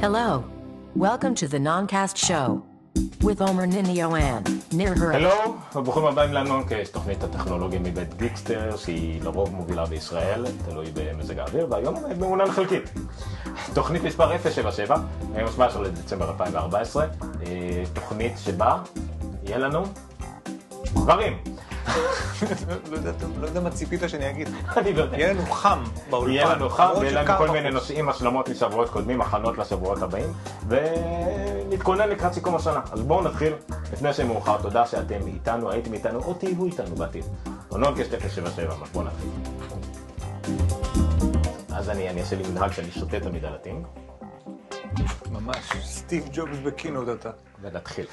Hello. 0.00 0.44
Welcome 0.96 1.34
to 1.34 1.46
the 1.46 1.58
Noncast 1.58 2.16
Show 2.16 2.62
with 3.20 3.40
Omer 3.42 3.66
Ninioan, 3.66 4.42
Nir 4.72 4.94
Hura. 4.94 5.14
הלו, 5.14 5.56
וברוכים 5.74 6.04
הבאים 6.04 6.32
לנונקאסט, 6.32 6.92
תוכנית 6.92 7.22
הטכנולוגיה 7.22 7.80
מבית 7.80 8.14
גיקסטר, 8.14 8.76
שהיא 8.76 9.22
לרוב 9.22 9.54
מובילה 9.54 9.86
בישראל, 9.86 10.44
תלוי 10.64 10.86
במזג 10.94 11.38
האוויר, 11.38 11.66
והיום 11.70 11.94
עומד 11.94 12.18
מעונן 12.18 12.50
חלקית. 12.50 12.90
תוכנית 13.74 14.02
מספר 14.02 14.38
077, 14.38 14.96
היום 15.34 15.50
17 15.50 15.82
לדצמבר 15.82 16.30
2014, 16.30 17.04
אה, 17.46 17.82
תוכנית 17.92 18.32
שבה 18.38 18.82
יהיה 19.42 19.58
לנו 19.58 19.82
דברים. 20.84 21.36
לא 22.90 22.96
יודע- 22.96 23.12
לא 23.40 23.46
יודע 23.46 23.60
מה 23.60 23.70
ציפית 23.70 24.00
שאני 24.06 24.30
אגיד. 24.30 24.48
לא. 24.76 25.04
יהיה 25.12 25.32
לנו 25.32 25.46
חם 25.50 25.82
באולפן. 26.10 26.32
יהיה 26.32 26.54
לנו 26.54 26.68
חם, 26.70 26.88
ויהיה 27.00 27.22
לנו 27.22 27.38
כל. 27.38 27.50
מיני 27.50 27.70
נושאים, 27.70 28.08
השלמות 28.08 28.48
משבועות 28.48 28.90
קודמים, 28.90 29.20
הכנות 29.20 29.58
לשבועות 29.58 30.02
הבאים, 30.02 30.32
ונתכונן 30.68 32.08
לקראת 32.08 32.32
סיכום 32.32 32.54
השנה. 32.54 32.80
אז 32.92 33.00
בואו 33.02 33.22
נתחיל, 33.22 33.52
לפני 33.92 34.12
שמאוחר, 34.12 34.62
תודה 34.62 34.86
שאתם 34.86 35.26
איתנו, 35.26 35.70
הייתם 35.70 35.92
איתנו, 35.94 36.18
או 36.24 36.34
תהיו 36.34 36.64
איתנו 36.64 36.96
בעתיד. 36.96 37.24
אונונקסט 37.70 38.10
077, 38.10 38.72
אז 38.72 38.90
בואו 38.92 39.04
נתחיל. 39.04 39.28
אז 41.74 41.90
אני 41.90 42.10
אני 42.10 42.20
אעשה 42.20 42.36
לי 42.36 42.42
מנהג 42.48 42.72
שאני 42.72 42.90
שותה 42.90 43.20
תמיד 43.20 43.44
על 43.44 43.54
הטינג, 43.54 43.86
ממש 45.30 45.72
סטיב 45.84 46.28
ג'ובס 46.32 46.58
בקינות 46.64 47.08
אתה. 47.08 47.30
ונתחיל. 47.62 48.06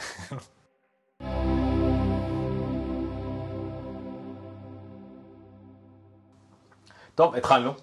טוב, 7.17 7.35
התחלנו. 7.35 7.73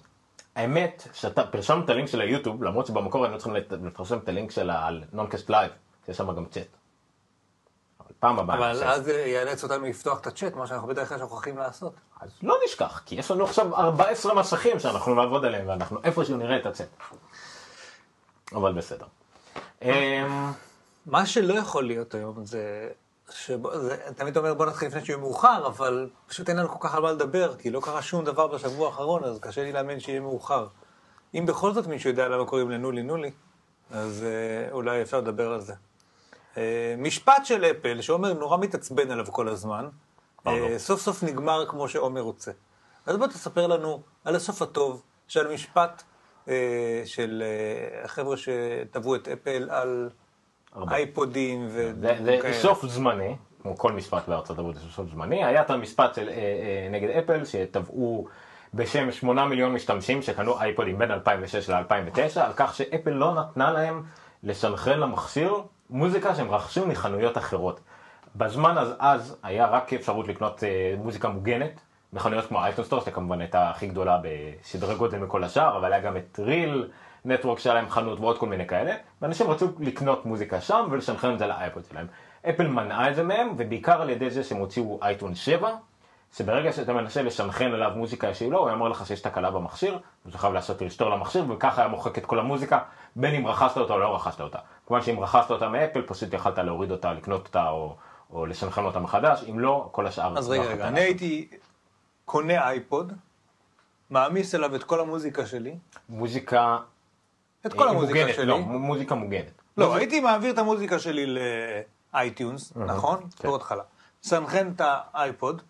האמת 0.55 1.07
שאתה 1.13 1.47
פרסמנו 1.47 1.85
את 1.85 1.89
הלינק 1.89 2.07
של 2.07 2.21
היוטיוב, 2.21 2.63
למרות 2.63 2.85
שבמקור 2.85 3.23
היינו 3.23 3.37
צריכים 3.37 3.55
לפרסם 3.85 4.17
את 4.17 4.29
הלינק 4.29 4.51
של 4.51 4.69
הנונקאסט 4.69 5.49
live, 5.49 5.71
שיש 6.05 6.17
שם 6.17 6.35
גם 6.35 6.45
צ'אט. 6.45 6.67
אבל 7.99 8.09
פעם 8.19 8.39
הבאה. 8.39 8.57
אבל. 8.57 8.83
אז 8.83 9.03
זה 9.03 9.13
יאלץ 9.13 9.63
אותנו 9.63 9.85
לפתוח 9.85 10.19
את 10.19 10.27
הצ'אט, 10.27 10.53
מה 10.53 10.67
שאנחנו 10.67 10.87
בדרך 10.87 11.09
כלל 11.09 11.19
שוכחים 11.19 11.57
לעשות. 11.57 11.93
אז 12.21 12.29
לא 12.43 12.55
נשכח, 12.65 13.01
כי 13.05 13.15
יש 13.15 13.31
לנו 13.31 13.43
עכשיו 13.43 13.75
14 13.75 14.35
מסכים 14.39 14.79
שאנחנו 14.79 15.15
נעבוד 15.15 15.45
עליהם, 15.45 15.67
ואנחנו 15.67 15.99
איפשהו 16.03 16.37
נראה 16.37 16.57
את 16.57 16.65
הצ'אט. 16.65 16.89
אבל 18.51 18.73
בסדר. 18.73 19.05
אמ, 19.81 20.51
מה 21.05 21.25
שלא 21.25 21.53
יכול 21.53 21.87
להיות 21.87 22.13
היום 22.13 22.45
זה... 22.45 22.89
שבו, 23.31 23.79
זה, 23.79 23.97
תמיד 24.15 24.37
אומר 24.37 24.53
בוא 24.53 24.65
נתחיל 24.65 24.87
לפני 24.87 25.05
שיהיה 25.05 25.17
מאוחר, 25.17 25.67
אבל 25.67 26.09
פשוט 26.27 26.49
אין 26.49 26.57
לנו 26.57 26.69
כל 26.69 26.87
כך 26.87 26.95
על 26.95 27.01
מה 27.01 27.11
לדבר, 27.11 27.55
כי 27.55 27.69
לא 27.69 27.79
קרה 27.79 28.01
שום 28.01 28.25
דבר 28.25 28.47
בשבוע 28.47 28.87
האחרון, 28.87 29.23
אז 29.23 29.39
קשה 29.39 29.63
לי 29.63 29.71
להאמין 29.71 29.99
שיהיה 29.99 30.19
מאוחר. 30.19 30.67
אם 31.35 31.45
בכל 31.45 31.73
זאת 31.73 31.87
מישהו 31.87 32.09
יודע 32.09 32.27
למה 32.27 32.45
קוראים 32.45 32.71
לנולי 32.71 33.03
נולי, 33.03 33.31
אז 33.91 34.23
אה, 34.23 34.71
אולי 34.71 35.01
אפשר 35.01 35.17
לדבר 35.17 35.53
על 35.53 35.61
זה. 35.61 35.73
אה, 36.57 36.95
משפט 36.97 37.45
של 37.45 37.65
אפל, 37.65 38.01
שעומר 38.01 38.33
נורא 38.33 38.57
מתעצבן 38.57 39.11
עליו 39.11 39.25
כל 39.31 39.47
הזמן. 39.47 39.89
אה, 40.47 40.79
סוף 40.79 41.01
סוף 41.01 41.23
נגמר 41.23 41.65
כמו 41.69 41.89
שעומר 41.89 42.21
רוצה. 42.21 42.51
אז 43.05 43.17
בוא 43.17 43.27
תספר 43.27 43.67
לנו 43.67 44.01
על 44.25 44.35
הסוף 44.35 44.61
הטוב 44.61 45.03
של 45.27 45.47
המשפט 45.47 46.03
אה, 46.47 47.01
של 47.05 47.43
אה, 47.45 48.03
החבר'ה 48.03 48.37
שטבעו 48.37 49.15
את 49.15 49.27
אפל 49.27 49.69
על 49.69 50.09
הרבה. 50.75 50.95
אייפודים 50.95 51.69
זה, 51.69 51.91
ודברים 51.95 52.25
זה 52.25 52.37
כאלה. 52.41 52.53
סוף 52.53 52.85
זמני, 52.85 53.35
כמו 53.61 53.77
כל 53.77 53.91
משפט 53.91 54.27
בארצות 54.27 54.59
הברית 54.59 54.75
זה 54.75 54.81
סוף 54.91 55.09
זמני, 55.09 55.45
היה 55.45 55.61
את 55.61 55.69
המשפט 55.69 56.15
של, 56.15 56.29
אה, 56.29 56.33
אה, 56.33 56.87
נגד 56.91 57.09
אפל 57.09 57.45
שטבעו 57.45 58.27
בשם 58.73 59.11
8 59.11 59.45
מיליון 59.45 59.73
משתמשים 59.73 60.21
שקנו 60.21 60.61
אייפודים 60.61 60.97
בין 60.97 61.11
2006 61.11 61.69
ל-2009 61.69 62.39
על 62.39 62.51
כך 62.55 62.75
שאפל 62.75 63.09
לא 63.09 63.33
נתנה 63.33 63.71
להם 63.71 64.03
לסנכרן 64.43 64.99
למכשיר 64.99 65.53
מוזיקה 65.89 66.35
שהם 66.35 66.51
רכשו 66.51 66.87
מחנויות 66.87 67.37
אחרות. 67.37 67.79
בזמן 68.35 68.77
אז, 68.77 68.93
אז 68.99 69.37
היה 69.43 69.67
רק 69.67 69.93
אפשרות 69.93 70.27
לקנות 70.27 70.63
אה, 70.63 70.95
מוזיקה 70.97 71.29
מוגנת 71.29 71.79
בחנויות 72.13 72.45
כמו 72.45 72.63
iTunes 72.63 72.85
Store 72.85 73.01
שכמובן 73.01 73.41
הייתה 73.41 73.69
הכי 73.69 73.87
גדולה 73.87 74.19
בסדרי 74.23 74.95
גודל 74.95 75.17
מכל 75.17 75.43
השאר 75.43 75.77
אבל 75.77 75.93
היה 75.93 76.01
גם 76.01 76.17
את 76.17 76.39
RealNetworks 76.43 77.59
שהיה 77.59 77.73
להם 77.73 77.89
חנות 77.89 78.19
ועוד 78.19 78.37
כל 78.37 78.47
מיני 78.47 78.67
כאלה 78.67 78.95
ואנשים 79.21 79.49
רצו 79.49 79.67
לקנות 79.79 80.25
מוזיקה 80.25 80.61
שם 80.61 80.87
ולסנכרן 80.91 81.33
את 81.33 81.39
זה 81.39 81.47
לאייפוד 81.47 81.85
שלהם. 81.91 82.07
אפל 82.49 82.67
מנעה 82.67 83.09
את 83.09 83.15
זה 83.15 83.23
מהם 83.23 83.53
ובעיקר 83.57 84.01
על 84.01 84.09
ידי 84.09 84.29
זה 84.29 84.43
שהם 84.43 84.57
הוציאו 84.57 84.99
אייטון 85.01 85.35
7 85.35 85.75
שברגע 86.37 86.73
שאתה 86.73 86.93
מנסה 86.93 87.21
לשנכרן 87.21 87.73
אליו 87.73 87.91
מוזיקה 87.95 88.33
שהיא 88.33 88.51
לא, 88.51 88.57
הוא 88.57 88.69
אומר 88.69 88.87
לך 88.87 89.07
שיש 89.07 89.21
תקלה 89.21 89.51
במכשיר, 89.51 89.99
אתה 90.29 90.37
חייב 90.37 90.53
לעשות 90.53 90.81
רשתור 90.81 91.09
למכשיר, 91.09 91.45
וככה 91.49 91.81
היה 91.81 91.87
מוחק 91.87 92.17
את 92.17 92.25
כל 92.25 92.39
המוזיקה, 92.39 92.79
בין 93.15 93.35
אם 93.35 93.47
רכשת 93.47 93.77
אותה 93.77 93.93
או 93.93 93.99
לא 93.99 94.15
רכשת 94.15 94.41
אותה. 94.41 94.59
כמובן 94.87 95.03
שאם 95.03 95.19
רכשת 95.19 95.51
אותה 95.51 95.69
מאפל, 95.69 96.01
פשוט 96.01 96.33
יכלת 96.33 96.57
להוריד 96.57 96.91
אותה, 96.91 97.13
לקנות 97.13 97.47
אותה 97.47 97.69
או, 97.69 97.95
או 98.33 98.45
לשנכרן 98.45 98.85
אותה 98.85 98.99
מחדש, 98.99 99.43
אם 99.49 99.59
לא, 99.59 99.89
כל 99.91 100.07
השאר... 100.07 100.37
אז 100.37 100.49
לא 100.49 100.53
רגע, 100.53 100.63
יכולת 100.63 100.77
רגע, 100.77 100.87
אני. 100.87 100.99
הייתי 100.99 101.47
קונה 102.25 102.67
אייפוד, 102.67 103.13
מעמיס 104.09 104.55
אליו 104.55 104.75
את 104.75 104.83
כל 104.83 104.99
המוזיקה 104.99 105.45
שלי, 105.45 105.75
מוזיקה... 106.09 106.77
את 107.65 107.73
כל 107.73 107.83
אה, 107.83 107.89
המוזיקה 107.89 108.19
מוגנת, 108.19 108.35
שלי. 108.35 108.45
לא, 108.45 108.59
מוזיקה 108.59 109.15
מוגנת. 109.15 109.51
לא, 109.77 109.95
הייתי 109.95 110.19
מעביר 110.19 110.53
את 110.53 110.57
המוזיקה 110.57 110.99
שלי 110.99 111.35
ל 112.13 112.20
iTunes, 112.20 112.73
נכון? 112.75 113.17
כן. 113.19 113.27
בתור 113.39 113.55
התחלה. 113.55 113.83
סנכרן 114.23 114.71
את 114.75 114.81
האייפוד, 115.13 115.61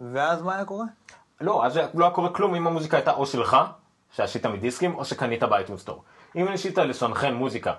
ואז 0.00 0.42
מה 0.42 0.54
היה 0.54 0.64
קורה? 0.64 0.84
לא, 1.40 1.66
אז 1.66 1.80
לא 1.94 2.04
היה 2.04 2.14
קורה 2.14 2.34
כלום 2.34 2.54
אם 2.54 2.66
המוזיקה 2.66 2.96
הייתה 2.96 3.12
או 3.12 3.26
שלך, 3.26 3.56
שעשית 4.12 4.46
מדיסקים, 4.46 4.94
או 4.94 5.04
שקנית 5.04 5.42
ב 5.42 5.47
iTunes 5.47 5.80
Store. 5.80 6.02
אם 6.36 6.48
ניסית 6.48 6.78
לסנכרן 6.78 7.34
מוזיקה, 7.34 7.72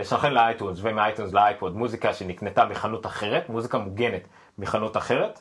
לסנכרן 0.00 0.32
ל 0.32 0.39
iTunes 0.39 0.78
ומ 0.82 0.95
iTunes 0.95 1.32
לאייפוד, 1.32 1.76
מוזיקה 1.76 2.14
שנקנתה 2.14 2.64
מחנות 2.64 3.06
אחרת, 3.06 3.48
מוזיקה 3.48 3.78
מוגנת 3.78 4.22
מחנות 4.58 4.96
אחרת, 4.96 5.40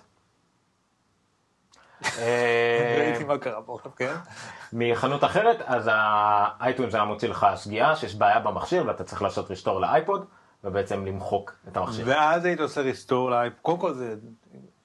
ראיתי 2.99 3.23
מה 3.23 3.37
קרה 3.37 3.61
פה 3.61 3.77
כן? 3.95 4.13
מחנות 4.73 5.23
אחרת, 5.23 5.61
אז 5.65 5.89
ה 5.93 6.08
iTunes 6.08 6.95
היה 6.95 7.03
מוציא 7.03 7.29
לך 7.29 7.47
שגיאה 7.55 7.95
שיש 7.95 8.15
בעיה 8.15 8.39
במכשיר 8.39 8.87
ואתה 8.87 9.03
צריך 9.03 9.21
לעשות 9.21 9.51
restore 9.51 9.81
לאייפוד, 9.81 10.25
ובעצם 10.63 11.05
למחוק 11.05 11.55
את 11.67 11.77
המכשיר. 11.77 12.05
ואז 12.07 12.45
היית 12.45 12.59
עושה 12.59 12.81
ריסטור 12.81 13.31
לאייפוד. 13.31 13.59
קודם 13.61 13.79
כל 13.79 13.93
זה 13.93 14.15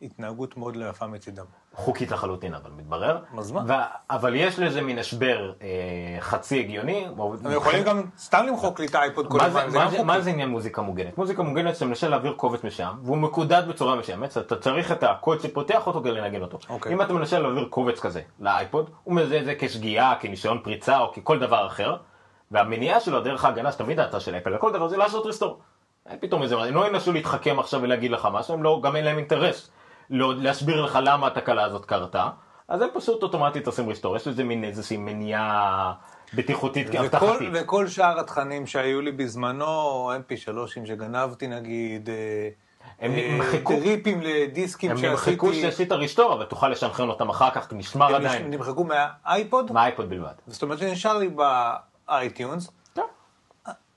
התנהגות 0.02 0.56
מאוד 0.56 0.76
לא 0.76 0.86
יפה 0.88 1.06
מצידם. 1.06 1.44
חוקית 1.76 2.10
לחלוטין 2.10 2.54
אבל 2.54 2.70
מתברר. 2.76 3.18
אז 3.38 3.52
מה? 3.52 3.62
ו- 3.66 3.72
אבל 4.10 4.34
יש 4.34 4.58
לזה 4.58 4.82
מין 4.82 4.98
הסבר 4.98 5.52
אה, 5.62 5.68
חצי 6.20 6.60
הגיוני. 6.60 7.06
הם 7.44 7.52
יכולים 7.52 7.84
גם 7.84 8.02
סתם 8.18 8.46
למחוק 8.46 8.80
לי 8.80 8.86
את 8.86 8.94
האייפוד 8.94 9.26
כל 9.26 9.38
מה 9.38 9.44
הזמן, 9.44 9.70
זה 9.70 9.78
מה, 9.78 9.84
גם 9.84 9.90
חוקי. 9.90 10.02
מה 10.02 10.20
זה 10.20 10.30
עניין 10.30 10.48
מוזיקה 10.48 10.82
מוגנת? 10.82 11.18
מוזיקה 11.18 11.42
מוגנת 11.42 11.74
שאתה 11.74 11.84
מנסה 11.84 12.08
להעביר 12.08 12.32
קובץ 12.32 12.64
מסוים 12.64 12.94
והוא 13.02 13.16
מקודד 13.16 13.62
בצורה 13.68 13.96
אז 14.24 14.38
אתה 14.38 14.56
צריך 14.56 14.92
את 14.92 15.02
הקוד 15.02 15.40
שפותח 15.40 15.86
אותו 15.86 16.00
כדי 16.00 16.12
לנגן 16.12 16.42
אותו. 16.42 16.58
אוקיי. 16.68 16.92
אם 16.92 17.02
אתה 17.02 17.12
מנסה 17.12 17.38
להעביר 17.38 17.68
קובץ 17.70 18.00
כזה 18.00 18.20
לאייפוד, 18.40 18.90
הוא 19.04 19.14
מזהה 19.14 19.40
את 19.40 19.44
זה 19.44 19.54
כשגיאה, 19.58 20.14
כניסיון 20.20 20.60
פריצה 20.64 20.98
או 20.98 21.12
ככל 21.12 21.38
דבר 21.38 21.66
אחר, 21.66 21.96
והמניעה 22.50 23.00
שלו, 23.00 23.20
דרך 23.20 23.44
ההגנה 23.44 23.72
שתמיד 23.72 23.96
דעתה 23.96 24.20
של 24.20 24.34
אפל 24.34 24.50
לכל 24.50 24.72
דבר 24.72 24.88
זה 24.88 24.96
לעשות 24.96 25.26
רסטור. 25.26 25.60
אין 26.08 26.18
פתאום 26.20 26.42
איזה, 26.42 26.56
הם 26.56 26.74
לא 26.74 26.88
ינסו 26.88 27.12
להתחכם 27.12 27.58
עכשיו 27.58 27.82
ולהגיד 27.82 28.10
לך 28.10 28.28
משהו, 28.32 28.54
הם 28.54 28.62
לא, 28.62 28.80
גם 28.82 28.96
אין 28.96 29.04
להם 29.04 29.18
אינטרס 29.18 29.70
להסביר 30.10 30.82
לך 30.82 30.98
למה 31.02 31.26
התקלה 31.26 31.64
הזאת 31.64 31.84
קרתה, 31.84 32.28
אז 32.68 32.82
הם 32.82 32.88
פשוט 32.94 33.22
אוטומטית 33.22 33.66
עושים 33.66 33.90
רסטור, 33.90 34.16
יש 34.16 34.26
לזה 34.26 34.44
מין 34.44 34.64
איזושהי 34.64 34.96
מניעה 34.96 35.92
בטיחותית 36.34 36.88
וכל, 36.88 36.98
אבטחתית. 36.98 37.48
וכל 37.52 37.88
שאר 37.88 38.20
התכנים 38.20 38.66
שהיו 38.66 39.00
לי 39.00 39.12
בזמנו, 39.12 40.10
mp3 40.12 40.86
שגנבתי 40.86 41.46
נגיד, 41.46 42.10
אה, 42.10 42.48
הם 43.00 43.12
אה, 43.12 43.28
נמחקו. 43.32 43.72
דריפים 43.72 44.20
לדיסקים 44.22 44.90
הם 44.90 45.04
נמחקו 45.04 45.54
שעשית 45.54 45.92
רשתור, 45.92 46.32
אבל 46.32 46.44
תוכל 46.44 46.68
לשנכרן 46.68 47.08
אותם 47.08 47.28
אחר 47.28 47.50
כך, 47.50 47.72
נשמר 47.72 48.06
הם 48.06 48.14
עדיין. 48.14 48.50
נמחקו 48.50 48.84
מהאייפוד, 48.84 49.72
מהאייפוד 49.72 50.08
בלבד. 50.08 50.32
זאת 50.46 50.62
אומרת 50.62 50.78
שנשאר 50.78 51.18
לי 51.18 51.28
ב 52.08 52.16
iTunes, 52.16 52.70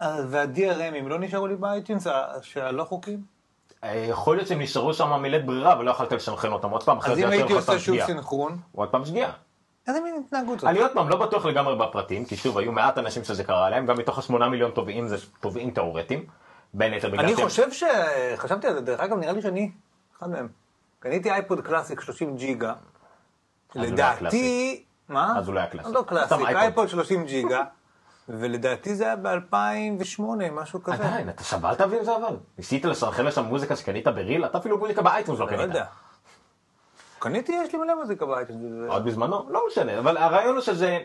וה-DRMים 0.01 1.07
לא 1.07 1.19
נשארו 1.19 1.47
לי 1.47 1.55
ב 1.55 1.62
iTunes, 1.62 2.07
שהלא 2.41 2.83
חוקיים? 2.83 3.38
אה, 3.83 4.05
יכול 4.09 4.37
להיות 4.37 4.47
שהם 4.47 4.61
נשארו 4.61 4.93
שם 4.93 5.21
מלית 5.21 5.45
ברירה 5.45 5.79
ולא 5.79 5.91
יכולת 5.91 6.11
לסנכרן 6.11 6.51
אותם 6.51 6.69
עוד 6.69 6.83
פעם, 6.83 6.97
אחרי 6.97 7.11
אז 7.11 7.17
זה 7.17 7.27
אם 7.27 7.31
יוצא 7.31 7.43
הייתי 7.43 7.53
לך 7.53 7.63
סתם 7.63 7.73
עושה 7.73 7.85
שוב 7.85 7.95
שגיאה. 7.95 8.05
סינכרון, 8.07 8.57
עוד 8.75 8.89
פעם 8.89 9.05
שגיאה. 9.05 9.31
איזה 9.87 10.01
מין 10.01 10.23
התנהגות 10.25 10.59
זאת? 10.59 10.69
אני 10.69 10.79
עוד 10.79 10.91
פעם 10.93 11.09
לא 11.09 11.15
בטוח 11.15 11.45
לגמרי 11.45 11.75
בפרטים, 11.75 12.25
כי 12.25 12.37
שוב, 12.37 12.57
היו 12.57 12.71
מעט 12.71 12.97
אנשים 12.97 13.23
שזה 13.23 13.43
קרה 13.43 13.69
להם, 13.69 13.85
גם 13.85 13.97
מתוך 13.97 14.19
השמונה 14.19 14.49
מיליון 14.49 14.71
תובעים 14.71 15.07
זה 15.07 15.15
תובעים 15.39 15.71
תאורטיים. 15.71 16.25
בין 16.73 16.93
היתר 16.93 17.09
בגלל 17.09 17.25
אני 17.25 17.35
חושב 17.35 17.71
ש... 17.71 17.83
חשבתי 18.35 18.67
על 18.67 18.73
זה, 18.73 18.81
דרך 18.81 18.99
אגב, 18.99 19.17
נראה 19.17 19.33
לי 19.33 19.41
שאני 19.41 19.71
אחד 20.17 20.29
מהם. 20.29 20.47
קניתי 20.99 21.31
אייפוד 21.31 21.61
classic 21.61 22.01
30 22.01 22.35
ג'יגה. 22.35 22.73
לדעתי... 23.75 24.83
מה? 25.09 25.33
אז 25.37 25.47
הוא 25.47 25.55
לא 25.55 25.59
היה 25.59 25.69
classic. 25.69 25.93
לא 25.93 26.03
classic. 26.07 26.37
אייפוד 26.41 26.89
30 26.89 27.25
ג'יגה. 27.25 27.63
ולדעתי 28.29 28.95
זה 28.95 29.03
היה 29.05 29.15
ב-2008, 29.15 30.21
משהו 30.51 30.83
כזה. 30.83 31.03
עדיין, 31.03 31.29
אתה 31.29 31.43
סבלת 31.43 31.81
עם 31.81 32.03
זה 32.03 32.15
אבל? 32.15 32.35
ניסית 32.57 32.85
לסנכרן 32.85 33.25
לשם 33.25 33.45
מוזיקה 33.45 33.75
שקנית 33.75 34.07
ב 34.07 34.14
Real? 34.14 34.45
אתה 34.45 34.57
אפילו 34.57 34.77
מוזיקה 34.77 35.01
ב 35.01 35.07
iTunes 35.07 35.39
לא 35.39 35.45
לא 35.45 35.51
קנית. 35.51 35.61
יודע. 35.61 35.85
קניתי, 37.19 37.51
יש 37.51 37.73
לי 37.73 37.79
מלא 37.79 37.95
מוזיקה 37.99 38.25
באייטון. 38.25 38.85
עוד 38.87 39.05
בזמנו? 39.05 39.49
לא 39.49 39.63
משנה, 39.67 39.99
אבל 39.99 40.17
הרעיון 40.17 40.55
הוא 40.55 40.61
שזה... 40.61 40.99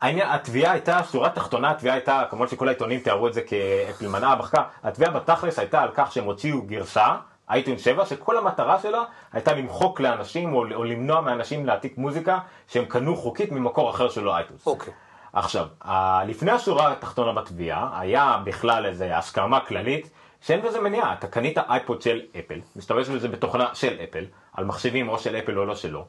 העניין, 0.00 0.28
התביעה 0.28 0.72
הייתה, 0.72 1.00
שורה 1.12 1.30
תחתונה, 1.30 1.70
התביעה 1.70 1.94
הייתה, 1.94 2.22
כמובן 2.30 2.46
שכל 2.46 2.68
העיתונים 2.68 3.00
תיארו 3.00 3.28
את 3.28 3.34
זה 3.34 3.40
כאפל 3.42 4.08
מנעה 4.08 4.36
בחכה, 4.36 4.62
התביעה 4.82 5.10
בתכלס 5.10 5.58
הייתה 5.58 5.80
על 5.80 5.88
כך 5.94 6.12
שהם 6.12 6.24
הוציאו 6.24 6.62
גרסה, 6.62 7.16
אייטון 7.50 7.78
7, 7.78 8.06
שכל 8.06 8.38
המטרה 8.38 8.78
שלה 8.78 9.04
הייתה 9.32 9.52
למחוק 9.52 10.00
לאנשים 10.00 10.54
או, 10.54 10.64
או 10.74 10.84
למנוע 10.84 11.20
מאנשים 11.20 11.66
להעתיק 11.66 11.98
מוזיקה 11.98 12.38
שהם 12.66 12.84
קנו 12.84 13.16
חוקית 13.16 13.52
ממקור 13.52 13.90
אחר 13.90 14.08
שלא 14.08 14.36
אייטונס. 14.36 14.66
אוקיי. 14.66 14.92
עכשיו, 15.36 15.66
לפני 16.26 16.50
השורה 16.50 16.92
התחתונה 16.92 17.32
בתביעה, 17.32 18.00
היה 18.00 18.38
בכלל 18.44 18.86
איזו 18.86 19.04
הסכמה 19.04 19.60
כללית 19.60 20.10
שאין 20.40 20.62
בזה 20.62 20.80
מניעה, 20.80 21.12
אתה 21.12 21.26
קנית 21.26 21.58
אייפוד 21.58 22.02
של 22.02 22.20
אפל, 22.38 22.60
משתמש 22.76 23.08
בזה 23.08 23.28
בתוכנה 23.28 23.68
של 23.74 23.96
אפל, 24.04 24.24
על 24.52 24.64
מחשבים 24.64 25.08
או 25.08 25.18
של 25.18 25.36
אפל 25.36 25.58
או 25.58 25.64
לא 25.64 25.74
שלו, 25.74 26.04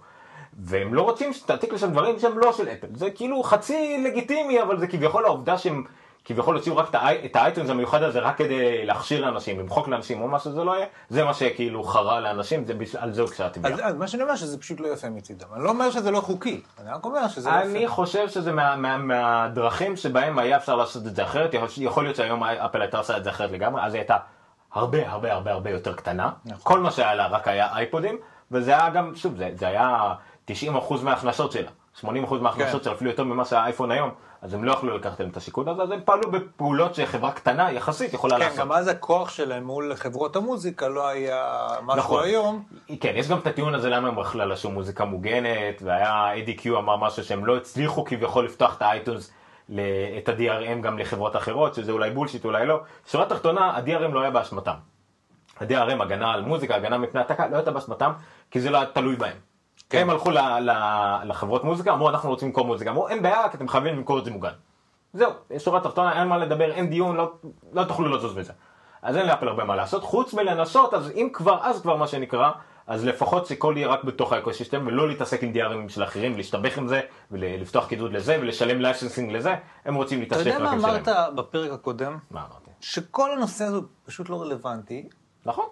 והם 0.54 0.94
לא 0.94 1.02
רוצים 1.02 1.34
שתעתיק 1.34 1.74
לשם 1.74 1.92
דברים 1.92 2.20
שהם 2.20 2.40
לא 2.40 2.54
של 2.54 2.68
אפל, 2.68 2.88
זה 2.94 3.12
כאילו 3.12 3.44
חצי 3.44 4.04
לגיטימי, 4.06 4.62
אבל 4.62 4.80
זה 4.80 4.88
כביכול 4.88 5.26
העובדה 5.26 5.58
שהם 5.58 5.84
כביכול 6.28 6.56
הוציאו 6.56 6.78
רק 6.78 6.90
את 6.90 6.96
האי- 6.96 7.26
את 7.26 7.36
האייטונס 7.36 7.70
המיוחד 7.70 8.04
הזה 8.04 8.20
רק 8.20 8.38
כדי 8.38 8.86
להכשיר 8.86 9.22
לאנשים, 9.26 9.60
למחוק 9.60 9.88
לאנשים 9.88 10.22
או 10.22 10.28
מה 10.28 10.40
שזה 10.40 10.64
לא 10.64 10.76
יהיה, 10.76 10.86
זה 11.10 11.24
מה 11.24 11.34
שכאילו 11.34 11.84
חרה 11.84 12.20
לאנשים, 12.20 12.66
זה 12.66 12.74
בש- 12.74 12.96
על 12.96 13.14
זה 13.14 13.22
הוגשה 13.22 13.46
התביעה. 13.46 13.74
אז, 13.74 13.80
אז 13.84 13.96
מה 13.96 14.08
שאני 14.08 14.24
אומר 14.24 14.36
שזה 14.36 14.58
פשוט 14.60 14.80
לא 14.80 14.88
יפה 14.88 15.10
מצידם. 15.10 15.48
אני 15.56 15.64
לא 15.64 15.70
אומר 15.70 15.92
שזה 15.92 16.12
לא 16.12 16.22
חוקי, 16.22 16.62
אני 16.82 16.92
רק 16.92 17.06
אומר 17.06 17.28
שזה 17.28 17.50
לא 17.50 17.56
אני 17.62 17.80
יפה. 17.80 17.94
חושב 17.94 18.30
שזה 18.30 18.52
מה, 18.52 18.76
מה, 18.76 18.98
מהדרכים 18.98 19.96
שבהם 19.96 20.40
היה 20.40 20.58
אפשר 20.58 20.76
לעשות 20.76 21.08
את 21.08 21.16
זה 21.16 21.24
אחרת, 21.24 21.54
יכול, 21.54 21.68
יכול 21.78 22.04
להיות 22.04 22.16
שהיום 22.16 22.44
אפל 22.44 22.82
הייתה 22.82 22.98
עושה 22.98 23.18
את 23.18 23.24
זה 23.24 23.30
אחרת 23.30 23.52
לגמרי, 23.52 23.82
אז 23.84 23.94
היא 23.94 24.00
הייתה 24.02 24.18
הרבה 24.74 25.10
הרבה 25.12 25.34
הרבה 25.34 25.52
הרבה 25.52 25.70
יותר 25.70 25.94
קטנה, 25.94 26.30
נכון. 26.46 26.60
כל 26.64 26.80
מה 26.80 26.92
שהיה 26.92 27.16
לה 27.16 27.28
רק 27.28 27.48
היה 27.48 27.68
אייפודים, 27.76 28.18
וזה 28.52 28.72
היה 28.72 28.90
גם, 28.90 29.16
שוב, 29.16 29.36
זה, 29.38 29.50
זה 29.56 29.68
היה 29.68 30.14
90% 30.52 30.54
מההכנסות 31.04 31.52
שלה, 31.52 31.70
80% 32.02 32.06
מההכנסות 32.42 32.80
כן. 32.82 32.84
שלה, 32.84 32.94
אפילו 32.94 33.10
יותר 33.12 33.24
ממה 33.24 33.46
שהאייפון 33.46 33.92
היום, 33.92 34.10
אז 34.42 34.54
הם 34.54 34.64
לא 34.64 34.72
יכלו 34.72 34.98
לקחת 34.98 35.20
להם 35.20 35.30
את 35.30 35.38
השיקול 35.38 35.70
הזה, 35.70 35.82
אז 35.82 35.92
הם 35.92 36.00
פעלו 36.06 36.32
בפעולות 36.32 36.96
שחברה 36.96 37.32
קטנה 37.32 37.72
יחסית 37.72 38.14
יכולה 38.14 38.36
כן, 38.36 38.40
לעשות. 38.40 38.60
גם 38.60 38.72
אז 38.72 38.88
הכוח 38.88 39.30
שלהם 39.30 39.64
מול 39.64 39.96
חברות 39.96 40.36
המוזיקה 40.36 40.88
לא 40.88 41.08
היה 41.08 41.68
משהו 41.84 42.00
נכון. 42.00 42.24
היום. 42.24 42.64
כן, 43.00 43.12
יש 43.16 43.30
גם 43.30 43.38
את 43.38 43.48
הטיעון 43.48 43.76
הזה 43.76 43.90
למה 43.90 44.08
הם 44.08 44.16
בכלל 44.16 44.52
עשו 44.52 44.72
מוזיקה 44.72 45.06
מוגנת, 45.06 45.82
והיה 45.82 46.32
ADQ 46.34 46.70
אמר 46.70 46.98
משהו 46.98 47.24
שהם 47.24 47.46
לא 47.46 47.58
הצליחו 47.58 48.06
כביכול 48.06 48.46
לפתוח 48.46 48.78
את 48.78 48.82
האייטונס, 48.82 49.32
את 50.18 50.30
ה-DRM 50.30 50.82
גם 50.82 51.00
לחברות 51.00 51.36
אחרות, 51.36 51.76
שזה 51.76 51.92
אולי 51.92 52.12
בולשיט, 52.12 52.46
אולי 52.46 52.66
לא. 52.66 52.80
שורה 53.12 53.26
תחתונה, 53.26 53.66
ה-DRM 53.66 54.14
לא 54.14 54.22
היה 54.22 54.32
באשמתם. 54.32 54.76
ה-DRM, 55.60 56.02
הגנה 56.04 56.34
על 56.34 56.42
מוזיקה, 56.42 56.76
הגנה 56.76 56.98
מפני 56.98 57.20
העתקה, 57.20 57.48
לא 57.48 57.56
הייתה 57.56 57.72
באשמתם, 57.72 58.12
כי 58.52 58.60
זה 58.60 58.70
לא 58.70 58.78
היה 58.78 58.86
תלוי 58.86 59.16
בהם. 59.16 59.47
כן. 59.90 59.98
הם 60.02 60.10
הלכו 60.10 60.32
ל- 60.32 60.38
ל- 60.60 61.22
לחברות 61.24 61.64
מוזיקה, 61.64 61.94
אמרו 61.94 62.10
אנחנו 62.10 62.30
רוצים 62.30 62.48
למכור 62.48 62.66
מוזיקה, 62.66 62.90
אמרו 62.92 63.08
אין 63.08 63.22
בעיה, 63.22 63.50
כי 63.50 63.58
אתם 63.58 63.68
חייבים 63.68 63.96
למכור 63.96 64.20
את 64.20 64.26
זה 64.26 64.32
מוגן. 64.32 64.52
זהו, 65.14 65.32
יש 65.52 65.64
שורה 65.64 65.80
תחתונה, 65.80 66.20
אין 66.20 66.28
מה 66.28 66.38
לדבר, 66.38 66.72
אין 66.72 66.90
דיון, 66.90 67.16
לא, 67.16 67.32
לא 67.74 67.84
תוכלו 67.84 68.18
לזוז 68.18 68.34
בזה. 68.34 68.54
אז 69.02 69.18
אין 69.18 69.28
לאפל 69.28 69.48
הרבה 69.48 69.64
מה 69.64 69.76
לעשות, 69.76 70.04
חוץ 70.04 70.34
מלנסות, 70.34 70.94
אז 70.94 71.12
אם 71.12 71.30
כבר, 71.34 71.60
אז 71.62 71.82
כבר 71.82 71.96
מה 71.96 72.08
שנקרא, 72.08 72.52
אז 72.88 73.06
לפחות 73.06 73.46
שכל 73.46 73.74
יהיה 73.78 73.88
רק 73.88 74.04
בתוך 74.04 74.34
ה 74.34 74.38
ecosystem, 74.38 74.84
ולא 74.88 75.08
להתעסק 75.08 75.44
עם 75.44 75.54
DRM 75.54 75.90
של 75.90 76.04
אחרים, 76.04 76.34
ולהסתבך 76.34 76.78
עם 76.78 76.88
זה, 76.88 77.02
ולפתוח 77.32 77.88
קידוד 77.88 78.14
לזה, 78.14 78.38
ולשלם 78.42 78.82
licensing 78.82 79.32
לזה, 79.32 79.56
הם 79.86 79.96
רוצים 79.96 80.18
אתה 80.24 80.24
להתעסק 80.24 80.46
יודע 80.46 80.58
רק 80.58 80.62
מה 80.64 80.72
עם 80.72 80.80
שלהם. 80.82 80.96
אמרת 80.96 81.36
בפרק 81.36 81.72
הקודם? 81.72 82.18
מה 82.32 82.40
אמרתי? 82.40 82.72
שכל 82.82 83.32
הנושא 83.32 83.66
הזה 83.66 83.78
פשוט 84.06 84.30
לא 84.30 84.42
רלוונטי. 84.42 85.10
נכון. 85.46 85.66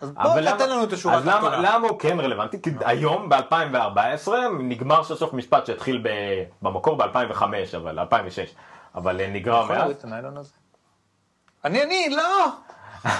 אז 0.00 0.10
בוא 0.10 0.40
תתן 0.40 0.70
לנו 0.70 0.84
את 0.84 0.92
השורה 0.92 1.16
אז 1.16 1.26
למה, 1.26 1.34
התחתונה. 1.34 1.56
למה 1.58 1.88
הוא 1.88 1.98
כן 1.98 2.20
רלוונטי? 2.20 2.62
כי 2.62 2.70
היום 2.84 3.28
ב-2014 3.28 4.28
נגמר 4.58 5.04
סוף 5.04 5.18
סוף 5.18 5.32
משפט 5.32 5.66
שהתחיל 5.66 6.00
ב, 6.02 6.08
במקור 6.62 6.96
ב-2005, 6.96 7.42
אבל 7.76 7.98
2006, 7.98 8.54
אבל 8.94 9.20
אה, 9.20 9.28
נגרר 9.28 9.64
יכול 9.64 9.76
מאז. 9.76 10.52
אני, 11.64 11.82
אני, 11.82 12.08
לא! 12.10 12.46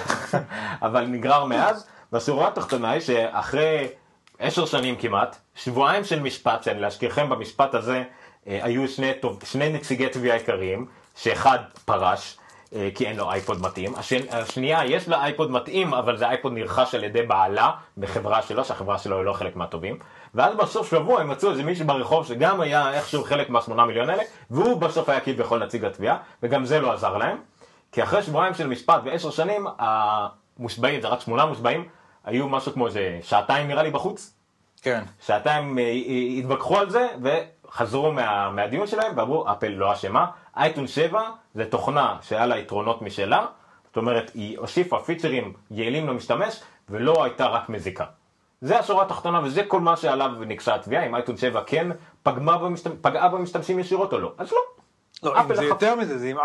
אבל 0.86 1.06
נגרר 1.06 1.44
מאז, 1.44 1.86
והשורה 2.12 2.48
התחתונה 2.48 2.90
היא 2.90 3.00
שאחרי 3.00 3.88
עשר 4.38 4.66
שנים 4.66 4.96
כמעט, 4.96 5.36
שבועיים 5.54 6.04
של 6.04 6.20
משפט, 6.20 6.62
שאני 6.62 6.80
להזכירכם 6.80 7.28
במשפט 7.28 7.74
הזה 7.74 8.02
אה, 8.46 8.58
היו 8.62 8.88
שני, 8.88 9.12
טוב, 9.20 9.38
שני 9.44 9.72
נציגי 9.72 10.08
תביעה 10.08 10.36
עיקריים, 10.36 10.86
שאחד 11.16 11.58
פרש, 11.84 12.38
כי 12.94 13.06
אין 13.06 13.16
לו 13.16 13.30
אייפוד 13.30 13.62
מתאים, 13.62 13.94
השני, 13.94 14.30
השנייה 14.30 14.84
יש 14.84 15.08
לה 15.08 15.24
אייפוד 15.24 15.50
מתאים, 15.50 15.94
אבל 15.94 16.16
זה 16.16 16.28
אייפוד 16.28 16.52
נרכש 16.52 16.94
על 16.94 17.04
ידי 17.04 17.22
בעלה 17.22 17.70
בחברה 17.98 18.42
שלו, 18.42 18.64
שהחברה 18.64 18.98
שלו 18.98 19.16
היא 19.16 19.24
לא 19.24 19.32
חלק 19.32 19.56
מהטובים, 19.56 19.98
ואז 20.34 20.56
בסוף 20.56 20.90
שבוע 20.90 21.20
הם 21.20 21.28
מצאו 21.28 21.50
איזה 21.50 21.62
מישהו 21.62 21.86
ברחוב 21.86 22.26
שגם 22.26 22.60
היה 22.60 22.92
איכשהו 22.92 23.24
חלק 23.24 23.50
מהשמונה 23.50 23.84
מיליון 23.84 24.10
האלה, 24.10 24.22
והוא 24.50 24.80
בסוף 24.80 25.08
היה 25.08 25.20
כביכול 25.20 25.64
נציג 25.64 25.84
התביעה, 25.84 26.16
וגם 26.42 26.64
זה 26.64 26.80
לא 26.80 26.92
עזר 26.92 27.16
להם. 27.16 27.36
כי 27.92 28.02
אחרי 28.02 28.22
שבועיים 28.22 28.54
של 28.54 28.66
משפט 28.66 29.00
ועשר 29.04 29.30
שנים, 29.30 29.66
המושבעים, 29.78 31.00
זה 31.00 31.08
רק 31.08 31.20
שמונה 31.20 31.46
מושבעים, 31.46 31.88
היו 32.24 32.48
משהו 32.48 32.72
כמו 32.72 32.86
איזה 32.86 33.18
שעתיים 33.22 33.68
נראה 33.68 33.82
לי 33.82 33.90
בחוץ, 33.90 34.34
כן. 34.82 35.02
שעתיים 35.26 35.78
אה, 35.78 35.84
אה, 35.84 36.38
התווכחו 36.38 36.78
על 36.78 36.90
זה 36.90 37.08
וחזרו 37.22 38.12
מה, 38.12 38.50
מהדיון 38.50 38.86
שלהם 38.86 39.12
ואמרו 39.16 39.52
אפל 39.52 39.68
לא 39.68 39.92
אשמה, 39.92 40.26
אייטון 40.56 40.86
7 40.86 41.22
זה 41.54 41.64
תוכנה 41.64 42.16
שהיה 42.22 42.46
לה 42.46 42.58
יתרונות 42.58 43.02
משלה, 43.02 43.46
זאת 43.86 43.96
אומרת 43.96 44.30
היא 44.34 44.58
הוסיפה 44.58 44.98
פיצ'רים 44.98 45.52
יעילים 45.70 46.08
למשתמש 46.08 46.60
ולא 46.88 47.24
הייתה 47.24 47.46
רק 47.46 47.68
מזיקה. 47.68 48.04
זה 48.60 48.78
השורה 48.78 49.02
התחתונה 49.04 49.40
וזה 49.44 49.64
כל 49.64 49.80
מה 49.80 49.96
שעליו 49.96 50.30
ניגשה 50.46 50.74
התביעה, 50.74 51.06
אם 51.06 51.14
אייטון 51.14 51.36
7 51.36 51.62
כן 51.66 51.86
פגמה 52.22 52.58
במשתמש, 52.58 52.94
פגעה 53.00 53.28
במשתמשים 53.28 53.78
ישירות 53.78 54.12
או 54.12 54.18
לא, 54.18 54.32
אז 54.38 54.52
לא. 54.52 54.58
לא, 55.22 55.40
אם 55.40 55.54
זה 55.54 55.60
החפ- 55.60 55.64
יותר 55.64 55.94
מזה, 55.96 56.18
זה 56.18 56.26
אם 56.26 56.36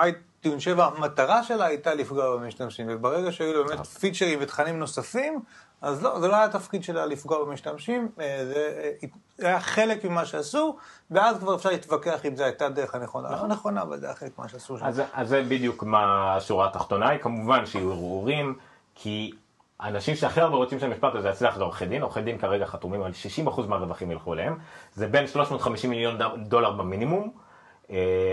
אייטיון 0.46 0.60
7, 0.60 0.86
המטרה 0.86 1.44
שלה 1.44 1.66
הייתה 1.66 1.94
לפגוע 1.94 2.38
במשתמשים, 2.38 2.88
וברגע 2.90 3.32
שהיו 3.32 3.54
לו 3.54 3.66
באמת 3.66 3.86
פיצ'רים 3.86 4.40
ותכנים 4.42 4.80
נוספים, 4.80 5.40
אז 5.82 6.04
לא, 6.04 6.20
זה 6.20 6.28
לא 6.28 6.36
היה 6.36 6.46
התפקיד 6.46 6.84
שלה 6.84 7.06
לפגוע 7.06 7.46
במשתמשים, 7.46 8.10
אה, 8.20 8.46
זה 8.46 8.92
אה, 9.04 9.08
זה 9.38 9.48
היה 9.48 9.60
חלק 9.60 10.06
ממה 10.06 10.26
שעשו, 10.26 10.78
ואז 11.12 11.40
כבר 11.40 11.56
אפשר 11.56 11.70
להתווכח 11.70 12.26
אם 12.26 12.36
זו 12.36 12.44
הייתה 12.44 12.70
דרך 12.70 12.96
הנכונה. 12.96 13.32
לא 13.32 13.48
נכונה, 13.48 13.82
אבל 13.82 14.00
זה 14.00 14.06
היה 14.06 14.16
חלק 14.16 14.32
ממה 14.40 14.48
שעשו 14.48 14.78
שם. 14.78 14.86
אז, 14.86 15.02
אז 15.14 15.30
זה 15.30 15.44
בדיוק 15.44 15.84
מה 15.84 16.36
השורה 16.36 16.68
התחתונה 16.68 17.10
היא, 17.10 17.20
כמובן 17.20 17.66
שיהיו 17.66 17.92
ערעורים, 17.92 18.56
כי 18.96 19.32
האנשים 19.80 20.16
שהכי 20.16 20.42
הרבה 20.42 20.56
רוצים 20.56 20.80
שהמשפט 20.80 21.16
הזה 21.16 21.30
יצליח 21.30 21.58
זה 21.58 21.64
עורכי 21.64 21.86
דין, 21.86 22.02
עורכי 22.02 22.22
דין 22.22 22.38
כרגע 22.38 22.66
חתומים 22.66 23.04
על 23.04 23.12
60% 23.48 23.62
מהרווחים 23.68 24.12
ילכו 24.12 24.34
אליהם, 24.34 24.58
זה 24.94 25.08
בין 25.08 25.28
350 25.28 25.90
מיליון 25.90 26.18
דולר 26.48 26.72
במינימום, 26.72 27.45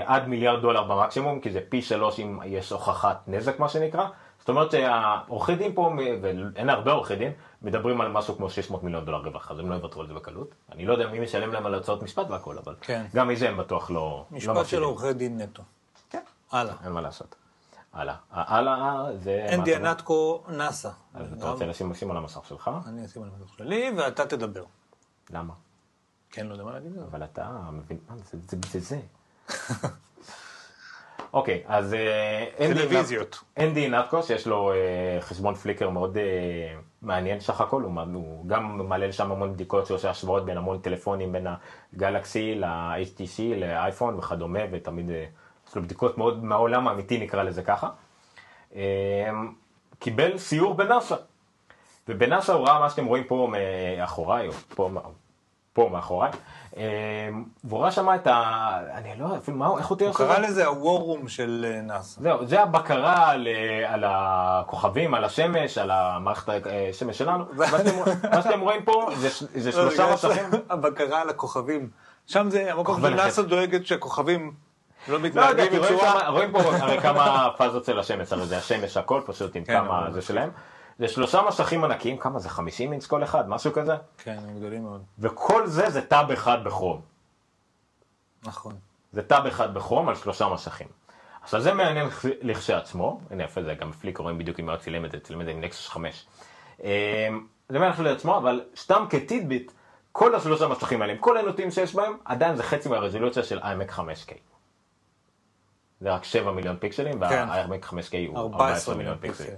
עד 0.07 0.29
מיליארד 0.29 0.63
דולר 0.63 0.83
במקסימום, 0.83 1.41
כי 1.41 1.51
זה 1.51 1.61
פי 1.69 1.83
שלוש 1.83 2.21
אם 2.21 2.39
יש 2.45 2.71
הוכחת 2.71 3.23
נזק 3.27 3.59
מה 3.59 3.69
שנקרא, 3.69 4.09
זאת 4.39 4.49
אומרת 4.49 4.71
שהעורכי 4.71 5.55
דין 5.57 5.75
פה, 5.75 5.93
ואין 6.23 6.71
הרבה 6.71 6.93
עורכי 6.93 7.17
דין, 7.17 7.33
מדברים 7.63 8.01
על 8.01 8.13
משהו 8.13 8.37
כמו 8.37 8.51
600 8.51 8.83
מיליון 8.83 9.05
דולר 9.05 9.19
רווח, 9.19 9.51
אז 9.51 9.59
הם 9.59 9.71
לא 9.71 9.75
יוותרו 9.75 10.01
על 10.01 10.07
זה 10.07 10.15
בקלות. 10.15 10.55
אני 10.73 10.87
לא 10.87 10.93
יודע 10.93 11.09
מי 11.09 11.21
משלם 11.21 11.53
להם 11.53 11.67
על 11.67 11.75
הוצאות 11.75 12.03
משפט 12.03 12.31
והכל, 12.31 12.59
אבל 12.59 12.75
כן. 12.81 13.05
גם 13.15 13.29
מזה 13.29 13.49
הם 13.49 13.57
בטוח 13.57 13.91
לא... 13.91 13.97
לא 14.31 14.37
משפט 14.37 14.55
של 14.55 14.61
מפסידים. 14.61 14.85
עורכי 14.85 15.13
דין 15.13 15.41
נטו. 15.41 15.63
כן. 16.11 16.23
הלאה. 16.53 16.75
אין 16.85 16.93
מה 16.93 17.01
לעשות. 17.01 17.35
הלאה. 17.93 18.15
הלאה 18.31 19.07
זה... 19.17 19.47
מה 19.49 19.55
אנדי 19.55 19.71
אתה 19.71 19.79
אומר? 19.79 19.91
אנטקו 19.91 20.43
נאסא. 20.49 20.91
אז 21.15 21.33
אתה 21.33 21.51
רוצה 21.51 21.67
לשים 21.67 21.91
לשים 21.91 22.11
על 22.11 22.17
המסך 22.17 22.41
שלך? 22.49 22.71
אני 22.87 23.05
אשים 23.05 23.23
על 23.23 23.29
המסך 23.39 23.55
שלי, 23.59 23.93
ואתה 23.97 24.27
תדבר. 24.27 24.65
למה? 25.31 25.55
כן, 26.31 26.47
לא 26.47 26.53
יודע 26.53 26.65
מה 26.65 26.73
להגיד. 26.73 26.99
אבל 26.99 27.25
אתה 27.25 27.51
מבין, 27.73 27.99
זה 28.71 28.81
זה. 28.81 29.01
אוקיי, 31.33 31.63
אז 31.67 31.95
אה, 31.95 32.45
אנדי 33.59 33.89
נטקו 33.89 34.23
שיש 34.23 34.47
לו 34.47 34.73
אה, 34.73 35.21
חשבון 35.21 35.55
פליקר 35.55 35.91
מאוד 35.91 36.17
אה, 36.17 36.23
מעניין 37.03 37.41
סך 37.41 37.61
הכל, 37.61 37.83
הוא 37.83 38.47
גם 38.47 38.89
מעלה 38.89 39.07
לשם 39.07 39.33
המון 39.33 39.53
בדיקות 39.53 39.87
שעושה 39.87 40.11
השוואות 40.11 40.45
בין 40.45 40.57
המון 40.57 40.79
טלפונים, 40.79 41.33
בין 41.33 41.47
הגלקסי 41.95 42.55
ל-HTC, 42.55 43.43
לאייפון 43.57 44.15
וכדומה, 44.15 44.61
ותמיד 44.73 45.11
יש 45.69 45.77
לו 45.77 45.83
בדיקות 45.83 46.19
מאוד 46.19 46.45
מהעולם 46.45 46.89
האמיתי 46.89 47.19
נקרא 47.19 47.43
לזה 47.43 47.63
ככה. 47.63 47.89
אה, 48.75 49.31
קיבל 49.99 50.39
סיור 50.39 50.75
בנאסא. 50.75 51.17
ובנאסא 52.09 52.53
הוא 52.53 52.67
ראה 52.67 52.81
מה 52.81 52.91
שאתם 52.91 53.05
רואים 53.05 53.25
פה 53.25 53.53
מאחוריי, 53.53 54.49
או 54.49 54.53
פה, 54.53 54.91
פה 55.73 55.89
מאחוריי, 55.93 56.31
והוא 57.65 57.81
ראה 57.83 57.91
שם 57.91 58.09
את 58.15 58.27
ה... 58.27 58.71
אני 58.95 59.13
לא 59.19 59.25
יודע 59.25 59.37
אפילו 59.39 59.57
מה, 59.57 59.71
איך 59.79 59.87
הוא 59.87 59.99
תיאר 59.99 60.09
הוא 60.09 60.17
קרא 60.17 60.39
לזה 60.39 60.67
הוורום 60.67 61.29
של 61.29 61.67
אה, 61.69 61.81
נאסא. 61.81 62.21
זהו, 62.21 62.47
זה 62.47 62.63
הבקרה 62.63 63.31
על, 63.31 63.49
אה, 63.49 63.95
על 63.95 64.05
הכוכבים, 64.07 65.15
על 65.15 65.25
השמש, 65.25 65.79
על 65.79 65.91
המערכת 65.91 66.53
השמש 66.91 67.19
שלנו. 67.19 67.45
מה 68.33 68.43
שאתם- 68.43 68.61
רואים 68.61 68.85
פה 68.85 69.07
זה, 69.17 69.29
זה 69.55 69.71
לא, 69.71 69.77
שלושה 69.91 70.13
מסכים. 70.15 70.45
הבקרה 70.71 71.21
על 71.21 71.31
הכוכבים. 71.31 71.89
שם 72.27 72.51
זה 72.51 72.73
המקום 72.73 73.01
שנאסא. 73.01 73.43
דואגת 73.43 73.87
שהכוכבים 73.87 74.53
לא 75.09 75.15
לא 75.15 75.21
מתנהגים 75.21 75.83
בצורה... 75.83 76.29
רואים 76.29 76.53
פה 76.53 76.59
הרי 76.59 77.01
כמה 77.01 77.49
פאזות 77.57 77.85
של 77.85 77.99
השמש, 77.99 78.33
הרי 78.33 78.47
זה 78.47 78.59
השמש 78.59 78.97
הכל 78.97 79.21
פשוט 79.27 79.57
עם 79.57 79.65
כן, 79.65 79.73
כמה 79.85 80.07
זה 80.13 80.23
שלהם. 80.23 80.51
זה 81.03 81.09
שלושה 81.09 81.43
מסכים 81.49 81.85
ענקיים, 81.85 82.19
כמה 82.19 82.39
זה 82.39 82.49
50 82.49 82.93
אינץ 82.93 83.07
כל 83.07 83.25
אחד, 83.25 83.49
משהו 83.49 83.73
כזה? 83.73 83.93
כן, 84.19 84.39
הם 84.49 84.59
גדולים 84.59 84.83
מאוד. 84.83 85.03
וכל 85.19 85.67
זה 85.67 85.91
זה 85.91 86.03
טאב 86.07 86.31
אחד 86.31 86.65
בכרום. 86.65 87.01
נכון. 88.43 88.75
זה 89.13 89.23
טאב 89.23 89.47
אחד 89.47 89.75
בכרום 89.75 90.09
על 90.09 90.15
שלושה 90.15 90.49
מסכים. 90.49 90.87
עכשיו 91.43 91.61
זה 91.61 91.75
מעניין 91.75 92.09
לכשעצמו, 92.43 93.21
הנה 93.31 93.45
יפה 93.45 93.63
זה 93.63 93.75
גם 93.75 93.91
בפליק 93.91 94.19
רואים 94.19 94.39
בדיוק 94.39 94.61
אם 94.61 94.71
הוא 94.71 94.77
צילם 94.77 95.05
את 95.05 95.11
זה, 95.11 95.21
צילם 95.21 95.41
את 95.41 95.47
זה 95.47 95.53
עם 95.53 95.61
נקסוס 95.61 95.89
5. 95.89 96.27
אמ, 96.83 96.87
זה 97.69 97.79
מעניין 97.79 97.93
לכשעצמו, 97.93 98.37
אבל 98.37 98.65
סתם 98.77 99.05
כטידביט, 99.11 99.73
כל 100.13 100.35
השלושה 100.35 100.69
מסכים 100.69 101.03
האלה, 101.03 101.13
עם 101.13 101.19
כל 101.19 101.37
הנוטים 101.37 101.71
שיש 101.71 101.95
בהם, 101.95 102.17
עדיין 102.25 102.57
זה 102.57 102.63
חצי 102.63 102.89
מהרזולוציה 102.89 103.43
של 103.43 103.59
iMac 103.59 103.93
5K. 103.97 104.33
זה 106.01 106.11
רק 106.15 106.25
7 106.25 106.53
מיליון 106.53 106.77
פיקסלים, 106.77 107.13
כן. 107.29 107.47
וה-iMac 107.49 107.85
5K 107.85 108.15
הוא 108.29 108.39
14 108.39 108.69
14 108.69 108.95
מיליון 108.95 109.19
פיקסלים. 109.19 109.57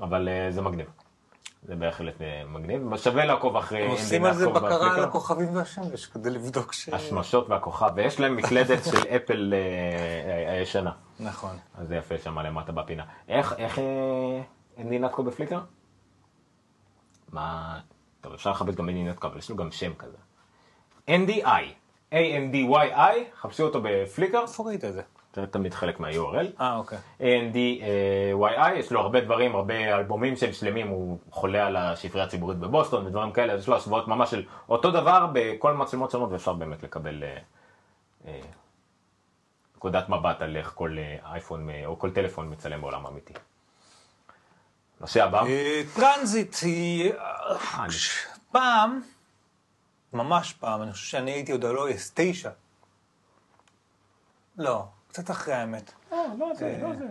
אבל 0.01 0.29
אה, 0.29 0.51
זה 0.51 0.63
מגניב. 0.63 0.87
זה 1.63 1.75
בהחלט 1.75 2.23
אה, 2.23 2.43
מגניב, 2.49 2.97
שווה 2.97 3.25
לעקוב 3.25 3.57
אחרי 3.57 3.87
עושים 3.87 4.25
על 4.25 4.35
זה 4.35 4.49
בקרה 4.49 4.95
על. 4.95 5.05
הכוכבים 5.05 5.57
והשמש 5.57 6.07
כדי 6.07 6.31
לבדוק 6.31 6.73
ש... 6.73 6.89
השמשות 6.89 7.49
והכוכב, 7.49 7.91
ויש 7.95 8.21
להם 8.21 8.37
מקלדת 8.37 8.85
של 8.85 9.09
אפל 9.17 9.55
הישנה. 10.49 10.93
נכון. 11.21 11.57
אז 11.75 11.89
זה 11.89 11.97
יפה 11.97 12.19
שם 12.19 12.39
למטה 12.39 12.73
בפינה. 12.73 13.05
איך, 13.29 13.55
איך 13.59 13.79
אה, 13.79 13.85
אינדי 14.77 14.99
נתקו 14.99 15.23
בפליקר? 15.23 15.61
מה, 17.33 17.79
טוב 18.25 18.33
אפשר 18.33 18.51
לכבד 18.51 18.75
גם 18.75 18.89
אינדי 18.89 19.05
נתקו, 19.05 19.27
אבל 19.27 19.39
יש 19.39 19.51
לו 19.51 19.57
גם 19.57 19.71
שם 19.71 19.95
כזה. 19.95 20.17
NDI, 21.09 21.65
A-N-D-Y-I, 22.13 23.37
חפשו 23.41 23.63
אותו 23.63 23.81
בפליקר, 23.83 24.43
איפה 24.43 24.63
ראית 24.67 24.85
את 24.85 24.93
זה? 24.93 25.03
זה 25.35 25.47
תמיד 25.47 25.75
חלק 25.75 26.01
מה-URL. 26.01 26.61
אה, 26.61 26.77
אוקיי. 26.77 26.99
A-N-D-Y-I, 27.21 28.73
יש 28.75 28.93
לו 28.93 29.01
הרבה 29.01 29.21
דברים, 29.21 29.55
הרבה 29.55 29.95
אלבומים 29.97 30.37
שהם 30.37 30.53
שלמים, 30.53 30.89
הוא 30.89 31.19
חולה 31.31 31.67
על 31.67 31.77
השפרייה 31.77 32.27
הציבורית 32.27 32.59
בבוסטון 32.59 33.07
ודברים 33.07 33.33
כאלה, 33.33 33.53
אז 33.53 33.61
יש 33.61 33.69
לו 33.69 33.77
השוואות 33.77 34.09
ממש 34.09 34.31
של 34.31 34.45
אותו 34.69 34.91
דבר 34.91 35.27
בכל 35.33 35.75
מצלמות 35.75 36.11
שונות, 36.11 36.33
ואפשר 36.33 36.53
באמת 36.53 36.83
לקבל 36.83 37.23
אה, 37.23 37.37
אה, 38.27 38.41
נקודת 39.77 40.09
מבט 40.09 40.43
על 40.43 40.57
איך 40.57 40.73
כל 40.75 40.97
אייפון 41.25 41.71
אה, 41.71 41.87
או 41.87 41.99
כל 41.99 42.11
טלפון 42.11 42.53
מצלם 42.53 42.81
בעולם 42.81 43.07
האמיתי. 43.07 43.35
נושא 45.05 45.25
הבא, 45.25 45.45
אה, 45.47 45.83
טרנזיט 45.95 46.57
היא... 46.63 47.13
אני- 47.79 47.89
פעם, 48.53 49.03
ממש 50.13 50.53
פעם, 50.53 50.83
אני 50.83 50.93
חושב 50.93 51.07
שאני 51.07 51.31
הייתי 51.31 51.53
עוד 51.53 51.65
על 51.65 51.77
OS 51.77 52.11
9. 52.15 52.51
לא, 54.57 54.85
קצת 55.09 55.31
אחרי 55.31 55.55
האמת. 55.55 55.93
לא, 56.13 56.27
לא 56.39 56.55
זה, 56.55 56.79
לא 56.83 56.89
זה. 56.97 57.05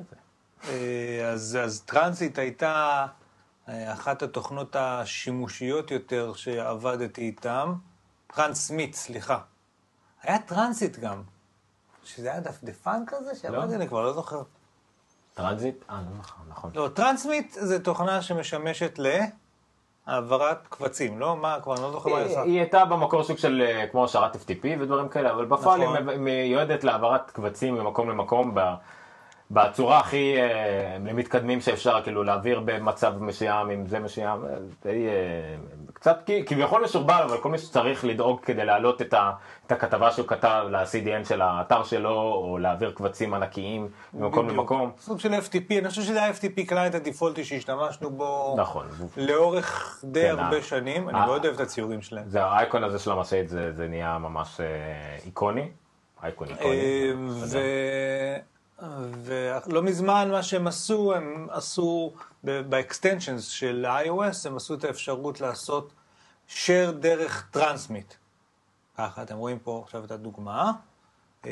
אה, 0.69 1.29
אז, 1.29 1.83
Transit 1.85 2.39
הייתה 2.39 3.05
אה, 3.69 3.93
אחת 3.93 4.23
התוכנות 4.23 4.75
השימושיות 4.75 5.91
יותר 5.91 6.33
שעבדתי 6.33 7.21
איתן. 7.21 7.67
Transmit, 8.27 8.93
סליחה. 8.93 9.39
היה 10.21 10.39
Transit 10.39 10.99
גם, 10.99 11.23
שזה 12.03 12.31
היה 12.31 12.39
דפדפן 12.39 13.03
כזה, 13.07 13.35
שעבדתי, 13.35 13.75
אני 13.75 13.87
כבר 13.87 14.01
לא 14.01 14.13
זוכר. 14.13 14.41
Transit, 15.33 15.75
אה, 15.89 15.95
לא 15.95 16.19
נכון, 16.19 16.45
נכון. 16.49 16.71
לא, 16.75 16.87
Transmit 16.93 17.51
זה 17.51 17.83
תוכנה 17.83 18.21
שמשמשת 18.21 18.99
להעברת 20.07 20.67
קבצים, 20.69 21.19
לא? 21.19 21.35
מה, 21.35 21.57
כבר 21.63 21.73
אני 21.73 21.81
לא 21.81 21.91
זוכר 21.91 22.09
מה 22.09 22.15
היא 22.17 22.23
היא 22.25 22.31
עושה. 22.31 22.41
היא 22.41 22.59
הייתה 22.59 22.85
במקור 22.85 23.23
סוג 23.23 23.37
של 23.37 23.61
אה, 23.67 23.87
כמו 23.87 24.03
השארת 24.05 24.35
FTP 24.35 24.65
ודברים 24.79 25.09
כאלה, 25.09 25.31
אבל 25.31 25.45
בפועל 25.45 25.81
היא 25.81 25.89
נכון. 25.89 26.03
מב- 26.05 26.17
מיועדת 26.17 26.83
להעברת 26.83 27.31
קבצים 27.31 27.75
ממקום 27.75 28.09
למקום 28.09 28.51
ב- 28.55 28.73
בצורה 29.51 29.99
הכי 29.99 30.35
אה, 30.41 30.97
למתקדמים 31.05 31.61
שאפשר, 31.61 32.01
כאילו 32.03 32.23
להעביר 32.23 32.61
במצב 32.65 33.13
מסוים 33.23 33.69
עם 33.69 33.87
זה 33.87 33.99
מסוים, 33.99 34.45
די, 34.83 35.07
אה, 35.07 35.13
קצת 36.03 36.17
כביכול 36.45 36.83
מסורבל, 36.83 37.21
אבל 37.23 37.37
כל 37.37 37.49
מי 37.49 37.57
שצריך 37.57 38.05
לדאוג 38.05 38.39
כדי 38.41 38.65
להעלות 38.65 39.01
את 39.01 39.13
ה- 39.13 39.31
את 39.67 39.71
הכתבה 39.71 40.11
שהוא 40.11 40.27
כתב 40.27 40.65
ל-CDN 40.69 41.27
של 41.27 41.41
האתר 41.41 41.83
שלו, 41.83 42.09
או 42.33 42.57
להעביר 42.57 42.91
קבצים 42.91 43.33
ענקיים 43.33 43.87
ממקום. 44.13 44.49
למקום. 44.49 44.91
סוג 44.99 45.19
של 45.19 45.33
FTP, 45.33 45.73
אני 45.79 45.89
חושב 45.89 46.01
שזה 46.01 46.23
ה-FTP 46.23 46.65
קליינט 46.67 46.95
הדיפולטי 46.95 47.43
שהשתמשנו 47.43 48.09
בו 48.09 48.55
נכון. 48.59 48.87
לאורך 49.17 49.99
די 50.03 50.21
כן, 50.21 50.39
הרבה 50.39 50.57
ה- 50.57 50.61
שנים, 50.61 51.09
אני 51.09 51.19
ה- 51.19 51.25
מאוד 51.25 51.45
אוהב 51.45 51.55
את 51.55 51.61
הציורים 51.61 52.01
שלהם. 52.01 52.23
זה 52.27 52.43
האייקון 52.45 52.83
הזה 52.83 52.99
של 52.99 53.11
המשאית, 53.11 53.49
זה 53.49 53.71
זה 53.71 53.87
נהיה 53.87 54.17
ממש 54.17 54.59
אה, 54.59 54.65
איקוני. 55.25 55.69
אייקון 56.23 56.47
איקוני. 56.49 56.79
אה. 57.55 58.37
ולא 59.67 59.81
מזמן 59.83 60.29
מה 60.31 60.43
שהם 60.43 60.67
עשו, 60.67 61.13
הם 61.15 61.47
עשו 61.51 62.13
ב-extensions 62.43 63.41
של 63.41 63.85
iOS, 64.05 64.47
הם 64.47 64.55
עשו 64.55 64.73
את 64.73 64.83
האפשרות 64.83 65.41
לעשות 65.41 65.93
share 66.49 66.91
דרך 66.99 67.47
Transmit. 67.51 68.13
ככה, 68.97 69.23
אתם 69.23 69.37
רואים 69.37 69.59
פה 69.59 69.81
עכשיו 69.83 70.05
את 70.05 70.11
הדוגמה. 70.11 70.71
אה, 71.45 71.51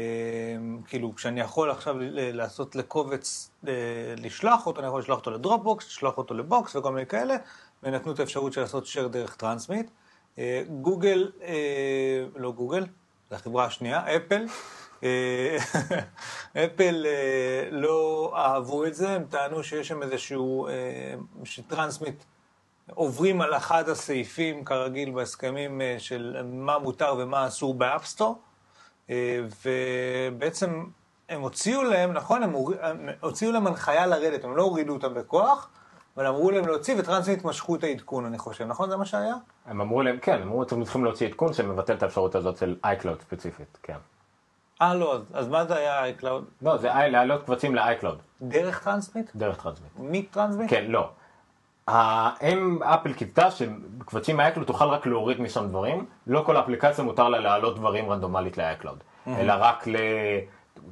כאילו, 0.86 1.16
כשאני 1.16 1.40
יכול 1.40 1.72
עכשיו 1.72 1.96
לעשות 2.14 2.76
לקובץ, 2.76 3.52
אה, 3.68 3.74
לשלוח 4.18 4.66
אותו, 4.66 4.80
אני 4.80 4.88
יכול 4.88 5.00
לשלוח 5.00 5.20
אותו 5.20 5.32
לדרופבוקס, 5.32 5.88
לשלוח 5.88 6.18
אותו 6.18 6.34
לבוקס 6.34 6.76
וכל 6.76 6.92
מיני 6.92 7.06
כאלה, 7.06 7.36
ונתנו 7.84 8.12
את 8.12 8.20
האפשרות 8.20 8.54
של 8.54 8.62
לעשות 8.62 8.86
share 8.86 9.08
דרך 9.08 9.36
Transmit. 9.36 9.90
אה, 10.38 10.64
גוגל, 10.82 11.32
אה, 11.42 12.26
לא 12.36 12.52
גוגל, 12.52 12.86
זו 13.30 13.36
החברה 13.36 13.66
השנייה, 13.66 14.16
אפל. 14.16 14.46
אה, 15.04 15.58
אפל 16.66 17.06
אה, 17.06 17.68
לא 17.72 18.32
אהבו 18.36 18.86
את 18.86 18.96
זה, 18.96 19.10
הם 19.10 19.24
טענו 19.30 19.64
שיש 19.64 19.88
שם 19.88 20.04
איזשהו, 20.04 20.68
אה, 20.68 20.74
ש 21.44 21.60
Transmit 21.60 22.24
עוברים 22.94 23.42
על 23.42 23.56
אחד 23.56 23.90
הסעיפים, 23.90 24.66
כרגיל 24.66 25.12
בהסכמים 25.12 25.82
של 25.98 26.42
מה 26.44 26.80
מותר 26.80 27.16
ומה 27.18 27.48
אסור 27.48 27.74
ב 27.74 27.80
App 27.80 28.01
Store, 28.01 28.42
ובעצם 29.66 30.86
הם 31.30 31.42
הוציאו 31.42 31.84
להם, 31.84 32.14
נכון, 32.14 32.44
הם 32.44 32.54
הוציאו 33.22 33.52
להם 33.52 33.68
הנחיה 33.68 34.08
לרדת, 34.08 34.44
הם 34.44 34.56
לא 34.56 34.64
הורידו 34.64 34.94
אותם 34.94 35.14
בכוח, 35.14 35.70
אבל 36.18 36.28
אמרו 36.28 36.52
להם 36.52 36.68
להוציא, 36.68 36.96
ו 36.98 37.03
Transmit 37.03 37.44
משכו 37.44 37.76
את 37.76 37.84
העדכון, 37.84 38.26
אני 38.26 38.38
חושב, 38.38 38.66
נכון? 38.66 38.90
זה 38.90 38.98
מה 38.98 39.06
שהיה? 39.06 39.36
הם 39.66 39.82
אמרו 39.82 40.02
להם, 40.02 40.18
כן, 40.22 40.34
הם 40.34 40.42
אמרו, 40.42 40.64
אתם 40.64 40.84
צריכים 40.84 41.04
להוציא 41.04 41.28
עדכון 41.28 41.54
שמבטל 41.54 41.94
את 41.94 42.04
האפשרות 42.04 42.36
הזאת 42.36 42.58
של 42.58 42.76
iCloud 42.86 43.22
ספציפית, 43.22 43.78
כן. 43.84 43.98
אה, 44.82 44.94
לא, 44.96 45.14
אז- 45.16 45.22
אז 45.34 45.48
מה 45.48 45.66
זה 45.66 45.76
היה 45.78 46.04
iCloud? 46.18 46.42
לא, 46.62 46.78
זה 46.78 46.94
i- 46.94 47.08
להעלות 47.08 47.44
קבצים 47.46 47.76
ל-iCloud, 47.76 48.16
דרך 48.42 48.84
Transmit? 48.84 49.32
דרך 49.36 49.64
Transmit. 49.64 49.92
מ 49.98 50.05
Transmit? 50.05 50.70
כן, 50.70 50.86
לא. 50.88 51.10
האם 51.88 52.84
אפל 52.84 53.14
קיוותה 53.14 53.48
שקבצים 53.52 54.38
מ-iCloud 54.38 54.64
תוכל 54.66 54.86
רק 54.86 55.06
להוריד 55.06 55.42
משם 55.42 55.68
דברים, 55.68 56.06
לא 56.28 56.44
כל 56.46 56.58
אפליקציה 56.60 57.04
מותר 57.04 57.30
לה 57.30 57.40
להעלות 57.40 57.76
דברים 57.76 58.12
רנדומלית 58.12 58.58
ל-iCloud, 58.58 59.28
אלא 59.28 59.54
רק 59.60 59.88
ל... 59.88 59.96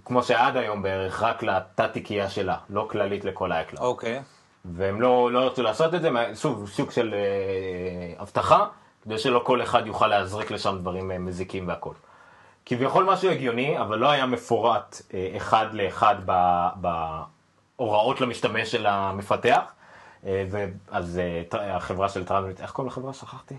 כמו 0.05 0.23
שעד 0.23 0.57
היום 0.57 0.81
בערך, 0.81 1.23
רק 1.23 1.43
לתת 1.43 1.93
תיקייה 1.93 2.29
שלה, 2.29 2.55
לא 2.69 2.87
כללית 2.91 3.25
לכל 3.25 3.51
ה-iCloud. 3.51 3.79
אוקיי. 3.81 4.21
והם 4.65 5.01
לא, 5.01 5.31
לא 5.31 5.39
רצו 5.39 5.63
לעשות 5.63 5.93
את 5.93 6.01
זה, 6.01 6.09
שוב, 6.35 6.69
סוג 6.69 6.91
של 6.91 7.13
אה, 7.13 8.21
הבטחה, 8.21 8.65
כדי 9.03 9.17
שלא 9.17 9.41
כל 9.45 9.61
אחד 9.61 9.87
יוכל 9.87 10.07
להזריק 10.07 10.51
לשם 10.51 10.77
דברים 10.79 11.11
אה, 11.11 11.17
מזיקים 11.19 11.67
והכל. 11.67 11.93
כביכול 12.65 13.03
משהו 13.03 13.31
הגיוני, 13.31 13.79
אבל 13.79 13.97
לא 13.97 14.09
היה 14.09 14.25
מפורט 14.25 15.01
אה, 15.13 15.33
אחד 15.37 15.73
לאחד 15.73 16.15
בהוראות 16.75 18.21
למשתמש 18.21 18.71
של 18.71 18.85
המפתח. 18.85 19.61
אה, 20.25 20.45
ואז 20.49 21.19
אה, 21.19 21.75
החברה 21.75 22.09
של 22.09 22.25
Transmit, 22.25 22.61
איך 22.61 22.71
קוראים 22.71 22.91
לחברה? 22.91 23.13
שכחתי. 23.13 23.55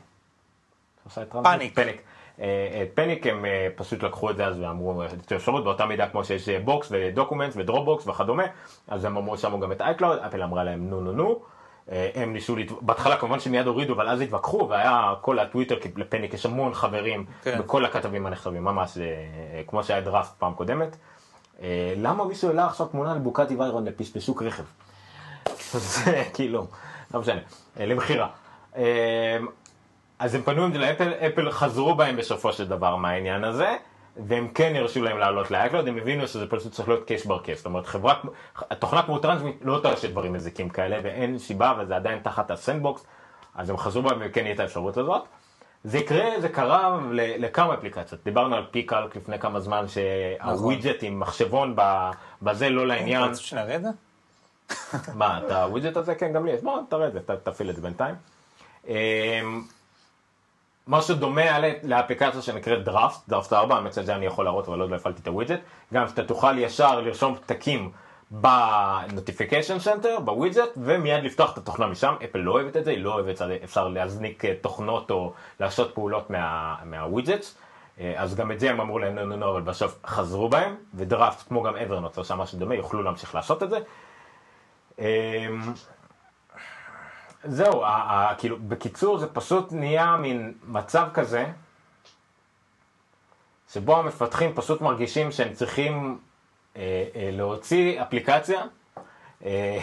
את 1.07 1.13
Transmit? 1.13 1.45
Panic. 1.45 1.75
Panic. 1.75 2.03
אה, 2.41 2.83
את 2.83 2.89
Panic 2.95 3.27
הם 3.27 3.45
אה, 3.45 3.69
פשוט 3.77 4.03
לקחו 4.03 4.31
את 4.31 4.37
זה 4.37 4.47
אז 4.47 4.61
ואמרו 4.61 5.05
את 5.05 5.33
האפשרות 5.33 5.65
באותה 5.65 5.87
מידה 5.87 6.09
כמו 6.09 6.25
שיש 6.25 6.49
אה, 6.49 6.61
Box 6.61 6.89
ו 6.91 6.98
Documents 6.98 7.57
ו 7.57 7.63
Dropbox 7.63 8.07
וכדומה, 8.07 8.45
אז 8.89 9.05
הם 9.05 9.17
אמרו 9.17 9.39
שמו 9.39 9.61
גם 9.61 9.73
את 9.73 9.81
iCloud, 9.81 10.19
אפל 10.19 10.43
אמרה 10.43 10.65
להם 10.65 10.91
נו 10.91 11.01
נו 11.01 11.13
נו. 11.13 11.43
אה, 11.91 12.11
הם 12.15 12.33
ניסו, 12.33 12.57
להת- 12.57 12.73
בהתחלה 12.81 13.17
כמובן 13.17 13.41
שמיד 13.41 13.67
הורידו, 13.67 13.95
אבל 13.95 14.09
אז 14.09 14.21
התווכחו, 14.21 14.69
והיה 14.69 15.15
כל 15.21 15.39
הטוויטר, 15.39 15.77
ל 15.97 16.03
Panic 16.03 16.35
יש 16.35 16.47
המון 16.47 16.75
חברים, 16.75 17.25
כן. 17.43 17.59
וכל 17.61 17.85
הכתבים 17.85 18.27
הנכתבים, 18.27 18.65
ממש 18.65 18.99
אה, 18.99 19.05
כמו 19.67 19.85
שהיה 19.85 20.01
דראפט 20.01 20.33
פעם 20.39 20.55
קודמת. 20.55 20.97
אה, 21.63 21.95
למה 21.97 22.25
מישהו 22.25 22.49
העלה 22.49 22.67
עכשיו 22.67 22.87
תמונה 22.87 23.15
לבוקטי 23.15 23.57
ויירון 23.57 23.85
לפשפשוק 23.85 24.43
רכב? 24.43 24.63
זה 25.73 26.25
כאילו, 26.35 26.67
לא 27.15 27.21
משנה, 27.21 27.41
למכירה. 27.81 28.29
אז 30.19 30.35
הם 30.35 30.43
פנו 30.43 30.65
עם 30.65 30.73
זה 30.73 30.79
לאפל, 30.79 31.13
אפל 31.27 31.51
חזרו 31.51 31.95
בהם 31.95 32.17
בסופו 32.17 32.53
של 32.53 32.69
דבר 32.69 32.97
מהעניין 32.97 33.45
הזה, 33.45 33.77
והם 34.17 34.49
כן 34.49 34.77
הרשו 34.77 35.03
להם 35.03 35.19
לעלות 35.19 35.51
ל 35.51 35.56
iCloud, 35.56 35.89
הם 35.89 35.97
הבינו 35.97 36.29
שזה 36.29 36.47
פשוט 36.47 36.73
צריך 36.73 36.89
להיות 36.89 37.09
case 37.09 37.27
by 37.27 37.39
case, 37.39 37.57
זאת 37.57 37.67
אומרת 37.67 37.87
חברה, 37.87 38.15
התוכנה 38.71 39.03
כמו 39.03 39.19
Transmit 39.19 39.57
לא 39.63 39.81
תרשה 39.83 40.09
דברים 40.09 40.33
מזיקים 40.33 40.69
כאלה, 40.69 40.99
ואין 41.03 41.39
סיבה, 41.39 41.75
וזה 41.79 41.97
עדיין 41.97 42.19
תחת 42.23 42.51
ה 42.51 42.57
sandbox, 42.57 43.07
אז 43.55 43.71
הם 43.71 43.77
חזרו 43.77 44.03
בהם 44.03 44.19
וכן 44.21 44.45
יהיה 44.45 44.55
את 44.55 44.61
האפשרות 44.61 44.97
הזאת. 44.97 45.23
זה 45.85 45.99
יקרה, 45.99 46.41
זה 46.41 46.49
קרה 46.49 46.99
לכמה 47.13 47.75
אפליקציות. 47.75 48.25
דיברנו 48.25 48.57
על 48.57 48.67
PCalc 48.71 49.17
לפני 49.17 49.39
כמה 49.39 49.61
זמן, 49.61 49.85
שה 49.89 50.27
widget 50.27 51.03
עם 51.03 51.21
מחשבון 51.21 51.77
בזה 52.43 52.69
לא 52.69 52.87
לעניין. 52.87 53.21
אתה 53.23 53.31
רוצה 53.31 53.43
שנראה 53.43 53.77
את 53.77 53.83
זה? 53.83 53.89
מה, 55.15 55.39
את 55.39 55.51
ה 55.51 55.58
widget 55.58 55.97
הזה? 55.97 56.15
כן, 56.15 56.33
גם 56.33 56.47
לי 56.47 56.53
יש. 56.53 56.61
בוא, 56.63 56.81
תראה 56.89 57.07
את 57.09 57.13
זה, 57.13 57.21
תפעיל 57.43 57.71
את 57.71 57.77
זה 57.77 57.83
בינתיים. 57.83 58.15
אמ, 60.91 60.95
משהו 60.95 61.15
דומה 61.15 61.43
לאפליקציה 61.83 62.43
שנקראת 62.43 62.85
Draft, 62.85 63.29
Draft 63.29 63.53
4, 63.53 63.77
האמת 63.77 63.93
שזה 63.95 64.15
אני 64.15 64.27
יכול 64.27 64.45
להראות, 64.45 64.69
אבל 64.69 64.79
לא 64.79 64.97
הפעלתי 64.97 65.23
את 65.23 65.27
ה 65.27 65.31
widget. 65.31 65.61
גם 65.95 66.09
שאתה 66.09 66.25
תוכל 66.25 66.59
ישר 66.59 67.01
לרשום 67.01 67.35
פתקים 67.35 67.91
ב 68.31 68.42
Notification 68.42 69.79
Center, 69.79 70.19
ב 70.25 70.30
widget, 70.30 70.69
ומיד 70.77 71.25
לפתוח 71.25 71.53
את 71.53 71.59
התוכנה 71.59 71.87
משם. 71.87 72.15
אפל 72.25 72.39
לא 72.39 72.53
אוהבת 72.53 72.77
את 72.77 72.85
זה, 72.85 72.91
היא 72.91 72.99
לא 73.05 73.15
אוהבת, 73.15 73.41
אפשר 73.65 73.89
להזניק 73.89 74.45
אה, 74.45 74.55
תוכנות 74.61 75.11
או 75.11 75.33
לעשות 75.61 75.95
פעולות 75.95 76.31
מה- 76.31 76.77
מה 76.85 77.00
widgets. 77.00 77.59
אה, 78.01 78.13
אז 78.17 78.35
גם 78.35 78.53
את 78.53 78.61
זה 78.61 78.71
הם 78.71 78.81
אמרו 78.81 78.99
להם 78.99 79.15
נו 79.19 79.25
נו 79.25 79.37
נו, 79.37 79.51
אבל 79.51 79.61
בסוף 79.61 79.99
חזרו 80.07 80.49
בהם, 80.49 80.75
ודראפט, 80.95 81.49
כמו 81.49 81.63
גם 81.63 81.77
Evernote, 81.77 82.19
עושה 82.19 82.35
משהו 82.35 82.59
דומה, 82.59 82.75
יוכלו 82.75 83.03
להמשיך 83.03 83.35
לעשות 83.35 83.63
את 83.63 83.71
זה. 83.71 83.79
זהו, 87.45 87.85
כאילו, 88.39 88.57
בקיצור 88.69 89.19
זה 89.19 89.27
פשוט 89.27 89.73
נהיה 89.73 90.17
מין 90.17 90.53
מצב 90.67 91.09
כזה, 91.15 91.47
שבו 93.73 93.97
המפתחים 93.97 94.53
פשוט 94.55 94.81
מרגישים 94.81 95.33
שהם 95.33 95.53
צריכים 95.53 96.19
אה, 96.77 97.05
אה, 97.17 97.31
להוציא 97.33 98.03
אפליקציה, 98.03 98.63
אה, 99.45 99.79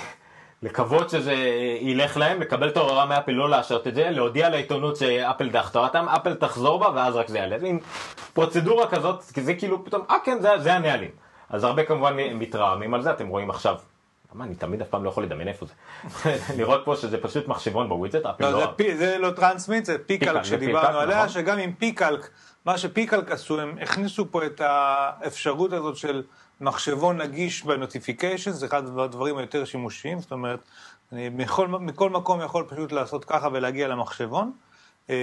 לקוות 0.63 1.09
שזה 1.09 1.33
ילך 1.81 2.17
להם, 2.17 2.41
לקבל 2.41 2.69
את 2.69 2.77
ההוראה 2.77 3.05
מאפל 3.05 3.31
לא 3.31 3.49
לעשות 3.49 3.87
את 3.87 3.95
זה, 3.95 4.09
להודיע 4.09 4.49
לעיתונות 4.49 4.97
שאפל 4.97 5.49
דחתה 5.49 5.79
אותם, 5.79 6.09
אפל 6.09 6.33
תחזור 6.33 6.79
בה 6.79 6.89
ואז 6.95 7.15
רק 7.15 7.27
זה 7.27 7.37
יעלה. 7.37 7.59
זה 7.59 7.65
מין 7.65 7.79
פרוצדורה 8.33 8.87
כזאת, 8.87 9.23
כי 9.33 9.41
זה 9.41 9.53
כאילו 9.53 9.85
פתאום, 9.85 10.05
אה 10.09 10.15
כן, 10.23 10.37
זה, 10.41 10.49
זה 10.59 10.73
הנהלים. 10.73 11.11
אז 11.49 11.63
הרבה 11.63 11.85
כמובן 11.85 12.17
מתרעמים 12.17 12.93
על 12.93 13.01
זה, 13.01 13.11
אתם 13.11 13.27
רואים 13.27 13.49
עכשיו. 13.49 13.75
מה, 14.34 14.43
אני 14.43 14.55
תמיד 14.55 14.81
אף 14.81 14.88
פעם 14.89 15.03
לא 15.03 15.10
יכול 15.10 15.24
לדמיין 15.24 15.48
איפה 15.48 15.65
זה. 15.65 15.74
לראות 16.57 16.81
פה 16.86 16.96
שזה 16.96 17.17
פשוט 17.17 17.48
מחשבון 17.48 17.89
ב 17.89 17.94
widget, 17.94 18.25
לא, 18.39 18.51
לא... 18.51 18.74
זה 18.98 19.17
לא 19.17 19.31
Transmit, 19.31 19.86
זה 19.86 19.98
PCalc, 19.98 20.43
שדיברנו 20.43 20.98
עליה, 20.98 21.17
נכון. 21.17 21.29
שגם 21.29 21.57
עם 21.57 21.74
PCalc, 21.74 22.29
מה 22.65 22.77
ש 22.77 22.93
PCalc 22.93 23.31
עשו, 23.31 23.60
הם 23.60 23.77
הכניסו 23.81 24.31
פה 24.31 24.46
את 24.46 24.62
האפשרות 24.63 25.74
הזאת 25.74 25.98
של 25.98 26.24
מחשבון 26.62 27.22
נגיש 27.22 27.63
ב 27.63 27.70
notification, 27.70 28.51
זה 28.51 28.65
אחד 28.65 29.00
הדברים 29.00 29.38
היותר 29.38 29.65
שימושיים, 29.65 30.19
זאת 30.19 30.31
אומרת, 30.31 30.60
אני 31.12 31.29
מכל, 31.29 31.67
מכל 31.67 32.10
מקום 32.10 32.41
יכול 32.41 32.65
פשוט 32.69 32.91
לעשות 32.91 33.25
ככה 33.25 33.48
ולהגיע 33.51 33.88
למחשבון. 33.88 34.51
אה, 35.10 35.15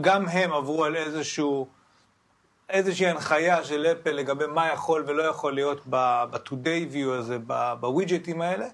גם 0.00 0.28
הם 0.28 0.52
עברו 0.52 0.84
על 0.84 0.96
איזשהו... 0.96 1.68
איזושהי 2.70 3.06
הנחיה 3.06 3.64
של 3.64 3.86
אפל 3.86 4.10
לגבי 4.10 4.46
מה 4.46 4.72
יכול 4.72 5.04
ולא 5.06 5.22
יכול 5.22 5.54
להיות 5.54 5.80
ב-today 5.90 6.94
view 6.94 7.10
הזה, 7.10 7.38
בווידג'טים 7.80 8.42
האלה. 8.42 8.66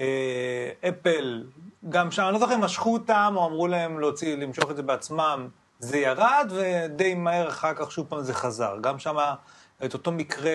אה, 0.00 0.70
אפל, 0.88 1.44
גם 1.88 2.10
שם, 2.10 2.22
אני 2.22 2.32
לא 2.32 2.38
זוכר 2.38 2.54
אם 2.54 2.60
משכו 2.60 2.92
אותם 2.92 3.34
או 3.36 3.46
אמרו 3.46 3.68
להם 3.68 4.00
להוציא, 4.00 4.36
למשוך 4.36 4.70
את 4.70 4.76
זה 4.76 4.82
בעצמם, 4.82 5.48
זה 5.78 5.98
ירד 5.98 6.50
ודי 6.50 7.14
מהר 7.14 7.48
אחר 7.48 7.74
כך 7.74 7.92
שוב 7.92 8.06
פעם 8.08 8.22
זה 8.22 8.34
חזר. 8.34 8.76
גם 8.80 8.98
שם 8.98 9.16
את 9.84 9.94
אותו 9.94 10.12
מקרה 10.12 10.52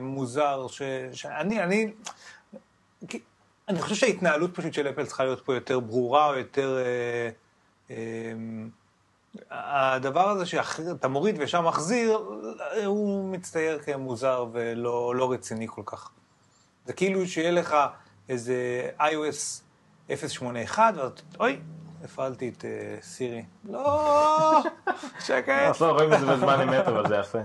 מוזר 0.00 0.66
ש... 0.68 0.82
שאני, 1.12 1.62
אני, 1.62 1.92
אני 3.68 3.82
חושב 3.82 3.94
שההתנהלות 3.94 4.54
פשוט 4.54 4.72
של 4.72 4.88
אפל 4.88 5.06
צריכה 5.06 5.24
להיות 5.24 5.40
פה 5.44 5.54
יותר 5.54 5.80
ברורה 5.80 6.28
או 6.28 6.34
יותר... 6.34 6.78
אה, 6.78 7.30
אה, 7.90 7.96
הדבר 9.50 10.28
הזה 10.28 10.46
שאתה 10.46 11.08
מוריד 11.08 11.36
וישר 11.38 11.60
מחזיר, 11.60 12.18
הוא 12.86 13.32
מצטייר 13.32 13.78
כמוזר 13.78 14.46
ולא 14.52 15.14
לא 15.14 15.32
רציני 15.32 15.66
כל 15.68 15.82
כך. 15.86 16.10
זה 16.86 16.92
כאילו 16.92 17.26
שיהיה 17.26 17.50
לך 17.50 17.76
איזה 18.28 18.88
iOS 18.98 19.62
081, 20.08 20.94
ואז 20.96 21.10
אוי, 21.40 21.60
הפעלתי 22.04 22.48
את 22.48 22.64
אה, 22.64 22.96
סירי. 23.02 23.44
לא, 23.64 24.60
שקט. 25.20 25.68
עכשיו 25.70 25.92
רואים 25.92 26.12
את 26.12 26.20
זה 26.20 26.26
בזמן 26.26 26.60
אמת, 26.60 26.86
אבל 26.86 27.08
זה 27.08 27.16
יפה. 27.16 27.38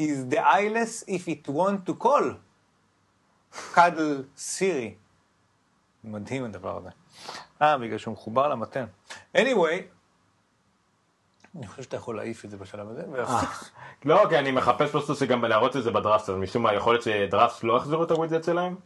is 0.00 0.32
the 0.34 0.38
eyeless 0.38 1.08
if 1.08 1.28
it 1.28 1.50
want 1.50 1.90
to 1.90 2.04
call. 2.04 2.24
cuddle 3.74 4.22
סירי. 4.36 4.94
מדהים 6.04 6.44
הדבר 6.44 6.76
הזה. 6.76 6.88
אה, 7.62 7.78
בגלל 7.78 7.98
שהוא 7.98 8.12
מחובר 8.12 8.48
למתן. 8.48 8.84
anyway, 9.36 9.97
אני 11.58 11.66
חושב 11.66 11.82
שאתה 11.82 11.96
יכול 11.96 12.16
להעיף 12.16 12.44
את 12.44 12.50
זה 12.50 12.56
בשלב 12.56 12.90
הזה. 12.90 13.02
ולהפסיק. 13.12 13.48
לא, 14.04 14.26
כי 14.28 14.38
אני 14.38 14.50
מחפש 14.50 14.90
פשוט 14.90 15.18
שגם 15.18 15.44
להראות 15.44 15.76
את 15.76 15.82
זה 15.82 15.90
בדראפט, 15.90 16.28
אז 16.28 16.36
משום 16.36 16.62
מה 16.62 16.74
יכול 16.74 16.94
להיות 16.94 17.02
שדראפט 17.02 17.64
לא 17.64 17.76
יחזירו 17.76 18.04
את 18.04 18.10
הווידג'ט 18.10 18.44
שלהם? 18.44 18.76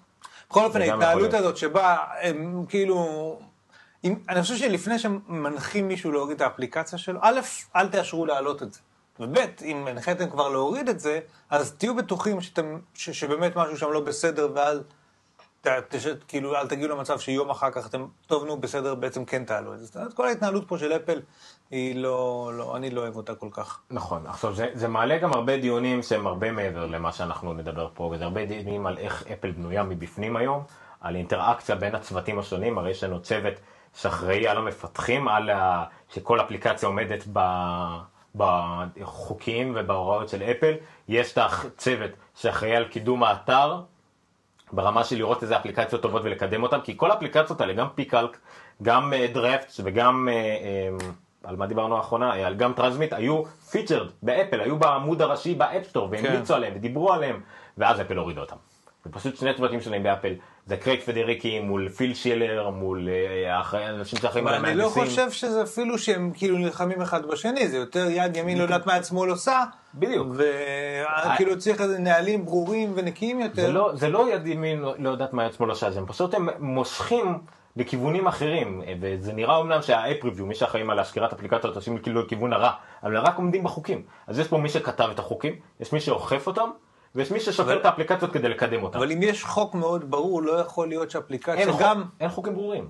בכל 0.50 0.64
אופן, 0.64 0.86
גם 0.86 1.02
ההתנהלות. 1.02 1.34
הזאת 1.34 1.56
שבה 1.56 1.96
הם 2.20 2.64
כאילו... 2.68 3.38
אם, 4.04 4.14
אני 4.28 4.42
חושב 4.42 4.56
שלפני 4.56 4.98
שמנחים 4.98 5.88
מישהו 5.88 6.12
להוריד 6.12 6.36
את 6.36 6.40
האפליקציה 6.40 6.98
שלו, 6.98 7.20
א', 7.22 7.40
אל 7.76 7.88
תאשרו 7.88 8.26
להעלות 8.26 8.62
את 8.62 8.72
זה. 8.72 8.80
וב', 9.20 9.36
אם 9.62 9.86
הנחיתם 9.86 10.30
כבר 10.30 10.48
להוריד 10.48 10.88
את 10.88 11.00
זה, 11.00 11.20
אז 11.50 11.72
תהיו 11.72 11.96
בטוחים 11.96 12.40
שאתם, 12.40 12.78
ש, 12.94 13.10
שבאמת 13.10 13.56
משהו 13.56 13.78
שם 13.78 13.90
לא 13.90 14.00
בסדר, 14.00 14.48
ואל 14.54 14.82
כאילו, 16.28 16.56
אל 16.56 16.66
תגיעו 16.66 16.88
למצב 16.88 17.18
שיום 17.18 17.50
אחר 17.50 17.70
כך 17.70 17.86
אתם, 17.86 18.06
טוב, 18.26 18.44
נו, 18.44 18.60
בסדר, 18.60 18.94
בעצם 18.94 19.24
כן 19.24 19.44
תעלו 19.44 19.74
את 19.74 19.78
זה. 19.78 20.00
כל 20.14 20.26
ההתנהלות 20.26 20.68
פה 20.68 20.78
של 20.78 20.92
אפל, 20.92 21.20
היא 21.70 21.96
לא, 21.96 22.50
לא, 22.54 22.76
אני 22.76 22.90
לא 22.90 23.00
אוהב 23.00 23.16
אותה 23.16 23.34
כל 23.34 23.48
כך. 23.50 23.80
נכון, 23.90 24.26
עכשיו 24.26 24.54
זה, 24.54 24.66
זה 24.74 24.88
מעלה 24.88 25.18
גם 25.18 25.32
הרבה 25.32 25.56
דיונים 25.56 26.02
שהם 26.02 26.26
הרבה 26.26 26.52
מעבר 26.52 26.86
למה 26.86 27.12
שאנחנו 27.12 27.52
נדבר 27.52 27.88
פה, 27.94 28.10
וזה 28.14 28.24
הרבה 28.24 28.46
דיונים 28.46 28.86
על 28.86 28.98
איך 28.98 29.24
אפל 29.32 29.50
בנויה 29.50 29.82
מבפנים 29.82 30.36
היום, 30.36 30.62
על 31.00 31.16
אינטראקציה 31.16 31.76
בין 31.76 31.94
הצוותים 31.94 32.38
השונים, 32.38 32.78
הרי 32.78 32.90
יש 32.90 33.04
לנו 33.04 33.22
צוות 33.22 33.54
שאחראי 33.94 34.48
על 34.48 34.56
המפתחים, 34.56 35.28
על 35.28 35.50
ה... 35.50 35.84
שכל 36.08 36.40
אפליקציה 36.40 36.88
עומדת 36.88 37.24
ב... 37.32 37.40
בחוקים 38.34 39.72
ובהוראות 39.76 40.28
של 40.28 40.42
אפל, 40.42 40.74
יש 41.08 41.32
את 41.32 41.38
הצוות 41.38 42.10
שאחראי 42.34 42.76
על 42.76 42.84
קידום 42.84 43.22
האתר, 43.22 43.80
ברמה 44.72 45.04
של 45.04 45.16
לראות 45.16 45.42
איזה 45.42 45.56
אפליקציות 45.56 46.02
טובות 46.02 46.22
ולקדם 46.24 46.62
אותן, 46.62 46.80
כי 46.80 46.96
כל 46.96 47.10
האפליקציות 47.10 47.60
האלה, 47.60 47.72
גם 47.72 47.86
PCalc, 47.94 48.38
גם 48.82 49.12
דרפט 49.34 49.72
וגם, 49.84 50.28
אה, 50.30 50.34
אה, 50.34 51.08
על 51.44 51.56
מה 51.56 51.66
דיברנו 51.66 51.96
האחרונה, 51.96 52.34
אה, 52.34 52.46
על 52.46 52.54
גם 52.54 52.72
Transmit, 52.72 53.12
היו 53.12 53.42
featured 53.70 54.10
באפל, 54.22 54.60
היו 54.60 54.78
בעמוד 54.78 55.22
הראשי 55.22 55.54
ב 55.54 55.60
App 55.60 55.76
Store, 55.76 56.08
והמליצו 56.10 56.48
כן. 56.48 56.54
עליהם 56.54 56.72
ודיברו 56.76 57.12
עליהם, 57.12 57.40
ואז 57.78 58.00
אפל 58.00 58.16
הורידה 58.16 58.40
אותם. 58.40 58.56
זה 59.04 59.12
פשוט 59.12 59.36
שני 59.36 59.54
צוותים 59.54 59.80
שלהם 59.80 60.02
באפל, 60.02 60.34
זה 60.66 60.76
קרייג 60.76 61.00
פדריגי 61.00 61.60
מול 61.60 61.88
פיל 61.88 62.14
שילר, 62.14 62.70
מול 62.70 63.08
אה, 63.08 63.90
אנשים 63.90 64.18
שאחראים 64.18 64.46
על 64.46 64.54
אבל 64.54 64.66
אני 64.66 64.78
לא 64.78 64.82
המהנדסים. 64.82 65.04
חושב 65.04 65.30
שזה 65.30 65.62
אפילו 65.62 65.98
שהם 65.98 66.30
כאילו 66.34 66.58
נלחמים 66.58 67.02
אחד 67.02 67.26
בשני, 67.26 67.68
זה 67.68 67.76
יותר 67.76 68.06
יד 68.10 68.36
ימין 68.36 68.58
לא 68.58 68.62
יודעת 68.62 68.86
מה 68.86 69.02
שמאל 69.02 69.30
עושה. 69.30 69.64
בדיוק. 69.94 70.28
וכאילו 70.34 71.58
צריך 71.58 71.80
איזה 71.80 71.98
נהלים 71.98 72.44
ברורים 72.44 72.92
ונקיים 72.96 73.40
יותר. 73.40 73.62
זה 73.66 73.72
לא, 73.72 73.90
זה 73.94 74.08
לא 74.08 74.34
יד 74.34 74.46
ימין 74.46 74.78
לא, 74.80 74.94
לא 74.98 75.10
יודעת 75.10 75.32
מה 75.32 75.44
יד 75.44 75.52
שמאל 75.52 75.70
עושה, 75.70 75.88
הם 75.96 76.06
פשוט 76.06 76.34
הם 76.34 76.48
מושכים 76.58 77.38
לכיוונים 77.76 78.26
אחרים, 78.26 78.82
וזה 79.00 79.32
נראה 79.32 79.56
אומנם 79.56 79.82
שהאפ 79.82 80.24
ריוויו, 80.24 80.46
מי 80.46 80.54
שאחראים 80.54 80.90
על 80.90 80.98
השקירת 80.98 81.32
אפליקציות 81.32 81.76
עושים 81.76 81.98
כאילו 81.98 82.22
לכיוון 82.22 82.52
הרע, 82.52 82.70
אבל 83.02 83.16
רק 83.18 83.36
עומדים 83.36 83.64
בחוקים. 83.64 84.02
אז 84.26 84.38
יש 84.38 84.48
פה 84.48 84.58
מי 84.58 84.68
שכתב 84.68 85.08
את 85.14 85.18
החוקים, 85.18 85.56
יש 85.80 85.92
מי 85.92 86.00
שאוכף 86.00 86.46
אותם, 86.46 86.70
ויש 87.14 87.30
מי 87.30 87.40
ששופט 87.40 87.60
אבל- 87.68 87.80
את 87.80 87.84
האפליקציות 87.86 88.32
כדי 88.32 88.48
לקדם 88.48 88.82
אותם. 88.82 88.98
אבל 88.98 89.12
אם 89.12 89.22
יש 89.22 89.44
חוק 89.44 89.74
מאוד 89.74 90.10
ברור, 90.10 90.42
לא 90.42 90.52
יכול 90.52 90.88
להיות 90.88 91.10
שאפליקציה 91.10 91.54
אין, 91.54 91.72
חוק, 91.72 91.80
גם... 91.82 92.04
אין 92.20 92.28
חוקים 92.28 92.54
ברורים. 92.54 92.88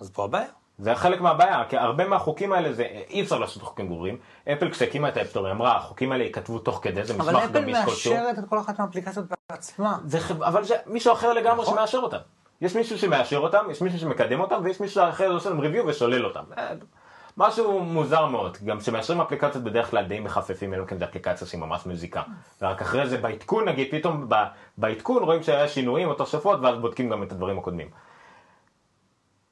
אז 0.00 0.10
פה 0.10 0.24
הבעיה. 0.24 0.46
זה 0.78 0.94
חלק 0.94 1.20
מהבעיה, 1.20 1.64
כי 1.68 1.76
הרבה 1.76 2.08
מהחוקים 2.08 2.52
האלה 2.52 2.72
זה, 2.72 2.86
אי 3.10 3.22
אפשר 3.22 3.38
לעשות 3.38 3.62
חוקים 3.62 3.88
ברורים. 3.88 4.16
אפל 4.52 4.70
כשהקימה 4.70 5.08
את 5.08 5.16
ה 5.16 5.19
App 5.19 5.28
Store, 5.28 5.46
היא 5.46 5.52
אמרה, 5.52 5.76
החוקים 5.76 6.12
האלה 6.12 6.24
ייכתבו 6.24 6.58
תוך 6.58 6.80
כדי, 6.82 7.04
זה 7.04 7.14
אבל 7.14 7.22
מסמך 7.22 7.42
אפל 7.44 7.60
גמיש 7.60 7.78
כלשהו. 7.84 8.14
מאשרת 8.14 8.38
את 8.38 8.44
כל 8.48 8.58
אחת 8.58 8.78
מהאפליקציות 8.78 9.26
בעצמה. 9.50 9.98
זה, 10.04 10.18
אבל 10.38 10.64
זה 10.64 10.74
מישהו 10.86 11.12
אחר 11.12 11.32
לגמרי 11.32 11.62
נכון. 11.62 11.74
שמאשר 11.74 11.98
אותם. 11.98 12.18
יש 12.60 12.76
מישהו 12.76 12.98
שמאשר 12.98 13.38
אותם, 13.38 13.64
יש 13.70 13.82
מישהו 13.82 13.98
שמקדם 13.98 14.40
אותם, 14.40 14.60
ויש 14.64 14.80
מישהו 14.80 15.08
אחר 15.08 15.30
שעושה 15.30 15.50
להם 15.50 15.60
review 15.60 15.86
ושולל 15.86 16.24
אותם. 16.24 16.42
אה, 16.58 16.72
משהו 17.36 17.80
מוזר 17.80 18.26
מאוד, 18.26 18.56
גם 18.64 18.78
כשמאשרים 18.78 19.20
אפליקציות 19.20 19.64
בדרך 19.64 19.90
כלל 19.90 20.04
די 20.04 20.20
מחפפים, 20.20 20.74
אלא 20.74 20.84
כן 20.84 20.98
זו 20.98 21.04
אפליקציה 21.04 21.46
שהיא 21.46 21.60
ממש 21.60 21.86
מזיקה. 21.86 22.22
ורק 22.62 22.82
אחרי 22.82 23.06
זה 23.08 23.18
בעדכון, 23.18 23.68
נגיד, 23.68 23.88
פתאום 23.90 24.28
בעדכון 24.78 25.22
רואים 25.22 25.42
שהיה 25.42 25.68
שינויים 25.68 26.08
או 26.08 26.14
תוספות, 26.14 26.60
ואז 26.60 26.78
בודקים 26.78 27.10
גם 27.10 27.22
את 27.22 27.32
הדברים 27.32 27.58
הקודמים. 27.58 27.88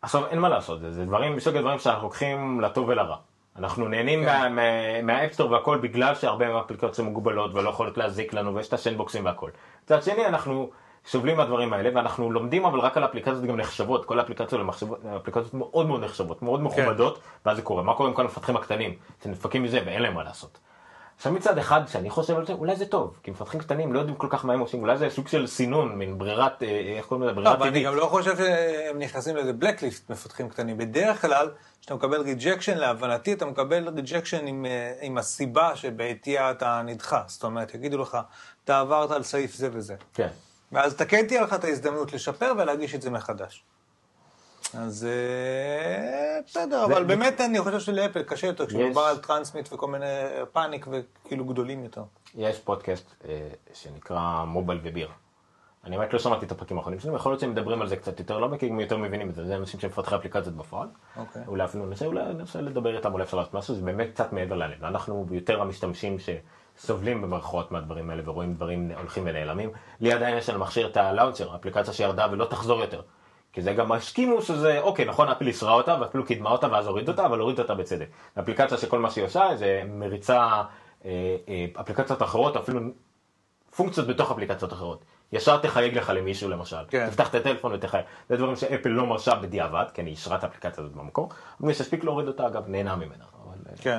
עכשיו, 0.03 0.27
אין 0.27 0.39
מה 0.39 0.49
לעשות, 0.49 0.81
זה, 0.81 0.91
זה 0.93 1.05
דברים, 1.05 1.37
מסוג 1.37 1.57
הדברים 1.57 1.79
שאנחנו 1.79 2.03
לוקחים 2.03 2.61
לטוב 2.61 2.89
ולרע. 2.89 3.17
אנחנו 3.57 3.89
נהנים 3.89 4.21
כן. 4.25 4.27
מה- 4.27 4.49
מה- 4.49 5.03
מה 5.03 5.12
App 5.12 5.27
Store 5.27 5.51
והכל 5.51 5.79
בגלל 5.79 6.15
שהרבה 6.15 6.49
מהאפליקציות 6.53 6.99
מוגבלות 6.99 7.55
ולא 7.55 7.71
יכולות 7.71 7.99
להזיק 7.99 8.35
לנו 8.35 8.55
ויש 8.55 8.69
את 8.69 8.73
הסנדבוקסים 8.73 9.25
והכל. 9.25 9.51
מצד 9.85 10.03
שני, 10.03 10.27
אנחנו 10.27 10.71
סובלים 11.07 11.37
מהדברים 11.37 11.73
האלה, 11.73 11.91
ואנחנו 11.95 12.31
לומדים 12.31 12.65
אבל 12.65 12.81
רק 12.81 12.97
על 12.97 13.05
אפליקציות 13.05 13.45
גם 13.45 13.57
נחשבות, 13.57 14.05
כל 14.05 14.19
האפליקציות 14.19 14.61
הן 14.61 14.69
אפליקציות 15.17 15.55
מאוד 15.55 15.87
מאוד 15.87 16.05
נחשבות, 16.05 16.43
מאוד 16.43 16.61
מכובדות, 16.63 17.19
ואז 17.47 17.57
זה 17.57 17.63
קורה. 17.63 17.83
מה 17.83 17.95
קורה 17.95 18.09
עם 18.09 18.15
כל 18.15 18.23
המפתחים 18.23 18.57
הקטנים? 18.57 18.95
שנדפקים 19.25 19.63
מזה 19.63 19.81
ואין 19.87 20.03
להם 20.03 20.15
מה 20.15 20.25
לעשות. 20.25 20.59
עכשיו 21.17 21.33
מצד 21.33 21.59
אחד, 21.59 21.81
כשאני 21.87 22.11
חושב 22.11 22.37
על 22.37 22.47
זה, 22.47 22.53
אולי 22.53 22.77
זה 22.77 22.87
טוב, 22.87 23.19
כי 23.23 23.31
מפתחים 23.31 23.61
קטנים 23.61 23.93
לא 23.93 23.99
יודעים 23.99 24.17
כל 24.17 24.27
כך 24.31 24.45
מה 24.45 24.53
הם 24.53 24.61
עושים, 24.61 24.81
אולי 24.83 24.99
זה 24.99 25.11
סוג 25.11 25.29
של 25.29 25.47
סינון, 25.47 25.99
מין 25.99 26.19
ברירת, 26.19 26.63
אה, 26.63 26.95
איך 26.97 27.07
קוראים 27.07 27.29
לזה, 27.29 27.33
לא, 27.33 27.43
ברירת 27.43 27.57
אבל 27.57 27.63
אני 27.63 27.71
טבעית. 27.71 27.87
גם 27.87 27.97
לא 27.97 28.07
חושב 28.07 28.37
שהם 28.37 28.99
נכנסים 28.99 29.37
לאיזה 29.37 29.53
blacklist 29.61 30.03
מפתחים 30.11 30.49
קטנים. 30.49 30.79
בדרך 30.79 31.21
כלל, 31.21 31.51
כשאתה 31.81 31.95
מקבל 31.95 32.21
rejection, 32.21 32.79
להבנתי, 32.79 33.33
אתה 33.33 33.47
מקבל 33.47 33.89
rejection 33.89 34.47
עם, 34.47 34.67
אה, 34.67 34.93
עם 35.01 35.19
הסיבה 35.19 35.77
שבעטייה 35.77 36.51
אתה 36.51 36.83
נדחה. 36.85 37.23
זאת 37.27 37.45
אומרת, 37.45 37.75
יגידו 37.75 37.99
לך, 37.99 38.19
אתה 38.65 38.81
עברת 38.81 39.11
על 39.11 39.23
סעיף 39.23 39.55
זה 39.55 39.69
וזה. 39.73 39.95
כן. 40.15 40.29
ואז 40.73 40.93
אתה 40.93 41.05
כן 41.05 41.27
תהיה 41.27 41.43
לך 41.43 41.55
את 41.55 41.65
ההזדמנות 41.65 42.13
לשפר 42.13 42.53
ולהגיש 42.59 42.95
את 42.95 43.03
זה 43.03 43.11
מחדש. 43.11 43.65
אז 44.79 45.07
אה, 45.11 46.39
בסדר, 46.47 46.85
אבל 46.85 47.05
באמת 47.05 47.41
אני 47.41 47.61
חושב 47.61 47.81
שלאפל 47.81 48.23
קשה 48.23 48.47
יותר, 48.47 48.67
כשמדובר 48.67 49.01
על 49.01 49.17
Transmit 49.17 49.73
וכל 49.73 49.87
מיני 49.87 50.07
Panic 50.53 50.87
וכאילו 50.91 51.45
גדולים 51.45 51.85
יותר. 51.85 52.03
יש 52.35 52.59
פודקאסט 52.59 53.15
אה, 53.29 53.49
שנקרא 53.75 54.45
מובייל 54.45 54.81
וביר. 54.83 55.09
אני 55.85 55.99
באמת 55.99 56.13
לא 56.13 56.19
שמעתי 56.19 56.47
את 56.47 56.53
הפרקים 56.53 56.77
האחרונים 56.79 57.01
שלהם, 57.01 57.15
יכול 57.15 57.33
להיות 57.33 57.41
שהם 57.41 57.51
מדברים 57.51 57.83
על 57.83 57.89
זה 57.89 57.97
קצת 57.97 58.19
יותר 58.19 58.39
לעומק, 58.39 58.61
כי 58.61 58.67
הם 58.69 58.81
יותר 58.81 58.97
מבינים 58.97 59.31
את 59.31 59.35
זה, 59.35 59.47
זה 59.47 59.57
אנשים 59.57 59.81
שמפתחי 59.81 60.17
אפליקציות 60.17 60.57
בפועל. 60.57 60.89
אוקיי. 61.17 61.43
אולי 61.47 61.65
אפילו 61.65 61.87
ננסה, 61.87 62.07
אולי 62.07 62.35
ננסה 62.35 62.61
לדבר 62.61 62.97
איתם, 62.97 63.13
אולי 63.13 63.25
אפשר 63.25 63.37
לעשות 63.37 63.55
משהו, 63.55 63.75
זה 63.75 63.83
באמת 63.83 64.09
קצת 64.15 64.33
מעבר 64.33 64.55
ללב. 64.55 64.85
אנחנו 64.85 65.27
יותר 65.31 65.61
המשתמשים 65.61 66.17
שסובלים 66.19 67.23
במרכאות 67.23 67.73
מהדברים 67.73 68.11
האלה 68.11 68.23
ורואים 68.25 68.55
דברים 68.55 68.91
הולכים 68.99 69.23
ונעלמים. 69.27 69.71
לי 70.01 70.13
עדיין 70.13 70.39
יש 70.39 70.49
על 70.49 70.55
המכשיר 70.55 70.87
את 70.87 70.97
הלאונצ'ר, 70.97 71.57
אפליקציה 71.57 71.93
שירדה 71.93 72.27
ולא 72.31 72.45
תחזור 72.45 72.81
יותר. 72.81 73.03
כי 73.53 73.63
זה 73.63 73.73
גם 73.73 73.93
הסכימו 73.93 74.43
שזה, 74.43 74.81
אוקיי, 74.81 75.05
נכון, 75.05 75.29
אפל 75.29 75.47
אישרה 75.47 75.73
אותה 75.73 75.97
ואפילו 76.01 76.27
קידמה 76.27 76.51
אותה 76.51 76.73
ואז 76.73 76.87
הוריד 76.87 77.09
אותה, 77.09 77.27
אבל 77.27 77.39
הוריד 77.39 77.59
אותה 77.59 77.75
בצדק. 77.75 78.07
אפליקציה 78.39 78.79
שכל 78.79 78.99
מה 78.99 79.11
שהיא 79.11 79.25
עושה 79.25 79.57
זה 79.57 79.83
מריצה 79.89 80.63
אה, 81.05 81.37
אה, 81.49 81.67
אפליקציות 81.81 82.23
אחרות, 82.23 82.57
אפילו 82.57 82.81
פונקציות 83.77 84.07
בתוך 84.07 84.31
אפליקציות 84.31 84.73
אחרות. 84.73 85.05
ישר 85.33 85.57
תחייג 85.59 85.99
לך 85.99 86.11
למישהו 86.11 86.49
למשל, 86.49 86.77
כן. 86.89 87.09
תפתח 87.11 87.29
את 87.29 87.35
הטלפון 87.35 87.73
ותחייג. 87.75 88.05
זה 88.29 88.37
דברים 88.37 88.57
שאפל 88.57 88.89
לא 88.89 89.07
מרשה 89.07 89.35
בדיעבד, 89.35 89.85
כי 89.95 90.03
אני 90.03 90.11
אישרה 90.11 90.37
את 90.37 90.45
האפליקציה 90.45 90.85
הזאת 90.85 90.97
במקור. 90.97 91.29
מי 91.61 91.75
שהספיק 91.75 92.05
להוריד 92.05 92.29
אותה 92.29 92.47
אגב 92.47 92.69
נהנה 92.69 92.97
ממנה. 92.97 93.25
אבל, 93.45 93.59
אה, 93.71 93.77
כן. 93.83 93.99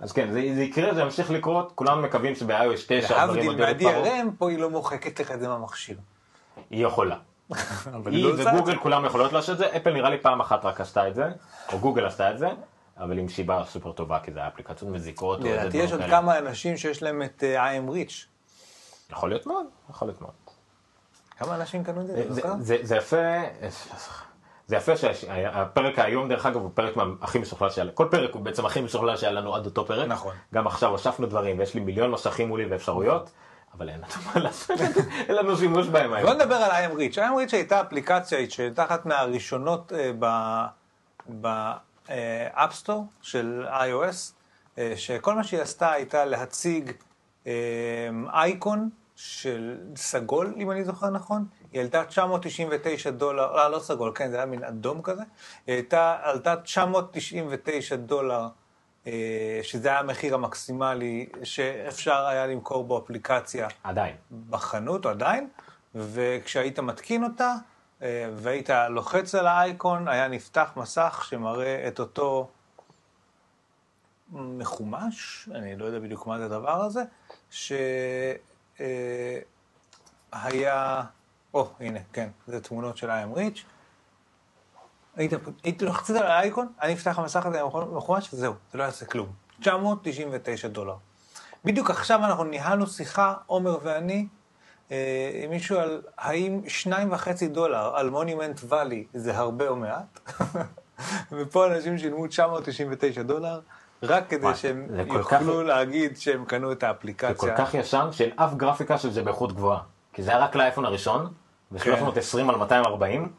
אז 0.00 0.12
כן, 0.12 0.32
זה, 0.32 0.40
זה 0.54 0.62
יקרה, 0.62 0.94
זה 0.94 1.00
ימשיך 1.00 1.30
לקרות, 1.30 1.72
כולנו 1.74 2.02
מקווים 2.02 2.34
שב-iOS 2.34 2.84
9 2.88 3.22
הדברים 3.22 3.58
להבדיל 3.58 3.88
עוד 3.88 3.96
יתפרעו. 3.96 4.04
מה-DRM, 4.04 4.38
פה 4.38 4.50
היא 4.50 4.58
לא 4.58 4.70
מוחקת 4.70 5.20
לך 5.20 5.30
את 5.30 5.40
זה 5.40 5.48
מהמכשיר. 5.48 5.96
היא 6.70 6.86
יכולה. 6.86 7.16
היא 8.06 8.24
לא 8.24 8.50
וגוגל. 8.52 8.76
כולם 8.76 9.04
יכולות 9.04 9.32
לעשות 9.32 9.52
את 9.52 9.58
זה, 9.58 9.76
אפל 9.76 9.92
נראה 9.92 10.10
לי 10.10 10.18
פעם 10.18 10.40
אחת 10.40 10.64
רק 10.64 10.80
עשתה 10.80 11.08
את 11.08 11.14
זה, 11.14 11.28
או 11.72 11.78
גוגל 11.78 12.06
עשתה 12.06 12.30
את 12.30 12.38
זה, 12.38 12.48
אבל 12.98 13.18
עם 13.18 13.28
שיבה 13.28 13.62
סופר 13.64 13.92
טובה, 13.92 14.18
כי 14.20 14.32
זה 14.32 14.38
היה 14.38 14.48
אפליקציות 14.48 14.90
מזיקות. 14.90 15.40
לדעתי 15.40 15.76
יש 15.76 15.92
עוד. 15.92 16.00
כמה 16.10 16.38
אנשים 16.38 16.76
שיש 16.76 17.02
להם 17.02 17.22
את 17.22 17.44
אה, 17.44 17.76
IM 17.76 17.90
Reach. 17.90 18.12
יכול 19.10 19.28
להיות 19.28 19.46
מאוד, 19.46 19.66
יכול 19.90 20.08
להיות 20.08 20.20
מאוד. 20.20 20.32
כמה 21.38 21.54
אנשים 21.54 21.84
קנו 21.84 22.00
את 22.00 22.06
זה? 22.06 22.24
זה, 22.82 22.96
יפה, 22.96 23.16
זה 24.66 24.76
יפה 24.76 24.96
שהפרק 24.96 25.98
היום 25.98 26.28
דרך 26.28 26.46
אגב 26.46 26.56
הוא 26.56 26.70
פרק 26.74 26.94
הכי 27.20 27.38
משוכלל 27.38 27.70
שהיה, 27.70 27.90
כל 27.92 28.08
פרק 28.10 28.34
הוא 28.34 28.42
בעצם 28.42 28.66
הכי 28.66 28.80
משוכלל 28.80 29.16
שהיה 29.16 29.32
לנו 29.32 29.54
עד 29.54 29.66
אותו 29.66 29.86
פרק. 29.86 30.08
נכון. 30.08 30.34
גם 30.54 30.66
עכשיו 30.66 30.90
הוספנו 30.90 31.26
דברים 31.26 31.58
ויש 31.58 31.74
לי 31.74 31.80
מיליון 31.80 32.10
משכים 32.10 32.48
מולי 32.48 32.66
ואפשרויות, 32.66 33.30
אבל 33.78 33.88
אין 33.88 34.00
לנו 34.00 34.30
מה 34.34 34.40
לעשות, 34.40 34.80
אין 35.28 35.36
לנו 35.36 35.56
שימוש 35.56 35.88
בהם 35.88 36.08
בוא 36.08 36.16
היום. 36.16 36.30
נדבר 36.30 36.54
על 36.54 36.70
IM 36.70 36.98
Reach. 36.98 37.16
IM 37.16 37.18
Reach 37.18 37.52
הייתה 37.52 37.80
אפליקציה 37.80 38.50
שהייתה 38.50 38.84
אחת 38.84 39.06
מהראשונות 39.06 39.92
ב 42.08 42.19
App 42.19 42.52
Store 42.52 43.06
של 43.22 43.66
iOS, 43.68 44.32
אה, 44.78 44.92
שכל 44.96 45.34
מה 45.34 45.44
שהיא 45.44 45.60
עשתה 45.60 45.92
הייתה 45.92 46.24
להציג 46.24 46.92
אה, 47.46 47.52
אייקון 48.32 48.90
של 49.16 49.78
סגול, 49.96 50.54
אם 50.56 50.70
אני 50.70 50.84
זוכר 50.84 51.10
נכון. 51.10 51.44
היא 51.72 51.80
עלתה 51.80 52.04
999 52.04 53.10
דולר, 53.10 53.56
לא, 53.56 53.70
לא 53.70 53.78
סגול, 53.78 54.12
כן, 54.14 54.30
זה 54.30 54.36
היה 54.36 54.46
מין 54.46 54.64
אדום 54.64 55.02
כזה. 55.02 55.22
היא 55.66 55.82
עלתה 56.22 56.56
999 56.64 57.96
דולר, 57.96 58.40
אה, 58.40 58.48
שזה 59.62 59.88
היה 59.88 59.98
המחיר 59.98 60.34
המקסימלי 60.34 61.26
שאפשר 61.44 62.26
היה 62.26 62.46
למכור 62.46 62.84
בו 62.84 62.98
אפליקציה 62.98 63.68
עדיין. 63.84 64.16
בחנות 64.50 65.06
עדיין, 65.06 65.48
וכשהיית 65.94 66.78
מתקין 66.78 67.24
אותה, 67.24 67.54
אה, 68.02 68.30
והיית 68.36 68.70
לוחץ 68.88 69.34
על 69.34 69.46
האייקון, 69.46 70.08
היה 70.08 70.28
נפתח 70.28 70.70
מסך 70.76 71.26
שמראה 71.28 71.88
את 71.88 72.00
אותו 72.00 72.48
מחומש, 74.32 75.48
אני 75.54 75.76
לא 75.76 75.84
יודע 75.84 75.98
בדיוק 75.98 76.26
מה 76.26 76.38
זה 76.38 76.44
הדבר 76.44 76.84
הזה, 76.84 77.02
שהיה, 77.50 77.82
או, 81.54 81.68
הנה, 81.80 82.00
כן, 82.12 82.28
זה 82.46 82.60
תמונות 82.60 82.96
של 82.96 83.10
IM 83.10 83.36
Reach. 83.36 83.75
היית, 85.16 85.32
לוחצת 85.82 86.14
על 86.14 86.26
האייקון, 86.26 86.66
היה 86.80 86.92
נפתח 86.94 87.18
המסך 87.18 87.46
הזה 87.46 87.60
מחומש, 87.92 88.28
וזהו, 88.34 88.52
זה 88.72 88.78
לא 88.78 88.84
יעשה 88.84 89.06
כלום. 89.06 89.28
999 89.60 90.68
דולר. 90.68 90.94
בדיוק 91.64 91.90
עכשיו 91.90 92.18
אנחנו 92.24 92.44
ניהלנו 92.44 92.86
שיחה, 92.86 93.34
עומר 93.46 93.78
ואני, 93.82 94.26
אה, 94.90 94.96
עם 95.44 95.50
מישהו 95.50 95.78
על 95.78 96.02
האם 96.18 96.60
שניים 96.68 97.12
וחצי 97.12 97.48
דולר 97.48 97.92
על 97.96 98.10
Monument 98.10 98.60
Valley 98.68 99.04
זה 99.14 99.36
הרבה 99.38 99.68
או 99.68 99.76
מעט, 99.76 100.20
ופה 101.32 101.66
אנשים 101.66 101.98
שילמו 101.98 102.26
999 102.26 103.22
דולר, 103.22 103.60
רק 104.02 104.28
כדי 104.28 104.54
שהם 104.54 104.86
זה 104.90 105.04
כל 105.08 105.16
יוכלו 105.18 105.38
כך- 105.38 105.66
להגיד 105.66 106.16
שהם 106.16 106.44
קנו 106.44 106.72
את 106.72 106.80
זה 106.80 106.88
האפליקציה. 106.88 107.34
כל 107.34 107.50
כך 107.58 107.74
ישן 107.74 108.08
שאין 108.12 108.30
אף 108.36 108.54
גרפיקה 108.54 108.98
של 108.98 109.10
זה 109.10 109.22
באיכות 109.22 109.52
גבוהה. 109.52 109.80
כי 110.12 110.22
זה 110.22 110.30
היה 110.30 110.38
רק 110.38 110.56
לאייפון 110.56 110.84
הראשון, 110.84 111.32
ב-320 111.72 112.38
על 112.48 112.56
240, 112.56 113.32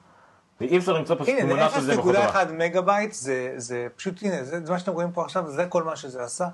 ואי 0.62 0.78
אפשר 0.78 0.94
למצוא 0.94 1.16
פשוט 1.16 1.30
הנה, 1.30 1.42
תמונה 1.42 1.70
של 1.70 1.82
זה 1.82 1.88
באיכות 1.88 2.16
גבוהה. 2.16 2.44
0.1 2.44 2.52
מגה 2.52 2.82
בייט, 2.82 3.14
זה, 3.14 3.54
זה 3.58 3.88
פשוט, 3.96 4.24
הנה, 4.24 4.44
זה, 4.44 4.66
זה 4.66 4.72
מה 4.72 4.80
שאתם 4.80 4.92
רואים 4.92 5.12
פה 5.12 5.26
עכשיו, 5.26 5.52
זה 5.52 5.66
כל 5.66 5.84
מה 5.84 5.96
שזה 5.96 6.24
עשה. 6.24 6.48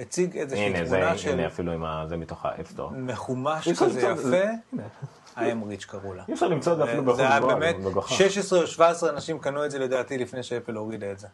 הציג 0.00 0.36
איזושהי 0.36 0.66
הנה, 0.66 0.84
זה, 0.84 0.96
תמונה 0.96 1.18
של 1.18 1.32
הנה 1.32 1.46
אפילו 1.46 1.72
עם 1.72 1.84
ה... 1.84 2.04
זה 2.08 2.16
מתוך 2.16 2.44
ה 2.44 2.49
App 2.49 2.62
Store. 2.62 2.90
מחומש 2.90 3.68
כזה 3.68 4.14
זה. 4.16 4.52
יפה, 4.72 4.90
I 5.36 5.47
Am 5.47 5.68
Rich 5.68 5.84
קראו 5.84 6.14
לה. 6.14 6.24
אי 6.28 6.34
אפשר 6.34 6.48
למצוא 6.48 6.72
את 6.72 6.78
זה 6.78 6.84
אפילו 6.84 7.04
באיכות 7.04 7.16
זה 7.16 7.28
היה 7.28 7.40
באמת, 7.40 7.76
זה 7.82 7.88
מגוחך. 7.88 8.16
16 8.16 8.60
או 8.60 8.66
17 8.66 9.10
אנשים 9.10 9.38
קנו 9.38 9.64
את 9.64 9.70
זה 9.70 9.78
לדעתי 9.78 10.18
לפני 10.18 10.42
שאפל 10.42 10.74
הורידה 10.74 11.12
את 11.12 11.18
זה. 11.18 11.28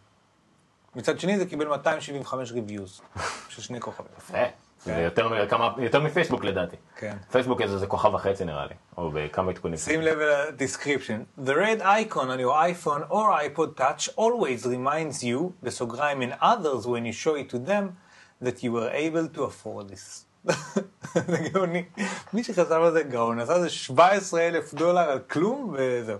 מצד 0.97 1.21
שני 1.21 1.39
זה 1.39 1.47
קיבל 1.47 1.67
275 1.69 2.53
reviews, 2.53 3.01
של 3.49 3.62
שני 3.62 3.81
כוכבים. 3.81 4.09
יפה. 4.19 4.39
זה 4.87 5.01
יותר 5.01 5.49
כמה- 5.49 5.75
יותר 5.79 6.01
מפייסבוק 6.01 6.44
לדעתי. 6.44 6.77
כן. 6.96 7.16
פייסבוק 7.31 7.61
איזה 7.61 7.79
זה 7.79 7.87
כוכב 7.87 8.14
וחצי 8.14 8.44
נראה 8.44 8.66
לי, 8.66 8.75
או 8.96 9.11
בכמה 9.14 9.51
עדכונים. 9.51 9.77
שים 9.77 10.01
לב 10.01 10.18
ל-description. 10.18 11.40
The 11.46 11.53
red 11.53 11.81
icon 11.83 12.14
on 12.16 12.40
your 12.40 12.85
iPhone 12.87 13.11
or 13.11 13.57
iPod 13.57 13.81
touch 13.81 14.09
always 14.16 14.66
reminds 14.66 15.22
you, 15.22 15.38
בסוגריים 15.62 16.22
in 16.22 16.42
others 16.42 16.85
when 16.87 17.05
you 17.07 17.25
show 17.25 17.35
it 17.35 17.55
to 17.55 17.68
them, 17.68 17.85
that 18.46 18.62
you 18.62 18.70
were 18.72 18.90
able 18.92 19.38
to 19.38 19.42
afford 19.42 19.88
this. 19.94 20.22
זה 21.27 21.37
גאוני. 21.53 21.85
מי 22.33 22.44
שחשב 22.44 22.72
על 22.72 22.92
זה 22.92 23.03
גאון, 23.03 23.40
עשה 23.40 23.61
זה 23.61 23.68
17 23.70 24.40
אלף 24.40 24.75
דולר 24.75 25.01
על 25.11 25.18
כלום 25.18 25.75
וזהו. 25.79 26.18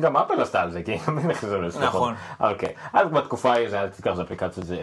גם 0.00 0.16
אפל 0.16 0.40
עשתה 0.40 0.62
על 0.62 0.70
זה, 0.70 0.82
כי 0.82 0.98
הם 1.06 1.18
נכנסו 1.28 1.62
לזה. 1.62 1.80
נכון. 1.84 2.14
אוקיי. 2.40 2.74
אז 2.92 3.08
בתקופה 3.08 3.52
ההיא, 3.52 3.68
זה 3.68 3.76
היה 3.76 3.88
תזכר, 3.90 4.14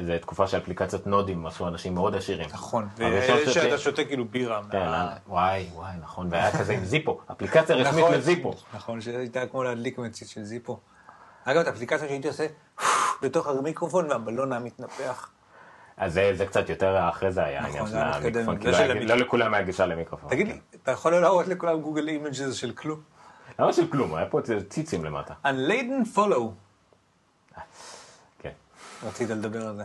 זה 0.08 0.18
תקופה 0.22 0.48
של 0.48 0.58
אפליקציות 0.58 1.08
נודים, 1.08 1.46
עשו 1.46 1.68
אנשים 1.68 1.94
מאוד 1.94 2.16
עשירים. 2.16 2.48
נכון. 2.54 2.88
הראשון 3.00 3.38
ש- 3.46 3.48
ושאתה 3.48 3.78
שותה 3.78 4.04
כאילו 4.04 4.26
בירה. 4.26 4.62
כן, 4.72 4.78
אה, 4.78 5.16
וואי, 5.28 5.70
וואי, 5.74 5.92
נכון, 6.02 6.28
והיה 6.32 6.52
כזה 6.60 6.74
עם 6.74 6.86
זיפו, 6.86 7.20
אפליקציה 7.32 7.76
רשמית 7.76 8.04
נכון. 8.06 8.14
לזיפו. 8.14 8.54
נכון, 8.74 9.02
שהייתה 9.02 9.46
כמו 9.48 9.64
להדליק 9.64 9.98
מצית 9.98 10.28
של 10.30 10.44
זיפו. 10.44 10.80
אגב, 11.46 11.62
את 11.62 11.68
האפליקציה 11.68 12.08
שהייתי 12.08 12.28
עושה 12.28 12.46
בתוך 13.24 13.48
המיקרופון 13.48 14.12
והבלון 14.12 14.52
היה 14.54 14.62
מתנפח. 14.62 15.30
אז 15.98 16.14
זה 16.14 16.32
זה 16.36 16.46
קצת 16.46 16.70
יותר 16.70 17.10
אחרי 17.10 17.32
זה 17.32 17.44
היה 17.44 17.62
נכון, 17.62 17.76
העניין 17.76 17.88
של. 17.88 17.98
המיקרופון, 17.98 18.58
כי 18.58 18.68
לא 18.72 18.78
המיקרופון. 18.78 19.08
לא 19.08 19.26
לכולם 19.26 19.54
היה 19.54 19.64
גישה 19.64 19.86
למיקרופון. 19.86 20.30
תגיד 20.30 20.48
לי, 20.48 20.60
אתה 20.84 20.92
יכול 20.92 21.16
להראות 21.16 21.48
לכולם 21.48 21.82
Google 21.82 22.08
Images 22.08 22.56
של 22.56 22.72
כלום? 22.72 23.00
למה 23.60 23.74
של 23.74 23.88
כלום, 23.88 24.16
היה 24.16 24.26
פה 24.26 24.40
ציצים 24.70 25.06
למטה. 25.06 25.34
Unladen 25.46 26.18
follow. 26.18 26.42
כן. 28.40 28.52
רצית 29.04 29.30
לדבר 29.30 29.68
על 29.68 29.76
זה. 29.76 29.84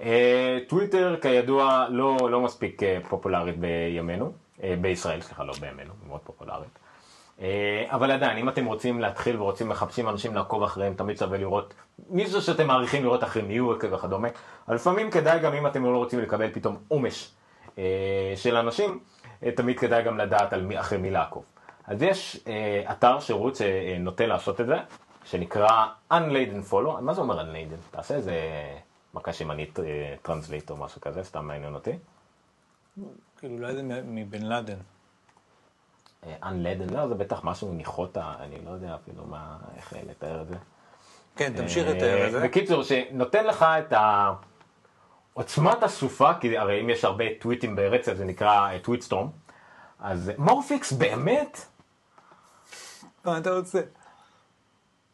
אה, 0.00 0.58
טוויטר 0.68 1.16
כידוע 1.22 1.86
לא, 1.90 2.16
לא 2.30 2.40
מספיק 2.40 2.82
אה, 2.82 2.98
פופולרית 3.08 3.58
בימינו, 3.58 4.32
אה, 4.62 4.74
בישראל, 4.80 5.20
סליחה, 5.20 5.44
לא 5.44 5.52
בימינו, 5.60 5.92
מאוד 6.08 6.20
פופולרית. 6.24 6.78
אבל 7.86 8.10
עדיין, 8.10 8.38
אם 8.38 8.48
אתם 8.48 8.64
רוצים 8.64 9.00
להתחיל 9.00 9.40
ורוצים 9.40 9.68
מחפשים 9.68 10.08
אנשים 10.08 10.34
לעקוב 10.34 10.62
אחריהם, 10.62 10.94
תמיד 10.94 11.18
שווה 11.18 11.38
לראות 11.38 11.74
מישהו 12.10 12.42
שאתם 12.42 12.66
מעריכים 12.66 13.02
לראות 13.02 13.24
אחרי 13.24 13.42
מי 13.42 13.56
הוא 13.56 13.74
וכדומה. 13.74 14.28
אבל 14.68 14.76
לפעמים 14.76 15.10
כדאי 15.10 15.38
גם 15.38 15.54
אם 15.54 15.66
אתם 15.66 15.84
לא 15.84 15.96
רוצים 15.96 16.20
לקבל 16.20 16.50
פתאום 16.52 16.76
עומש 16.88 17.30
של 18.36 18.56
אנשים, 18.56 19.00
תמיד 19.56 19.78
כדאי 19.78 20.02
גם 20.02 20.18
לדעת 20.18 20.52
על 20.52 20.62
מי, 20.62 20.80
אחרי 20.80 20.98
מי 20.98 21.10
לעקוב. 21.10 21.44
אז 21.88 22.02
יש 22.02 22.40
אה, 22.46 22.92
אתר 22.92 23.20
שירות 23.20 23.56
שנוטה 23.56 24.26
לעשות 24.26 24.60
את 24.60 24.66
זה, 24.66 24.76
שנקרא 25.24 25.86
Unladen 26.12 26.72
Follow, 26.72 27.00
מה 27.00 27.14
זה 27.14 27.20
אומר 27.20 27.40
Unladen? 27.40 27.90
תעשה 27.90 28.14
איזה 28.14 28.32
מקש 29.14 29.40
ימנית 29.40 29.78
טרנסליט 30.22 30.70
או 30.70 30.76
משהו 30.76 31.00
כזה, 31.00 31.24
סתם 31.24 31.44
מעניין 31.46 31.74
אותי. 31.74 31.92
כאילו, 33.38 33.54
אולי 33.54 33.74
זה 33.74 33.82
מ- 33.82 34.14
מבן 34.14 34.42
לאדן. 34.42 34.76
אה, 36.26 36.34
Unladen, 36.42 36.92
לא, 36.92 37.08
זה 37.08 37.14
בטח 37.14 37.44
משהו 37.44 37.72
ניחותה, 37.72 38.32
אני 38.40 38.56
לא 38.64 38.70
יודע 38.70 38.94
אפילו 38.94 39.24
מה, 39.26 39.56
איך 39.76 39.92
אה, 39.94 40.00
לתאר 40.10 40.42
את 40.42 40.48
זה. 40.48 40.54
כן, 41.36 41.52
תמשיך 41.56 41.86
אה, 41.86 41.92
לתאר 41.94 42.26
את 42.26 42.32
זה. 42.32 42.40
בקיצור, 42.40 42.82
שנותן 42.82 43.46
לך 43.46 43.62
את 43.62 43.92
עוצמת 45.32 45.82
הסופה, 45.82 46.30
כי 46.40 46.58
הרי 46.58 46.80
אם 46.80 46.90
יש 46.90 47.04
הרבה 47.04 47.24
טוויטים 47.40 47.76
ברצף 47.76 48.14
זה 48.14 48.24
נקרא 48.24 48.78
tweet 48.78 49.00
storm, 49.02 49.28
אז 50.00 50.32
מורפיקס 50.38 50.92
באמת 50.92 51.58
מה 53.24 53.38
אתה 53.38 53.50
רוצה? 53.50 53.80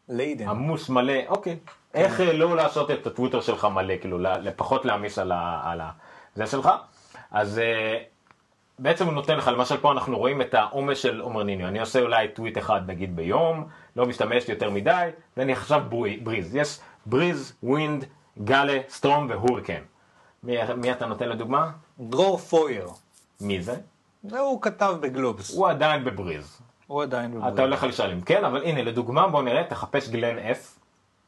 laden. 0.08 0.48
עמוס 0.48 0.88
מלא, 0.88 1.18
אוקיי. 1.28 1.58
איך 1.94 2.20
אה, 2.20 2.32
לא 2.32 2.56
לעשות 2.56 2.90
את 2.90 3.06
הטוויטר 3.06 3.40
שלך 3.40 3.64
מלא, 3.64 3.94
כאילו 4.00 4.18
לפחות 4.18 4.84
להעמיס 4.84 5.18
על 5.18 5.32
ה... 5.32 5.60
על 5.64 5.80
ה... 5.80 5.90
זה 6.34 6.46
שלך? 6.46 6.70
אז 7.30 7.58
אה, 7.58 7.98
בעצם 8.78 9.06
הוא 9.06 9.14
נותן 9.14 9.36
לך, 9.36 9.48
למשל 9.48 9.76
פה 9.76 9.92
אנחנו 9.92 10.18
רואים 10.18 10.40
את 10.40 10.54
העומס 10.54 10.98
של 10.98 11.20
עומר 11.20 11.42
ניניו, 11.42 11.68
אני 11.68 11.80
עושה 11.80 12.00
אולי 12.00 12.28
טוויט 12.28 12.58
אחד 12.58 12.80
נגיד 12.86 13.16
ביום, 13.16 13.68
לא 13.96 14.06
משתמש 14.06 14.48
יותר 14.48 14.70
מדי, 14.70 15.08
ואני 15.36 15.52
עכשיו 15.52 15.82
breeze, 16.22 16.56
יש 16.56 16.78
breeze, 17.06 17.52
wind, 17.62 18.04
gale, 18.44 18.80
storm 18.88 19.30
ו 19.30 19.35
hurricane. 19.35 19.82
מי, 20.42 20.56
מי 20.76 20.92
אתה 20.92 21.06
נותן 21.06 21.28
לדוגמה? 21.28 21.70
דרור 22.00 22.38
פויר. 22.38 22.88
מי 23.40 23.62
זה? 23.62 23.76
זה 24.22 24.38
הוא 24.40 24.62
כתב 24.62 24.94
בגלובס. 25.00 25.54
הוא 25.54 25.68
עדיין 25.68 26.04
ב 26.04 26.11
breeze. 26.11 26.60
הוא 26.86 27.02
עדיין 27.02 27.40
אתה 27.54 27.62
הולך 27.62 27.82
לשאול 27.82 28.10
אם 28.10 28.20
כן, 28.20 28.44
אבל 28.44 28.64
הנה 28.64 28.82
לדוגמה 28.82 29.28
בוא 29.28 29.42
נראה, 29.42 29.64
תחפש 29.64 30.08
Glenn 30.08 30.38
F, 30.38 30.80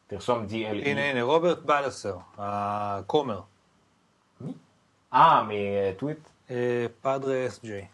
תרשום. 0.06 0.46
GLE. 0.48 0.88
הנה, 0.88 1.10
הנה, 1.10 1.22
רוברט 1.22 1.58
בלסר, 1.58 2.16
הכומר. 2.38 3.40
אה, 5.14 5.42
מטוויט? 5.48 6.18
אה, 6.50 6.86
Padre 7.00 7.46
SJ. 7.46 7.86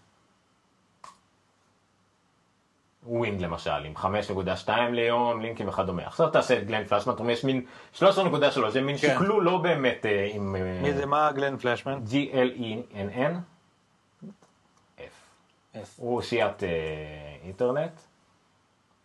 wind 3.07 3.41
למשל, 3.41 3.71
עם 3.71 3.95
5.2 3.97 4.69
ליום, 4.93 5.41
לינקים 5.41 5.69
וכדומה. 5.69 6.07
עכשיו 6.07 6.31
תעשה 6.31 6.59
את 6.59 6.67
גלן 6.67 6.85
פלאשמן, 6.85 7.15
אתה 7.15 7.23
אומר, 7.23 7.33
יש 7.33 7.45
מין 7.45 7.65
13.3, 7.99 8.05
זה 8.69 8.81
מין 8.81 8.97
כן. 8.97 9.15
שקלול 9.15 9.45
לא 9.45 9.59
באמת 9.59 10.07
אה, 10.07 10.31
עם 10.33 10.57
אה, 10.57 10.81
מי 10.83 10.93
זה, 10.93 11.07
מה 11.07 11.33
גלן 11.33 11.57
פלשמן? 11.57 12.01
G-L-E-N-N, 12.11 13.35
F. 14.99 15.01
F. 15.75 15.79
הוא 15.97 16.17
אושיית 16.17 16.63
אה, 16.63 16.69
אינטרנט, 17.43 17.93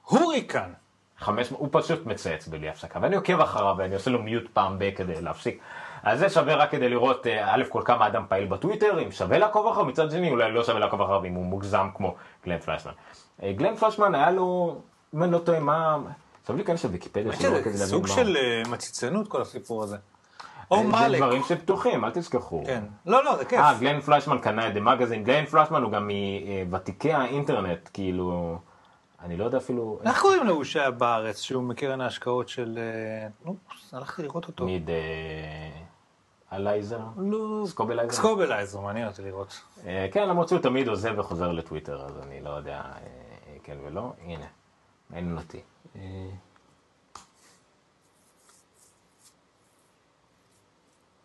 הוריקן. 0.04 0.72
500, 1.20 1.62
הוא 1.62 1.70
פשוט 1.72 2.06
מצייץ 2.06 2.48
בלי 2.48 2.70
הפסקה, 2.70 3.00
ואני 3.02 3.16
עוקב 3.16 3.40
אחריו 3.40 3.76
ואני 3.78 3.96
עושה 3.96 4.12
לו 4.12 4.24
מיוט 4.24 4.44
פעם 4.54 4.80
ב- 4.80 4.92
כדי 4.96 5.22
להפסיק. 5.22 5.60
אז 6.04 6.20
זה 6.20 6.30
שווה 6.30 6.56
רק 6.56 6.72
כדי 6.72 6.90
לראות, 6.90 7.28
אה, 7.28 7.56
א' 7.56 7.64
כל 7.70 7.82
כמה 7.86 8.08
אדם 8.08 8.26
פעיל 8.30 8.48
בטוויטר, 8.48 9.04
אם 9.04 9.12
שווה 9.12 9.38
לעקוב 9.38 9.68
אחריו, 9.68 9.86
מצד 9.86 10.12
שני 10.12 10.30
אולי 10.30 10.52
לא 10.52 10.64
שווה 10.64 10.80
לעקוב 10.80 11.02
אחריו 11.02 11.26
אם 11.26 11.34
הוא 11.34 11.46
מוגזם 11.46 11.88
כמו 11.96 12.16
גלן 12.46 12.60
פלשמן. 12.60 12.92
אה, 13.44 13.54
גלן 13.54 13.76
פלשמן 13.76 14.16
היה 14.16 14.32
לו, 14.32 14.78
אם 15.16 15.24
אני 15.24 15.32
לא 15.32 15.40
טועה, 15.40 15.60
מה... 15.60 15.98
עכשיו 16.42 16.56
להיכנס 16.56 16.86
לוויקיפדיה 16.86 17.34
שלו 17.34 17.50
כדי 17.50 17.54
להבין 17.54 17.78
סוג 17.78 18.08
מה 18.08 18.16
של 18.16 18.38
אה, 18.38 18.70
מציצנות 18.70 19.28
כל 19.28 19.42
הסיפור 19.42 19.84
הזה. 19.84 19.98
או 20.72 20.78
זה 20.78 20.84
מאלק. 20.84 21.18
דברים 21.18 21.44
שפתוחים, 21.44 22.06
אל 22.06 22.12
תשכחו. 22.12 22.64
כן. 22.66 22.84
לא, 23.06 23.24
לא, 23.24 23.38
זה 23.38 23.46
כיף. 23.46 23.60
אה, 23.60 23.78
גלן 23.80 24.02
פלשמן 24.02 24.38
קנה 24.38 24.68
את 24.68 24.74
דה 24.74 24.80
מגזין, 24.80 25.24
גלן 25.24 25.46
פלשמן 25.46 25.84
הוא 25.84 25.92
גם 25.92 26.10
מוותיקי 26.66 27.14
האינטרנט, 27.14 27.90
כאילו, 27.94 28.58
אני 29.22 29.38
לא 29.38 29.46
יודע 29.46 29.58
אפילו, 29.58 30.00
איך 30.06 30.22
קוראים 30.22 30.44
לו 30.48 30.66
שהיה 30.66 30.92
בארץ, 30.92 31.42
שהוא 31.42 31.64
מקרן 31.64 32.02
ההשקעות 32.02 32.50
של... 32.50 32.80
אה, 32.82 33.28
אופס, 33.46 33.94
הלכתי 33.94 34.24
לראות 34.24 34.48
אותו. 34.48 34.66
מיד 34.66 34.90
אה, 34.90 34.96
אלייזר, 36.54 37.00
לא, 37.18 37.64
Scobleizer. 37.66 38.14
Scobleizer, 38.14 38.82
מעניין 38.82 39.08
אותי 39.08 39.22
לראות. 39.22 39.62
אה, 39.86 40.08
כן, 40.12 40.30
למרות 40.30 40.48
שהוא 40.50 40.60
תמיד 40.60 40.88
עוזב 40.88 41.14
וחוזר 41.18 41.52
לטוויטר, 41.52 42.06
אז 42.06 42.20
אני 42.24 42.42
לא 42.42 42.50
יודע, 42.50 42.76
אה, 42.76 42.82
אה, 42.82 43.58
כן 43.64 43.78
ולא, 43.86 44.14
הנה, 44.26 44.46
מעניין 45.10 45.38
אותי. 45.38 45.62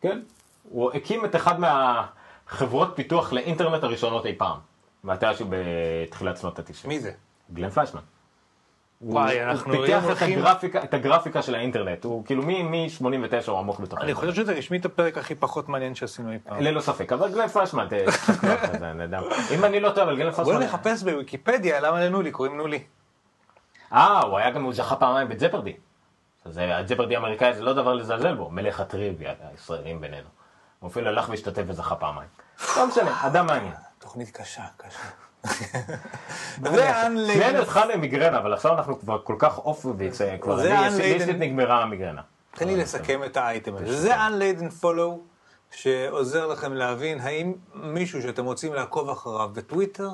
כן, 0.03 0.21
הוא 0.63 0.93
הקים 0.93 1.25
את 1.25 1.37
אחד 1.37 1.61
מהחברות 1.61 2.93
פיתוח 2.95 3.33
לאינטרנט 3.33 3.85
הראשונות 3.85 4.27
אי 4.27 4.35
פעם, 4.39 4.59
מתישהו 5.05 5.47
בתחילת 5.51 6.37
שנות 6.37 6.59
ה-90. 6.59 6.89
מי 6.89 7.01
זה? 7.01 7.13
גלן 7.53 7.71
פליישמן. 7.71 8.01
וואי, 9.03 9.43
אנחנו 9.43 9.75
הוא 9.75 9.87
פיתח 9.87 10.05
את 10.13 10.23
הגרפיקה, 10.23 10.85
את 10.85 10.95
הגרפיקה 10.95 11.43
של 11.43 11.55
האינטרנט, 11.55 12.05
הוא 12.05 12.25
כאילו 12.25 12.43
מ-89 12.43 13.51
הוא 13.51 13.59
עמוק 13.59 13.81
בתוך 13.81 14.01
אני 14.01 14.15
חושב 14.15 14.35
שזה 14.35 14.53
רשמית 14.53 14.85
הפרק 14.85 15.19
הכי 15.19 15.35
פחות 15.35 15.69
מעניין 15.69 15.95
שעשינו 15.95 16.33
אי 16.33 16.39
פעם. 16.45 16.61
ללא 16.61 16.81
ספק, 16.81 17.13
אבל 17.13 17.33
גלן 17.33 17.49
אני 18.83 19.03
יודע. 19.03 19.21
אם 19.55 19.65
אני 19.65 19.81
לא 19.81 19.91
טועה, 19.91 20.07
אבל 20.07 20.17
גלן 20.17 20.31
בוא 20.31 20.45
פליישמן... 20.45 20.65
נחפש 20.65 21.03
בוויקיפדיה 21.03 21.81
למה 21.81 22.01
לנולי, 22.01 22.31
קוראים 22.31 22.57
נולי. 22.57 22.83
אה, 23.93 24.21
הוא 24.21 24.39
היה 24.39 24.51
גם, 24.51 24.63
הוא 24.63 24.73
זכה 24.73 24.97
פעמיים 24.97 25.29
בג'פרדי. 25.29 25.73
אז 26.45 26.59
אה, 26.59 26.79
הג'פרדי 26.79 27.17
האמריקאי 27.17 27.55
זה 27.55 27.63
לא 27.63 27.73
דבר 27.73 27.95
לזלזל 27.95 28.35
בו, 28.35 28.51
מלך 28.51 28.81
הטריוויה, 28.81 29.33
הישראלים 29.51 30.01
בינינו. 30.01 30.29
הוא 30.81 30.91
אפילו 30.91 31.09
הלך 31.09 31.29
והשתתף 31.29 31.63
וזכה 31.67 31.95
פעמיים. 31.97 32.29
לא 32.77 32.87
משנה, 32.87 33.27
אדם 33.27 33.47
מעניין. 33.47 33.73
תוכנית 33.99 34.31
קשה, 34.31 34.63
קשה. 34.77 34.99
זה 36.73 36.91
Unladen- 37.07 37.33
שנינו 37.33 37.59
התחלנו 37.63 37.93
עם 37.93 38.01
מיגרנה, 38.01 38.39
אבל 38.39 38.53
עכשיו 38.55 38.73
אנחנו 38.73 39.01
כבר 39.01 39.19
כל 39.25 39.37
כך 39.39 39.59
אוף 39.59 39.87
ויצא, 39.99 40.37
כבר 40.41 40.57
זה 40.57 40.79
אני, 40.79 40.89
Unladen- 40.89 41.03
ליסטית 41.03 41.37
נגמרה 41.39 41.83
המיגרנה. 41.83 42.23
תן 42.55 42.67
לי 42.69 42.77
לסכם 42.77 43.25
את 43.25 43.37
האייטם 43.37 43.77
הזה. 43.77 44.01
זה 44.01 44.15
Unladen 44.17 44.85
Follow, 44.85 45.19
שעוזר 45.71 46.47
לכם 46.47 46.73
להבין 46.73 47.21
האם 47.21 47.53
מישהו 47.75 48.23
שאתם 48.23 48.45
רוצים 48.45 48.75
לעקוב 48.75 49.11
אחריו 49.11 49.49
בטוויטר, 49.53 50.09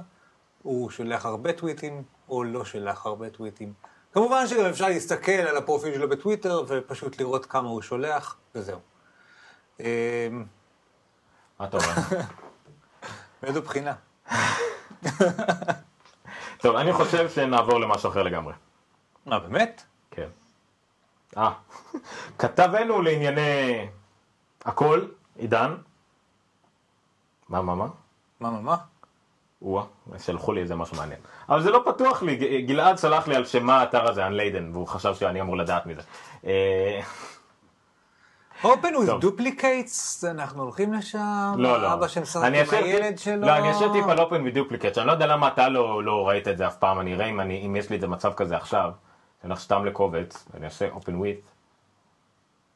הוא 0.63 0.91
שולח 0.91 1.27
הרבה 1.27 1.53
טוויטים, 1.53 2.03
או 2.29 2.45
לא 2.45 2.65
שולח 2.65 3.07
הרבה 3.07 3.31
טוויטים. 3.31 3.73
כמובן 4.13 4.47
שגם 4.47 4.65
אפשר 4.67 4.89
להסתכל 4.89 5.33
על 5.33 5.57
הפרופיל 5.57 5.95
שלו 5.95 6.09
בטוויטר, 6.09 6.63
ופשוט 6.69 7.21
לראות 7.21 7.47
כמה 7.47 7.69
הוא 7.69 7.83
שולח, 7.83 8.37
וזהו. 8.55 8.79
אמ, 9.81 9.87
מה 11.61 11.67
אתה 11.67 11.77
אומר? 11.77 11.93
מאיזו 13.43 13.63
בחינה? 13.63 13.95
טוב, 16.63 16.77
אני 16.77 16.93
חושב 16.93 17.29
שנעבור 17.29 17.81
למשהו 17.81 18.11
אחר 18.11 18.23
לגמרי. 18.23 18.55
מה, 19.27 19.39
באמת? 19.39 19.83
כן. 20.11 20.29
אה, 21.37 21.53
כתבנו 22.39 23.03
לענייני 23.03 23.89
הכל, 24.65 25.07
עידן. 25.37 25.77
מה, 27.49 27.63
מה, 27.63 27.75
מה? 27.75 27.87
מה, 28.41 28.51
מה, 28.51 28.61
מה? 28.61 28.77
או 29.63 29.83
שלחו 30.19 30.53
לי 30.53 30.61
איזה 30.61 30.75
משהו 30.75 30.97
מעניין. 30.97 31.21
אבל 31.49 31.63
זה 31.63 31.71
לא 31.71 31.83
פתוח 31.87 32.23
לי, 32.23 32.63
גלעד 32.63 32.97
סלח 32.97 33.29
לי 33.29 33.37
על 33.37 33.45
שם 33.45 33.67
מה 33.67 33.81
האתר 33.81 34.09
הזה, 34.11 34.27
Unladen, 34.29 34.73
והוא 34.73 34.87
חשב 34.87 35.15
שאני 35.15 35.41
אמור 35.41 35.57
לדעת 35.57 35.87
מזה. 35.87 36.01
אה, 36.47 37.01
Open 38.63 38.67
with 38.97 39.25
duplicates, 39.25 40.27
אנחנו 40.31 40.63
הולכים 40.63 40.93
לשם, 40.93 41.55
לא, 41.57 41.83
לא. 41.83 41.93
אבא 41.93 42.09
שמשחק 42.09 42.43
אני 42.45 42.61
עם 42.61 42.67
הילד 42.71 43.19
שלו. 43.19 43.47
לא, 43.47 43.57
אני 43.57 43.71
אשאיר 43.71 43.93
טיפ 43.93 44.07
על 44.09 44.21
אופן 44.21 44.47
ודופליקט, 44.47 44.99
אני 44.99 45.07
לא 45.07 45.13
יודע 45.13 45.27
למה 45.27 45.49
אתה 45.49 45.69
לא 45.69 46.05
לא 46.05 46.29
ראית 46.29 46.49
את 46.49 46.59
זה 46.59 46.67
אף 46.67 46.77
פעם, 46.77 47.01
אני 47.01 47.15
אראה 47.15 47.27
אם 47.27 47.41
אני- 47.41 47.67
אם 47.67 47.77
יש 47.77 47.91
לי 47.91 47.97
את 47.97 48.01
זה 48.01 48.09
מצב 48.09 48.33
כזה 48.35 48.57
עכשיו. 48.57 48.91
אני 49.45 49.51
הולך 49.51 49.61
סתם 49.61 49.85
לקובץ, 49.85 50.47
ואני 50.55 50.65
אעשה 50.65 50.89
open 50.89 51.09
with, 51.11 51.49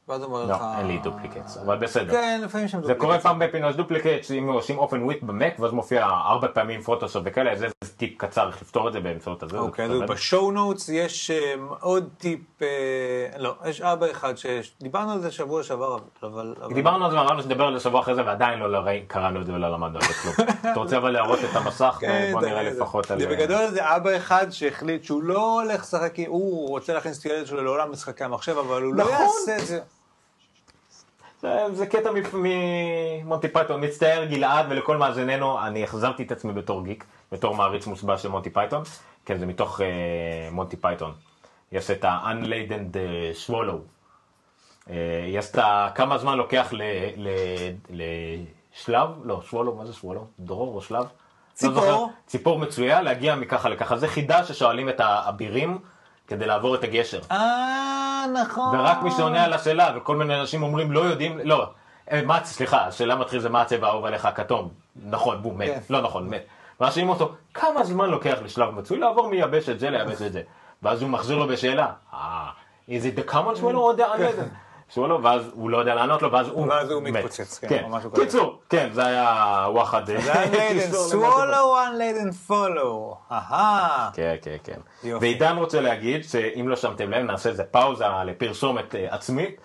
ואז 0.08 0.22
אומר 0.22 0.44
לא, 0.44 0.54
לך... 0.54 0.62
אין 0.78 0.86
לי 0.86 0.98
duplicates, 0.98 1.56
אבל 1.56 1.76
בסדר. 1.76 2.12
כן, 2.12 2.40
לפעמים 2.44 2.68
שם 2.68 2.82
זה 2.82 2.94
קורה 2.94 3.18
פעם 3.18 3.38
בפינוס 3.38 3.76
duplicate, 3.76 4.24
שאם 4.24 4.48
עושים 4.48 4.80
open 4.80 5.10
with 5.10 5.24
במק, 5.24 5.54
ואז 5.58 5.72
מופיע 5.72 6.04
ארבע 6.04 6.48
פעמים 6.54 6.80
פוטושופ 6.80 7.22
וכאלה, 7.26 7.52
אז 7.52 7.58
זה 7.58 7.68
זה 7.84 7.92
טיפ 7.96 8.18
קצר 8.18 8.48
איך 8.48 8.62
לפתור 8.62 8.88
את 8.88 8.92
זה 8.92 9.00
באמצעות 9.00 9.42
הזה. 9.42 9.52
זה 9.52 9.58
אוקיי, 9.58 9.84
אז. 9.84 10.00
ב 10.08 10.17
show 10.17 10.50
notes 10.50 10.88
יש 10.88 11.30
אה, 11.30 11.54
עוד 11.80 12.08
טיפ, 12.18 12.40
אה, 12.62 12.68
לא, 13.38 13.54
יש 13.64 13.80
אבא 13.80 14.10
אחד 14.10 14.34
שדיברנו 14.36 15.12
על 15.12 15.20
זה 15.20 15.30
שבוע 15.30 15.62
שעבר, 15.62 15.98
אבל... 16.22 16.54
דיברנו 16.74 17.04
על 17.04 17.10
זה 17.10 17.16
ואמרנו 17.16 17.42
שנדבר 17.42 17.64
על 17.64 17.78
זה 17.78 17.84
שבוע 17.84 18.00
אחרי 18.00 18.14
זה 18.14 18.26
ועדיין 18.26 18.58
לא 18.58 18.82
קראנו 19.06 19.40
את 19.40 19.46
זה 19.46 19.52
ולא 19.52 19.72
למדנו 19.72 19.98
על 19.98 20.02
זה 20.02 20.14
כלום. 20.14 20.48
אתה 20.72 20.80
רוצה 20.80 20.96
אבל 20.96 21.10
להראות 21.10 21.38
את 21.50 21.56
המסך 21.56 21.96
כן, 22.00 22.26
ובוא 22.28 22.48
נראה 22.48 22.62
לפחות 22.62 23.10
על... 23.10 23.20
זה 23.20 23.26
בגדול 23.26 23.66
זה 23.66 23.96
אבא 23.96 24.16
אחד 24.16 24.50
שהחליט 24.50 25.04
שהוא 25.04 25.22
לא 25.22 25.60
הולך 25.60 25.80
לשחק, 25.80 26.12
הוא 26.26 26.68
רוצה 26.68 26.94
להכניס 26.94 27.18
את 27.18 27.24
הילד 27.24 27.46
שלו 27.46 27.64
לעולם 27.64 27.92
משחקי 27.92 28.24
המחשב, 28.24 28.58
אבל 28.58 28.82
הוא 28.82 28.94
לא 28.94 29.04
נכון. 29.04 29.14
יעשה 29.14 29.56
את 29.62 29.66
זה. 29.66 29.80
זה, 31.42 31.66
זה 31.72 31.86
קטע 31.86 32.10
ממונטי 32.34 33.48
פייתון, 33.48 33.84
מצטער 33.84 34.24
גלעד 34.24 34.66
ולכל 34.68 34.96
מאזיננו, 34.96 35.66
אני 35.66 35.84
החזרתי 35.84 36.22
את 36.22 36.32
עצמי 36.32 36.52
בתור 36.52 36.84
גיק, 36.84 37.04
בתור 37.32 37.54
מעריץ 37.54 37.86
מושבע 37.86 38.18
של 38.18 38.28
מונטי 38.28 38.50
פייתון, 38.50 38.82
כן 39.26 39.38
זה 39.38 39.46
מתוך 39.46 39.80
אה, 39.80 39.82
מונטי 40.50 40.76
פייתון, 40.76 41.12
יש 41.72 41.90
את 41.90 42.04
ה-unladen 42.04 42.96
אה, 42.96 43.32
swallow, 43.46 43.78
אה, 44.86 44.90
יש 45.26 45.50
את 45.50 45.58
ה... 45.58 45.88
כמה 45.94 46.18
זמן 46.18 46.36
לוקח 46.36 46.72
לשלב, 47.90 49.08
לא 49.24 49.42
swallow, 49.50 49.74
מה 49.76 49.86
זה 49.86 49.92
swallow? 49.92 50.24
דרור 50.40 50.74
או 50.74 50.82
שלב? 50.82 51.06
ציפור. 51.54 51.74
לא 51.74 51.80
זוכר, 51.80 52.04
ציפור 52.26 52.58
מצויה 52.58 53.02
להגיע 53.02 53.34
מככה 53.34 53.68
לככה, 53.68 53.96
זה 53.96 54.08
חידה 54.08 54.44
ששואלים 54.44 54.88
את 54.88 55.00
האבירים 55.00 55.78
כדי 56.32 56.46
לעבור 56.46 56.74
את 56.74 56.84
הגשר. 56.84 57.20
אה, 57.30 58.24
נכון. 58.42 58.78
ורק 58.78 59.02
מי 59.02 59.10
שעונה 59.10 59.44
על 59.44 59.52
השאלה, 59.52 59.92
וכל 59.96 60.16
מיני 60.16 60.40
אנשים 60.40 60.62
אומרים 60.62 60.92
לא 60.92 61.00
יודעים, 61.00 61.40
לא, 61.44 61.66
אה, 62.12 62.22
מה, 62.26 62.44
סליחה, 62.44 62.86
השאלה 62.86 63.16
מתחיל 63.16 63.40
זה 63.40 63.48
מה 63.48 63.62
הצבע 63.62 63.86
האהוב 63.86 64.04
עליך 64.04 64.26
הכתום. 64.26 64.68
נכון, 65.06 65.42
בום, 65.42 65.58
מת. 65.58 65.68
כן. 65.68 65.80
לא 65.90 66.00
נכון, 66.00 66.28
מת. 66.28 66.42
ואז 66.80 66.94
שואלים 66.94 67.08
אותו, 67.08 67.32
כמה 67.54 67.84
זמן 67.84 68.10
לוקח 68.10 68.38
לשלב 68.44 68.70
מצוי 68.70 68.98
לעבור 68.98 69.28
מיבשת 69.28 69.78
זה 69.78 69.90
ליבשת 69.90 70.32
זה? 70.32 70.42
ואז 70.82 71.02
הוא 71.02 71.10
מחזיר 71.10 71.36
לו 71.36 71.48
בשאלה, 71.48 71.86
אה, 72.14 72.50
is 72.88 72.92
it 72.92 73.18
the 73.18 73.32
common 73.32 73.60
swallow 73.60 73.74
או 73.74 73.92
the 73.96 74.00
unleavened? 74.00 74.54
Swallow, 74.94 74.98
ואז 75.22 75.42
הוא 75.54 75.70
לא 75.70 75.78
יודע 75.78 75.94
לענות 75.94 76.22
לו, 76.22 76.32
ואז 76.32 76.48
הוא 76.48 76.66
ואז 76.68 76.90
הוא 76.90 77.02
מת. 77.02 77.12
מתפוצץ, 77.12 77.58
כן, 77.58 77.82
או 77.84 77.88
משהו 77.88 78.12
כזה. 78.12 78.24
קיצור, 78.24 78.60
כן, 78.68 78.88
זה 78.92 79.06
היה 79.06 79.34
וואחד. 79.68 80.10
אה, 80.10 80.20
זה 80.20 80.32
קיצור 80.68 81.00
למה 81.02 81.08
זה- 81.10 81.16
swallow, 81.16 81.76
unladen, 81.88 82.50
follow. 82.50 83.14
אהה. 83.32 84.10
כן, 84.14 84.36
כן, 84.42 84.56
כן. 84.64 84.78
ועידן 85.20 85.56
רוצה 85.56 85.80
להגיד 85.80 86.24
שאם 86.24 86.68
לא 86.68 86.76
שמתם 86.76 87.10
לב, 87.10 87.24
נעשה 87.24 87.48
איזה 87.50 87.64
פאוזה 87.64 88.04
לפרסומת 88.26 88.94
אה, 88.94 89.06
עצמית. 89.14 89.60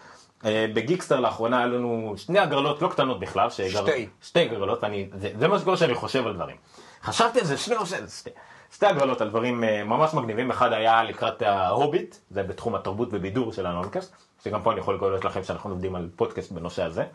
אה, 0.46 0.66
בגיקסטר 0.74 1.20
לאחרונה 1.20 1.58
היה 1.58 1.66
לנו 1.68 2.13
שני 2.18 2.40
הגרלות 2.40 2.82
לא 2.82 2.88
קטנות 2.88 3.20
בכלל. 3.20 3.50
שגר... 3.50 3.68
שתי. 3.86 4.08
שתי 4.22 4.40
הגרלות, 4.40 4.84
ואני, 4.84 5.10
זה, 5.13 5.30
זה 5.40 5.48
מה 5.48 5.60
שקורה 5.60 5.78
שאני 5.78 5.96
חושב 5.96 6.28
על 6.28 6.34
דברים. 6.34 6.56
חשבתי 7.04 7.40
על 7.40 7.46
זה 7.46 7.58
שני 7.58 7.76
עושה, 7.76 7.96
שתי, 8.20 8.30
שתי 8.72 8.86
הגרלות 8.86 9.22
על 9.22 9.30
דברים 9.30 9.63
ממש 9.86 10.13
מגניבים. 10.13 10.52
אחד 10.52 10.74
היה 10.74 11.04
לקראת 11.04 11.42
ההוביט, 11.42 12.16
זה 12.30 12.44
בתחום 12.44 12.76
התרבות 12.76 13.08
ובידור 13.12 13.54
של 13.54 13.66
הנונקאסט, 13.66 14.16
שגם 14.43 14.62
פה 14.63 14.71
אני 14.71 14.80
יכול 14.80 14.95
לגלות 14.95 15.26
לכם 15.26 15.43
שאנחנו 15.43 15.69
עובדים 15.69 15.95
על 15.95 16.10
פודקאסט 16.15 16.52
בנושא 16.52 16.84
הזה. 16.84 17.06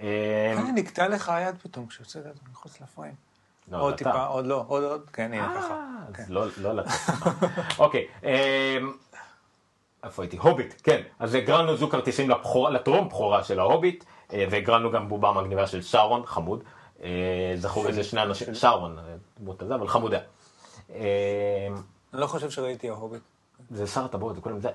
אה, 0.00 0.52
הנה, 0.52 0.72
נקטע 0.72 1.08
לך 1.08 1.28
היד 1.28 1.54
פתאום 1.62 1.86
כשהוצאת 1.86 2.26
את 2.26 2.34
זה 2.36 2.40
מחוץ 2.52 2.80
לפריים. 2.80 3.14
לא, 3.68 3.80
עוד. 3.80 3.94
טיפה, 3.94 4.24
עוד 4.24 4.46
לא, 4.46 4.64
עוד 4.68 4.84
עוד, 4.84 5.10
כן, 5.12 5.32
הנה 5.32 5.52
ככה. 5.56 5.74
אה, 5.74 6.24
אז 6.24 6.30
לא, 6.30 6.46
לא 6.56 6.74
לתת. 6.74 6.90
אוקיי, 7.78 8.06
אמ, 8.22 8.28
איפה 10.04 10.22
הייתי? 10.22 10.36
הוביט, 10.36 10.74
כן. 10.82 11.02
אז 11.18 11.34
הגרלנו 11.34 11.76
זוג 11.76 11.90
כרטיסים 11.90 12.30
לטרום 12.72 13.08
בכורה 13.08 13.44
של 13.44 13.60
ההוביט, 13.60 14.04
אה, 14.32 14.46
והגרלנו 14.50 14.90
גם 14.90 15.08
בובה 15.08 15.32
מגניבה 15.32 15.66
של 15.66 15.82
שרון, 15.82 16.26
חמוד. 16.26 16.64
אה, 17.02 17.52
זכו 17.56 17.82
בזה 17.82 18.04
שני 18.04 18.22
אנשים, 18.22 18.54
שרון, 18.54 18.98
אה, 18.98 19.04
דמות 19.40 19.62
הזה, 19.62 19.74
אבל 19.74 19.88
חמודה. 19.88 20.18
אני 20.90 21.00
לא 22.12 22.26
חושב 22.26 22.50
שראיתי 22.50 22.88
ההוביט. 22.88 23.22
זה 23.70 23.86
שר 23.86 24.04
הטבעות, 24.04 24.34
זה 24.34 24.40
כולם, 24.40 24.60
זה, 24.60 24.68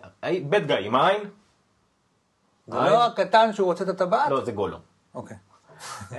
בית 0.49 0.67
גיא, 0.67 0.75
עם 0.75 0.95
העין? 0.95 1.21
זה 2.71 2.77
לא 2.79 3.05
הקטן 3.05 3.53
שהוא 3.53 3.65
רוצה 3.65 3.83
את 3.83 3.89
הטבעת? 3.89 4.29
לא, 4.29 4.45
זה 4.45 4.51
גולו. 4.51 4.77
אוקיי. 5.15 5.37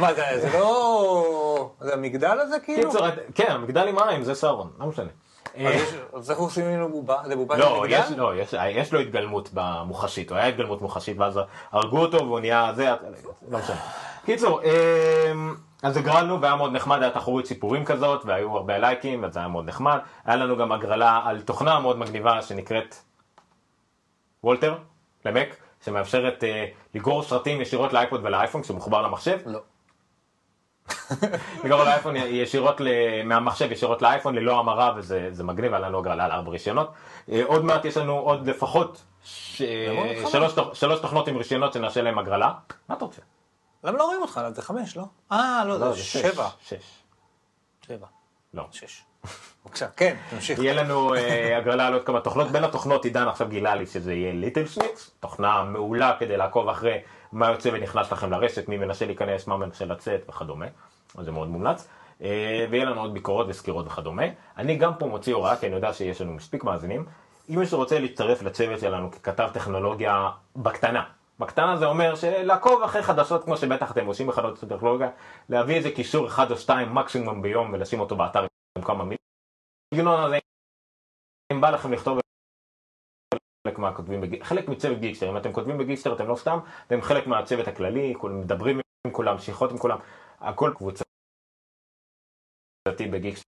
מה, 0.00 0.14
זה 0.14 0.22
זה 0.40 0.58
לא... 0.58 1.70
זה 1.80 1.92
המגדל 1.94 2.40
הזה 2.40 2.56
כאילו? 2.60 2.90
קיצור, 2.90 3.06
כן, 3.34 3.50
המגדל 3.52 3.88
עם 3.88 3.98
העין, 3.98 4.22
זה 4.24 4.34
שרון, 4.34 4.70
לא 4.78 4.86
משנה. 4.86 5.08
אז 5.54 5.60
יש- 5.74 5.94
אז 6.14 6.30
איך 6.30 6.38
עושים 6.38 6.66
ממנו 6.66 6.88
בובה? 6.88 7.22
זה 7.26 7.36
בובה 7.36 7.56
של 7.56 7.60
לא, 7.62 7.82
מגדל? 7.82 8.00
יש, 8.04 8.10
לא 8.12 8.32
יש, 8.68 8.92
לו 8.92 9.00
התגלמות 9.00 9.50
במוחשית, 9.54 10.30
הוא 10.30 10.38
היה 10.38 10.46
התגלמות 10.46 10.82
מוחשית 10.82 11.18
ואז 11.18 11.40
הרגו 11.72 11.98
אותו 11.98 12.16
והוא 12.16 12.40
נהיה 12.40 12.72
זה, 12.74 12.90
לא 13.50 13.58
משנה. 13.58 13.76
קיצור, 14.24 14.60
אמ, 14.62 15.54
אז 15.82 15.96
הגרלנו 15.96 16.40
והיה 16.40 16.56
מאוד 16.56 16.72
נחמד, 16.72 17.02
היה 17.02 17.10
תחרות 17.10 17.46
סיפורים 17.46 17.84
כזאת 17.84 18.24
והיו 18.24 18.56
הרבה 18.56 18.78
לייקים 18.78 19.24
וזה 19.24 19.38
היה 19.38 19.48
מאוד 19.48 19.66
נחמד. 19.68 19.98
היה 20.24 20.36
לנו 20.36 20.56
גם 20.56 20.72
הגרלה 20.72 21.20
על 21.24 21.40
תוכנה 21.40 21.80
מאוד 21.80 21.98
מגניבה 21.98 22.42
שנקראת 22.42 22.94
וולטר, 24.44 24.74
למק, 25.24 25.48
שמאפשרת 25.84 26.44
אה, 26.44 26.66
לגרור 26.94 27.22
סרטים 27.22 27.60
ישירות 27.60 27.92
לאייפוד 27.92 28.20
ולאייפון 28.24 28.62
כשמחובר 28.62 29.02
למחשב. 29.02 29.38
לא. 29.46 29.60
לגרור 31.64 31.84
לאייפון 31.84 32.16
ישירות 32.16 32.80
ל- 32.80 33.22
מהמחשב 33.24 33.72
ישירות 33.72 34.02
לאייפון 34.02 34.34
ללא 34.34 34.58
המרה 34.60 34.92
וזה 34.96 35.28
זה 35.32 35.44
מגניב, 35.44 35.72
היה 35.74 35.80
לנו 35.88 35.98
הגרלה 35.98 36.24
על 36.24 36.30
ארבע 36.32 36.50
רישיונות. 36.50 36.90
אה, 37.32 37.42
עוד 37.46 37.64
מעט 37.64 37.84
יש 37.84 37.96
לנו 37.96 38.18
עוד 38.18 38.46
לפחות 38.46 39.02
ש- 39.24 39.62
חמש. 40.22 40.32
שלוש 40.32 40.52
שלוש 40.72 41.00
תוכנות 41.00 41.28
עם 41.28 41.36
רישיונות 41.36 41.72
שנעשה 41.72 42.02
להם 42.02 42.18
הגרלה. 42.18 42.52
מה 42.88 42.94
אתה 42.94 43.04
רוצה? 43.04 43.22
למה 43.84 43.98
לא 43.98 44.04
רואים 44.04 44.22
אותך? 44.22 44.40
זה 44.54 44.62
חמש, 44.62 44.96
לא? 44.96 45.04
אה, 45.32 45.64
לא, 45.66 45.78
זה 45.92 46.02
שש. 46.02 46.16
שבע. 46.16 46.48
שש. 46.62 46.76
שבע. 47.86 48.06
לא. 48.54 48.64
שש. 48.72 49.02
בבקשה, 49.64 49.86
כן, 49.96 50.16
תמשיך. 50.30 50.58
יהיה 50.58 50.74
לנו 50.74 51.14
אה, 51.14 51.56
הגרלה 51.56 51.86
על 51.86 51.94
עוד 51.94 52.04
כמה 52.04 52.20
תוכנות, 52.20 52.50
בין 52.50 52.64
התוכנות 52.64 53.04
עידן 53.04 53.28
עכשיו 53.28 53.48
גילה 53.48 53.74
לי 53.74 53.86
שזה 53.86 54.14
יהיה 54.14 54.32
ליטל 54.32 54.66
סניקס, 54.66 55.10
תוכנה 55.20 55.64
מעולה 55.64 56.16
כדי 56.18 56.36
לעקוב 56.36 56.68
אחרי 56.68 56.98
מה 57.32 57.50
יוצא 57.50 57.70
ונכנס 57.72 58.12
לכם 58.12 58.30
לרשת, 58.30 58.68
מי 58.68 58.76
מנסה 58.76 59.06
להיכנס, 59.06 59.46
מה 59.46 59.56
מנסה 59.56 59.84
לצאת 59.84 60.20
וכדומה, 60.28 60.66
אז 61.18 61.24
זה 61.24 61.32
מאוד 61.32 61.48
מומלץ. 61.48 61.88
אה, 62.22 62.66
ויהיה 62.70 62.84
לנו 62.84 63.00
עוד 63.00 63.14
ביקורות 63.14 63.46
וסקירות 63.48 63.86
וכדומה. 63.86 64.24
אני 64.58 64.76
גם 64.76 64.92
פה 64.98 65.06
מוציא 65.06 65.34
הוראה, 65.34 65.56
כי 65.56 65.66
אני 65.66 65.74
יודע 65.74 65.92
שיש 65.92 66.20
לנו 66.20 66.32
מספיק 66.32 66.64
מאזינים. 66.64 67.04
אם 67.50 67.58
מישהו 67.58 67.78
רוצה 67.78 67.98
להצטרף 67.98 68.42
לצוות 68.42 68.80
שלנו 68.80 69.10
ככתב 69.10 69.48
טכנולוגיה 69.52 70.28
בקטנה, 70.56 71.02
בקטנה 71.38 71.76
זה 71.76 71.86
אומר 71.86 72.14
שלעקוב 72.14 72.82
אחרי 72.82 73.02
חדשות 73.02 73.44
כמו 73.44 73.56
שבטח 73.56 73.90
אתם 73.90 74.06
עושים 74.06 74.26
בחדשות 74.26 74.68
טכנולוגיה, 74.68 75.08
להביא 75.48 75.74
איזה 75.74 75.90
קישור 75.90 76.26
אחד 76.26 76.50
או 76.50 76.56
שתיים 76.56 76.94
מקסימום 76.94 77.42
ביום 77.42 77.72
ולשים 77.72 78.00
אותו 78.00 78.16
באתר 78.16 78.49
כמה 78.78 79.04
מילים. 79.04 79.18
הסגנון 79.94 80.24
הזה, 80.24 80.38
אם 81.52 81.60
בא 81.60 81.70
לכם 81.70 81.92
לכתוב 81.92 82.18
חלק 83.66 83.78
מהכותבים, 83.78 84.20
חלק 84.42 84.68
מצוות 84.68 84.98
גיקסטר, 84.98 85.30
אם 85.30 85.36
אתם 85.36 85.52
כותבים 85.52 85.78
בגיקסטר 85.78 86.14
אתם 86.14 86.28
לא 86.28 86.36
סתם, 86.36 86.58
אתם 86.86 87.02
חלק 87.02 87.26
מהצוות 87.26 87.68
הכללי, 87.68 88.14
מדברים 88.30 88.80
עם 89.06 89.12
כולם, 89.12 89.38
שיחות 89.38 89.70
עם 89.70 89.78
כולם, 89.78 89.98
הכל 90.40 90.72
קבוצתי 90.76 91.04
בגיקסטר 93.10 93.44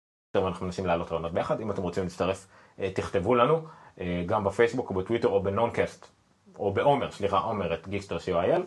ואנחנו 0.44 0.66
מנסים 0.66 0.86
לעלות 0.86 1.12
רעיונות 1.12 1.34
ביחד, 1.34 1.62
אם 1.62 1.72
אתם 1.72 1.82
רוצים 1.82 2.04
להצטרף 2.04 2.48
אה, 2.80 2.92
תכתבו 2.92 3.36
לנו, 3.36 3.68
אה, 4.00 4.24
גם 4.26 4.44
בפייסבוק 4.44 4.90
או 4.90 4.96
בטוויטר 4.96 5.28
או 5.28 5.44
בנונקאסט, 5.44 6.08
או 6.56 6.74
בעומר, 6.74 7.12
סליחה, 7.12 7.38
עומר 7.38 7.74
at 7.74 7.88
Geekster 7.88 8.18
co.il, 8.18 8.62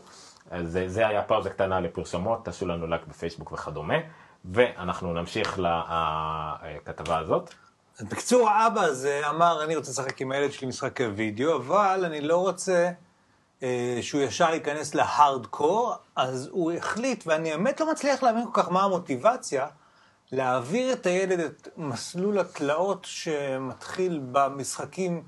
אז 0.50 0.76
אה, 0.76 0.88
זה 0.88 1.08
היה 1.08 1.22
פאוזה 1.22 1.50
קטנה 1.50 1.80
לפרסומות, 1.80 2.44
תעשו 2.44 2.66
לנו 2.66 2.86
לייק 2.86 3.06
בפייסבוק 3.06 3.52
וכדומה, 3.52 3.94
ואנחנו 4.44 5.12
נמשיך 5.12 5.58
לכתבה 5.58 7.18
הזאת. 7.18 7.54
בקיצור, 8.00 8.48
האבא 8.48 8.80
הזה 8.80 9.22
אמר, 9.30 9.64
אני 9.64 9.76
רוצה 9.76 9.90
לשחק 9.90 10.20
עם 10.20 10.32
הילד 10.32 10.52
שלי 10.52 10.68
משחקי 10.68 11.04
וידאו, 11.06 11.56
אבל 11.56 12.04
אני 12.04 12.20
לא 12.20 12.36
רוצה 12.36 12.90
אה, 13.62 13.98
שהוא 14.02 14.22
ישר 14.22 14.50
ייכנס 14.54 14.94
להארדקור, 14.94 15.94
אז 16.16 16.48
הוא 16.52 16.72
החליט, 16.72 17.24
ואני 17.26 17.50
באמת 17.50 17.80
לא 17.80 17.92
מצליח 17.92 18.22
להבין 18.22 18.44
כל 18.52 18.62
כך 18.62 18.68
מה 18.68 18.82
המוטיבציה, 18.82 19.66
להעביר 20.32 20.92
את 20.92 21.06
הילד 21.06 21.40
את 21.40 21.68
מסלול 21.76 22.38
התלאות 22.38 23.04
שמתחיל 23.04 24.20
במשחקים, 24.32 25.22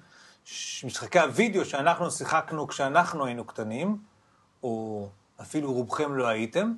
משחקי 0.84 1.20
הוידאו 1.20 1.64
שאנחנו 1.64 2.10
שיחקנו 2.10 2.68
כשאנחנו 2.68 3.26
היינו 3.26 3.44
קטנים, 3.44 3.96
או 4.62 5.08
אפילו 5.40 5.72
רובכם 5.72 6.14
לא 6.14 6.26
הייתם. 6.26 6.72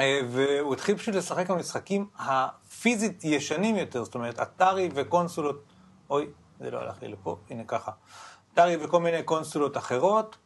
אה, 0.00 0.20
והוא 0.28 0.74
התחיל 0.74 0.96
פשוט 0.96 1.14
לשחק 1.14 1.50
במשחקים 1.50 2.06
הפיזית 2.18 3.24
ישנים 3.24 3.76
יותר, 3.76 4.04
זאת 4.04 4.14
אומרת, 4.14 4.40
אתרי 4.40 4.88
וקונסולות, 4.94 5.62
אוי, 6.10 6.26
זה 6.60 6.70
לא 6.70 6.78
הלך 6.78 7.02
לי 7.02 7.08
לפה, 7.08 7.36
הנה 7.50 7.64
ככה. 7.64 7.90
אתרי 8.54 8.76
וכל 8.80 9.00
מיני 9.00 9.22
קונסולות 9.22 9.76
אחרות. 9.76 10.36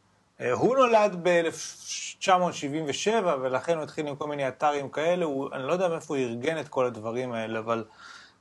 אה, 0.41 0.51
הוא 0.51 0.75
נולד 0.75 1.19
ב-1977, 1.23 3.09
ולכן 3.41 3.75
הוא 3.75 3.83
התחיל 3.83 4.07
עם 4.07 4.15
כל 4.15 4.27
מיני 4.27 4.47
אתרים 4.47 4.89
כאלה, 4.89 5.25
הוא, 5.25 5.49
אני 5.53 5.63
לא 5.63 5.73
יודע 5.73 5.87
מאיפה 5.87 6.17
הוא 6.17 6.23
ארגן 6.23 6.59
את 6.59 6.67
כל 6.67 6.85
הדברים 6.85 7.31
האלה, 7.31 7.59
אבל 7.59 7.85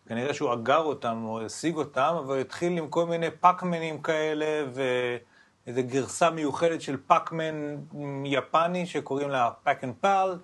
כנראה 0.09 0.35
שהוא 0.35 0.53
אגר 0.53 0.83
אותם 0.83 1.25
או 1.25 1.41
השיג 1.41 1.77
אותם, 1.77 2.15
אבל 2.19 2.35
הוא 2.35 2.41
התחיל 2.41 2.79
עם 2.79 2.89
כל 2.89 3.07
מיני 3.07 3.31
פאקמנים 3.31 4.03
כאלה, 4.03 4.71
ואיזו 4.75 5.81
גרסה 5.87 6.31
מיוחדת 6.31 6.81
של 6.83 6.97
פאקמן 7.07 7.77
יפני 8.25 8.87
שקוראים 8.87 9.31
לה 9.31 9.51
Pac 9.63 9.85
and 9.85 9.95
Pal. 10.01 10.37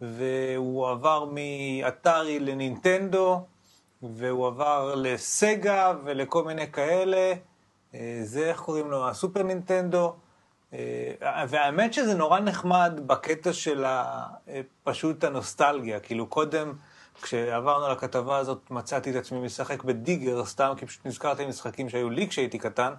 והוא 0.00 0.88
עבר 0.88 1.28
מאטארי 1.32 2.40
לנינטנדו, 2.40 3.46
והוא 4.02 4.46
עבר 4.46 4.94
לסגה 4.94 5.94
ולכל 6.04 6.44
מיני 6.44 6.72
כאלה. 6.72 7.32
אה, 7.94 8.20
זה, 8.22 8.48
איך 8.48 8.60
קוראים 8.60 8.90
לו? 8.90 9.08
הסופר 9.08 9.42
נינטנדו. 9.42 10.14
אה, 10.72 11.44
והאמת 11.48 11.94
שזה 11.94 12.14
נורא 12.14 12.40
נחמד 12.40 13.00
בקטע 13.06 13.52
של 13.52 13.84
אה, 13.84 14.26
פשוט 14.84 15.24
הנוסטלגיה. 15.24 16.00
כאילו 16.00 16.26
קודם, 16.26 16.72
כשעברנו 17.22 17.92
לכתבה 17.92 18.36
הזאת, 18.36 18.70
מצאתי 18.70 19.10
את 19.10 19.16
עצמי 19.16 19.40
משחק 19.40 19.84
בדיגר 19.84 20.44
סתם, 20.44 20.72
כי 20.76 20.86
פשוט 20.86 21.06
נזכרתי 21.06 21.46
משחקים 21.46 21.88
שהיו 21.88 22.10
לי 22.10 22.28
כשהייתי 22.28 22.58
קטן, 22.58 22.92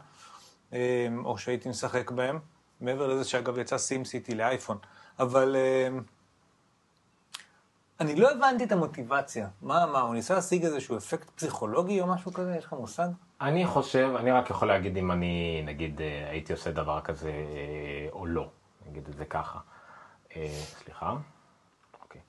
או 1.25 1.37
שהייתי 1.37 1.69
משחק 1.69 2.11
בהם. 2.11 2.39
מעבר 2.81 3.07
לזה 3.07 3.29
שאגב 3.29 3.57
יצא 3.57 3.77
סים 3.77 4.05
סיטי 4.05 4.35
לאייפון. 4.35 4.77
אבל... 5.19 5.55
אני 8.01 8.15
לא 8.15 8.31
הבנתי 8.31 8.63
את 8.63 8.71
המוטיבציה. 8.71 9.47
מה, 9.61 9.85
מה, 9.85 9.99
הוא 9.99 10.13
ניסה 10.13 10.33
להשיג 10.33 10.65
איזשהו 10.65 10.97
אפקט 10.97 11.29
פסיכולוגי 11.29 12.01
או 12.01 12.07
משהו 12.07 12.33
כזה? 12.33 12.55
יש 12.57 12.65
לך 12.65 12.73
מושג? 12.73 13.07
אני 13.41 13.65
חושב, 13.65 14.13
אני 14.19 14.31
רק 14.31 14.49
יכול 14.49 14.67
להגיד 14.67 14.97
אם 14.97 15.11
אני, 15.11 15.61
נגיד, 15.65 16.01
אה, 16.01 16.29
הייתי 16.29 16.53
עושה 16.53 16.71
דבר 16.71 17.01
כזה 17.01 17.29
אה, 17.29 18.07
או 18.11 18.25
לא, 18.25 18.49
נגיד 18.89 19.07
את 19.09 19.17
זה 19.17 19.25
ככה. 19.25 19.59
אה, 20.35 20.47
סליחה. 20.53 21.13
אוקיי. 22.03 22.21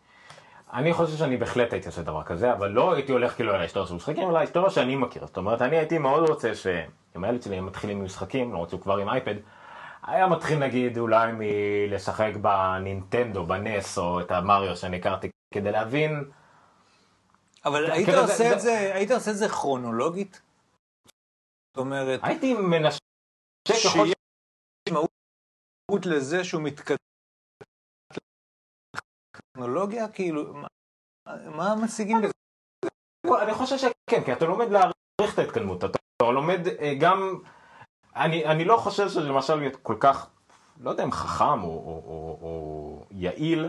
אני 0.73 0.93
חושב 0.93 1.16
שאני 1.16 1.37
בהחלט 1.37 1.73
הייתי 1.73 1.89
עושה 1.89 2.03
דבר 2.03 2.23
כזה, 2.23 2.53
אבל 2.53 2.70
לא 2.70 2.95
הייתי 2.95 3.12
הולך 3.12 3.35
כאילו 3.35 3.53
על 3.53 3.61
ההיסטוריה 3.61 3.89
של 3.89 3.95
משחקים, 3.95 4.31
אלא 4.31 4.39
ההיסטוריה 4.39 4.70
שאני 4.70 4.97
מכיר. 4.97 5.27
זאת 5.27 5.37
אומרת, 5.37 5.62
אני 5.62 5.77
הייתי 5.77 5.99
מאוד 5.99 6.29
רוצה 6.29 6.55
שאם 6.55 7.25
הילד 7.25 7.43
שלי 7.43 7.61
מתחילים 7.61 7.99
עם 7.99 8.05
משחקים, 8.05 8.51
למרות 8.51 8.70
שהוא 8.70 8.81
כבר 8.81 8.97
עם 8.97 9.09
אייפד, 9.09 9.35
היה 10.07 10.27
מתחיל 10.27 10.59
נגיד 10.59 10.99
אולי 10.99 11.33
מלשחק 11.39 12.33
בנינטנדו, 12.41 13.47
בנס, 13.47 13.99
או 13.99 14.20
את 14.20 14.31
המריו 14.31 14.77
שאני 14.77 14.97
הכרתי, 14.97 15.31
כדי 15.53 15.72
להבין... 15.72 16.30
אבל 17.64 17.90
היית 17.90 18.07
כאילו, 18.07 18.20
עושה 18.22 18.36
זה- 18.36 18.53
את 18.55 18.61
זה, 18.61 18.94
היית 18.94 19.11
עושה 19.11 19.30
את 19.30 19.36
זה 19.36 19.48
כרונולוגית? 19.48 20.42
זאת 21.68 21.76
אומרת, 21.76 22.20
הייתי 22.22 22.55
מנשק 22.55 23.00
ככל 23.68 24.05
משמעות 24.88 26.07
לזה 26.07 26.44
שהוא 26.44 26.62
מתקדם 26.62 26.96
טכנולוגיה, 29.36 30.09
כאילו, 30.09 30.55
מה- 31.57 31.74
משיגים 31.84 32.18
בזה? 32.22 32.32
אני 33.42 33.55
חושב 33.55 33.78
שכן, 33.78 34.24
כי 34.24 34.32
אתה 34.32 34.44
לומד 34.44 34.66
להעריך 34.70 35.34
את 35.34 35.38
ההתקדמות, 35.38 35.84
אתה 35.84 35.98
לומד 36.20 36.61
אה, 36.80 36.94
גם, 37.00 37.38
אני, 38.16 38.46
אני 38.46 38.64
לא 38.64 38.76
חושב 38.76 39.09
שזה 39.09 39.20
למשל 39.20 39.55
להיות 39.55 39.76
כל 39.82 39.96
כך, 40.00 40.30
לא 40.80 40.90
יודע 40.90 41.05
אם 41.05 41.12
חכם 41.12 41.62
או, 41.62 41.68
או, 41.68 42.03
או, 42.07 42.38
או 42.42 43.05
יעיל, 43.11 43.68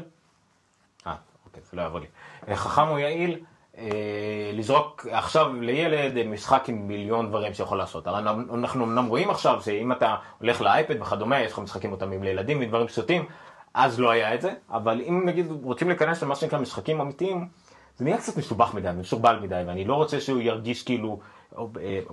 זה 1.72 1.78
לא 1.78 1.82
יעבור 1.82 2.00
לי, 2.00 2.06
אה, 2.48 2.56
חכם 2.56 2.88
או 2.88 3.00
יעיל, 3.00 3.40
אה, 3.78 4.52
לזרוק 4.54 5.08
עכשיו 5.12 5.54
לילד 5.62 6.18
אה, 6.18 6.24
משחק 6.24 6.70
עם 6.70 6.88
מיליון 6.88 7.30
דברים 7.30 7.54
שיכול 7.54 7.78
לעשות. 7.78 8.08
אנחנו 8.08 8.86
אמנם 8.86 9.06
רואים 9.06 9.30
עכשיו 9.30 9.62
שאם 9.62 9.92
אתה 9.92 10.16
הולך 10.40 10.62
לאייפד 10.62 11.02
וכדומה, 11.02 11.42
יש 11.42 11.52
לך 11.52 11.60
משחקים 11.60 11.90
מותאמים 11.90 12.24
לילדים 12.24 12.62
ודברים 12.62 12.88
פשוטים, 12.88 13.26
אז 13.74 14.00
לא 14.00 14.12
היה 14.12 14.34
את 14.34 14.42
זה, 14.42 14.54
אבל 14.70 15.02
אם 15.02 15.24
נגיד 15.26 15.48
רוצים 15.64 15.88
להיכנס 15.88 16.24
למה 16.24 16.36
שנקרא 16.36 16.60
משחקים 16.60 17.02
אמיתיים, 17.02 17.48
זה 17.98 18.06
נהיה 18.06 18.18
קצת 18.18 18.38
מסובך 18.38 18.74
מדי 18.74 18.90
ומסורבל 18.90 19.40
מדי, 19.40 19.64
ואני 19.68 19.86
לא 19.86 19.96
רוצה 19.96 20.22
שהוא 20.22 20.42
ירגיש 20.42 20.84
כאילו 20.84 21.20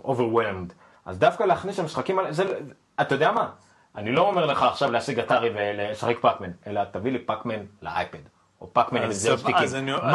overwhelmed. 0.04 0.72
אז 1.06 1.18
דווקא 1.18 1.44
להכניס 1.44 1.78
למשחקים 1.78 2.18
האלה, 2.18 2.32
זה, 2.32 2.60
אתה 3.00 3.14
יודע 3.14 3.32
מה? 3.32 3.50
אני 3.96 4.12
לא 4.12 4.28
אומר 4.28 4.46
לך 4.46 4.62
עכשיו 4.62 4.90
להשיג 4.90 5.18
אתרי 5.18 5.50
ולשחק 5.54 6.18
פאקמן, 6.20 6.50
אלא 6.66 6.84
תביא 6.84 7.12
לי 7.12 7.18
פאקמן 7.18 7.64
לאייפד. 7.82 8.18
או 8.60 8.72
פאקמן 8.72 9.02
עם 9.02 9.12
זר 9.12 9.36
אני- 9.46 9.52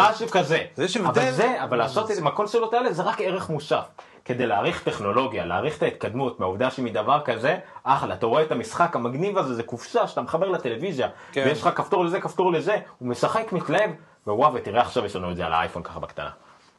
משהו 0.10 0.28
כזה. 0.28 0.58
אבל 1.06 1.32
זה, 1.32 1.64
אבל 1.64 1.78
לעשות 1.78 2.12
את 2.12 2.16
זה 2.16 2.22
עם 2.22 2.28
הקונסולות 2.28 2.74
האלה 2.74 2.94
זה 2.94 3.04
רק 3.04 3.22
ערך 3.22 3.50
מוסף. 3.50 3.86
כדי 4.26 4.46
להעריך 4.46 4.84
טכנולוגיה, 4.84 5.46
להעריך 5.46 5.78
את 5.78 5.84
ההתקדמות 5.84 6.40
מהעובדה 6.40 6.72
שמדבר 6.72 7.22
כזה, 7.26 7.58
אחלה, 7.84 8.14
אתה 8.14 8.26
רואה 8.26 8.44
את 8.44 8.52
המשחק 8.52 8.96
המגניב 8.96 9.38
הזה, 9.38 9.54
זה 9.54 9.64
קופסה 9.64 10.08
שאתה 10.08 10.22
מחבר 10.22 10.50
לטלוויזיה, 10.50 11.08
כן. 11.32 11.44
ויש 11.48 11.62
לך 11.62 11.70
כפתור 11.76 12.06
לזה, 12.06 12.22
כפתור 12.22 12.52
לזה, 12.52 12.78
הוא 13.00 13.10
משחק, 13.10 13.52
מתלהב, 13.52 13.90
ווואו, 14.28 14.54
ותראה 14.54 14.82
עכשיו 14.82 15.06
יש 15.06 15.16
לנו 15.16 15.32
את 15.32 15.36
זה 15.36 15.46
על 15.46 15.54
האייפון 15.54 15.84
ככה 15.84 16.00
בקטנה. 16.00 16.30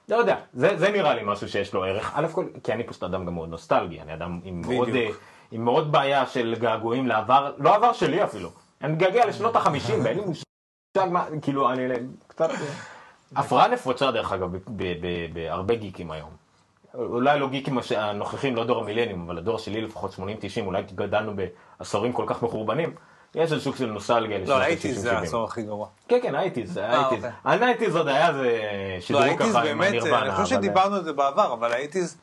לא 0.08 0.16
יודע, 0.16 0.36
זה, 0.54 0.76
זה 0.76 0.90
נראה 0.90 1.14
לי 1.14 1.20
משהו 1.24 1.48
שיש 1.48 1.74
לו 1.74 1.84
ערך, 1.84 2.12
א' 2.14 2.26
כל, 2.32 2.44
כי 2.64 2.72
אני 2.72 2.82
פשוט 2.84 3.02
אדם 3.02 3.26
גם 3.26 3.34
מאוד 3.34 3.48
נוסטלגי, 3.48 4.00
אני 4.00 4.14
אדם 4.14 4.40
עם 4.44 4.62
מאוד. 4.66 4.88
אה, 4.88 5.08
עם 5.50 5.64
מאוד 5.64 5.92
בעיה 5.92 6.26
של 6.26 6.54
געגועים 6.58 7.06
לעבר, 7.06 7.52
לא 7.58 7.74
עבר 7.74 7.92
שלי 7.92 8.24
אפילו, 8.24 8.50
אני 8.82 8.92
מתגעגע 8.92 9.26
לשנות 9.26 9.56
החמישים 9.56 10.04
ואין 10.04 10.18
לי 10.18 10.24
מושג 10.24 10.45
כאילו, 11.42 11.70
אני 11.72 11.82
קצת, 12.26 12.48
הפרעה 13.36 13.68
נפוצה 13.68 14.10
דרך 14.10 14.32
אגב, 14.32 14.48
בהרבה 15.32 15.74
גיקים 15.74 16.10
היום. 16.10 16.30
אולי 16.94 17.38
לא 17.40 17.48
גיקים 17.48 17.78
הנוכחים, 17.96 18.56
לא 18.56 18.64
דור 18.64 18.82
המילניום, 18.82 19.22
אבל 19.26 19.38
הדור 19.38 19.58
שלי 19.58 19.80
לפחות 19.80 20.14
80-90, 20.14 20.18
אולי 20.60 20.82
גדלנו 20.94 21.32
בעשורים 21.80 22.12
כל 22.12 22.24
כך 22.26 22.42
מחורבנים, 22.42 22.94
יש 23.34 23.52
איזה 23.52 23.64
סוג 23.64 23.76
של 23.76 23.86
נוסטלגיה 23.86 24.38
לשנות 24.38 24.48
לא, 24.58 24.62
ה-60-70. 24.62 24.66
ה 24.68 24.71
eighties 24.71 24.94
זה 24.94 25.18
העשור 25.18 25.44
הכי 25.44 25.62
גרוע. 25.62 25.88
כן, 26.08 26.18
כן, 26.22 26.34
הייתי 26.34 26.66
זה, 26.66 26.84
אה, 26.86 26.98
הייתי 27.08 27.20
זה. 27.20 27.26
אוקיי. 27.44 27.52
ה 27.52 27.57
nineties 27.57 27.96
עוד 27.96 28.08
היה 28.08 28.32
זה 28.32 28.60
לא, 28.94 29.00
שידור 29.00 29.36
ככה 29.38 29.58
עם 29.58 29.64
באמת, 29.64 29.88
הנירוונה. 29.88 30.22
אני 30.22 30.30
חושב 30.30 30.54
אבל- 30.54 30.62
שדיברנו 30.64 30.94
על 30.96 31.04
זה 31.04 31.12
בעבר, 31.12 31.52
אבל 31.52 31.72
ה 31.72 31.77
eighties, 31.77 32.16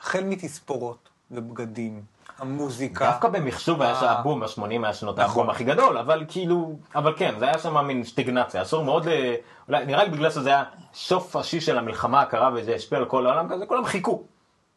החל 0.00 0.24
מתספורות 0.24 1.08
ובגדים, 1.30 2.02
המוזיקה. 2.38 3.04
דווקא 3.10 3.28
במחשוב 3.28 3.82
היה 3.82 3.94
אה. 3.94 4.00
שהבום, 4.00 4.42
ה-80 4.42 4.62
היה 4.84 4.94
שנות 4.94 5.18
נכון. 5.18 5.30
הבום 5.30 5.50
הכי 5.50 5.64
גדול, 5.64 5.98
אבל 5.98 6.24
כאילו, 6.28 6.76
אבל 6.94 7.14
כן, 7.16 7.34
זה 7.38 7.44
היה 7.44 7.58
שם 7.58 7.86
מין 7.86 8.04
סטיגנציה, 8.04 8.62
אסור 8.62 8.84
מאוד, 8.84 9.08
ל- 9.08 9.34
אולי, 9.68 9.86
נראה 9.86 10.04
לי 10.04 10.10
בגלל 10.10 10.30
שזה 10.30 10.48
היה 10.48 10.64
סוף 10.94 11.36
השיא 11.36 11.60
של 11.60 11.78
המלחמה 11.78 12.20
הקרה 12.20 12.50
וזה 12.54 12.74
השפיע 12.74 12.98
על 12.98 13.04
כל 13.04 13.26
העולם 13.26 13.48
כזה, 13.48 13.66
כולם 13.66 13.84
חיכו. 13.84 14.22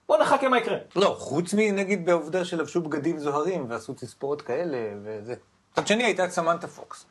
בוא 0.08 0.18
נחכה 0.18 0.50
מה 0.50 0.58
יקרה. 0.58 0.78
לא, 0.96 1.16
חוץ 1.20 1.54
מנגיד 1.54 2.06
בעובדה 2.06 2.46
שלבשו 2.46 2.82
בגדים 2.82 3.20
זוהרים 3.20 3.66
ועשו 3.70 3.94
תספורות 3.94 4.42
כאלה 4.42 4.78
וזה. 5.04 5.34
מצד 5.74 5.88
שני 5.88 6.04
הייתה 6.04 6.26
את 6.26 6.32
סמנטה 6.32 6.68
פוקס. 6.68 7.06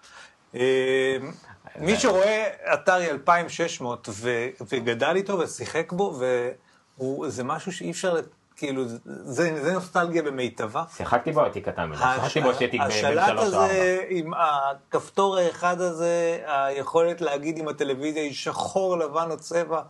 אה, 0.54 1.16
מי 1.78 1.96
שרואה 1.96 2.46
אתרי 2.74 3.10
2600 3.10 4.08
ו- 4.12 4.46
וגדל 4.70 5.12
איתו 5.16 5.38
ושיחק 5.38 5.92
בו, 5.92 6.20
וזה 7.22 7.44
משהו 7.44 7.72
שאי 7.72 7.90
אפשר, 7.90 8.16
כאילו, 8.60 8.84
זה 9.04 9.62
זה 9.62 9.72
נוסטלגיה 9.72 10.22
במיטבה. 10.22 10.84
שיחקתי 10.96 11.32
בו, 11.32 11.42
הייתי 11.42 11.60
קטן 11.60 11.90
שיחקתי 11.94 12.40
בו 12.40 12.52
בן 12.52 12.80
השלט. 12.80 13.38
הזה, 13.38 14.04
עם 14.08 14.32
הכפתור 14.34 15.36
האחד 15.36 15.80
הזה, 15.80 16.42
היכולת 16.46 17.20
להגיד 17.20 17.58
אם 17.58 17.68
הטלוויזיה 17.68 18.22
היא 18.22 18.34
שחור, 18.34 18.98
לבן 18.98 19.30
או 19.30 19.36
צבע, 19.36 19.82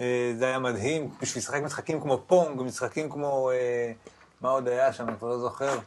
אה, 0.00 0.32
זה 0.38 0.46
היה 0.46 0.58
מדהים. 0.58 1.10
בשביל 1.22 1.42
לשחק 1.42 1.62
משחקים 1.62 2.00
כמו 2.00 2.22
פונג, 2.26 2.62
משחקים 2.62 3.10
כמו, 3.10 3.50
אה, 3.50 3.92
מה 4.40 4.48
עוד 4.48 4.68
היה 4.68 4.92
שם, 4.92 5.08
אני 5.08 5.16
כבר 5.18 5.28
לא 5.28 5.38
זוכר. 5.38 5.78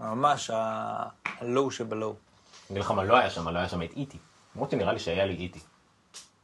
ממש 0.00 0.50
הלואו 1.40 1.70
שבלואו. 1.70 2.10
אני 2.10 2.18
אגיד 2.70 2.82
לך 2.82 2.90
מה 2.90 3.04
לא 3.04 3.16
היה 3.16 3.30
שם, 3.30 3.48
לא 3.48 3.58
היה 3.58 3.68
שם 3.68 3.82
את 3.82 3.92
איטי. 3.96 4.18
למרות 4.54 4.70
שנראה 4.70 4.92
לי 4.92 4.98
שהיה 4.98 5.24
לי 5.24 5.34
איטי. 5.34 5.60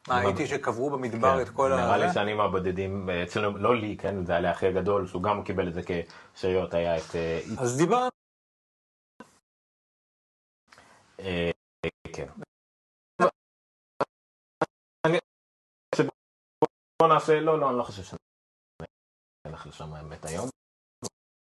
מה, 0.08 0.18
הייתי 0.18 0.46
שקברו 0.46 0.90
במדבר 0.90 1.42
את 1.42 1.48
כל 1.48 1.72
ה... 1.72 1.76
כן, 1.76 1.82
נראה 1.82 1.96
לי? 1.98 2.12
שאני 2.12 2.34
מהבודדים, 2.34 3.10
אצלנו, 3.10 3.58
לא 3.58 3.76
לי, 3.76 3.96
כן, 3.96 4.24
זה 4.24 4.32
היה 4.32 4.40
לאחי 4.40 4.66
הגדול, 4.66 5.06
שהוא 5.06 5.22
גם 5.22 5.44
קיבל 5.44 5.68
את 5.68 5.74
זה 5.74 5.80
כשאריות, 6.34 6.74
היה 6.74 6.96
את 6.96 7.14
אה. 7.14 7.40
אז 7.58 7.76
דיברנו, 7.78 8.10
אה, 11.20 11.50
כן. 12.12 12.26
בוא 17.02 17.08
נעשה, 17.08 17.40
לא, 17.40 17.60
לא, 17.60 17.70
אני 17.70 17.78
לא 17.78 17.82
חושב 17.82 18.02
שנלך 19.46 19.66
לשם 19.66 19.94
האמת 19.94 20.24
היום, 20.24 20.48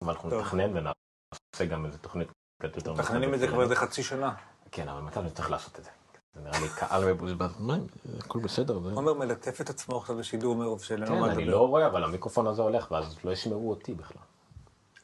אבל 0.03 0.13
אנחנו. 0.13 0.39
נתכנן 0.39 0.77
ונעשה 0.77 1.65
גם 1.71 1.85
איזה 1.85 1.97
תוכנית 1.97 2.27
קצת 2.61 2.75
יותר 2.75 2.93
מתכננים 2.93 3.33
את 3.33 3.39
זה 3.39 3.47
כבר 3.47 3.63
איזה 3.63 3.75
חצי 3.75 4.03
שנה. 4.03 4.35
כן, 4.71 4.89
אבל 4.89 5.01
מתי 5.01 5.19
אני 5.19 5.31
צריך 5.31 5.51
לעשות 5.51 5.79
את 5.79 5.83
זה? 5.83 5.91
זה 6.35 6.41
נראה 6.41 6.59
לי 6.59 6.67
קהל 6.75 7.13
מבוזבז. 7.13 7.49
מה, 7.59 7.77
הכל 8.19 8.39
בסדר. 8.39 8.79
עומר 8.93 9.13
מלטף 9.13 9.61
את 9.61 9.69
עצמו 9.69 9.97
עכשיו 9.97 10.17
בשידור 10.17 10.55
מרוב 10.55 10.81
לנו 10.97 11.07
כן, 11.07 11.23
אני. 11.23 11.45
לא 11.45 11.67
רואה, 11.67 11.87
אבל 11.87 12.03
המיקרופון 12.03 12.47
הזה 12.47 12.61
הולך, 12.61 12.91
ואז 12.91 13.17
לא 13.23 13.31
ישמעו 13.31 13.69
אותי 13.69 13.93
בכלל. 13.93 14.21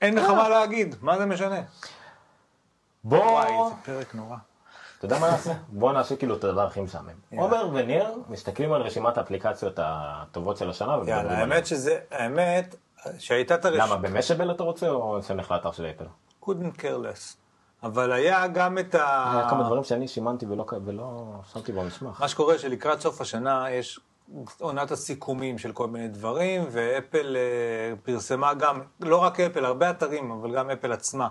אין 0.02 0.16
לך 0.16 0.30
מה 0.30 0.50
להגיד, 0.50 0.96
מה 1.02 1.18
זה 1.18 1.26
משנה? 1.26 1.62
בוא, 3.04 3.18
וואי, 3.18 3.54
זה 3.70 3.76
פרק 3.86 4.16
נורא. 4.16 4.38
אתה 4.98 5.06
יודע 5.06 5.20
מה 5.20 5.32
נעשה? 5.32 5.54
בוא 5.68 5.94
נעשה 5.94 6.16
כאילו 6.16 6.36
את 6.36 6.44
הדבר 6.44 6.68
הכי 6.68 6.82
משעמם. 6.82 7.10
עומר 7.38 7.70
וניר 7.74 8.14
מסתכלים 8.30 8.74
על 8.74 8.82
רשימת 8.82 9.18
האפליקציות 9.18 9.80
הטובות 9.82 10.58
של 10.58 10.70
השנה 10.70 10.98
יאללה. 11.08 11.38
האמת 11.38 11.66
שזה, 11.66 12.00
האמת, 12.12 12.76
שהייתה 13.20 13.56
את 13.56 13.66
הרשימה. 13.66 13.86
למה, 13.86 13.98
במשאבל 13.98 14.52
אתה 14.52 14.64
רוצה 14.64 14.90
או 14.90 15.24
שנלך 15.24 15.52
לאתר 15.52 15.72
של 15.72 15.86
אפל? 15.86 16.06
couldn't 16.44 16.80
care 16.80 16.82
less. 16.82 17.45
אבל 17.86 18.12
היה 18.12 18.48
גם 18.48 18.78
את 18.78 18.96
ה... 18.96 19.34
היה 19.34 19.50
כמה 19.50 19.64
דברים 19.64 19.84
שאני 19.84 20.08
שימנתי 20.08 20.46
ולא- 20.46 20.66
ולא 20.86 21.26
שמתי 21.54 21.72
במסמך. 21.72 22.22
מה 22.22 22.28
שקורה 22.28 22.58
שלקראת 22.58 23.00
סוף 23.00 23.22
השנה 23.22 23.72
יש 23.72 24.00
עונת 24.60 24.92
הסיכומים 24.92 25.58
של 25.58 25.72
כל 25.72 25.88
מיני 25.88 26.08
דברים, 26.08 26.64
ואפל 26.72 27.38
אה, 27.38 27.94
פרסמה 28.04 28.54
גם, 28.54 28.82
לא 29.00 29.18
רק 29.18 29.40
אפל, 29.40 29.66
הרבה 29.66 29.90
אתרים, 29.90 30.32
אבל 30.32 30.56
גם 30.56 30.70
אפל 30.70 30.92
עצמה, 30.92 31.28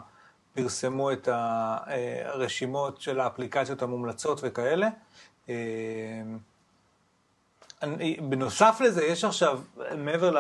פרסמו 0.55 1.13
את 1.13 1.29
אה, 1.29 1.79
הרשימות 2.25 3.01
של 3.01 3.21
האפליקציות 3.21 3.83
המומלצות 3.83 4.41
וכאלה. 4.43 4.89
אה, 5.49 6.23
בנוסף 8.29 8.79
לזה, 8.85 9.05
יש 9.05 9.25
עכשיו, 9.25 9.61
מעבר 9.97 10.31
ל... 10.31 10.39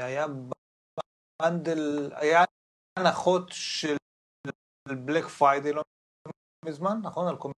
היה 0.00 0.26
bundle, 1.42 2.10
היה 2.14 2.44
הנחות 2.98 3.48
של 3.50 3.96
Black 4.94 5.24
Friday 5.38 5.72
לא 5.72 5.82
מזמן, 6.64 6.96
נכון? 7.02 7.28
על 7.28 7.36
כל 7.38 7.50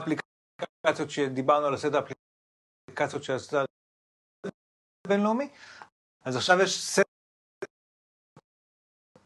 אפליקציות 0.00 1.10
שדיברנו 1.10 1.66
על 1.66 1.74
הסט 1.74 1.92
האפליקציות 1.94 3.22
של 3.24 3.32
הסט 3.32 3.52
הבינלאומי. 5.06 5.48
אז 6.24 6.36
עכשיו 6.36 6.56
יש 6.64 6.70
סט... 6.94 7.02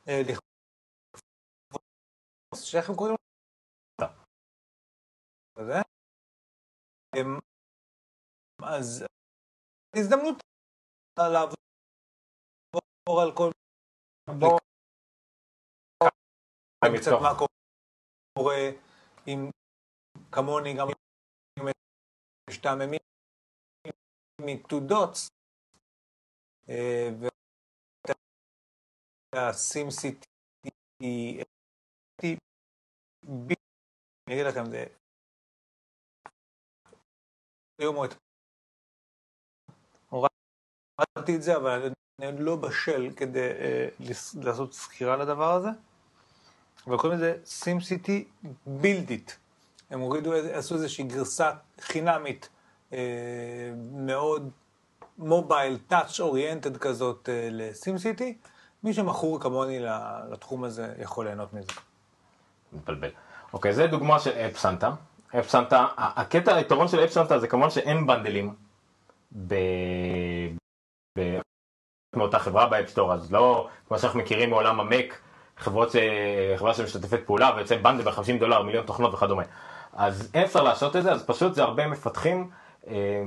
אה, 0.09 0.23
שאיך 2.55 2.89
הם 2.89 2.97
קוראים 2.97 3.15
לו? 3.15 3.19
זה? 5.67 5.81
אמ, 7.17 7.39
אז 8.63 9.05
הזדמנות 9.97 10.37
לעבור 11.19 11.57
על 13.23 13.33
כל... 13.37 13.51
קצת 16.85 17.11
מה 17.23 17.33
קורה 18.39 18.71
עם 19.27 19.51
כמוני, 20.33 20.75
גם 20.79 20.87
אם 21.59 21.67
משתעממים 22.51 23.01
מ-2 24.41 24.73
dots, 24.91 25.29
והסים 29.35 29.91
סיטי, 29.91 30.27
אני 34.27 34.35
אגיד 34.35 34.47
לכם, 34.47 34.65
זה... 34.71 34.85
היום 37.79 37.97
הורדתי 40.11 41.37
את 41.37 41.43
זה, 41.43 41.57
אבל 41.57 41.83
אני 42.23 42.45
לא 42.45 42.57
בשל 42.57 43.15
כדי 43.17 43.49
לעשות 44.45 44.73
סקירה 44.73 45.17
לדבר 45.17 45.53
הזה. 45.53 45.69
אבל 46.87 46.99
קוראים 46.99 47.19
לזה 47.19 47.37
SimCity 47.45 48.49
It. 48.83 49.33
הם 49.91 50.01
הורידו, 50.01 50.33
עשו 50.53 50.75
איזושהי 50.75 51.05
גרסה 51.05 51.51
חינמית 51.81 52.49
מאוד 53.93 54.51
מובייל, 55.19 55.79
טאץ' 55.87 56.21
אוריינטד 56.21 56.77
כזאת 56.77 57.29
לסימסיטי. 57.51 58.39
מי 58.83 58.95
שמכור 58.95 59.41
כמוני 59.41 59.79
לתחום 60.31 60.65
הזה 60.65 60.95
יכול 60.99 61.25
ליהנות 61.27 61.53
מזה. 61.53 61.73
מתבלבל. 62.73 63.11
אוקיי, 63.53 63.75
זה 63.75 63.87
דוגמה 63.87 64.21
של 64.21 64.31
App 64.31 64.59
Santa. 64.59 64.91
App 65.39 65.49
Santa, 65.49 65.87
הקטע, 65.97 66.55
היתרון 66.55 66.89
של 66.89 67.05
App 67.05 67.11
Santa 67.11 67.39
זה 67.39 67.49
כמובן 67.49 67.71
שאין 67.71 68.07
bundles 68.07 68.55
ב... 69.47 69.55
ב... 71.19 71.39
מאותה 72.17 72.39
חברה 72.39 72.67
ב 72.67 72.71
App 72.71 72.85
Store, 72.85 73.13
אז 73.13 73.33
לא 73.33 73.69
כמו 73.89 73.99
שאנחנו 73.99 74.19
מכירים 74.21 74.51
מעולם 74.51 74.81
ה 74.81 74.89
Mac, 74.89 75.21
חברות, 75.59 75.95
חברה 76.57 76.75
שמשתפת 76.75 77.21
פעולה 77.27 77.51
ויוצא 77.57 77.77
bundle 77.77 78.03
ב-50 78.05 78.39
דולר, 78.41 78.63
מיליון 78.63 78.87
תוכנות 78.87 79.15
וכדומה. 79.15 79.43
אז 79.93 80.31
אין 80.35 80.43
אפשר 80.43 80.63
לעשות 80.63 80.97
את 80.97 81.03
זה, 81.03 81.13
אז 81.13 81.27
פשוט 81.27 81.55
זה 81.55 81.63
הרבה 81.63 81.87
מפתחים, 81.87 82.51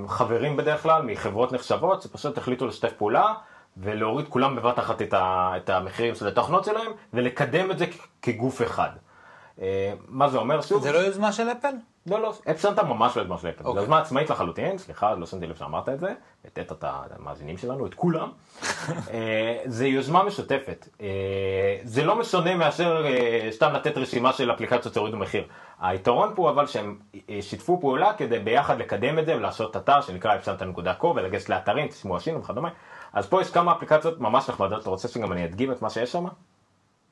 חברים 0.08 0.58
בדרך 0.58 0.84
כלל 0.84 1.02
מחברות 1.02 1.52
נחשבות, 1.52 2.02
שפשוט 2.02 2.38
החליטו 2.38 2.68
לשתף 2.68 2.92
פעולה 2.98 3.34
ולהוריד 3.78 4.28
כולם 4.28 4.56
בבת 4.56 4.80
אחת 4.80 5.02
את 5.16 5.70
המחירים 5.70 6.16
של 6.16 6.28
התוכנות 6.28 6.66
שלהם 6.66 6.92
ולקדם 7.14 7.72
את 7.72 7.78
זה 7.80 7.86
כגוף 8.22 8.62
אחד. 8.62 8.90
מה 10.08 10.30
זה 10.30 10.38
אומר 10.38 10.62
שוב? 10.62 10.84
זה 10.84 10.92
לא 10.92 10.98
יוזמה 10.98 11.32
של 11.32 11.48
אפל? 11.52 11.74
לא, 12.10 12.22
לא, 12.22 12.34
אפ 12.52 12.60
סנטה 12.60 12.84
ממש 12.84 13.18
לא 13.18 13.22
יוזמה 13.22 13.38
של 13.38 13.50
אפל, 13.50 13.64
זו 13.64 13.76
יוזמה 13.76 14.00
עצמאית 14.00 14.30
לחלוטין, 14.30 14.78
סליחה, 14.78 15.14
לא 15.14 15.26
שמתי 15.26 15.48
לב 15.48 15.56
שאמרת 15.56 15.90
את 15.90 16.00
זה, 16.00 16.14
הטעת 16.46 16.72
את 16.72 16.84
המאזינים 16.88 17.58
שלנו, 17.58 17.86
את 17.86 17.94
כולם. 17.94 18.32
זה 19.66 19.88
יוזמה 19.88 20.24
משותפת, 20.24 20.88
זה 21.84 22.04
לא 22.04 22.16
משונה 22.20 22.56
מאשר 22.56 23.06
סתם 23.52 23.74
לתת 23.74 23.98
רשימה 23.98 24.34
של 24.34 24.52
אפליקציות 24.52 24.94
שהורידו 24.94 25.18
מחיר. 25.18 25.44
היתרון 25.80 26.32
פה 26.36 26.50
אבל 26.50 26.68
שהם 26.68 27.00
שיתפו 27.42 27.80
פעולה 27.82 28.14
כדי 28.14 28.40
ביחד 28.40 28.80
לקדם 28.80 29.20
את 29.20 29.26
זה 29.26 29.36
ולעשות 29.36 29.78
אתר 29.78 30.02
שנקרא 30.02 30.36
אפסנטה.co 30.36 31.06
ולגשת 31.06 31.50
לאתרים, 31.50 31.88
תשמעו 31.88 32.16
עשינו 32.16 32.40
וכדומה. 32.40 32.70
אז 33.14 33.28
פה 33.28 33.42
יש 33.42 33.52
כמה 33.52 33.72
אפליקציות 33.72 34.20
ממש 34.20 34.50
נחמדות, 34.50 34.82
אתה 34.82 34.90
רוצה 34.90 35.08
שגם 35.08 35.32
אני 35.32 35.46
אדגים 35.46 35.72
את 35.72 35.82
מה 35.82 35.90
שיש 35.90 36.12
שם? 36.12 36.26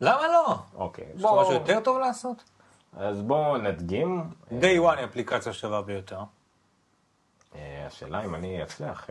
למה 0.01 0.27
לא? 0.27 0.55
אוקיי. 0.75 1.05
יש 1.15 1.23
לך 1.23 1.29
משהו 1.39 1.53
יותר 1.53 1.79
טוב 1.79 1.97
לעשות? 1.97 2.56
אז 2.99 3.21
בואו 3.21 3.57
נדגים. 3.57 4.29
Day 4.49 4.79
One 4.81 4.97
היא 4.97 5.05
אפליקציה 5.05 5.53
שווה 5.53 5.81
ביותר. 5.81 6.19
השאלה 7.87 8.25
אם 8.25 8.35
אני 8.35 8.63
אצליח, 8.63 9.09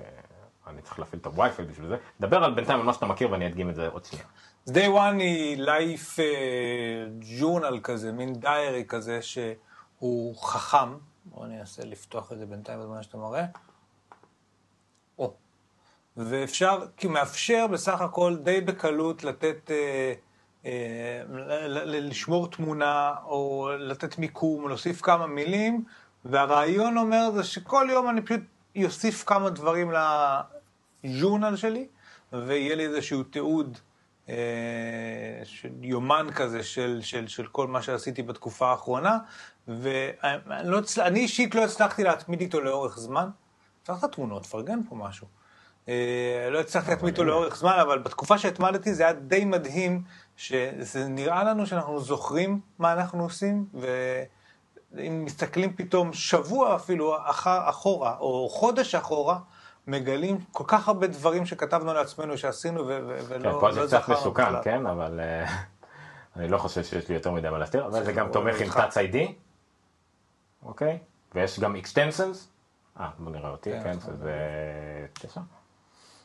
אני 0.66 0.82
צריך 0.82 0.98
להפעיל 0.98 1.20
את 1.20 1.26
הווי-פיי 1.26 1.64
בשביל 1.64 1.88
זה. 1.88 1.96
דבר 2.20 2.44
על 2.44 2.54
בינתיים 2.54 2.78
על 2.78 2.86
מה 2.86 2.92
שאתה 2.92 3.06
מכיר 3.06 3.30
ואני 3.30 3.46
אדגים 3.46 3.70
את 3.70 3.74
זה 3.74 3.88
עוד 3.88 4.04
שנייה. 4.04 4.24
אז 4.66 4.72
Day 4.72 4.88
One 4.96 5.20
היא 5.20 5.56
לייף 5.58 6.18
ג'ורנל 7.38 7.80
כזה, 7.82 8.12
מין 8.12 8.34
דיירי 8.34 8.84
כזה 8.88 9.22
שהוא 9.22 10.36
חכם. 10.36 10.98
בואו 11.24 11.44
אני 11.44 11.60
אנסה 11.60 11.84
לפתוח 11.84 12.32
את 12.32 12.38
זה 12.38 12.46
בינתיים 12.46 12.80
בזמן 12.80 13.02
שאתה 13.02 13.16
מראה. 13.16 13.44
או. 15.18 15.34
ואפשר, 16.16 16.86
כי 16.96 17.08
מאפשר 17.08 17.66
בסך 17.66 18.00
הכל 18.00 18.36
די 18.36 18.60
בקלות 18.60 19.24
לתת... 19.24 19.70
לשמור 21.84 22.50
תמונה 22.50 23.14
או 23.24 23.70
לתת 23.78 24.18
מיקום 24.18 24.62
או 24.62 24.68
להוסיף 24.68 25.02
כמה 25.02 25.26
מילים 25.26 25.84
והרעיון 26.24 26.96
אומר 26.96 27.30
זה 27.30 27.44
שכל 27.44 27.86
יום 27.90 28.08
אני 28.10 28.22
פשוט 28.22 28.40
יוסיף 28.74 29.24
כמה 29.26 29.50
דברים 29.50 29.92
לז'ורנל 31.04 31.56
שלי 31.56 31.86
ויהיה 32.32 32.74
לי 32.74 32.86
איזשהו 32.86 33.22
תיעוד 33.22 33.78
של 35.44 35.70
יומן 35.80 36.26
כזה 36.34 36.62
של, 36.62 36.98
של, 37.02 37.28
של 37.28 37.46
כל 37.46 37.66
מה 37.66 37.82
שעשיתי 37.82 38.22
בתקופה 38.22 38.70
האחרונה 38.70 39.18
ואני 39.68 40.70
לא, 40.70 40.80
אישית 41.14 41.54
לא 41.54 41.64
הצלחתי 41.64 42.04
להתמיד 42.04 42.40
איתו 42.40 42.60
לאורך 42.60 42.98
זמן. 42.98 43.28
צריך 43.84 43.98
את 43.98 44.04
התמונות, 44.04 44.46
פרגן 44.46 44.78
פה 44.88 44.94
משהו. 44.96 45.26
לא 46.50 46.60
הצלחתי 46.60 46.90
להתמיד 46.90 47.14
איתו 47.14 47.24
לאורך 47.24 47.56
זמן 47.56 47.78
אבל 47.82 47.98
בתקופה 47.98 48.38
שהתמדתי 48.38 48.94
זה 48.94 49.02
היה 49.02 49.12
די 49.12 49.44
מדהים 49.44 50.02
שזה 50.36 51.08
נראה 51.08 51.44
לנו 51.44 51.66
שאנחנו 51.66 52.00
זוכרים 52.00 52.60
מה 52.78 52.92
אנחנו 52.92 53.22
עושים, 53.22 53.66
ואם 54.94 55.24
מסתכלים 55.24 55.76
פתאום 55.76 56.12
שבוע 56.12 56.76
אפילו 56.76 57.16
אחורה, 57.44 58.16
או 58.18 58.48
חודש 58.48 58.94
אחורה, 58.94 59.38
מגלים 59.86 60.38
כל 60.52 60.64
כך 60.66 60.88
הרבה 60.88 61.06
דברים 61.06 61.46
שכתבנו 61.46 61.94
לעצמנו 61.94 62.38
שעשינו 62.38 62.86
ולא 62.86 63.22
זכרנו. 63.22 63.60
כן, 63.60 63.60
פה 63.60 63.72
זה 63.72 63.86
קצת 63.86 64.08
מסוכן, 64.08 64.62
כן, 64.62 64.86
אבל 64.86 65.20
אני 66.36 66.48
לא 66.48 66.58
חושב 66.58 66.84
שיש 66.84 67.08
לי 67.08 67.14
יותר 67.14 67.30
מדי 67.30 67.50
מה 67.50 67.58
להסתיר, 67.58 67.86
אבל 67.86 68.04
זה 68.04 68.12
גם 68.12 68.32
תומך 68.32 68.60
עם 68.60 68.68
Touch 68.68 69.12
ID, 69.12 69.16
אוקיי? 70.62 70.98
ויש 71.34 71.60
גם 71.60 71.76
extensions, 71.76 72.36
אה, 73.00 73.10
בוא 73.18 73.32
נראה 73.32 73.50
אותי, 73.50 73.70
כן, 73.82 73.98
זה 73.98 74.36
תשע, 75.12 75.40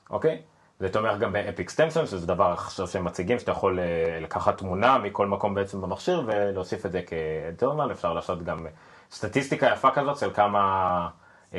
אוקיי? 0.09 0.41
זה 0.81 0.89
תומך 0.93 1.17
גם 1.19 1.33
באפיק 1.33 1.69
סטמפסון, 1.69 2.05
שזה 2.05 2.27
דבר 2.27 2.45
עכשיו 2.45 2.87
שהם 2.87 3.05
מציגים, 3.05 3.39
שאתה 3.39 3.51
יכול 3.51 3.79
לקחת 4.21 4.57
תמונה 4.57 4.97
מכל 4.97 5.27
מקום 5.27 5.53
בעצם 5.55 5.81
במכשיר 5.81 6.23
ולהוסיף 6.27 6.85
את 6.85 6.91
זה 6.91 7.01
כאינטרנל, 7.01 7.91
אפשר 7.91 8.13
לעשות 8.13 8.43
גם 8.43 8.67
סטטיסטיקה 9.11 9.67
יפה 9.73 9.91
כזאת 9.91 10.17
של 10.17 10.33
כמה 10.33 11.09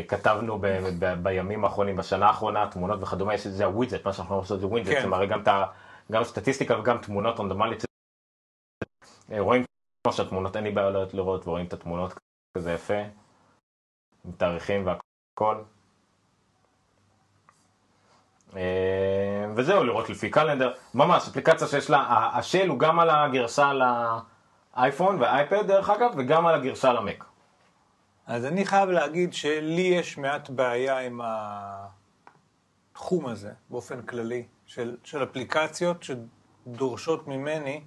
כתבנו 0.08 0.58
ב- 0.58 0.66
ב- 0.98 1.22
בימים 1.22 1.64
האחרונים, 1.64 1.96
בשנה 1.96 2.26
האחרונה, 2.26 2.70
תמונות 2.70 3.02
וכדומה, 3.02 3.34
יש 3.34 3.46
זה 3.46 3.64
ה 3.64 3.69
widget, 3.69 4.04
מה 4.06 4.12
שאנחנו 4.12 4.34
עושים 4.34 4.58
זה 4.58 4.66
widget, 4.66 4.92
כן. 4.92 5.02
שמראה 5.02 5.26
גם, 5.26 5.42
את 5.42 5.48
ה- 5.48 5.64
גם 6.12 6.24
סטטיסטיקה 6.24 6.78
וגם 6.80 6.98
תמונות 6.98 7.40
רנדומלית. 7.40 7.84
רואים 9.38 9.64
כמו 10.04 10.12
שהתמונות 10.12 10.56
אין 10.56 10.64
לי 10.64 10.70
בעיה 10.70 10.90
לראות, 11.12 11.46
ורואים 11.48 11.66
את 11.66 11.72
התמונות 11.72 12.14
כזה 12.58 12.72
יפה, 12.72 12.98
עם 14.24 14.32
תאריכים 14.32 14.86
והכל. 14.86 15.56
אה, 18.56 19.46
וזהו, 19.56 19.84
לראות 19.84 20.10
לפי 20.10 20.30
קלנדר, 20.30 20.72
ממש 20.94 21.28
אפליקציה 21.28 21.68
שיש 21.68 21.90
לה, 21.90 22.28
השל 22.34 22.68
הוא 22.68 22.78
גם 22.78 23.00
על 23.00 23.10
הגרסה 23.10 23.72
לאייפון 24.76 25.20
ואייפד 25.20 25.66
דרך 25.66 25.90
אגב, 25.90 26.10
וגם 26.16 26.46
על 26.46 26.54
הגרסה 26.54 26.92
למק. 26.92 27.24
אז 28.26 28.44
אני 28.44 28.64
חייב 28.64 28.90
להגיד 28.90 29.32
שלי 29.32 29.82
יש 29.82 30.18
מעט 30.18 30.50
בעיה 30.50 30.98
עם 30.98 31.20
התחום 32.92 33.26
הזה, 33.26 33.52
באופן 33.70 34.02
כללי, 34.02 34.44
של, 34.66 34.96
של 35.04 35.22
אפליקציות 35.22 36.04
שדורשות 36.66 37.28
ממני, 37.28 37.80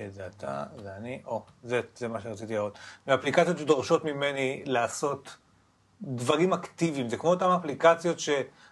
אה, 0.00 0.06
זה 0.10 0.26
אתה, 0.26 0.64
זה 0.82 0.96
אני, 0.96 1.22
או, 1.26 1.44
זה, 1.62 1.80
זה 1.96 2.08
מה 2.08 2.20
שרציתי 2.20 2.54
לראות. 2.54 2.78
אפליקציות 3.14 3.58
שדורשות 3.58 4.04
ממני 4.04 4.62
לעשות 4.66 5.36
דברים 6.02 6.52
אקטיביים, 6.52 7.08
זה 7.08 7.16
כמו 7.16 7.30
אותן 7.30 7.50
אפליקציות 7.50 8.18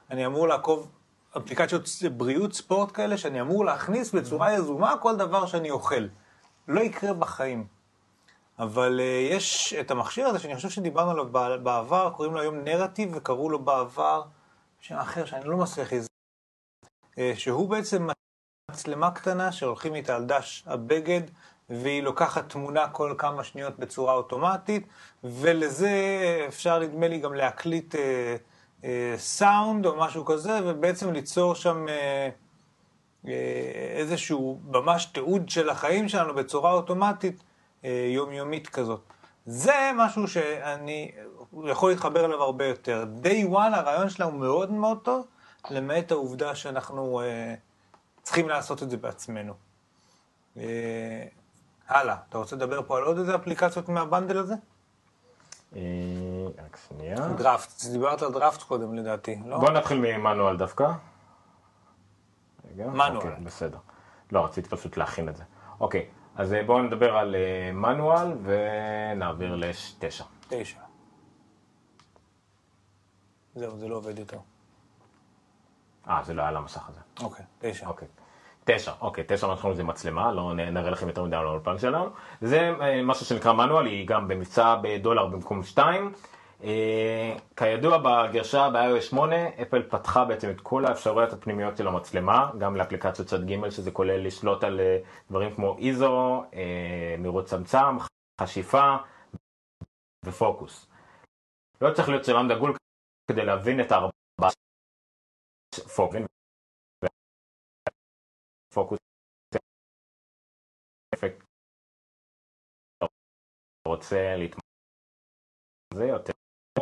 שאני 0.09 0.26
אמור 0.26 0.48
לעקוב, 0.48 0.90
אפליקציות 1.36 1.88
בריאות 2.16 2.52
ספורט 2.52 2.90
כאלה, 2.94 3.18
שאני 3.18 3.40
אמור 3.40 3.64
להכניס 3.64 4.12
בצורה 4.12 4.52
יזומה 4.52 4.94
כל 5.00 5.16
דבר 5.16 5.46
שאני 5.46 5.70
אוכל. 5.70 6.07
לא 6.68 6.80
יקרה 6.80 7.12
בחיים. 7.12 7.66
אבל 8.59 9.00
uh, 9.00 9.34
יש 9.34 9.74
את 9.74 9.90
המכשיר 9.90 10.26
הזה 10.26 10.38
שאני 10.38 10.57
חושב 10.57 10.70
שדיברנו 10.70 11.11
עליו 11.11 11.28
בעבר, 11.62 12.11
קוראים 12.16 12.34
לו 12.34 12.40
היום 12.40 12.57
נרטיב, 12.57 13.11
וקראו 13.14 13.50
לו 13.50 13.59
בעבר 13.59 14.22
שם 14.80 14.94
אחר 14.94 15.24
שאני 15.24 15.44
לא 15.44 15.57
מצליח 15.57 15.92
לזה, 15.92 16.09
uh, 17.14 17.18
שהוא 17.34 17.68
בעצם 17.68 18.09
מצלמה 18.70 19.11
קטנה 19.11 19.52
שהולכים 19.52 19.94
איתה 19.94 20.16
על 20.16 20.24
דש 20.24 20.64
הבגד, 20.66 21.20
והיא 21.70 22.02
לוקחת 22.02 22.48
תמונה 22.48 22.88
כל 22.88 23.14
כמה 23.18 23.44
שניות 23.44 23.78
בצורה 23.78 24.14
אוטומטית, 24.14 24.86
ולזה 25.24 25.90
אפשר 26.48 26.78
נדמה 26.78 27.09
לי 27.09 27.18
גם 27.18 27.34
להקליט 27.34 27.94
uh, 27.94 27.98
סאונד 29.16 29.87
או 29.87 29.97
משהו 29.97 30.24
כזה, 30.24 30.61
ובעצם 30.64 31.12
ליצור 31.12 31.55
שם 31.55 31.87
uh, 31.87 31.91
uh, 33.24 33.28
איזשהו 33.97 34.61
ממש 34.64 35.05
תיעוד 35.05 35.49
של 35.49 35.70
החיים 35.70 36.09
שלנו 36.09 36.34
בצורה 36.34 36.72
אוטומטית. 36.72 37.43
יומיומית 38.14 38.68
כזאת. 38.68 39.01
זה 39.47 39.91
משהו 39.97 40.28
שאני 40.28 41.12
יכול 41.64 41.91
להתחבר 41.91 42.24
אליו 42.24 42.43
הרבה 42.43 42.66
יותר. 42.66 43.05
Day 43.22 43.53
one 43.53 43.74
הרעיון 43.74 44.11
שלה 44.11 44.26
הוא 44.26 44.34
מאוד 44.34 44.70
מאוד 44.70 44.99
טוב, 45.03 45.26
למעט 45.70 46.12
העובדה 46.12 46.55
שאנחנו 46.55 47.20
uh, 47.20 47.24
צריכים 48.22 48.49
לעשות 48.49 48.82
את 48.82 48.91
זה 48.91 48.97
בעצמנו. 48.97 49.55
Uh, 50.57 50.61
הלאה, 51.89 52.16
אתה 52.28 52.39
רוצה 52.39 52.57
לדבר 52.57 52.82
פה 52.87 52.97
על 52.97 53.05
עוד 53.05 53.18
איזה 53.18 53.34
אפליקציות 53.34 53.89
מהבנדל 53.89 54.39
הזה? 54.39 54.55
אה, 55.76 55.80
רק 56.64 56.78
שנייה. 56.88 57.16
דראפט, 57.16 57.84
דיברת 57.92 58.22
על 58.22 58.32
דראפט 58.32 58.62
קודם 58.62 58.94
לדעתי, 58.94 59.38
לא? 59.47 59.59
בוא 59.59 59.70
נתחיל 59.70 59.99
ממנואל 59.99 60.57
דווקא. 60.57 60.92
רגע. 62.72 62.86
מנואל. 62.86 63.16
אוקיי, 63.16 63.30
בסדר. 63.42 63.78
לא, 64.32 64.44
רציתי 64.44 64.68
פשוט 64.68 64.97
להכין 64.97 65.28
את 65.28 65.36
זה. 65.36 65.44
אוקיי, 65.80 66.07
אז 66.36 66.55
אה, 66.55 66.62
בואו 66.62 66.82
נדבר 66.82 67.16
על 67.16 67.34
אה, 67.34 67.72
מנואל 67.72 68.32
ונעביר 68.42 69.57
לתשע. 69.57 70.24
תשע. 70.49 70.80
זהו, 73.55 73.78
זה 73.78 73.88
לא 73.88 73.97
עובד 73.97 74.18
יותר. 74.18 74.38
אה, 76.09 76.22
זה 76.24 76.34
לא 76.34 76.42
היה 76.42 76.51
למסך 76.51 76.88
הזה. 76.88 77.01
אוקיי, 77.22 77.44
תשע. 77.59 77.86
אוקיי. 77.86 78.09
תשע, 78.68 78.92
אוקיי, 79.01 79.24
תשע 79.26 79.47
אנחנו 79.47 79.74
זה 79.74 79.84
מצלמה, 79.84 80.32
לא 80.32 80.55
נראה 80.55 80.90
לכם 80.90 81.09
יותר 81.09 81.24
מדי 81.24 81.36
על 81.36 81.47
האולפן 81.47 81.78
שלנו. 81.78 82.09
זה 82.40 82.72
אה, 82.80 83.03
משהו 83.03 83.26
שנקרא 83.26 83.53
מנואל, 83.53 83.86
היא 83.86 84.07
גם 84.09 84.28
במבצע 84.28 84.76
בדולר 84.82 85.26
במקום 85.26 85.62
שתיים. 85.62 86.12
אה, 86.62 87.36
כידוע 87.57 87.98
בגרשה 87.98 88.70
ב-iOS 88.70 89.00
8, 89.00 89.36
אפל 89.62 89.82
פתחה 89.82 90.24
בעצם 90.24 90.50
את 90.50 90.61
כל 90.61 90.84
האפשרויות 90.86 91.32
הפנימיות 91.32 91.76
של 91.76 91.88
המצלמה, 91.88 92.50
גם 92.59 92.76
לאפליקציות 92.76 93.28
צד 93.28 93.50
ג' 93.50 93.70
שזה 93.70 93.90
כולל 93.90 94.26
לשלוט 94.26 94.64
על 94.64 94.80
אה, 94.80 94.98
דברים 95.30 95.54
כמו 95.54 95.76
איזו, 95.78 96.42
אה, 96.54 97.14
מהירות 97.18 97.46
צמצם, 97.46 97.96
חשיפה 98.40 98.96
ופוקוס. 100.24 100.86
לא 101.80 101.94
צריך 101.94 102.09
להיות 102.09 102.22
צלם 102.22 102.48
דגול 102.48 102.76
כדי 103.30 103.44
להבין 103.44 103.80
את 103.80 103.92
הארבעה 103.92 104.50
פוקוס. 108.74 108.98
רוצה 113.86 114.36
להתמודד 114.36 114.66
זה 115.94 116.04
יותר 116.04 116.32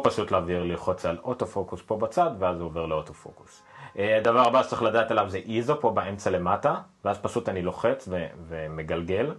פשוט 0.05 0.31
להעביר 0.31 0.63
ללחוץ 0.63 1.07
על 1.07 1.19
אוטו 1.25 1.47
פוקוס 1.47 1.83
פה 1.87 1.97
בצד 1.97 2.31
ואז 2.39 2.61
הוא 2.61 2.67
עובר 2.67 2.87
לאוטו 2.87 3.15
פוקוס. 3.15 3.63
אה, 3.99 4.17
הדבר 4.17 4.41
הבא 4.41 4.63
שצריך 4.63 4.83
לדעת 4.83 5.11
עליו 5.11 5.29
זה 5.29 5.39
איזו 5.39 5.81
פה 5.81 5.91
באמצע 5.91 6.31
למטה 6.31 6.75
ואז 7.05 7.19
פשוט 7.19 7.49
אני 7.49 7.63
לוחץ 7.63 8.09
ו- 8.11 8.27
ומגלגל. 8.49 9.35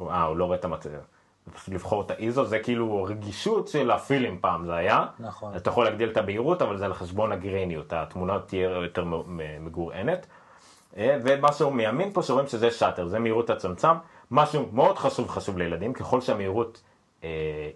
אה 0.00 0.22
הוא 0.22 0.36
לא 0.36 0.44
רואה 0.44 0.56
את 0.56 0.64
המצב. 0.64 0.90
פשוט 1.54 1.74
לבחור 1.74 2.02
את 2.02 2.10
האיזו 2.10 2.44
זה 2.44 2.58
כאילו 2.58 3.04
רגישות 3.04 3.68
של 3.68 3.90
הפילים 3.90 4.38
פעם 4.40 4.66
זה 4.66 4.74
היה. 4.74 5.06
נכון. 5.18 5.56
אתה 5.56 5.70
יכול 5.70 5.84
להגדיל 5.84 6.10
את 6.10 6.16
הבהירות 6.16 6.62
אבל 6.62 6.76
זה 6.76 6.84
על 6.84 6.94
חשבון 6.94 7.32
הגריניות 7.32 7.92
התמונה 7.92 8.38
תהיה 8.38 8.70
יותר 8.70 9.04
מגורענת. 9.60 10.26
אה, 10.96 11.16
ומשהו 11.24 11.70
מימין 11.70 12.12
פה 12.12 12.22
שרואים 12.22 12.46
שזה 12.46 12.70
שאטר, 12.70 13.06
זה 13.06 13.18
מהירות 13.18 13.50
הצמצם, 13.50 13.94
משהו 14.30 14.68
מאוד 14.72 14.98
חשוב 14.98 15.28
חשוב 15.28 15.58
לילדים, 15.58 15.92
ככל 15.92 16.20
שהמהירות 16.20 16.82
אה, 17.24 17.70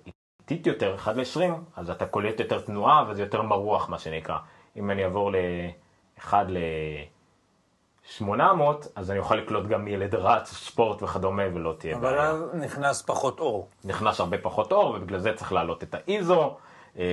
איטית 0.50 0.66
יותר, 0.66 0.94
1 0.94 1.16
ל-20, 1.16 1.40
אז 1.76 1.90
אתה 1.90 2.06
קולט 2.06 2.40
יותר 2.40 2.60
תנועה 2.60 3.04
וזה 3.08 3.22
יותר 3.22 3.42
מרוח 3.42 3.88
מה 3.88 3.98
שנקרא. 3.98 4.38
אם 4.76 4.90
אני 4.90 5.04
אעבור 5.04 5.32
ל-1 5.32 6.34
ל-800, 6.48 8.30
אז 8.96 9.10
אני 9.10 9.18
אוכל 9.18 9.34
לקלוט 9.34 9.66
גם 9.66 9.88
ילד 9.88 10.14
רץ, 10.14 10.52
ספורט 10.52 11.02
וכדומה 11.02 11.42
ולא 11.54 11.74
תהיה 11.78 11.96
אבל 11.96 12.16
בעיה. 12.16 12.30
אז 12.30 12.54
נכנס 12.54 13.02
פחות 13.02 13.40
אור. 13.40 13.68
נכנס 13.84 14.20
הרבה 14.20 14.38
פחות 14.38 14.72
אור 14.72 14.90
ובגלל 14.90 15.18
זה 15.18 15.32
צריך 15.32 15.52
להעלות 15.52 15.82
את 15.82 15.94
האיזו 15.94 16.56
אה, 16.98 17.04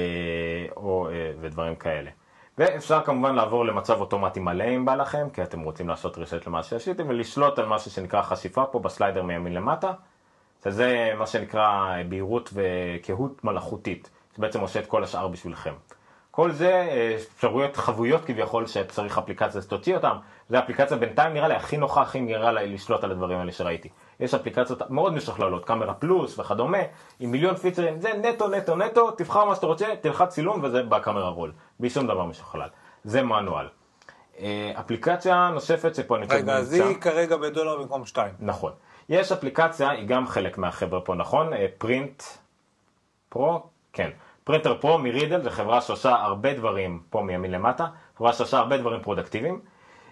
או, 0.77 1.09
אה, 1.09 1.31
ודברים 1.41 1.75
כאלה. 1.75 2.09
ואפשר 2.57 3.01
כמובן 3.01 3.35
לעבור 3.35 3.65
למצב 3.65 4.01
אוטומטי 4.01 4.39
מלא 4.39 4.63
אם 4.63 4.85
בא 4.85 4.95
לכם, 4.95 5.27
כי 5.33 5.43
אתם 5.43 5.61
רוצים 5.61 5.89
לעשות 5.89 6.17
reset 6.17 6.47
למה 6.47 6.63
שעשיתם 6.63 7.09
ולשלוט 7.09 7.59
על 7.59 7.65
משהו 7.65 7.91
שנקרא 7.91 8.21
חשיפה 8.21 8.65
פה 8.65 8.79
בסליידר 8.79 9.23
מימין 9.23 9.53
למטה, 9.53 9.93
שזה 10.65 11.13
מה 11.17 11.27
שנקרא 11.27 11.95
בהירות 12.09 12.49
וקהות 12.53 13.43
מלאכותית, 13.43 14.09
שבעצם 14.35 14.59
עושה 14.59 14.79
את 14.79 14.85
כל 14.85 15.03
השאר 15.03 15.27
בשבילכם. 15.27 15.73
כל 16.31 16.51
זה 16.51 16.71
אה, 16.71 17.17
אפשרויות 17.35 17.77
חבויות 17.77 18.25
כביכול 18.25 18.67
שצריך 18.67 19.17
אפליקציה 19.17 19.61
שתוציא 19.61 19.95
אותם, 19.95 20.17
זה 20.49 20.59
אפליקציה 20.59 20.97
בינתיים 20.97 21.33
נראה 21.33 21.47
לי 21.47 21.55
הכי 21.55 21.77
נוחה, 21.77 22.01
הכי 22.01 22.21
נראה 22.21 22.51
לי 22.51 22.73
לשלוט 22.73 23.03
על 23.03 23.11
הדברים 23.11 23.39
האלה 23.39 23.51
שראיתי. 23.51 23.89
יש 24.19 24.33
אפליקציות 24.33 24.81
מאוד 24.89 25.13
משוכללות, 25.13 25.65
קאמרה 25.65 25.93
פלוס 25.93 26.39
וכדומה, 26.39 26.77
עם 27.19 27.31
מיליון 27.31 27.55
פיצרים, 27.55 28.01
זה 28.01 28.13
נטו 28.13 28.47
נטו 28.47 28.75
נטו, 28.75 29.11
תבחר 29.11 29.45
מה 29.45 29.55
שאתה 29.55 29.65
רוצה, 29.65 29.85
תלחץ 30.01 30.29
צילום 30.29 30.63
וזה 30.63 30.83
בקאמרה 30.83 31.29
רול, 31.29 31.51
בלי 31.79 31.89
שום 31.89 32.07
דבר 32.07 32.25
משוכלל. 32.25 32.69
זה 33.03 33.21
מנואל. 33.21 33.67
אה, 34.39 34.71
אפליקציה 34.79 35.49
נוספת 35.53 35.95
שפה 35.95 36.17
נמצאת 36.17 36.37
רגע, 36.37 36.53
אז. 36.53 36.73
היא 36.73 36.97
כרגע 37.01 37.37
בדולר 37.37 37.77
במקום 37.77 38.05
שתיים. 38.05 38.33
נכון. 38.39 38.71
יש 39.09 39.31
אפליקציה, 39.31 39.89
היא 39.89 40.07
גם 40.07 40.27
חלק 40.27 40.57
מהחבר'ה 40.57 41.01
פה, 41.01 41.15
נכון? 41.15 41.53
אה, 41.53 41.65
פרינט 41.77 42.23
פרו? 43.29 43.63
כן. 43.93 44.09
פרינטר 44.43 44.77
פרו 44.81 44.97
מרידל, 44.97 45.41
זו 45.41 45.49
חברה 45.49 45.81
שעושה 45.81 46.15
הרבה 46.15 46.53
דברים 46.53 47.01
פה 47.09 47.21
מימין 47.21 47.51
למטה, 47.51 47.87
חברה 48.17 48.33
שעושה 48.33 48.57
הרבה 48.57 48.77
דברים 48.77 49.01
פרודקטיביים. 49.01 49.59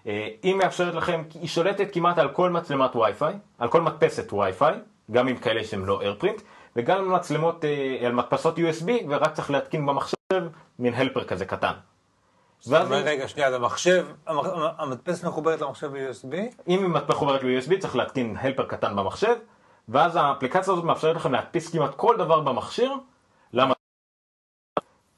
אה, 0.07 0.27
היא 0.43 0.55
מאפשרת 0.55 0.93
לכם, 0.93 1.23
היא 1.33 1.47
שולטת 1.47 1.93
כמעט 1.93 2.17
על 2.17 2.29
כל 2.29 2.49
מצלמת 2.49 2.95
וי-פיי, 2.95 3.33
על 3.59 3.69
כל 3.69 3.81
מדפסת 3.81 4.33
וי-פיי, 4.33 4.75
גם 5.11 5.27
עם 5.27 5.37
כאלה 5.37 5.63
שהם 5.63 5.85
לא 5.85 6.01
AirPrint, 6.01 6.41
וגם 6.75 6.97
על 6.97 7.05
מצלמות, 7.05 7.65
אה, 7.65 8.07
על 8.07 8.11
מדפסות 8.11 8.57
USB, 8.57 8.89
ורק 9.09 9.33
צריך 9.33 9.51
להתקין 9.51 9.85
במחשב 9.85 10.15
מין 10.79 10.93
helper 10.93 11.23
כזה 11.23 11.45
קטן. 11.45 11.73
ואז 12.69 12.91
רגע, 12.91 13.27
שנייה, 13.27 13.47
אז 13.47 13.53
המחשב, 13.53 14.07
המח- 14.25 14.75
המדפסת 14.77 15.25
מחוברת 15.25 15.61
למחשב 15.61 15.87
ב-USB? 15.87 16.35
אם 16.67 16.79
היא 16.79 16.87
מחוברת 17.09 17.41
ל-USB 17.43 17.81
צריך 17.81 17.95
להתקין 17.95 18.37
helper 18.37 18.67
קטן 18.69 18.95
במחשב, 18.95 19.35
ואז 19.87 20.15
האפליקציה 20.15 20.73
הזאת 20.73 20.83
מאפשרת 20.83 21.15
לכם 21.15 21.31
להדפיס 21.31 21.71
כמעט 21.75 21.95
כל 21.95 22.15
דבר 22.17 22.41
במכשיר. 22.41 22.91
למה? 23.53 23.73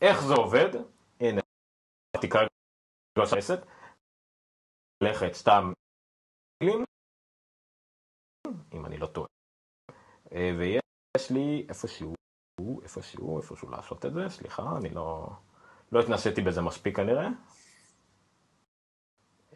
איך 0.02 0.22
זה 0.22 0.34
עובד? 0.34 0.70
הנה, 1.20 1.42
תקרא 2.22 2.42
לא 3.18 3.26
שעסת. 3.26 3.60
לכת 5.04 5.34
סתם 5.34 5.74
אם 8.74 8.86
אני 8.86 8.98
לא 8.98 9.08
טועה. 9.08 9.28
אה, 10.32 10.52
ויש 10.60 11.32
לי 11.32 11.66
איפשהו, 11.70 12.14
איפשהו, 12.84 13.38
איפשהו 13.42 13.70
לעשות 13.70 14.06
את 14.06 14.14
זה, 14.14 14.30
סליחה, 14.30 14.64
אני 14.78 14.90
לא, 14.90 15.30
לא 15.92 16.00
התנסיתי 16.00 16.42
בזה 16.42 16.62
מספיק 16.62 16.96
כנראה. 16.96 17.28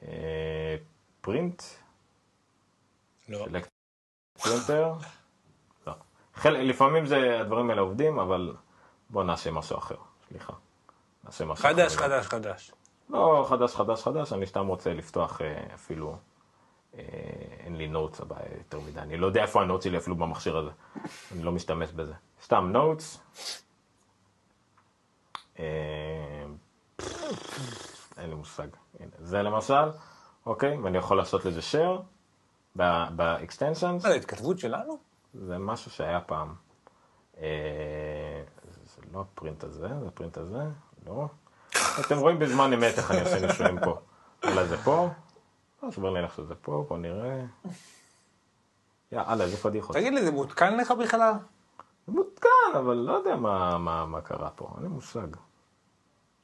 אה, 0.04 0.76
פרינט. 1.22 1.64
לא. 3.30 3.46
printer. 4.42 4.94
לא. 5.88 5.94
חל... 6.36 6.50
לפעמים 6.50 7.06
זה, 7.06 7.40
הדברים 7.40 7.70
האלה 7.70 7.82
עובדים, 7.82 8.20
אבל 8.20 8.56
בוא 9.10 9.24
נעשה 9.24 9.52
משהו 9.52 9.78
אחר. 9.78 9.96
סליחה. 10.28 10.54
נעשה 11.24 11.46
משהו 11.46 11.64
חדש, 11.64 11.96
אחר. 11.96 12.04
חדש, 12.04 12.28
חדש. 12.28 12.72
לא 13.10 13.46
חדש, 13.50 13.76
חדש, 13.76 14.04
חדש, 14.04 14.34
אני 14.34 14.46
סתם 14.46 14.68
רוצה 14.68 14.94
לפתוח 14.94 15.42
אה, 15.42 15.64
אפילו, 15.74 16.18
אה, 16.98 17.04
אין 17.60 17.76
לי 17.76 17.88
notes 17.88 18.22
הבעיה 18.22 18.58
יותר 18.58 18.80
מדי, 18.80 19.00
אני 19.00 19.18
לא 19.18 19.28
יודע 19.28 19.42
איפה 19.42 19.62
ה 19.62 19.65
notes 19.65 19.84
שלי 19.84 19.98
אפילו 19.98 20.16
במכשיר 20.16 20.58
הזה, 20.58 20.70
אני 21.32 21.44
לא 21.44 21.52
משתמש 21.52 21.92
בזה. 21.92 22.14
סתם 22.44 22.70
notes. 22.72 23.22
אה, 25.60 26.46
אין 28.18 28.30
לי 28.30 28.36
מושג. 28.36 28.68
זה 29.20 29.42
למשל, 29.42 29.90
אוקיי, 30.46 30.78
ואני 30.78 30.98
יכול 30.98 31.18
לעשות 31.18 31.46
לזה 31.46 31.60
share 31.60 32.02
ב-extensions. 32.76 34.00
זה, 34.00 34.16
התכתבות 34.16 34.60
שלנו? 34.60 34.98
זה 35.34 35.58
משהו 35.58 35.92
שהיה 35.92 36.20
פעם. 36.22 36.56
אה, 37.38 38.44
זה 38.86 39.02
לא 39.14 39.22
הפרינט 39.22 39.64
הזה, 39.64 39.88
זה 40.02 40.08
הפרינט 40.08 40.38
הזה, 40.38 40.64
לא. 41.06 41.28
אתם 42.00 42.18
רואים 42.18 42.40
בזמן 42.40 42.74
אמת 42.74 42.98
איך 42.98 43.12
אני 43.12 43.22
עושה 43.22 43.48
נישואים 43.48 43.80
פה. 43.84 44.00
אולי 44.44 44.68
זה 44.68 44.78
פה? 44.78 45.10
לא, 45.84 45.92
סביר 45.92 46.10
להניח 46.10 46.38
שזה 46.38 46.56
פה, 46.56 46.86
בוא 46.90 46.98
נראה. 46.98 47.46
יאללה, 49.12 49.44
איזה 49.44 49.58
פדיחות. 49.58 49.96
תגיד 49.96 50.14
לי, 50.14 50.26
זה 50.26 50.32
מעודכן 50.32 50.78
לך 50.78 50.92
בכלל? 50.92 51.34
זה 52.08 52.14
מותקן, 52.14 52.78
אבל 52.78 52.96
לא 52.96 53.14
יודע 53.14 53.36
מה 53.36 54.20
קרה 54.24 54.50
פה, 54.50 54.70
אין 54.76 54.84
לי 54.84 54.90
מושג. 54.90 55.28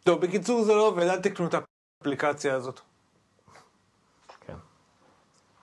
טוב, 0.07 0.21
בקיצור 0.21 0.63
זה 0.63 0.73
לא 0.73 0.87
עובד, 0.87 1.03
אל 1.03 1.21
תקנו 1.21 1.47
את 1.47 1.55
האפליקציה 2.01 2.55
הזאת. 2.55 2.79
כן. 4.41 4.53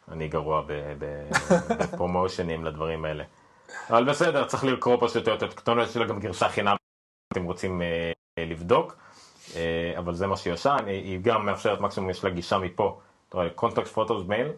אני 0.09 0.29
גרוע 0.29 0.63
בפרומושנים 0.99 2.65
לדברים 2.65 3.05
האלה. 3.05 3.25
אבל 3.91 4.05
בסדר, 4.05 4.47
צריך 4.47 4.65
לקרוא 4.65 4.97
פשוט 5.01 5.29
את 5.29 5.43
הכתובת 5.43 5.91
שלה 5.91 6.07
גם 6.07 6.21
גרשה 6.21 6.49
חינם 6.49 6.77
אתם 7.33 7.45
רוצים 7.45 7.83
אה, 7.83 8.13
אה, 8.39 8.45
לבדוק. 8.45 8.97
אה, 9.57 9.95
אבל 9.99 10.15
זה 10.15 10.27
מה 10.27 10.37
שהיא 10.37 10.53
עושה, 10.53 10.77
היא 10.87 11.19
גם 11.23 11.47
מאפשרת 11.47 11.81
מקסימום, 11.81 12.11
יש 12.11 12.25
לה 12.25 12.31
גישה 12.31 12.59
מפה. 12.59 13.01
אתה 13.29 13.37
רואה, 13.37 13.49
contact 13.57 13.97
photos 13.97 14.29
mail. 14.29 14.53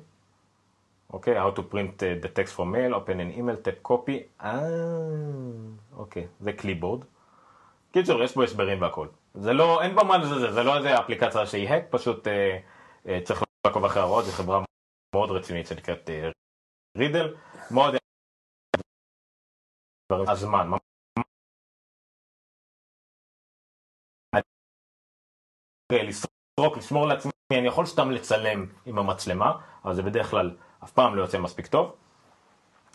אוקיי, 1.13 1.45
how 1.45 1.57
to 1.57 1.61
print 1.61 2.01
uh, 2.01 2.25
the 2.25 2.29
text 2.29 2.57
from 2.57 2.73
mail, 2.73 2.95
open 2.95 3.21
an 3.21 3.39
email, 3.39 3.57
tap 3.67 3.91
copy. 3.91 4.45
אה, 4.45 4.61
אוקיי, 5.97 6.27
זה 6.41 6.53
קליבורד. 6.53 7.05
קיצור, 7.95 8.23
יש 8.23 8.35
פה 8.35 8.45
הסברים 8.45 8.83
והכל. 8.83 9.09
זה 9.35 9.53
לא, 9.53 9.83
אין 9.83 9.95
פה 9.95 10.05
במה 10.05 10.19
לזלזל, 10.19 10.53
זה 10.53 10.63
לא 10.63 10.77
איזה 10.77 11.01
אפליקציה 11.01 11.47
שהיא 11.47 11.69
האק, 11.69 11.85
פשוט 11.91 12.29
אה, 12.29 12.59
אה, 13.09 13.19
צריך 13.25 13.43
לעקוב 13.67 13.85
אחרי 13.85 14.03
ההוראות, 14.03 14.25
זו 14.25 14.33
חברה 14.33 14.65
מאוד 15.15 15.31
רצינית 15.31 15.67
שנקראת 15.67 16.11
אה, 16.11 16.31
רידל, 16.99 17.37
מאוד 17.71 17.95
הזמן. 20.29 20.71
אה, 24.35 26.03
לסרוק, 26.03 26.77
לשמור 26.77 27.07
לעצמי, 27.07 27.33
אני 27.53 27.69
יכול 27.69 27.87
סתם 27.87 28.11
לצלם 28.11 28.67
עם 28.87 28.99
המצלמה, 28.99 29.53
אבל 29.85 29.95
זה 29.95 30.03
בדרך 30.03 30.31
כלל 30.31 30.57
אף 30.85 30.93
פעם 30.93 31.17
לא 31.17 31.23
יוצא 31.23 31.39
מספיק 31.39 31.67
טוב. 31.67 31.97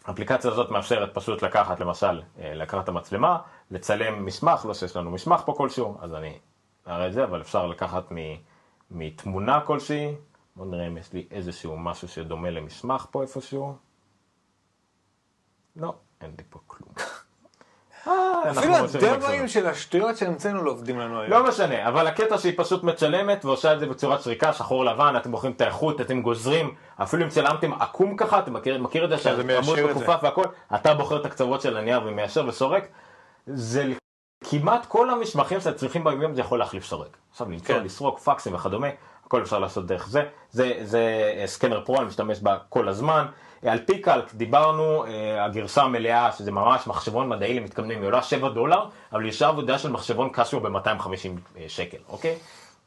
האפליקציה 0.06 0.52
הזאת 0.52 0.72
מאפשרת 0.72 1.14
פשוט 1.14 1.42
לקחת, 1.42 1.80
למשל, 1.80 2.22
אה, 2.40 2.54
לקחת 2.54 2.84
את 2.84 2.90
המצלמה, 2.90 3.38
לצלם 3.72 4.26
מסמך, 4.26 4.66
לא 4.66 4.74
שיש 4.74 4.96
לנו 4.96 5.12
מסמך 5.12 5.42
פה 5.46 5.54
כלשהו, 5.58 5.98
אז 6.02 6.14
אני 6.14 6.40
אראה 6.88 7.08
את 7.08 7.14
זה, 7.14 7.24
אבל 7.24 7.42
אפשר 7.42 7.68
לקחת 7.68 8.12
מ, 8.12 8.18
מתמונה 8.92 9.62
כלשהי, 9.62 10.16
בואו 10.56 10.70
נראה 10.70 10.88
אם 10.88 10.98
יש 10.98 11.14
לי 11.14 11.28
איזשהו 11.32 11.78
משהו 11.78 12.08
שדומה 12.08 12.50
למסמך 12.50 13.06
פה 13.12 13.22
איפשהו. 13.22 13.76
לא, 15.76 15.94
אין 16.22 16.32
לי 16.38 16.44
פה 16.50 16.60
כלום. 16.68 16.90
אה, 18.08 18.52
אפילו. 18.52 18.76
הדמוים 18.76 19.48
של 19.48 19.68
השטויות 19.68 20.18
שהמצאנו 20.18 20.64
לא 20.64 20.72
עובדים 20.72 21.00
לנו 21.00 21.22
היום. 21.22 21.32
לא 21.32 21.48
משנה, 21.48 21.88
אבל 21.88 22.08
הקטע 22.08 22.38
שהיא 22.38 22.54
פשוט 22.58 22.84
מצלמת 22.84 23.46
ועושה 23.46 23.74
את 23.74 23.80
זה 23.80 23.86
בצורת 23.86 24.22
שריקה, 24.22 24.54
שחור 24.54 24.86
לבן, 24.86 25.14
אתם 25.18 25.32
בוחרים 25.32 25.54
את 25.54 25.62
האיכות, 25.62 26.02
אתם 26.02 26.22
גוזרים, 26.22 26.76
אפילו 27.04 27.24
אם 27.24 27.30
צלמתם 27.30 27.74
עקום 27.74 28.18
ככה, 28.18 28.40
אתה 28.40 28.52
מכיר, 28.52 28.82
מכיר 28.82 29.06
את 29.06 29.10
זה 29.10 29.44
מיישר 29.44 29.76
שהעמוד. 29.76 29.92
מכופף 29.92 30.20
והכל, 30.24 30.46
אתה 30.76 30.94
בוחר 30.94 31.22
את 31.22 31.26
הקצוות 31.26 31.62
של 31.62 31.78
הנייר 31.78 32.02
ומיישר 32.06 32.48
וסורק, 32.48 32.88
זה 33.54 33.86
כמעט 34.50 34.86
כל 34.86 35.10
המשמחים 35.10 35.62
שאתם 35.62 35.78
צריכים 35.78 36.04
ביום 36.04 36.36
זה 36.36 36.42
יכול 36.42 36.60
להחליף 36.60 36.86
סורק. 36.86 37.18
עכשיו 37.32 37.50
למצוא, 37.50 37.76
כן. 37.76 37.84
לסרוק, 37.84 38.20
פקסים 38.20 38.56
וכדומה, 38.56 38.88
הכל 39.26 39.42
אפשר 39.42 39.60
לעשות 39.60 39.86
דרך 39.86 40.08
זה. 40.10 40.24
זה, 40.52 40.74
זה 40.84 41.34
אה, 41.38 41.48
סקנר 41.48 41.82
פרו, 41.86 41.98
אני 41.98 42.06
משתמש 42.06 42.40
בה 42.40 42.58
כל 42.70 42.88
הזמן. 42.88 43.26
אה, 43.66 43.72
על 43.72 43.80
פי 43.86 44.02
קלק 44.02 44.34
דיברנו, 44.34 45.06
אה, 45.06 45.46
הגרסה 45.46 45.84
המלאה, 45.84 46.32
שזה 46.32 46.52
ממש 46.52 46.88
מחשבון 46.88 47.30
מדעי 47.30 47.54
למתכוונים, 47.60 48.00
היא 48.00 48.08
עולה 48.08 48.24
7 48.24 48.50
דולר, 48.50 48.86
אבל 49.14 49.26
עושה 49.26 49.48
עבודה 49.48 49.78
של 49.80 49.90
מחשבון 49.92 50.30
קשיו 50.34 50.60
ב-250 50.60 51.60
שקל, 51.68 51.98
אוקיי? 52.10 52.36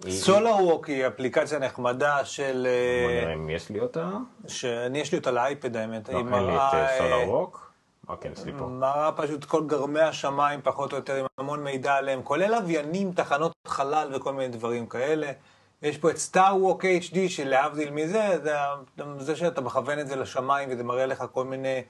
היא- 0.05 0.13
סולר 0.13 0.55
ווק 0.65 0.87
היא 0.89 1.07
אפליקציה 1.07 1.59
נחמדה 1.59 2.25
של... 2.25 2.67
בוא 3.03 3.11
אה, 3.13 3.21
נראה 3.21 3.35
אם 3.35 3.51
יש 3.51 3.71
לי 3.71 3.81
אותה. 3.81 4.09
שאני 4.49 4.99
יש 4.99 5.13
לי 5.13 5.19
אותה 5.19 5.31
לאייפד 5.31 5.77
האמת. 5.77 6.09
לא, 6.09 6.19
אין 6.19 6.27
לי 6.29 6.33
את 6.37 6.41
מראה, 6.43 6.89
ווק. 8.13 8.27
אוקיי, 8.27 8.31
יש 8.33 8.45
לי 8.45 8.53
פה. 8.59 8.67
מראה 8.67 9.13
פשוט 9.13 9.45
כל 9.45 9.67
גרמי 9.67 10.01
השמיים 10.01 10.61
פחות 10.63 10.93
או 10.93 10.97
יותר 10.97 11.15
עם 11.15 11.27
המון 11.39 11.65
מידע 11.65 11.95
עליהם, 11.95 12.23
כולל 12.23 12.51
לוויינים, 12.51 13.13
תחנות 13.13 13.53
חלל 13.67 14.11
וכל 14.15 14.33
מיני 14.33 14.49
דברים 14.49 14.87
כאלה. 14.87 15.33
יש 15.83 15.99
פה 15.99 16.11
את 16.11 16.17
סטאר 16.17 16.57
ווק 16.57 16.85
HD 16.85 17.17
שלהבדיל 17.29 17.91
מזה, 17.91 18.39
זה, 18.43 18.55
זה 19.19 19.37
שאתה 19.37 19.61
מכוון 19.61 19.99
את 19.99 20.07
זה 20.07 20.17
לשמיים 20.17 20.69
וזה 20.73 20.85
מראה 20.85 21.07
לך 21.07 21.25
כל 21.33 21.45
מיני... 21.45 21.83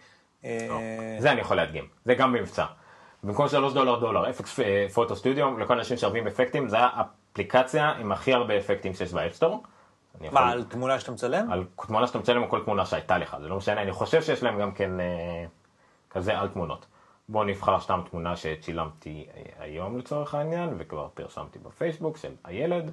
אה, 0.44 0.66
לא. 0.68 0.76
זה 1.18 1.32
אני 1.32 1.40
יכול 1.40 1.56
להדגים, 1.56 1.88
זה 2.04 2.14
גם 2.14 2.32
במבצע. 2.32 2.64
במקום 3.22 3.48
3 3.48 3.72
דולר 3.72 4.00
דולר, 4.00 4.30
Effects 4.30 4.60
Photo 4.94 5.16
Studio, 5.16 5.58
לכל 5.58 5.78
אנשים 5.78 5.96
שאוהבים 5.96 6.26
אפקטים, 6.26 6.68
זה 6.68 6.76
האפליקציה 6.80 7.90
עם 7.90 8.12
הכי 8.12 8.32
הרבה 8.32 8.58
אפקטים 8.58 8.94
שיש 8.94 9.12
ב 9.12 9.17
App 9.17 9.32
Store. 9.32 9.62
מה, 10.32 10.50
על 10.50 10.64
תמונה 10.64 11.00
שאתה 11.00 11.12
מצלם? 11.12 11.52
על 11.52 11.64
תמונה 11.86 12.06
שאתה 12.06 12.18
מצלם 12.18 12.42
או 12.42 12.48
כל 12.48 12.60
תמונה 12.64 12.86
שהייתה 12.86 13.18
לך, 13.18 13.36
זה 13.40 13.48
לא 13.48 13.56
משנה, 13.56 13.82
אני 13.82 13.92
חושב 13.92 14.22
שיש 14.22 14.42
להם 14.42 14.60
גם 14.60 14.72
כן 14.72 15.00
אה, 15.00 15.44
כזה 16.12 16.38
על 16.38 16.48
תמונות. 16.48 16.86
בואו 17.28 17.44
נבחר 17.44 17.80
סתם 17.80 18.00
תמונה 18.10 18.36
שצילמתי 18.36 19.26
אה, 19.34 19.42
היום 19.58 19.98
לצורך 19.98 20.34
העניין, 20.34 20.74
וכבר 20.78 21.08
פרסמתי 21.14 21.58
בפייסבוק 21.58 22.16
של 22.16 22.34
הילד, 22.44 22.90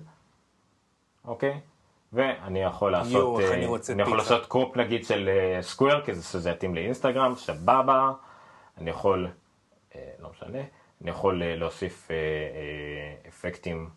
אוקיי? 1.26 1.60
ואני 2.14 2.60
יכול 2.60 2.92
לעשות, 2.92 3.40
איך 3.40 3.52
אה, 3.52 3.56
אני 3.56 3.66
רוצה 3.66 3.94
אני 3.94 4.02
יכול. 4.02 4.18
לעשות 4.18 4.46
crop 4.46 4.78
נגיד 4.78 5.06
של 5.06 5.30
square, 5.62 6.06
כי 6.06 6.14
זה 6.14 6.24
שזה 6.24 6.50
יתאים 6.50 6.76
לאינסטגרם, 6.76 7.36
סבבה, 7.36 8.12
אני 8.78 8.90
יכול, 8.90 9.28
אה, 9.96 10.12
לא 10.20 10.30
משנה, 10.30 10.60
אני 11.02 11.10
יכול 11.10 11.44
אה, 11.44 11.56
להוסיף 11.56 12.12
אה, 12.12 12.16
אה, 12.16 13.30
אפקטים 13.30 13.90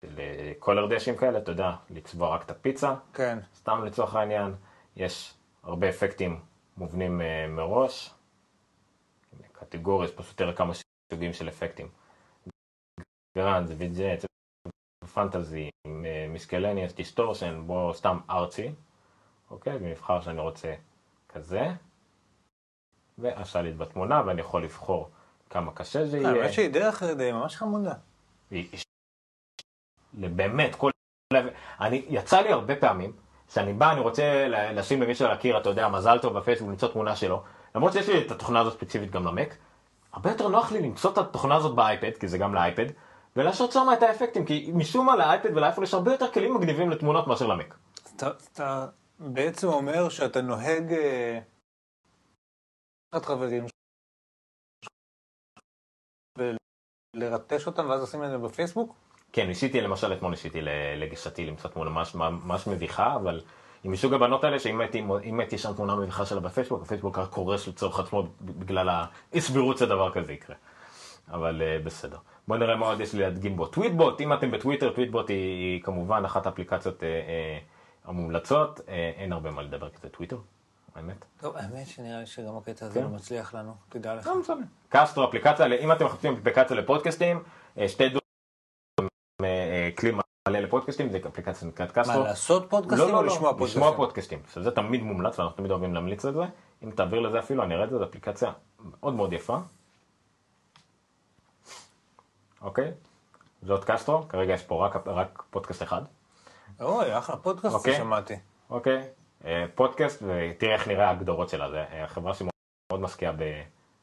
של 0.00 0.20
color 0.58 0.86
dash 0.86 1.06
ים 1.06 1.16
כאלה, 1.16 1.38
אתה 1.38 1.50
יודע, 1.50 1.72
לצבוע 1.90 2.34
רק 2.34 2.42
את 2.42 2.50
הפיצה. 2.50 2.94
כן. 3.14 3.38
סתם 3.56 3.84
לצורך 3.84 4.14
העניין, 4.14 4.54
יש 4.96 5.34
הרבה 5.62 5.88
אפקטים 5.88 6.40
מובנים 6.76 7.20
אה, 7.20 7.46
מראש. 7.48 8.14
קטגוריה, 9.52 10.08
יש 10.08 10.14
פשוט 10.14 10.36
תראה 10.36 10.52
כמה 10.52 10.72
סוגים 11.12 11.32
של 11.32 11.48
אפקטים. 11.48 11.88
grunge, 13.38 13.70
vintage, 13.78 14.24
fantasy, 15.14 15.70
miscellaneous, 16.28 16.94
distortion, 16.94 17.62
בוא 17.66 17.92
סתם 17.92 18.18
ארטסי, 18.30 18.72
אוקיי? 19.50 19.76
ונבחר 19.76 20.20
שאני 20.20 20.40
רוצה 20.40 20.74
כזה. 21.28 21.68
והשליט 23.18 23.76
בתמונה, 23.76 24.22
ואני 24.26 24.40
יכול 24.40 24.64
לבחור 24.64 25.10
כמה 25.50 25.72
קשה 25.72 26.06
זה 26.06 26.18
יהיה. 26.18 26.28
האמת 26.28 26.52
שהיא 26.52 26.70
דרך 26.70 27.02
די 27.02 27.32
ממש 27.32 27.56
חמודה. 27.56 27.94
באמת, 30.14 30.74
כל... 30.74 30.90
אני, 31.80 32.04
יצא 32.08 32.40
לי 32.40 32.52
הרבה 32.52 32.76
פעמים, 32.76 33.12
שאני 33.54 33.72
בא, 33.72 33.92
אני 33.92 34.00
רוצה 34.00 34.48
לשים 34.48 35.02
למישהו 35.02 35.26
על 35.26 35.32
הקיר, 35.32 35.58
אתה 35.58 35.68
יודע, 35.68 35.88
מזל 35.88 36.18
טוב 36.18 36.38
בפייסבוק, 36.38 36.68
למצוא 36.70 36.88
תמונה 36.88 37.16
שלו, 37.16 37.42
למרות 37.74 37.92
שיש 37.92 38.08
לי 38.08 38.26
את 38.26 38.30
התוכנה 38.30 38.60
הזאת 38.60 38.72
ספציפית 38.72 39.10
גם 39.10 39.24
ל 39.24 39.30
Mac, 39.30 39.56
הרבה 40.12 40.30
יותר 40.30 40.48
נוח 40.48 40.72
לי 40.72 40.82
למצוא 40.82 41.12
את 41.12 41.18
התוכנה 41.18 41.56
הזאת 41.56 41.74
באייפד, 41.74 42.16
כי 42.20 42.28
זה 42.28 42.38
גם 42.38 42.54
לאייפד, 42.54 42.86
ולעשות 43.36 43.72
שם 43.72 43.86
את 43.92 44.02
האפקטים, 44.02 44.46
כי 44.46 44.72
משום 44.74 45.06
מה 45.06 45.16
לאייפד 45.16 45.56
ולאייפון 45.56 45.84
יש 45.84 45.94
הרבה 45.94 46.12
יותר 46.12 46.32
כלים 46.32 46.54
מגניבים 46.54 46.90
לתמונות 46.90 47.26
מאשר 47.26 47.46
למק. 47.46 47.74
אתה, 48.16 48.30
אתה 48.52 48.86
בעצם 49.18 49.66
אומר 49.66 50.08
שאתה 50.08 50.42
נוהג... 50.42 50.92
אה, 50.92 51.38
לקחת 53.14 53.26
חברים 53.26 53.66
ולרטש 57.16 57.66
אותם 57.66 57.90
ואז 57.90 58.02
לשים 58.02 58.24
את 58.24 58.30
זה 58.30 58.38
בפייסבוק? 58.38 58.94
כן, 59.34 59.46
ניסיתי, 59.46 59.80
למשל 59.80 60.12
אתמול 60.12 60.30
ניסיתי 60.30 60.60
ל- 60.60 60.68
לגישתי 60.96 61.46
למצוא 61.46 61.70
תמונה 61.70 61.90
ממש, 61.90 62.14
ממש 62.14 62.66
מביכה, 62.66 63.16
אבל 63.16 63.40
היא 63.84 63.92
מסוג 63.92 64.14
הבנות 64.14 64.44
האלה 64.44 64.58
שאם 64.58 64.80
הייתי, 64.80 65.04
הייתי 65.38 65.58
שם 65.58 65.72
תמונה 65.72 65.96
מביכה 65.96 66.26
שלה 66.26 66.40
בפייסבוק, 66.40 66.82
הפייסבוק 66.82 67.18
רק 67.18 67.28
קורס 67.28 67.68
לצורך 67.68 68.00
עצמו 68.00 68.26
בגלל 68.40 68.88
האי 68.88 69.40
סבירות 69.40 69.78
שדבר 69.78 70.12
כזה 70.12 70.32
יקרה. 70.32 70.56
אבל 71.30 71.62
uh, 71.62 71.84
בסדר. 71.84 72.16
בואו 72.48 72.58
נראה 72.58 72.76
מה 72.76 72.86
עוד 72.86 73.00
יש 73.00 73.12
לי 73.12 73.20
להדגים 73.20 73.56
בו. 73.56 73.66
Tweetbot, 73.66 74.20
אם 74.20 74.32
אתם 74.32 74.50
בטוויטר, 74.50 74.90
Tweetbot 74.90 75.28
היא, 75.28 75.36
היא 75.36 75.82
כמובן 75.82 76.24
אחת 76.24 76.46
האפליקציות 76.46 77.00
uh, 77.00 77.02
uh, 77.02 78.08
המומלצות, 78.08 78.78
uh, 78.78 78.82
אין 78.90 79.32
הרבה 79.32 79.50
מה 79.50 79.62
לדבר 79.62 79.88
כי 79.88 79.96
זה 80.02 80.08
טוויטר, 80.08 80.38
האמת. 80.94 81.24
טוב, 81.40 81.56
האמת 81.56 81.86
שנראה 81.86 82.20
לי 82.20 82.26
שגם 82.26 82.56
הקטע 82.56 82.86
הזה 82.86 83.00
כן. 83.00 83.04
לא 83.04 83.10
מצליח 83.10 83.54
לנו, 83.54 83.74
תדע 83.88 84.14
לך. 84.14 84.26
לא 84.26 84.40
משנה. 84.40 84.66
Castro 84.88 85.24
אפליקציה, 85.24 85.66
אם 85.66 85.92
אתם 85.92 86.04
מחפשים 86.04 86.34
אפליקציה 86.34 86.76
לפודקאסטים, 86.76 87.42
שתי 87.88 88.04
אה, 88.04 88.08
כלי 89.96 90.10
מלא 90.48 90.58
לפודקאסטים, 90.58 91.10
זה 91.10 91.18
אפליקציה 91.28 91.54
שנקראת 91.54 91.98
מה, 91.98 92.04
Castro. 92.04 92.22
לעשות 92.22 92.62
לא, 92.62 92.68
פודקאסטים 92.68 93.08
לא, 93.08 93.18
או 93.18 93.22
לא, 93.22 93.28
לשמוע 93.28 93.52
פודקאסטים? 93.52 93.82
לשמוע 93.82 93.96
פודקאסטים, 93.96 94.38
שזה 94.52 94.70
תמיד 94.70 95.02
מומלץ, 95.02 95.38
ואנחנו 95.38 95.56
תמיד 95.56 95.70
אוהבים 95.70 95.94
להמליץ 95.94 96.24
על 96.24 96.34
זה. 96.34 96.42
אם 96.84 96.90
תעביר 96.90 97.20
לזה 97.20 97.38
אפילו, 97.38 97.62
אני 97.62 97.74
אראה 97.74 97.84
את 97.84 97.90
זה, 97.90 97.98
זו 97.98 98.04
אפליקציה 98.04 98.52
מאוד 99.00 99.14
מאוד 99.14 99.32
יפה. 99.32 99.58
אוקיי? 102.62 102.92
זאת 103.62 103.84
Castro, 103.84 104.28
כרגע 104.28 104.52
יש 104.52 104.62
פה 104.62 104.86
רק, 104.86 105.06
רק 105.06 105.42
פודקאסט 105.50 105.82
אחד. 105.82 106.02
אוי, 106.80 107.18
אחלה 107.18 107.36
פודקאסט 107.36 107.74
אוקיי. 107.74 107.94
ששמעתי. 107.94 108.34
אוקיי? 108.70 109.08
אה, 109.44 109.64
פודקאסט, 109.74 110.22
ותראה 110.22 110.74
איך 110.74 110.88
נראה 110.88 111.08
ההגדרות 111.08 111.48
שלה. 111.48 111.70
זה 111.70 111.84
אה, 111.92 112.06
חברה 112.06 112.34
שמאוד 112.34 113.00
משקיעה 113.00 113.32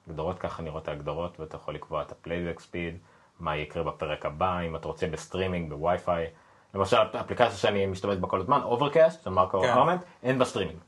בהגדרות, 0.07 0.39
ככה 0.39 0.63
נראות 0.63 0.87
ההגדרות, 0.87 1.39
ואתה 1.39 1.55
יכול 1.55 1.75
לקבוע 1.75 2.01
את 2.01 2.11
ה 2.11 2.16
playback 2.16 2.59
speed, 2.59 2.97
מה 3.41 3.57
יקרה 3.57 3.83
בפרק 3.83 4.25
הבא, 4.25 4.59
אם 4.59 4.75
אתה 4.75 4.87
רוצה 4.87 5.07
ב 5.07 5.13
streaming, 5.13 5.69
ב 5.69 5.77
Wi-Fi. 5.77 6.27
למשל, 6.73 6.97
אפליקציה 7.21 7.57
שאני 7.57 7.85
משתמש 7.85 8.17
בה 8.17 8.27
כל 8.27 8.39
הזמן, 8.39 8.61
Overcast, 8.63 9.23
של 9.23 9.29
מרקו 9.29 9.61
כן. 9.61 9.69
ארמנט, 9.69 10.01
אין 10.23 10.39
בה 10.39 10.45
סטרימינג. 10.45 10.79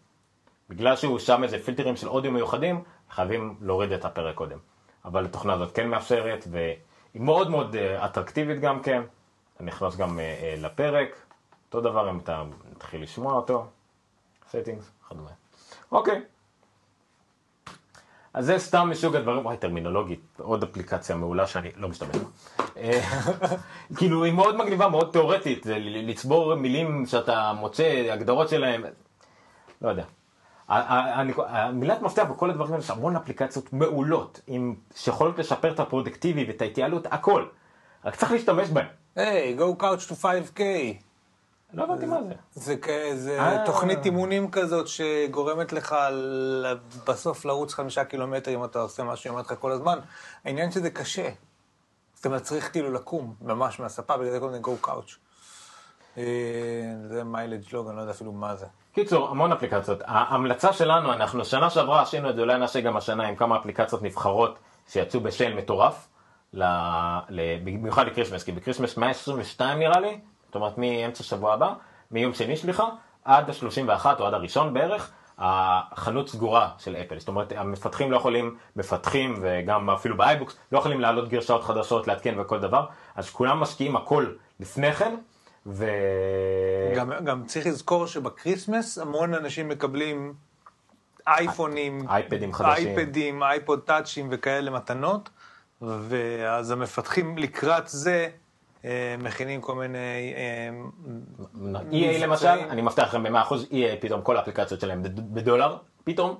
בגלל 0.70 0.96
שהוא 0.96 1.20
שם 1.20 1.44
איזה 1.44 1.60
פילטרים 1.64 1.96
של 1.96 2.08
אודיו 2.08 2.32
מיוחדים, 2.32 2.84
חייבים 3.10 3.56
להוריד 3.62 3.92
את 3.92 4.06
הפרק 4.06 4.36
קודם. 4.36 4.58
אבל 5.06 5.26
התוכנה 5.26 5.54
הזאת 5.54 5.76
כן 5.76 5.88
מאפשרת, 5.88 6.48
והיא 6.52 7.22
מאוד 7.22 7.50
מאוד 7.50 7.76
אה, 7.76 8.06
אטרקטיבית 8.06 8.60
גם 8.60 8.82
כן. 8.82 9.02
אתה 9.56 9.64
נכנס 9.64 9.96
גם 9.96 10.20
אה, 10.20 10.24
אה, 10.24 10.56
לפרק, 10.58 11.16
אותו 11.66 11.82
דבר 11.82 12.10
אם 12.10 12.20
אתה 12.20 12.44
מתחיל 12.72 13.04
לשמוע 13.04 13.34
אותו, 13.34 13.66
settings, 14.52 15.06
וכדומה. 15.06 15.30
אוקיי. 15.92 16.22
אז 18.34 18.46
זה 18.46 18.60
סתם 18.60 18.90
מסוג 18.90 19.16
הדברים, 19.16 19.46
וואי, 19.46 19.58
טרמינולוגית, 19.58 20.40
עוד 20.40 20.64
אפליקציה 20.64 21.16
מעולה 21.16 21.48
שאני 21.48 21.70
לא 21.78 21.90
משתמש 21.90 22.16
בה. 22.16 22.26
אה, 22.78 23.02
כאילו, 23.98 24.24
היא 24.24 24.34
מאוד 24.34 24.58
מגניבה, 24.58 24.88
מאוד 24.88 25.10
תיאורטית, 25.12 25.66
לצבור 25.80 26.56
מילים 26.56 27.06
שאתה 27.06 27.54
מוצא, 27.60 28.10
הגדרות 28.12 28.50
שלהם, 28.50 28.84
לא 29.82 29.90
יודע. 29.90 30.04
המילת 30.70 32.02
מפתח 32.02 32.24
בכל 32.24 32.50
הדברים 32.50 32.72
האלה, 32.72 32.84
יש 32.84 32.90
המון 32.90 33.16
אפליקציות 33.16 33.74
מעולות, 33.74 34.42
שיכולות 34.96 35.40
לשפר 35.40 35.72
את 35.72 35.80
הפרודקטיבי 35.80 36.46
ואת 36.48 36.62
ההתייעלות, 36.62 37.08
הכל. 37.12 37.46
רק 38.06 38.16
צריך 38.16 38.32
להשתמש 38.32 38.70
בהן. 38.70 38.86
היי, 39.16 39.58
go 39.60 39.82
couch 39.82 40.10
to 40.10 40.24
5K. 40.24 40.60
לא 41.74 41.84
הבנתי 41.84 42.06
מה 42.06 42.24
זה. 42.24 42.34
זה 42.54 42.78
כאיזה 42.78 43.40
אה. 43.40 43.66
תוכנית 43.66 44.06
אימונים 44.06 44.52
כזאת 44.52 44.88
שגורמת 44.88 45.74
לך 45.74 45.96
בסוף 47.08 47.46
לרוץ 47.46 47.74
חמישה 47.74 48.04
קילומטר 48.04 48.56
אם 48.56 48.64
אתה 48.64 48.80
עושה 48.80 49.04
מה 49.04 49.16
שהיא 49.16 49.32
אומרת 49.32 49.52
לך 49.52 49.60
כל 49.60 49.72
הזמן. 49.72 50.00
העניין 50.46 50.72
שזה 50.72 50.90
קשה. 50.90 51.30
זה 52.16 52.30
מצריך 52.30 52.72
כאילו 52.72 52.92
לקום 52.92 53.36
ממש 53.42 53.80
מהספה, 53.80 54.18
בגלל 54.18 54.32
זה 54.32 54.40
קוראים 54.40 54.62
לזה 54.62 54.72
go 54.72 54.88
couch. 54.88 55.18
אה, 56.18 56.24
זה 57.08 57.24
mileage 57.24 57.64
log, 57.74 57.88
אני 57.88 57.96
לא 57.96 58.02
יודע 58.02 58.12
אפילו 58.12 58.32
מה 58.32 58.56
זה. 58.56 58.66
קיצור, 58.94 59.30
המון 59.30 59.52
אפליקציות. 59.52 60.00
ההמלצה 60.06 60.74
שלנו, 60.74 61.14
אנחנו 61.14 61.46
שנה 61.46 61.70
שעברה 61.70 62.02
עשינו 62.02 62.30
את 62.30 62.36
זה, 62.36 62.42
אולי 62.42 62.58
נעשה 62.58 62.82
גם 62.82 62.98
השנה 62.98 63.28
עם 63.28 63.36
כמה 63.36 63.58
אפליקציות 63.58 64.02
נבחרות 64.02 64.60
שיצאו 64.88 65.20
ב 65.20 65.27
sale 65.27 65.54
מטורף, 65.54 66.08
ל... 66.54 66.64
ל... 67.30 67.60
במיוחד 67.64 68.08
ל 68.08 68.11
Christmas, 68.11 68.44
כי 68.44 68.52
ב 68.52 68.56
Christmas 68.56 68.98
122 68.98 69.80
נראה 69.80 70.00
לי, 70.00 70.20
זאת 70.54 70.56
אומרת 70.56 70.78
מאמצע 70.78 71.24
שבוע 71.24 71.54
הבא, 71.54 71.74
מיום 72.12 72.34
שני 72.34 72.58
סליחה, 72.58 72.90
עד 73.26 73.50
ה-31 73.50 74.06
או 74.20 74.26
עד 74.28 74.34
הראשון 74.34 74.74
בערך, 74.74 75.12
החנות 75.38 76.30
סגורה 76.30 76.70
של 76.78 76.96
אפל, 76.96 77.20
זאת 77.20 77.28
אומרת 77.28 77.52
המפתחים 77.56 78.12
לא 78.12 78.18
יכולים, 78.18 78.58
מפתחים 78.76 79.40
וגם 79.42 79.90
אפילו 79.90 80.18
ב 80.18 80.22
iBooks, 80.23 80.56
לא 80.72 80.80
יכולים 80.80 81.02
להעלות 81.02 81.30
גרסאות 81.30 81.64
חדשות, 81.64 82.08
לעדכן 82.08 82.40
וכל 82.40 82.60
דבר, 82.60 82.86
אז 83.16 83.30
כולם 83.30 83.60
משקיעים 83.60 83.96
הכל 83.96 84.28
לפני 84.60 84.94
כן, 84.94 85.16
ו... 85.66 85.86
גם, 86.96 87.12
גם 87.26 87.46
צריך 87.46 87.68
לזכור 87.68 88.08
שב 88.08 88.30
Christmas 88.30 88.98
המון 88.98 89.34
אנשים 89.34 89.70
מקבלים 89.70 90.34
אייפונים, 91.28 92.10
אייפדים 92.10 92.54
חדשים. 92.54 92.88
אייפדים, 92.88 93.44
iPod 93.44 93.80
Touch 93.80 94.14
ים 94.14 94.28
וכאלה 94.32 94.72
מתנות, 94.72 95.30
ואז 95.82 96.72
המפתחים 96.72 97.38
לקראת 97.38 97.88
זה 97.88 98.30
מכינים 99.20 99.62
כל 99.62 99.76
מיני... 99.76 100.34
אה, 100.36 100.70
EA 101.92 102.24
למשל. 102.24 102.48
אני 102.48 102.82
מבטיח 102.82 103.08
לכם 103.08 103.24
ב-100% 103.24 103.54
EA 103.72 103.76
פתאום 104.02 104.22
כל 104.22 104.38
האפליקציות 104.38 104.80
שלהם 104.82 105.04
בד- 105.04 105.34
בדולר, 105.34 105.76
פתאום, 106.04 106.36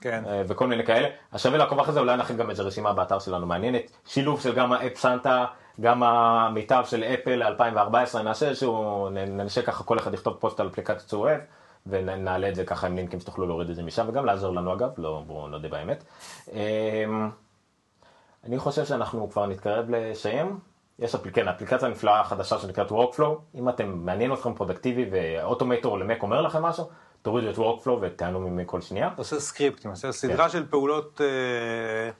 כן. 0.00 0.22
אה, 0.26 0.42
וכל 0.48 0.66
מיני 0.66 0.86
כאלה. 0.86 1.08
אז 1.32 1.42
שווה 1.42 1.58
לעקוב 1.58 1.80
אחרי 1.80 1.92
זה, 1.92 2.00
אולי 2.00 2.16
נכין 2.16 2.36
גם 2.36 2.50
איזה 2.50 2.62
רשימה 2.62 2.92
באתר 2.92 3.18
שלנו 3.18 3.46
מעניינת. 3.46 3.82
שילוב 4.06 4.40
של 4.40 4.54
גם 4.54 4.72
ה 4.72 4.78
App 4.78 4.96
Santa, 4.98 5.44
גם 5.80 6.02
המיטב 6.02 6.82
של 6.86 7.04
אפל 7.04 7.34
ל-2014, 7.48 8.18
נעשה 8.22 8.48
איזשהו, 8.48 9.08
נ- 9.10 9.36
ננסה 9.36 9.62
ככה 9.62 9.84
כל 9.84 9.98
אחד 9.98 10.12
לכתוב 10.12 10.34
פוסט 10.40 10.60
על 10.60 10.66
אפליקציות 10.68 11.08
שהוא 11.08 11.22
אוהב, 11.22 11.40
ונעלה 11.86 12.48
את 12.48 12.54
זה 12.54 12.64
ככה 12.64 12.86
עם 12.86 12.96
לינקים 12.96 13.20
שתוכלו 13.20 13.46
להוריד 13.46 13.70
את 13.70 13.76
זה 13.76 13.82
משם, 13.82 14.04
וגם 14.08 14.24
לעזור 14.24 14.54
לנו 14.54 14.74
אגב, 14.74 14.90
לא, 14.98 15.22
בואו 15.26 15.48
נודה 15.48 15.68
באמת. 15.68 16.04
אמ, 16.52 17.30
אני 18.44 18.58
חושב 18.58 18.84
שאנחנו 18.84 19.30
כבר 19.30 19.46
נתקרב 19.46 19.90
לסיים. 19.90 20.58
יש 20.98 21.14
אפל, 21.14 21.30
כן, 21.32 21.48
אפליקציה 21.48 21.88
נפלאה 21.88 22.24
חדשה 22.24 22.58
שנקראת 22.58 22.90
Workflow, 22.90 23.38
אם 23.54 23.68
אתם, 23.68 23.92
מעניין 24.04 24.32
אתכם 24.32 24.54
productivity 24.54 25.06
ואוטומטור 25.12 25.98
ל 25.98 26.04
Mac 26.04 26.22
אומר 26.22 26.42
לכם 26.42 26.62
משהו, 26.62 26.84
תורידו 27.22 27.50
את 27.50 27.56
Workflow 27.56 27.90
ותיהנו 28.00 28.40
ממנו 28.40 28.62
כל 28.66 28.80
שנייה. 28.80 29.10
עושה 29.16 29.40
סקריפטים, 29.40 29.90
עושה 29.90 30.12
סדרה 30.12 30.48
של 30.48 30.66
פעולות 30.66 31.20
אה, 31.20 32.10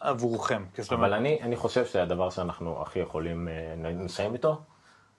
עבורכם. 0.00 0.64
אבל 0.90 1.14
אני, 1.14 1.38
אני 1.42 1.56
חושב 1.56 1.86
שהדבר 1.86 2.30
שאנחנו 2.30 2.82
הכי 2.82 2.98
יכולים 2.98 3.48
אה, 3.48 3.74
נסיים 3.92 4.32
איתו, 4.32 4.60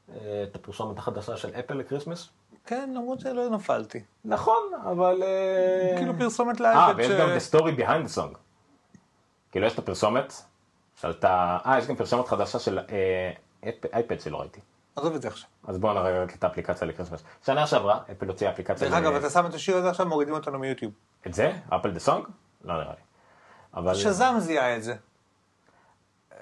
אה, 0.10 0.44
את 0.44 0.56
הפרסומת 0.56 0.98
החדשה 0.98 1.38
של 1.38 1.50
אפל 1.60 1.74
לקריסמס. 1.74 2.30
כן, 2.66 2.92
למרות 2.96 3.20
שלא 3.20 3.50
נפלתי. 3.50 4.04
נכון, 4.26 4.72
אבל... 4.92 5.24
אה, 5.24 5.94
כאילו 5.98 6.14
פרסומת 6.18 6.62
אה, 6.62 6.74
לאייפד 6.74 6.98
ויש 6.98 7.08
ש... 7.08 7.12
גם 7.12 7.30
the 7.38 7.54
story 7.54 7.80
behind 7.80 8.10
the 8.10 8.18
song. 8.18 8.38
כאילו 9.52 9.66
יש 9.66 9.74
את 9.74 9.80
הפרסומת, 9.80 10.34
שעלתה, 11.02 11.58
אה, 11.66 11.78
יש 11.80 11.88
גם 11.88 11.96
פרסומת 11.96 12.28
חדשה 12.28 12.60
של 12.60 12.80
אה, 12.80 13.32
אייפד 13.94 14.20
שלא 14.20 14.42
ראיתי. 14.42 14.60
עזוב 14.96 15.16
את 15.16 15.22
זה 15.22 15.28
עכשיו. 15.28 15.50
אז 15.68 15.78
בואו 15.78 15.94
נראה 15.94 16.24
את 16.24 16.44
האפליקציה 16.44 16.88
לקריסמס. 16.88 17.24
שנה 17.46 17.68
שעברה, 17.68 18.00
אפל 18.12 18.28
הוציאה 18.28 18.52
אפליקציה... 18.52 18.90
דרך 18.90 18.98
אגב, 18.98 19.14
אתה 19.14 19.30
שם 19.30 19.46
את 19.46 19.54
השיר 19.54 19.78
הזה 19.78 19.90
עכשיו, 19.90 20.06
מורידים 20.06 20.34
אותנו 20.34 20.60
מיוטיוב. 20.60 20.94
את 21.28 21.34
זה? 21.34 21.52
אפל 21.70 21.92
דה 21.92 22.00
סונג? 22.00 22.26
לא 22.64 22.74
נראה 22.74 22.94
לי. 22.94 23.02
אבל... 23.74 23.96
שזם 23.96 24.36
זיהה 24.40 24.78
את 24.78 24.84
זה. 24.84 24.96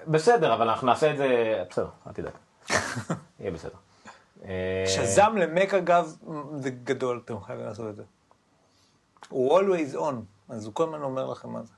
בסדר, 0.06 0.54
אבל 0.54 0.68
אנחנו 0.68 0.86
נעשה 0.86 1.10
את 1.10 1.16
זה... 1.16 1.26
בסדר, 1.70 1.88
אל 2.06 2.12
תדאג. 2.12 2.32
יהיה 3.40 3.50
בסדר. 3.50 3.76
אה, 4.44 4.84
שזם 4.86 5.36
למק 5.36 5.74
אגב, 5.74 6.16
זה 6.56 6.70
גדול, 6.70 7.20
אתם 7.24 7.40
חייבים 7.40 7.66
לעשות 7.66 7.90
את 7.90 7.96
זה. 7.96 8.02
הוא 9.28 9.60
always 9.60 9.94
on, 9.94 10.14
אז 10.48 10.66
הוא 10.66 10.74
כל 10.74 10.84
הזמן 10.84 11.02
אומר 11.02 11.26
לכם 11.26 11.50
מה 11.50 11.62
זה. 11.62 11.72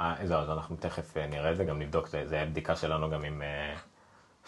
אה, 0.00 0.14
זהו, 0.24 0.40
אז 0.40 0.50
אנחנו 0.50 0.76
תכף 0.80 1.16
אה, 1.16 1.26
נראה 1.26 1.50
את 1.50 1.56
זה, 1.56 1.64
גם 1.64 1.78
נבדוק, 1.78 2.08
זה, 2.08 2.22
זה 2.26 2.44
בדיקה 2.50 2.76
שלנו 2.76 3.10
גם 3.10 3.24
אם 3.24 3.42
אה, 3.42 3.74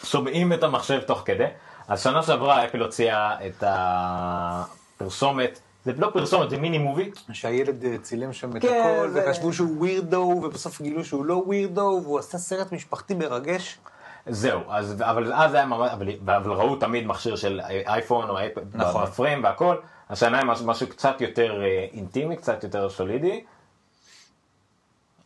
שומעים 0.04 0.52
את 0.52 0.62
המחשב 0.62 1.00
תוך 1.00 1.22
כדי. 1.24 1.46
אז 1.88 2.02
שנה 2.02 2.22
שעברה 2.22 2.64
אפל 2.64 2.82
הוציאה 2.82 3.46
את 3.46 3.64
הפרסומת, 3.66 5.60
זה 5.84 5.92
לא 5.98 6.10
פרסומת, 6.12 6.50
זה 6.50 6.58
מיני 6.58 6.78
מובי. 6.78 7.10
שהילד 7.32 8.02
צילם 8.02 8.32
שם 8.32 8.56
את 8.56 8.62
כן, 8.62 8.96
הכל, 8.98 9.10
וחשבו 9.14 9.52
שהוא 9.52 9.78
ווירדו, 9.78 10.40
ובסוף 10.44 10.82
גילו 10.82 11.04
שהוא 11.04 11.24
לא 11.24 11.34
ווירדו, 11.46 12.00
והוא 12.02 12.18
עשה 12.18 12.38
סרט 12.38 12.72
משפחתי 12.72 13.14
מרגש. 13.14 13.78
זהו, 14.26 14.60
אז, 14.68 15.02
אבל 15.02 15.32
אז 15.32 15.54
היה 15.54 15.66
ממש, 15.66 15.90
אבל, 15.92 16.08
אבל 16.24 16.52
ראו 16.52 16.76
תמיד 16.76 17.06
מכשיר 17.06 17.36
של 17.36 17.60
אייפון 17.86 18.28
או 18.28 18.38
אייפד 18.38 18.76
נכון. 18.76 19.04
בפריים 19.04 19.44
והכל, 19.44 19.76
השנה 20.10 20.40
עם 20.40 20.50
משהו 20.66 20.88
קצת 20.88 21.20
יותר 21.20 21.62
אינטימי, 21.92 22.36
קצת 22.36 22.64
יותר 22.64 22.90
סולידי. 22.90 23.44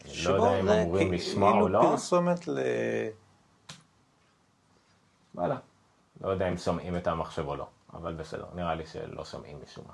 אני 0.04 0.24
לא 0.24 0.32
יודע 0.32 0.60
אם 0.60 0.68
אמורים 0.68 1.12
לשמוע 1.12 1.48
או 1.48 1.54
כאילו 1.54 1.68
לא. 1.68 1.80
פרסומת 1.80 2.48
ל... 2.48 2.58
וואלה. 5.34 5.56
לא 6.20 6.28
יודע 6.28 6.48
אם 6.48 6.56
שומעים 6.56 6.96
את 6.96 7.06
המחשב 7.06 7.46
או 7.46 7.56
לא, 7.56 7.66
אבל 7.94 8.14
בסדר, 8.14 8.44
נראה 8.54 8.74
לי 8.74 8.86
שלא 8.86 9.24
שומעים 9.24 9.58
משום 9.64 9.84
מה. 9.86 9.92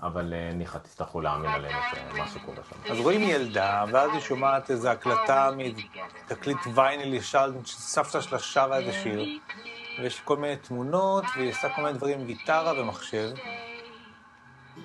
אבל 0.00 0.34
אה, 0.34 0.50
ניחא 0.54 0.78
תצטרכו 0.78 1.20
להאמין 1.20 1.50
עלינו 1.50 1.78
שמשהו 1.90 2.40
קורה 2.40 2.56
שם. 2.70 2.92
אז 2.92 3.00
רואים 3.00 3.22
ילדה, 3.22 3.84
ואז 3.92 4.10
היא 4.12 4.20
שומעת 4.20 4.70
איזו 4.70 4.88
הקלטה 4.88 5.50
מתקליט 5.56 6.58
וייניל 6.74 7.14
ישן, 7.14 7.50
שסבתא 7.64 8.20
שלה 8.20 8.38
שרה 8.38 8.78
איזה 8.78 8.92
שיר, 8.92 9.24
ויש 10.00 10.20
כל 10.20 10.36
מיני 10.36 10.56
תמונות, 10.56 11.24
והיא 11.36 11.50
עושה 11.50 11.68
כל 11.76 11.82
מיני 11.82 11.98
דברים 11.98 12.20
עם 12.20 12.26
גיטרה 12.26 12.80
ומחשב, 12.80 13.30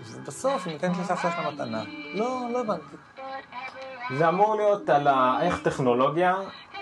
ובסוף 0.06 0.68
היא 0.68 0.74
נותנת 0.74 0.97
לסבתא 0.97 1.32
שלה 1.32 1.52
מתנה. 1.52 1.84
לא, 2.14 2.41
לא 2.54 2.60
הבנתי. 2.60 2.95
זה 4.18 4.30
אמור 4.30 4.55
להיות 4.55 4.89
על 4.89 5.07
ה- 5.07 5.38
איך 5.41 5.62
טכנולוגיה... 5.64 6.36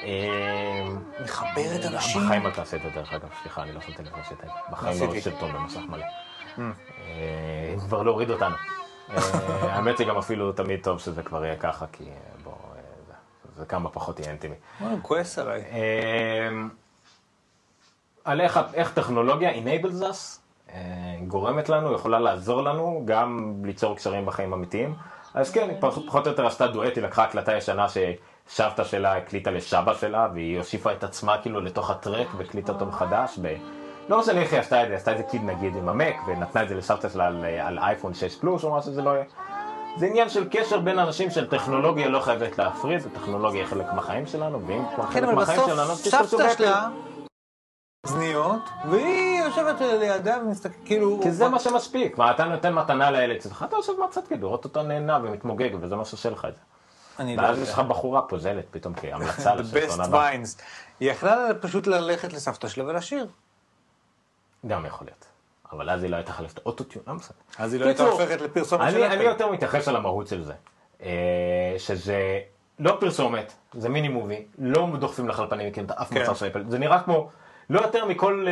אה, 0.04 0.86
מחברת 1.24 1.86
אנשים. 1.94 2.22
בחיים 2.26 2.46
אל 2.46 2.52
תעשה 2.52 2.78
את 2.78 2.82
זה 2.82 2.90
דרך 2.90 3.14
אגב, 3.14 3.28
סליחה, 3.42 3.64
אני 3.64 3.72
לא 3.74 3.80
לב 4.00 4.12
שעשית 4.18 4.40
את 4.40 4.46
זה. 4.46 4.52
בחיים 4.72 5.00
לא 5.02 5.06
עשיתי. 5.06 5.22
סרטון 5.22 5.54
במסך 5.54 5.80
מלא. 5.90 6.06
אה, 6.60 7.76
כבר 7.80 8.04
להוריד 8.04 8.30
אותנו. 8.30 8.56
אה, 9.10 9.18
האמת 9.76 9.98
שגם 9.98 10.18
אפילו 10.18 10.52
תמיד 10.52 10.80
טוב 10.84 11.00
שזה 11.00 11.24
כבר 11.24 11.46
יהיה 11.46 11.56
ככה, 11.56 11.86
כי 11.92 12.04
אה, 12.04 12.10
בוא, 12.44 12.52
אה, 12.54 12.82
זה- 13.58 13.66
כמה 13.66 13.90
פחות 13.90 14.20
יהיה 14.20 14.30
אינטימי. 14.30 14.56
הוא 14.80 15.00
כועס 15.02 15.40
עליי. 15.40 15.64
על 18.24 18.42
איך, 18.42 18.60
טכנולוגיה 18.94 19.52
enables 19.52 20.02
us, 20.04 20.40
אה, 20.74 20.80
גורמת 21.28 21.70
לנו, 21.70 21.94
יכולה 21.94 22.20
לעזור 22.20 22.62
לנו 22.62 23.02
גם 23.06 23.62
ליצור 23.66 23.96
קשרים 23.96 24.26
בחיים 24.26 24.54
אמיתיים. 24.54 24.96
אז 25.34 25.52
כן, 25.52 25.70
היא 25.70 25.78
פחות, 25.80 26.26
או 26.28 26.32
יותר 26.32 26.48
עשתה 26.48 26.68
דואט, 26.68 26.96
היא 26.96 27.04
לקחה 27.04 27.24
הקלטה 27.24 27.58
ישנה 27.58 27.86
שסבתא 27.90 28.84
שלה 28.84 29.18
הקליטה 29.18 29.52
לסבא 29.52 29.94
שלה, 29.94 30.28
והיא 30.34 30.58
הוסיפה 30.58 30.92
את 30.92 31.04
עצמה 31.04 31.38
כאילו 31.42 31.62
לתוך 31.62 31.90
הטרק 31.90 32.28
והקליטה 32.38 32.72
אותו 32.72 32.86
מחדש. 32.86 33.40
ב... 33.42 33.56
לא 34.10 34.20
משנה 34.20 34.42
איך 34.42 34.54
היא 34.54 34.60
עשתה 34.60 34.84
את 34.84 34.88
זה, 34.88 34.96
עשתה 34.96 35.12
את 35.12 35.18
זה 35.18 35.24
קיד 35.24 35.44
נגיד 35.44 35.76
עם 35.76 35.90
המק, 35.90 36.16
ונתנה 36.28 36.64
את 36.64 36.70
זה 36.70 36.76
לסבתא 36.76 37.10
שלה 37.10 37.28
על, 37.28 37.46
על 37.46 37.80
אייפון 37.80 38.14
6 38.14 38.36
פלוס 38.36 38.64
או 38.64 38.72
מה 38.72 38.82
שזה 38.82 39.02
לא 39.02 39.10
יהיה. 39.10 39.26
זה 39.98 40.06
עניין 40.06 40.30
של 40.30 40.48
קשר 40.52 40.80
בין 40.80 41.00
אנשים 41.00 41.30
של 41.30 41.48
טכנולוגיה 41.48 42.10
לא 42.10 42.20
חייבת 42.20 42.58
להפריד, 42.58 43.02
וטכנולוגיה 43.06 43.62
היא 43.62 43.70
חלק 43.70 43.94
מהחיים 43.94 44.26
שלנו, 44.26 44.68
ואם 44.68 44.84
כבר 44.96 45.06
כן, 45.06 45.12
חלק 45.12 45.24
אבל 45.24 45.36
מהחיים 45.36 45.60
בסוף 45.60 45.72
שלנו, 45.72 45.92
אז 45.92 46.04
תשתמשו 46.04 46.28
סבתא 46.28 46.44
באפל. 46.44 46.64
שלה, 46.64 46.88
אוזניות, 48.06 48.62
והיא 48.90 49.39
יושבת 49.50 49.82
לידה 49.82 50.38
ומסתכלת, 50.46 50.76
כאילו... 50.86 51.20
כי 51.24 51.32
זה 51.32 51.50
מה 51.50 51.60
שמספיק, 51.60 52.18
מה 52.18 52.32
אתה 52.32 52.46
נותן 52.46 52.74
מתנה 52.74 53.12
לילד 53.12 53.42
שלך, 53.42 53.66
אתה 53.68 53.76
יושב 53.76 53.94
מהצד 54.00 54.28
כאילו, 54.28 54.42
לראות 54.48 54.64
אותו 54.64 54.84
נהנה 54.84 55.20
ומתמוגג, 55.24 55.70
וזה 55.82 55.96
מה 55.96 56.06
שעושה 56.06 56.30
לך 56.30 56.46
את 56.46 56.56
זה. 56.56 56.62
אני 57.20 57.36
לא 57.36 57.42
ואז 57.42 57.58
יודע. 57.58 57.70
יש 57.70 57.74
לך 57.74 57.80
בחורה 57.80 58.22
פוזלת 58.22 58.66
פתאום 58.72 58.94
כהמלצה 58.94 59.54
The 59.54 59.58
לסרטון 59.58 60.02
best 60.02 60.08
הבא. 60.08 60.32
vines. 60.32 60.62
היא 61.00 61.12
יכלה 61.12 61.48
פשוט 61.62 61.88
ללכת 61.88 62.34
לסבתא 62.34 62.68
שלה 62.68 62.86
ולשיר. 62.86 63.28
גם 64.68 64.86
יכול 64.86 65.08
להיות. 65.08 65.26
אבל 65.72 65.90
אז 65.90 66.04
היא 66.04 66.12
לא 66.12 66.16
הייתה 66.16 66.32
חלפת 66.32 66.60
אוטוטיון, 66.66 67.06
לא 67.08 67.14
בסדר. 67.14 67.38
אז 67.58 67.74
היא 67.74 67.82
לא 67.82 67.86
הייתה 67.86 68.04
הופכת 68.04 68.42
לפרסומת 68.42 68.92
של 68.92 69.04
אני. 69.04 69.24
יותר 69.24 69.52
מתייחס 69.52 69.88
על 69.88 69.96
המהות 69.96 70.28
של 70.28 70.44
זה. 70.44 70.54
אה, 71.04 71.76
שזה 71.78 72.40
לא 72.80 72.98
פרסומת, 73.00 73.54
זה 73.74 73.90
mini 73.90 74.08
movie, 74.08 74.46
לא 74.58 74.88
דוחפים 75.00 75.28
לך 75.30 75.40
לפנים 75.40 75.68
מכם 75.68 75.86
את 75.86 75.92
אף 75.92 76.10
כן. 76.10 76.20
מוצר 76.20 76.34
של 76.34 76.48
אפל, 76.48 76.64
זה 76.70 76.80
נראה 76.80 77.04
כמו, 77.04 77.30
לא 77.70 77.82
יותר 77.82 78.06
מכל 78.06 78.46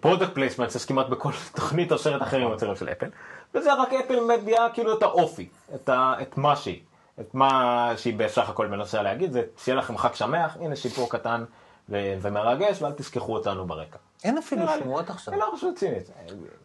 product 0.00 0.34
placement, 0.34 0.70
זה 0.70 0.78
כמעט 0.86 1.06
בכל 1.06 1.30
תוכנית 1.56 1.92
או 1.92 1.98
סרט 1.98 2.22
אחר 2.22 2.36
עם 2.36 2.48
מוצרים 2.48 2.76
של 2.76 2.88
אפל, 2.88 3.06
וזה 3.54 3.74
רק 3.74 3.92
אפל 3.92 4.16
מביאה 4.20 4.66
כאילו 4.74 4.98
את 4.98 5.02
האופי, 5.02 5.48
את 5.74 5.88
ה- 5.88 6.14
את 6.22 6.38
מה 6.38 6.56
שהיא, 6.56 6.80
את 7.20 7.34
מה 7.34 7.52
שהיא 7.96 8.14
בסך 8.18 8.48
הכל 8.48 8.66
מנסה 8.66 9.02
להגיד, 9.02 9.32
זה 9.32 9.42
שיהיה 9.56 9.78
לכם 9.78 9.98
חג 9.98 10.14
שמח, 10.14 10.56
הנה 10.60 10.76
שיפור 10.76 11.10
קטן 11.10 11.44
ו- 11.88 12.14
ומרגש, 12.22 12.82
ואל 12.82 12.92
תשכחו 12.92 13.32
אותנו 13.34 13.66
ברקע. 13.66 13.98
אין 14.24 14.38
אפילו. 14.38 14.62
שמועות 14.78 15.10
עכשיו. 15.10 15.34
זה 15.34 15.40
לא 15.40 15.54
משהו 15.54 15.70
רציני. 15.70 15.96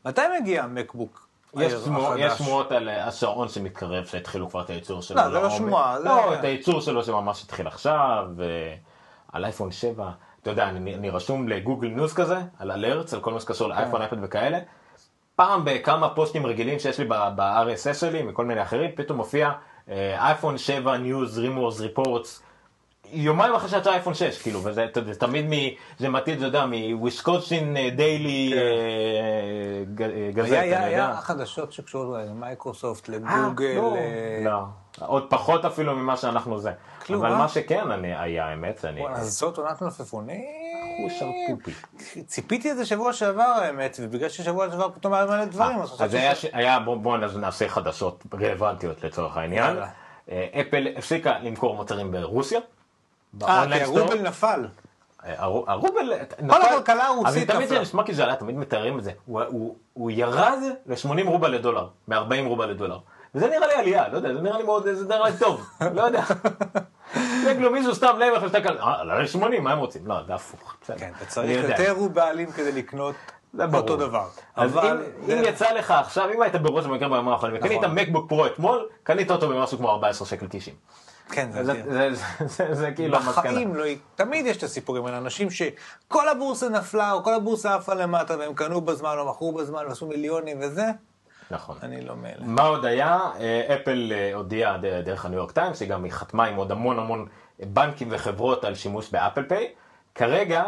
מתי 0.05 0.21
מגיע 0.41 0.63
המקבוק? 0.63 1.27
יש 1.57 1.73
יש 2.17 2.31
שמועות 2.33 2.71
על 2.71 2.89
אה, 2.89 3.07
השעון 3.07 3.47
שמתקרב, 3.49 4.05
שהתחילו 4.05 4.49
כבר 4.49 4.61
את 4.61 4.69
הייצור 4.69 5.01
שלו. 5.01 5.17
לא, 5.17 5.29
זה 5.29 5.39
לא. 5.39 5.49
שמועה, 5.49 5.99
זה- 5.99 6.05
לא, 6.05 6.33
את 6.33 6.43
הייצור 6.43 6.81
שלו 6.81 7.03
שממש 7.03 7.43
התחיל 7.43 7.67
עכשיו, 7.67 8.27
על 9.33 9.45
אייפון 9.45 9.71
7, 9.71 10.09
אתה 10.41 10.49
יודע, 10.49 10.69
אני, 10.69 10.95
אני 10.95 11.09
רשום 11.09 11.47
לגוגל 11.47 11.87
ניוז 11.87 12.13
כזה, 12.13 12.37
על 12.59 12.71
alerts, 12.71 13.13
על 13.13 13.19
כל 13.19 13.33
מה 13.33 13.39
שקשור 13.39 13.67
לאייפון, 13.69 14.01
אייפד 14.01 14.17
וכאלה. 14.23 14.59
פעם 15.35 15.61
בכמה 15.65 16.09
פוסטים 16.09 16.45
רגילים 16.45 16.79
שיש 16.79 16.99
לי 16.99 17.05
ב-RSS 17.05 17.93
שלי, 17.93 18.23
מכל 18.23 18.45
מיני 18.45 18.61
אחרים, 18.61 18.91
פתאום 18.95 19.17
מופיע 19.17 19.51
אה, 19.89 20.25
אייפון 20.27 20.57
7 20.57 20.97
news, 20.97 21.39
rumors, 21.39 21.79
reports. 21.79 22.43
יומיים 23.11 23.53
אחרי 23.55 23.69
שיצא 23.69 23.91
אייפון 23.91 24.13
6, 24.13 24.41
כאילו, 24.41 24.63
וזה 24.63 24.85
אתה 24.85 24.99
יודע, 24.99 25.13
תמיד 25.13 25.45
מ... 25.49 25.53
זה 25.99 26.09
מתאים, 26.09 26.37
אתה 26.37 26.45
יודע, 26.45 26.65
מוויסקונסין 26.65 27.75
דיילי 27.95 28.53
גזט, 30.33 30.51
היה- 30.51 30.61
אני 30.61 30.69
היה 30.75 30.85
היה 30.85 30.97
יודע. 31.07 31.15
חדשות 31.21 31.73
שקשורות 31.73 32.17
למייקרוסופט, 32.29 33.09
אה, 33.09 33.15
לגוגל. 33.15 33.73
לא, 33.75 33.95
אה, 33.95 34.41
לא, 34.45 34.59
עוד 35.07 35.25
פחות 35.29 35.65
אפילו 35.65 35.95
ממה 35.95 36.17
שאנחנו 36.17 36.59
זה. 36.59 36.71
כלום, 37.09 37.25
אבל 37.25 37.33
אה? 37.33 37.37
מה 37.39 37.47
שכן 37.47 37.91
אני- 37.91 38.15
היה, 38.19 38.45
האמת, 38.45 38.85
אני... 38.85 39.01
וואלה, 39.01 39.23
זאת 39.23 39.57
עונת 39.57 39.81
מלפפונים. 39.81 40.41
שרפופי. 41.09 41.71
ציפיתי 42.25 42.71
לזה 42.71 42.85
שבוע 42.85 43.13
שעבר 43.13 43.41
האמת, 43.43 43.97
ובגלל 44.01 44.29
ששבוע 44.29 44.69
שעבר 44.71 44.89
פתאום 44.89 45.13
היה 45.13 45.25
מלא 45.25 45.45
דברים, 45.45 45.79
אז 45.81 46.01
אז 46.01 46.13
היה, 46.13 46.35
ש... 46.35 46.41
ש- 46.41 46.49
היה 46.53 46.79
בוא, 46.79 46.95
בוא 46.97 47.17
נ- 47.17 47.39
נעשה 47.39 47.67
חדשות 47.67 48.23
רלוונטיות 48.33 49.03
לצורך 49.03 49.37
העניין. 49.37 49.77
אה, 50.31 50.47
אפל 50.61 50.87
הפסיקה 50.97 51.39
למכור 51.39 51.75
מוצרים 51.75 52.11
ברוסיה. 52.11 52.59
אה, 53.43 53.65
כי. 53.65 53.99
הרובל 53.99 54.21
נפל. 54.21 54.67
אה, 55.25 55.33
הרו- 55.43 55.65
הרובל 55.67 56.13
נפל. 56.41 56.61
הכלכלה 56.61 57.05
הרוסית 57.07 57.27
אבל 57.49 57.55
תמיד 57.55 57.65
נפלה. 57.67 57.77
זה 57.77 57.81
נשמע 57.81 58.03
כי 58.03 58.13
זה 58.13 58.23
עלה, 58.23 58.35
תמיד 58.35 58.55
מתארים 58.57 58.99
את 58.99 59.03
זה. 59.03 59.11
הוא 59.93 60.11
ירד 60.11 60.57
ל-80 60.85 61.25
רובל 61.27 61.51
לדולר, 61.51 61.87
מ-40 62.07 62.15
רובל 62.45 62.69
לדולר. 62.69 62.99
וזה 63.35 63.47
נראה 63.47 63.67
לי 63.67 63.73
עלייה, 63.73 64.07
לא 64.07 64.17
יודע, 64.17 64.33
זה 64.33 64.41
נראה 64.41 64.57
לי 64.57 64.63
מאוד, 64.63 64.83
זה 64.93 65.07
נראה 65.15 65.29
לי 65.29 65.37
טוב, 65.39 65.69
לא 65.93 66.01
יודע. 66.01 66.23
זה 67.43 67.53
כאילו 67.53 67.71
מישהו 67.71 67.95
סתם 67.95 68.15
לב 68.19 68.33
איך 68.33 68.43
להסתכל, 68.43 68.77
אה, 68.77 68.99
עלה 68.99 69.19
ל-80, 69.19 69.59
מה 69.61 69.71
הם 69.71 69.79
רוצים? 69.79 70.07
לא, 70.07 70.15
זה 70.27 70.33
הפוך. 70.35 70.75
בסדר. 70.81 70.97
כן, 70.97 71.11
אתה 71.17 71.25
צריך. 71.25 71.69
יותר 71.69 71.91
רובלים 71.91 72.51
כדי 72.51 72.71
לקנות. 72.71 73.15
אותו 73.73 73.97
דבר. 73.97 74.25
אז. 74.55 74.77
אם, 74.77 75.43
יצא 75.43 75.71
לך 75.73 75.91
עכשיו, 75.91 76.29
אם 76.35 76.41
היית 76.41 76.55
ברוסיה 76.55 76.85
במקרה 76.85 77.09
בימים 77.09 77.27
האחרונים, 77.27 77.57
וקנית 77.57 77.81
נכון. 77.83 77.95
מקבוק 77.95 78.29
פרו 78.29 78.45
אתמול, 78.45 78.85
קנית 79.03 79.31
אותו 79.31 79.49
במשהו 79.49 79.77
כמו 79.77 79.89
14 79.89 80.27
שקל 80.27 80.45
90. 80.49 80.75
כן, 81.31 81.51
זה 81.51 81.63
זה-. 81.63 81.81
זה- 81.89 82.09
זה- 82.45 82.73
זה- 82.73 82.91
כאילו 82.91 83.17
המסקנה. 83.17 83.51
בחיים 83.51 83.75
לא... 83.75 83.83
תמיד 84.15 84.45
יש 84.45 84.57
את 84.57 84.63
הסיפורים 84.63 85.05
האלה, 85.05 85.17
אנשים 85.17 85.47
שכל 85.49 86.29
הבורסה 86.29 86.69
נפלה, 86.69 87.11
או 87.11 87.23
כל 87.23 87.33
הבורסה 87.33 87.75
עפה 87.75 87.93
למטה, 87.93 88.37
והם 88.39 88.53
קנו 88.53 88.81
בזמן, 88.81 89.15
או 89.19 89.29
מכרו 89.29 89.51
בזמן, 89.53 89.83
ועשו 89.87 90.07
מיליונים 90.07 90.57
וזה, 90.61 90.85
נכון. 91.51 91.77
אני 91.81 92.01
לא 92.01 92.15
מאלה. 92.15 92.45
מה 92.45 92.61
עוד 92.61 92.85
היה? 92.85 93.19
אה, 93.39 93.75
אפל 93.75 94.11
אה, 94.11 94.33
הודיעה 94.33 94.77
דרך 94.77 95.25
הניו 95.25 95.39
יורק 95.39 95.51
טיימס, 95.51 95.81
היא 95.81 95.89
גם 95.89 96.05
חתמה 96.09 96.45
עם 96.45 96.55
עוד 96.55 96.71
המון 96.71 96.99
המון 96.99 97.27
בנקים 97.59 98.07
וחברות 98.11 98.63
על 98.63 98.75
שימוש 98.75 99.09
באפל 99.11 99.43
פיי. 99.43 99.73
כרגע, 100.15 100.63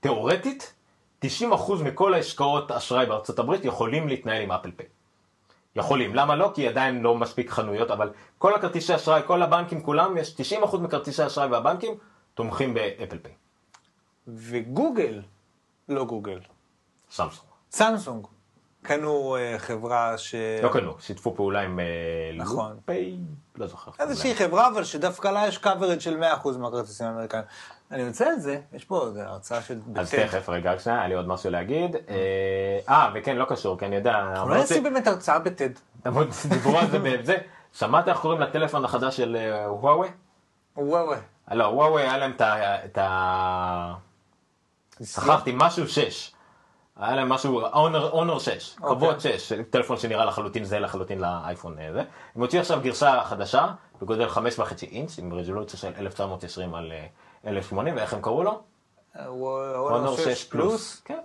תאורטית, 0.00 0.72
90% 1.24 1.28
מכל 1.84 2.14
העסקאות 2.14 2.70
אשראי 2.70 3.06
בארצות 3.06 3.38
הברית 3.38 3.64
יכולים 3.64 4.08
להתנהל 4.08 4.42
עם 4.42 4.52
אפל 4.52 4.70
פיי. 4.70 4.86
יכולים, 5.76 6.14
למה 6.14 6.36
לא? 6.36 6.52
כי 6.54 6.68
עדיין 6.68 7.02
לא 7.02 7.14
מספיק 7.14 7.50
חנויות, 7.50 7.90
אבל 7.90 8.12
כל 8.38 8.54
הכרטיסי 8.54 8.94
אשראי, 8.94 9.22
כל 9.26 9.42
הבנקים 9.42 9.82
כולם, 9.82 10.16
יש 10.16 10.36
90% 10.62 10.78
מכרטיסי 10.78 11.26
אשראי 11.26 11.48
והבנקים 11.48 11.94
תומכים 12.34 12.74
באפל 12.74 13.18
פיי. 13.18 13.32
וגוגל, 14.26 15.22
לא 15.88 16.04
גוגל, 16.04 16.38
סמסונג. 17.10 17.48
סמסונג, 17.70 18.26
קנו 18.82 19.36
אה, 19.36 19.58
חברה 19.58 20.18
ש... 20.18 20.34
לא 20.62 20.68
קנו, 20.68 20.94
שיתפו 21.00 21.34
פעולה 21.34 21.60
עם 21.60 21.80
אה, 21.80 21.84
נכון. 22.36 22.72
לופ 22.74 22.92
פיי, 22.92 23.16
לא 23.56 23.66
זוכר. 23.66 23.90
איזושהי 23.98 24.34
חברה, 24.34 24.68
אבל 24.68 24.84
שדווקא 24.84 25.28
לה 25.28 25.46
יש 25.48 25.58
coverage 25.58 26.00
של 26.00 26.22
100% 26.44 26.58
מהכרטיסים 26.58 27.06
האמריקאים. 27.06 27.42
אני 27.90 28.08
רוצה 28.08 28.32
את 28.32 28.42
זה, 28.42 28.60
יש 28.72 28.84
פה 28.84 29.06
איזה 29.06 29.26
הרצאה 29.26 29.62
של... 29.62 29.78
אז. 29.96 30.10
תכף, 30.10 30.48
רגע, 30.48 30.78
שנייה, 30.78 30.98
היה 30.98 31.08
לי 31.08 31.14
עוד 31.14 31.28
משהו 31.28 31.50
להגיד. 31.50 31.96
אה, 31.96 32.78
אה, 32.88 33.10
וכן, 33.14 33.36
לא 33.36 33.44
קשור, 33.44 33.78
כי 33.78 33.86
אני 33.86 33.96
יודע, 33.96 34.18
אולי 34.18 34.38
אמרתי- 34.40 34.58
נעשים 34.60 34.82
באמת 34.82 35.06
הרצאה 35.06 35.38
בטד. 35.38 35.70
דיברו 36.48 36.78
על 36.78 36.90
זה 36.90 36.98
בזה. 36.98 37.36
שמעת 37.72 38.08
איך 38.08 38.18
קוראים 38.18 38.40
לטלפון 38.40 38.84
החדש 38.84 39.16
של 39.16 39.36
וואוי? 39.68 40.08
וואי 40.76 41.02
וואי. 41.02 41.18
לא, 41.52 41.64
וואוי 41.64 42.02
היה 42.02 42.18
להם 42.18 42.32
את 42.40 42.98
ה... 42.98 43.94
שכחתי, 45.04 45.52
משהו 45.56 45.88
6. 45.88 46.32
היה 46.96 47.16
להם 47.16 47.28
משהו, 47.28 47.60
אונר, 47.60 48.10
אונר 48.10 48.38
6, 48.38 48.76
אוקיי. 48.80 48.96
כבוד 48.96 49.20
6, 49.20 49.52
טלפון 49.70 49.96
שנראה 49.96 50.24
לחלוטין 50.24 50.64
זה 50.64 50.78
לחלוטין 50.78 51.20
לאייפון 51.20 51.78
אה, 51.78 51.92
זה. 51.92 52.00
הם 52.34 52.42
הוציאו 52.42 52.60
עכשיו 52.60 52.80
גרסה 52.82 53.20
חדשה, 53.24 53.66
בגודל 54.02 54.28
5.5 54.28 54.40
אינץ', 54.82 55.18
עם 55.18 55.34
רזולוציה 55.34 55.78
של 55.78 55.92
1920 55.98 56.74
על 56.74 56.92
אה, 56.92 57.06
1080, 57.50 57.96
ואיך 57.96 58.14
הם 58.14 58.22
קראו 58.22 58.42
לו? 58.42 58.62
אונר 59.26 59.76
אונר 59.76 60.16
6 60.16 60.24
6 60.24 60.44
פלוס. 60.44 61.02
כן. 61.04 61.18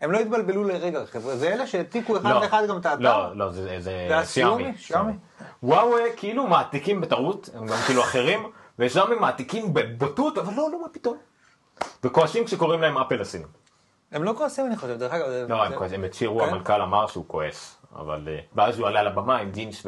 הם 0.00 0.12
לא 0.12 0.18
התבלבלו 0.18 0.64
לרגע, 0.64 1.06
חבר'ה, 1.06 1.36
זה 1.36 1.52
אלה 1.52 1.66
שהעתיקו 1.66 2.16
אחד 2.16 2.30
לא, 2.30 2.40
לאחד 2.40 2.66
גם 2.68 2.78
את 2.78 2.86
האתר. 2.86 3.02
לא, 3.02 3.36
לא, 3.36 3.52
זה, 3.52 3.80
זה, 3.80 4.08
זה. 4.08 4.24
סיאמי? 4.24 4.72
וואוי 5.62 6.02
כאילו 6.16 6.46
מעתיקים 6.46 7.00
בטעות, 7.00 7.48
הם 7.54 7.66
גם 7.66 7.76
כאילו 7.86 8.02
אחרים, 8.02 8.52
ושם 8.78 9.12
הם 9.12 9.20
מעתיקים 9.20 9.74
בבוטות, 9.74 10.38
אבל 10.38 10.54
לא, 10.54 10.68
לא, 10.72 10.82
מה 10.82 10.88
פתאום. 10.88 11.16
וכועסים 12.04 12.44
כשקוראים 12.44 12.80
להם 12.80 12.98
אפל 12.98 13.20
הסינים. 13.20 13.65
הם 14.12 14.24
לא 14.24 14.34
כועסים 14.36 14.66
אני 14.66 14.76
חושב, 14.76 14.98
דרך 14.98 15.12
אגב. 15.12 15.26
לא, 15.48 15.64
הם 15.64 15.74
כועסים, 15.74 16.00
הם 16.00 16.04
הצהירו, 16.04 16.40
כן? 16.40 16.48
המנכ"ל 16.48 16.82
אמר 16.82 17.06
שהוא 17.06 17.24
כועס, 17.26 17.76
אבל... 17.96 18.28
אה, 18.28 18.38
ואז 18.54 18.78
הוא 18.78 18.88
עלה 18.88 19.02
לבמה 19.02 19.36
עם 19.36 19.50
ג'ינס 19.50 19.86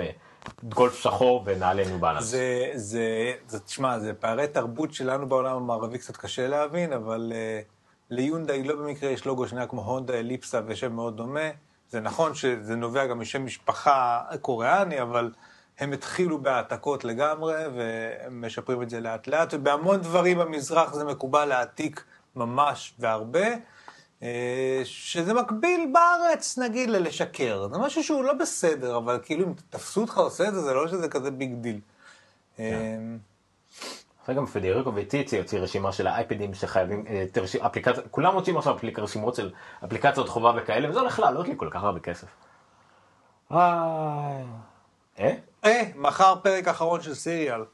וגולף 0.63 0.95
שחור 0.95 1.43
ונעלי 1.47 1.87
ניו 1.87 1.99
בלנס. 1.99 2.25
זה, 2.25 2.71
זה, 2.75 3.33
זה, 3.47 3.61
תשמע, 3.61 3.99
זה 3.99 4.15
פערי 4.15 4.49
תרבות 4.49 4.95
שלנו 4.95 5.29
בעולם 5.29 5.57
המערבי 5.57 5.99
קצת 5.99 6.17
קשה 6.17 6.49
להבין, 6.49 6.93
אבל 6.93 7.33
uh, 7.33 7.65
ליונדאי 8.11 8.65
לא 8.65 8.75
במקרה 8.75 9.11
יש 9.11 9.27
לוגו 9.27 9.49
שנראה 9.49 9.67
כמו 9.67 9.83
הונדה 9.83 10.15
אליפסה 10.15 10.61
ושם 10.67 10.93
מאוד 10.93 11.17
דומה. 11.17 11.49
זה 11.91 12.01
נכון 12.01 12.35
שזה 12.35 12.77
נובע 12.77 13.07
גם 13.07 13.21
משם 13.21 13.45
משפחה 13.45 14.23
קוריאני, 14.41 15.03
אבל 15.03 15.31
הם 15.79 15.93
התחילו 15.93 16.43
בהעתקות 16.43 17.05
לגמרי, 17.05 17.55
והם 17.77 18.45
משפרים 18.47 18.83
את 18.83 18.91
זה 18.91 19.01
לאט 19.01 19.27
לאט, 19.27 19.55
ובהמון 19.55 20.01
דברים 20.01 20.39
במזרח 20.39 20.95
זה 20.95 21.05
מקובל 21.05 21.45
להעתיק 21.45 22.05
ממש 22.37 22.95
והרבה. 22.99 23.47
אה, 24.23 24.81
שזה 24.85 25.35
מקביל 25.35 25.91
בארץ, 25.93 26.59
נגיד, 26.59 26.91
ללשקר. 26.91 27.69
זה 27.73 27.79
משהו 27.79 28.05
שהוא 28.05 28.25
לא 28.25 28.33
בסדר, 28.33 28.97
אבל 28.97 29.19
כאילו 29.23 29.47
אם 29.47 29.53
תפסו 29.71 30.01
אותך 30.01 30.19
עושה 30.19 30.49
את 30.49 30.55
זה, 30.55 30.61
זה 30.61 30.75
לא 30.75 30.89
שזה 30.89 31.09
כזה 31.09 31.31
big 31.31 31.55
deal. 31.55 31.81
אה, 32.59 32.97
אחרי 34.25 34.35
גם 34.35 34.47
פדריקו 34.47 34.93
ויטיצ'י 34.95 35.39
הוציא 35.39 35.59
רשימה 35.59 35.93
של 35.93 36.07
האייפדים 36.07 36.55
שחייבים, 36.55 37.05
אה, 37.07 37.25
אפליקציה, 37.67 38.03
כולם 38.11 38.35
מוצאים 38.35 38.57
עכשיו 38.57 38.77
רשימות 38.99 39.35
של 39.35 39.53
אפליקציות 39.85 40.29
חובה 40.29 40.53
וכאלה, 40.57 40.91
וזה 40.91 41.01
הולך 41.01 41.19
לעלות 41.19 41.49
לי 41.49 41.55
כל 41.57 41.69
כך 41.71 41.85
הרבה 41.85 42.01
כסף. 42.01 42.29
אה? 45.21 45.35
אה, 45.65 45.83
מחר 45.97 46.35
פרק 46.43 46.69
אחרון 46.69 47.01
של 47.03 47.15
סיריאל. 47.15 47.65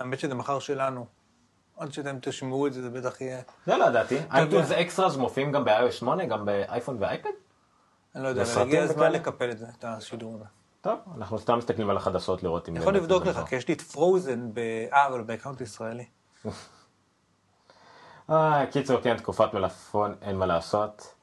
האמת 0.00 0.18
שזה 0.18 0.34
מחר 0.34 0.58
שלנו. 0.58 1.06
עד 1.76 1.92
שאתם 1.92 2.18
תשמעו 2.22 2.66
את 2.66 2.72
זה, 2.72 2.82
זה 2.82 2.90
בטח 2.90 3.20
יהיה... 3.20 3.40
זה 3.66 3.76
לא 3.76 3.84
ידעתי. 3.84 4.14
יודע. 4.14 4.34
אייטיונס 4.34 4.70
אקסטרס 4.70 5.16
מופיעים 5.16 5.52
גם 5.52 5.64
ב-iOS 5.64 5.90
8, 5.92 6.24
גם 6.26 6.44
באייפון 6.44 6.96
ואייפד? 7.00 7.30
אני 8.14 8.22
לא 8.22 8.28
יודע, 8.28 8.42
אבל 8.42 8.62
הגיע 8.62 8.82
הזמן? 8.82 9.12
לקפל 9.12 9.50
את 9.50 9.58
זה, 9.58 9.66
את 9.78 9.84
השידור 9.84 10.34
הזה. 10.34 10.44
טוב, 10.80 10.98
אנחנו 11.16 11.38
סתם 11.38 11.58
מסתכלים 11.58 11.90
על 11.90 11.96
החדשות 11.96 12.42
לראות 12.42 12.68
אם... 12.68 12.74
אני 12.74 12.82
יכול 12.82 12.94
לבדוק 12.94 13.26
לך, 13.26 13.36
נכון. 13.36 13.48
כי 13.48 13.56
יש 13.56 13.68
לי 13.68 13.74
את 13.74 13.80
פרוזן, 13.80 14.50
ב... 14.54 14.58
אה, 14.92 15.06
אבל 15.06 15.22
ב 15.22 15.27
account 15.27 15.60
ישראלי. 15.60 16.04
אה, 18.30 18.64
קיצור, 18.72 19.00
כן, 19.00 19.16
תקופת 19.16 19.54
מלפפון, 19.54 20.14
אין 20.22 20.36
מה 20.36 20.46
לעשות. 20.46 21.14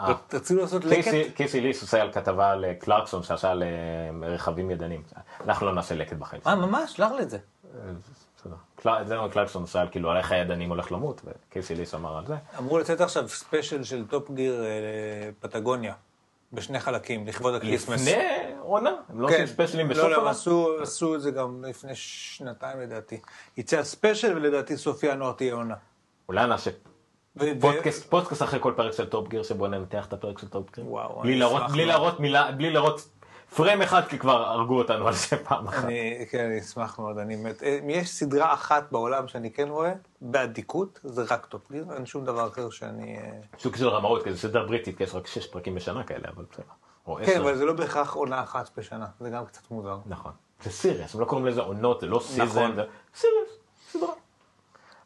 אה. 0.00 0.14
רצינו 0.32 0.60
לעשות 0.60 0.84
לקט? 0.84 1.10
קייסי- 1.34 1.60
ליס 1.60 1.82
עושה 1.82 2.02
על 2.02 2.12
כתבה 2.12 2.50
על 2.50 2.64
קלרקסון 2.78 3.22
שעשה 3.22 3.50
על 3.50 3.62
אה, 3.62 4.28
רכבים 4.28 4.70
ידניים. 4.70 5.02
אנחנו 5.40 5.66
לא 5.66 5.74
נעשה 5.74 5.94
לקט 5.94 6.16
בחיים. 6.16 6.42
אה, 6.46 6.54
ממש? 6.54 6.92
שלח 6.92 7.12
לי 7.12 7.22
את 7.22 7.30
זה. 7.30 7.38
בסדר. 8.46 8.56
קל- 8.76 9.04
זה 9.06 9.16
מה 9.18 9.28
קלרקסון 9.28 9.62
עושה 9.62 9.80
על 9.80 9.88
כאילו 9.90 10.10
על 10.10 10.16
איך 10.16 10.32
הידנים 10.32 10.68
הולך 10.68 10.92
למות, 10.92 11.20
וקייסי 11.24 11.74
ליס 11.74 11.94
אמר 11.94 12.18
על 12.18 12.26
זה. 12.26 12.34
אמור 12.58 12.78
לצאת 12.78 13.00
עכשיו 13.00 13.28
ספיישל 13.28 13.84
של 13.84 14.06
טופ 14.06 14.30
גיר 14.30 14.64
אה, 14.64 14.68
פטגוניה, 15.40 15.94
בשני 16.52 16.80
חלקים, 16.80 17.26
לכבוד 17.26 17.54
הקריסמס. 17.54 18.00
לפני 18.08 18.22
עונה? 18.60 18.90
הם 19.08 19.20
לא 19.20 19.28
כן. 19.28 19.32
עושים 19.32 19.46
ספיישלים 19.46 19.88
בסוף 19.88 20.02
לא, 20.04 20.10
לא, 20.10 20.14
הם 20.14 20.20
עונה? 20.20 20.30
עשו, 20.82 21.14
את 21.14 21.20
זה 21.22 21.30
גם 21.30 21.64
לפני 21.68 21.90
שנתיים 21.94 22.80
לדעתי. 22.80 23.20
יצא 23.56 23.78
הספיישל 23.78 24.36
ולדעתי 24.36 24.76
סוף 24.76 25.02
ינואר 25.02 25.32
תהיה 25.32 25.54
עונה. 25.54 25.74
אולי 26.28 26.46
נעשה 26.46 26.70
פודקאסט 28.08 28.42
אחרי 28.42 28.60
כל 28.62 28.72
פרק 28.76 28.92
של 28.92 29.06
טופ 29.06 29.28
גיר 29.28 29.42
שבו 29.42 29.66
ננתח 29.66 30.06
את 30.06 30.12
הפרק 30.12 30.38
של 30.38 30.48
טופ 30.48 30.76
גיר. 30.76 30.86
וואו, 30.88 31.20
בלי. 31.22 31.38
להראות 31.86 32.20
מילה, 32.20 32.52
בלי 32.52 32.70
להראות 32.70 33.08
פריים 33.56 33.82
אחד 33.82 34.02
כי 34.08 34.18
כבר 34.18 34.42
הרגו 34.42 34.78
אותנו 34.78 35.08
על 35.08 35.14
זה 35.14 35.36
פעם 35.44 35.68
אחת. 35.68 35.84
אני, 35.84 36.26
כן, 36.30 36.44
אני 36.44 36.60
אשמח 36.60 36.98
מאוד, 36.98 37.18
אני 37.18 37.36
מת. 37.36 37.62
אה, 37.62 37.78
יש 37.88 38.08
סדרה 38.08 38.54
אחת 38.54 38.92
בעולם 38.92 39.28
שאני 39.28 39.50
כן 39.50 39.68
רואה, 39.68 39.92
באדיקות, 40.20 41.00
זה 41.02 41.22
רק 41.30 41.46
טופ 41.46 41.70
גיר, 41.72 41.86
אין 41.94 42.06
שום 42.06 42.24
דבר 42.24 42.48
אחר 42.48 42.70
שאני... 42.70 43.18
אה, 43.18 43.30
סוג 43.58 43.76
של 43.76 43.88
רמאות, 43.88 44.24
כי 44.24 44.32
זה 44.32 44.38
סדרה 44.38 44.66
בריטית, 44.66 44.96
כי 44.96 45.02
יש 45.02 45.14
רק 45.14 45.26
שש 45.26 45.46
פרקים 45.46 45.74
בשנה 45.74 46.04
כאלה, 46.04 46.28
אבל 46.36 46.44
בסדר. 46.52 46.64
כן. 47.26 47.40
אבל 47.40 47.56
זה 47.56 47.64
לא 47.64 47.72
בהכרח 47.72 48.14
עונה 48.14 48.42
אחת 48.42 48.70
בשנה, 48.78 49.06
זה 49.20 49.30
גם 49.30 49.46
קצת 49.46 49.70
מוזר. 49.70 49.98
נכון. 50.06 50.32
זה 50.62 50.70
series, 50.70 51.14
הם 51.14 51.20
לא 51.20 51.24
קוראים 51.24 51.46
לזה 51.46 51.60
עונות, 51.60 52.00
זה 52.00 52.06
לא 52.06 52.20
season, 52.20 52.44
נכון. 52.44 52.74
זה 52.74 52.82
series, 53.14 53.50
סדרה. 53.90 54.12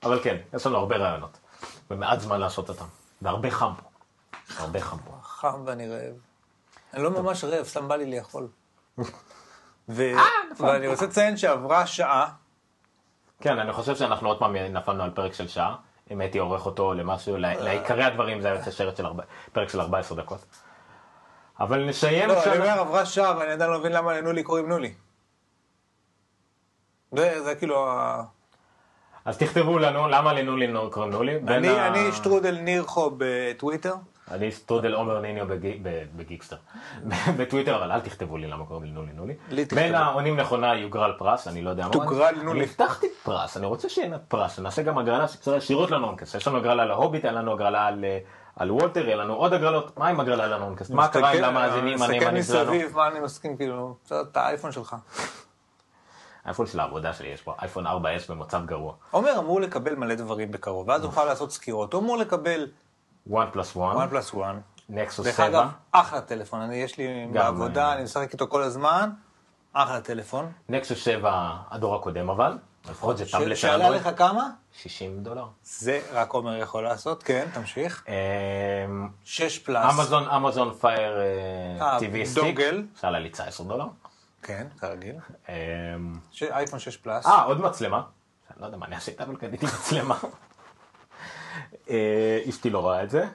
אבל 0.03 0.21
כן, 0.23 0.37
יש 0.55 0.67
לנו 0.67 0.77
הרבה 0.77 0.97
רעיונות. 0.97 1.39
ומעט 1.91 2.21
זמן 2.21 2.41
לעשות 2.41 2.69
אותם. 2.69 2.85
והרבה 3.23 3.51
חם 3.51 3.73
פה. 3.77 3.89
הרבה 4.59 4.81
חם 4.81 4.97
פה. 4.99 5.13
חם 5.23 5.63
ואני 5.65 5.89
רעב. 5.89 6.30
אני 6.95 7.03
לא 7.03 7.11
ממש 7.11 7.45
רעב, 7.45 7.67
סתם 7.67 7.89
בא 7.89 7.97
לי 7.97 8.17
לאכול. 8.17 8.49
ו... 9.89 10.13
נכון. 10.53 10.67
ואני 10.69 10.89
רוצה 10.89 11.07
לציין 11.07 11.37
שעברה 11.37 11.87
שעה, 11.87 12.31
כן, 13.41 13.59
אני 13.59 13.73
חושב 13.73 13.97
שאנחנו 13.97 14.29
עוד 14.29 14.39
פעם 14.39 14.57
נפלנו 14.57 15.03
על 15.03 15.11
פרק 15.11 15.33
של 15.35 15.49
שעה. 15.49 15.77
אם 16.11 16.21
הייתי 16.21 16.39
עורך 16.39 16.67
אותו 16.67 16.95
למשהו, 16.95 17.37
ל- 17.37 17.55
לעיקרי 17.63 18.05
הדברים 18.05 18.41
זה 18.41 18.49
היה 18.49 18.57
יוצא 18.59 18.71
שרת 18.71 18.97
של 18.97 19.05
פרק 19.53 19.69
של 19.69 19.81
14 19.81 20.19
דקות. 20.19 20.45
אבל 21.61 21.85
נסיים 21.85 22.29
לא, 22.29 22.45
אני 22.45 22.59
אומר 22.59 22.81
עברה 22.81 23.07
שעה 23.07 23.39
ואני 23.39 23.53
עדיין 23.53 23.71
לא 23.71 23.79
מבין 23.79 23.93
למה 23.93 24.13
לנולי 24.13 24.43
קוראים 24.43 24.69
נולי. 24.69 24.95
זה, 27.17 27.55
כאילו 27.59 27.89
ה... 27.91 28.23
אז 29.25 29.39
תכתבו 29.39 29.79
לנו 29.79 30.09
למה 30.09 30.33
לנולי 30.33 30.67
נו- 30.67 30.91
קוראים 30.91 31.13
נולי. 31.13 31.37
אני, 31.49 32.13
שטרודל 32.13 32.59
נירחו 32.61 33.11
בטוויטר. 33.19 33.95
אני 34.31 34.53
סטרודל 34.53 34.95
עומר 34.95 35.21
ניניו 35.21 35.47
בגיקסטר. 36.17 36.57
בטוויטר, 37.39 37.77
אבל 37.77 37.93
אל 37.93 38.01
תכתבו 38.01 38.37
לי 38.37 38.47
למה 38.47 38.67
קוראים 38.67 38.85
לי 38.85 38.91
נולי 38.91 39.13
נולי. 39.13 39.35
בין 39.75 39.95
העונים 39.95 40.41
נכונה 40.41 40.75
יוגרל 40.75 41.13
פרס, 41.19 41.49
אני 41.49 41.63
לא 41.63 41.71
יודע 41.71 41.87
מה. 41.87 41.93
תוגרל 41.93 42.35
נולי. 42.43 42.61
אני 42.61 42.69
הבטחתי 42.69 43.07
פרס, 43.23 43.57
אני 43.57 43.67
רוצה 43.67 43.89
שיהיה 43.89 44.19
פרס, 44.19 44.57
שנעשה 44.57 44.83
גם 44.83 44.99
הגרלה 44.99 45.29
שקצרה 45.29 45.57
ישירות 45.57 45.91
לנונקס. 45.91 46.35
יש 46.35 46.49
לנו 46.49 46.59
הגרלה 46.59 46.85
להוביט, 46.85 47.25
אין 47.25 47.35
לנו 47.35 47.53
הגרלה 47.53 47.87
על... 47.87 48.05
אה, 48.05 48.19
על 48.57 48.71
וולטר, 48.71 49.07
יהיה 49.07 49.17
לנו 49.17 49.35
עוד 49.35 49.53
הגרלות, 49.53 49.99
מה 49.99 50.09
עם 50.09 50.21
הגרלה 50.21 50.47
לנונקס? 50.47 50.91
מה 50.91 51.09
קרה 51.09 51.31
עם 51.31 51.37
מסתכל- 51.37 51.45
המאזינים 51.45 51.95
מסתכל 51.95 52.13
הנאמנים 52.15 52.43
שלנו? 52.43 52.73
מסביב, 52.73 52.97
מה 52.97 53.09
אני 53.09 53.21
מסכים, 53.21 53.57
כאילו, 53.57 53.95
בסדר, 54.05 54.21
את 54.21 54.37
האייפון 54.37 54.73
שלך. 54.73 54.97
האייפון 56.45 56.67
של 56.67 56.81
העבודה 56.81 57.13
שלי, 57.13 57.29
יש 57.29 57.43
פה 57.43 57.55
אייפון 57.63 57.87
4S 57.87 57.91
במצב 58.29 58.67
גרוע. 58.67 58.95
עומר 59.11 59.39
אמור 59.39 59.61
לקבל 59.61 59.95
מלא 59.95 60.15
דברים 60.15 60.51
בקרוב, 60.51 60.89
ואז 60.89 61.03
הוא 61.03 61.09
יוכל 61.11 61.25
לעשות 61.25 61.53
סקירות. 61.53 61.93
הוא 61.93 62.03
אמור 62.03 62.17
לקבל 62.17 62.67
1 63.29 63.53
פלוס 63.53 63.77
1, 63.77 63.81
one 63.97 64.13
plus 64.13 64.35
one. 64.35 64.57
נקסוס 64.89 65.27
דרך 65.27 65.37
7, 65.37 65.47
אגב, 65.47 65.69
אחלה 65.93 66.21
טלפון, 66.21 66.61
אני, 66.61 66.77
יש 66.77 66.99
לי 66.99 67.27
בעבודה, 67.33 67.93
אני 67.93 68.03
משחק 68.03 68.33
איתו 68.33 68.47
כל 68.49 68.63
הזמן, 68.63 69.11
אחלה 69.73 70.01
טלפון. 70.01 70.53
נקסוס 70.69 70.99
7 70.99 71.57
הדור 71.71 71.95
הקודם 71.95 72.31
אבל, 72.31 72.59
לפחות 72.91 73.17
זה 73.19 73.31
טאבלט 73.31 73.49
של 73.49 73.55
שעלה 73.55 73.91
לך 73.91 74.09
כמה? 74.17 74.51
60 74.73 75.23
דולר. 75.23 75.47
זה 75.63 76.01
רק 76.13 76.33
עומר 76.33 76.57
יכול 76.57 76.83
לעשות, 76.83 77.23
כן, 77.23 77.49
תמשיך. 77.55 78.05
אמ, 78.09 79.09
6 79.25 79.59
פלאס. 79.59 79.95
אמזון, 79.99 80.29
אמזון 80.29 80.75
פייר 80.75 81.13
TV 81.79 82.25
סטיק, 82.25 82.43
dongle. 82.45 82.85
שעלה 83.01 83.19
לי 83.19 83.29
19 83.29 83.67
דולר. 83.67 83.87
כן, 84.43 84.67
כרגיל. 84.81 85.15
אמ, 85.49 85.55
אייפון 86.51 86.79
6 86.79 86.97
פלאס. 86.97 87.27
אה, 87.27 87.43
עוד 87.43 87.61
מצלמה. 87.61 88.03
לא 88.61 88.67
יודע 88.67 88.77
מה 88.79 88.87
אני 88.87 88.95
אעשה 88.95 89.13
איתה, 89.13 89.25
אבל 89.25 89.37
קניתי 89.37 89.67
מצלמה. 89.67 90.17
אה, 91.91 92.41
אשתי 92.49 92.71
לא 92.71 92.79
רואה 92.79 93.03
את 93.03 93.11
זה. 93.11 93.27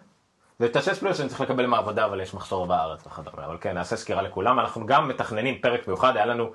ואת 0.59 0.75
השש 0.75 0.99
פלוס 0.99 1.19
אני 1.19 1.29
צריך 1.29 1.41
לקבל 1.41 1.65
מהעבודה, 1.65 2.05
אבל 2.05 2.21
יש 2.21 2.33
מחסור 2.33 2.67
בארץ 2.67 3.07
וכדומה. 3.07 3.45
אבל 3.45 3.57
כן, 3.61 3.73
נעשה 3.73 3.95
סקירה 3.95 4.21
לכולם. 4.21 4.59
אנחנו 4.59 4.85
גם 4.85 5.07
מתכננים 5.07 5.61
פרק 5.61 5.87
מיוחד, 5.87 6.15
היה 6.15 6.25
לנו 6.25 6.51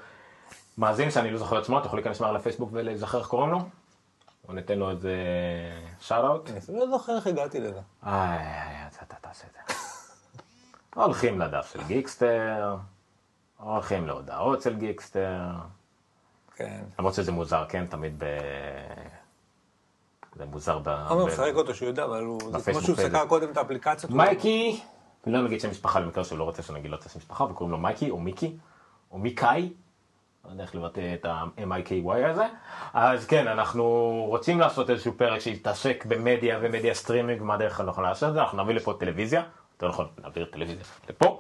מאזין 0.79 1.11
שאני 1.11 1.31
לא 1.31 1.39
זוכר 1.39 1.59
את 1.59 1.65
שמו, 1.65 1.79
אתה 1.79 1.87
יכול 1.87 1.99
להיכנס 1.99 2.21
מהר 2.21 2.33
לפייסבוק 2.33 2.71
ולהיזכר 2.73 3.19
איך 3.19 3.27
קוראים 3.27 3.51
לו? 3.51 3.59
או 4.49 4.53
ניתן 4.53 4.79
לו 4.79 4.91
איזה 4.91 5.15
shout 6.01 6.25
out? 6.25 6.51
אני 6.69 6.79
לא 6.79 6.91
זוכר 6.91 7.17
איך 7.17 7.27
הגעתי 7.27 7.61
לזה. 7.61 7.81
איי, 8.07 8.39
איי, 8.39 8.87
אתה 9.07 9.17
תעשה 9.21 9.45
את 9.47 9.53
זה. 9.69 9.75
הולכים 10.95 11.41
לדף 11.41 11.71
של 11.73 11.83
גיקסטר, 11.87 12.77
הולכים 13.57 14.07
להודעות 14.07 14.63
של 14.63 14.77
גיקסטר, 14.77 15.41
כן. 16.57 16.81
למרות 16.99 17.15
שזה 17.15 17.33
מוזר, 17.33 17.65
כן, 17.69 17.87
תמיד 17.87 18.15
ב... 18.19 18.25
זה 20.37 20.45
מוזר 20.45 20.79
ב... 20.79 20.89
עומר 21.09 21.25
ב- 21.25 21.29
משחק 21.29 21.53
אותו 21.55 21.75
שהוא 21.75 21.89
יודע, 21.89 22.05
אבל 22.05 22.25
הוא... 22.25 22.41
זה 22.59 22.73
כמו 22.73 22.81
שהוא. 22.83 22.97
סקר 22.97 23.27
קודם 23.27 23.51
את 23.51 23.57
האפליקציות. 23.57 24.13
הוא- 24.13 24.17
מייקי, 24.19 24.81
לא 25.27 25.43
נגיד 25.43 25.61
שם 25.61 25.71
משפחה 25.71 26.01
למקרה 26.01 26.25
שהוא 26.25 26.39
לא 26.39 26.45
רוצה 26.45 26.63
שנגיד 26.63 26.91
לו 26.91 26.97
את 26.97 27.07
השם 27.07 27.19
משפחה, 27.19 27.45
וקוראים 27.45 27.73
לו 27.73 27.79
מייקי 27.79 28.11
או 28.11 28.21
מיקי, 28.21 28.57
או 29.13 29.19
מיקאי, 29.19 29.73
לא 30.45 30.51
יודע 30.51 30.63
איך 30.63 30.75
לבטא 30.75 31.15
את 31.15 31.25
ה-M-I-K-Y 31.25 32.27
הזה, 32.31 32.47
אז 32.95 33.27
כן, 33.27 33.49
אנחנו 33.49 33.85
רוצים 34.29 34.61
לעשות 34.61 34.91
איזשהו 34.91 35.13
פרק 35.17 35.41
שיתעסק 35.41 36.05
במדיה 36.09 36.59
ומדיה 36.63 36.95
סטרימינג, 36.95 37.43
מה 37.43 37.55
הדרך 37.55 37.81
הנכונה 37.81 38.09
לעשות 38.09 38.29
את 38.29 38.35
זה, 38.35 38.41
אנחנו 38.41 38.63
נביא 38.63 38.75
לפה 38.75 38.95
טלוויזיה, 39.01 39.43
יותר 39.75 39.89
נכון, 39.89 40.07
נעביר 40.23 40.45
טלוויזיה 40.45 40.85
לפה, 41.09 41.39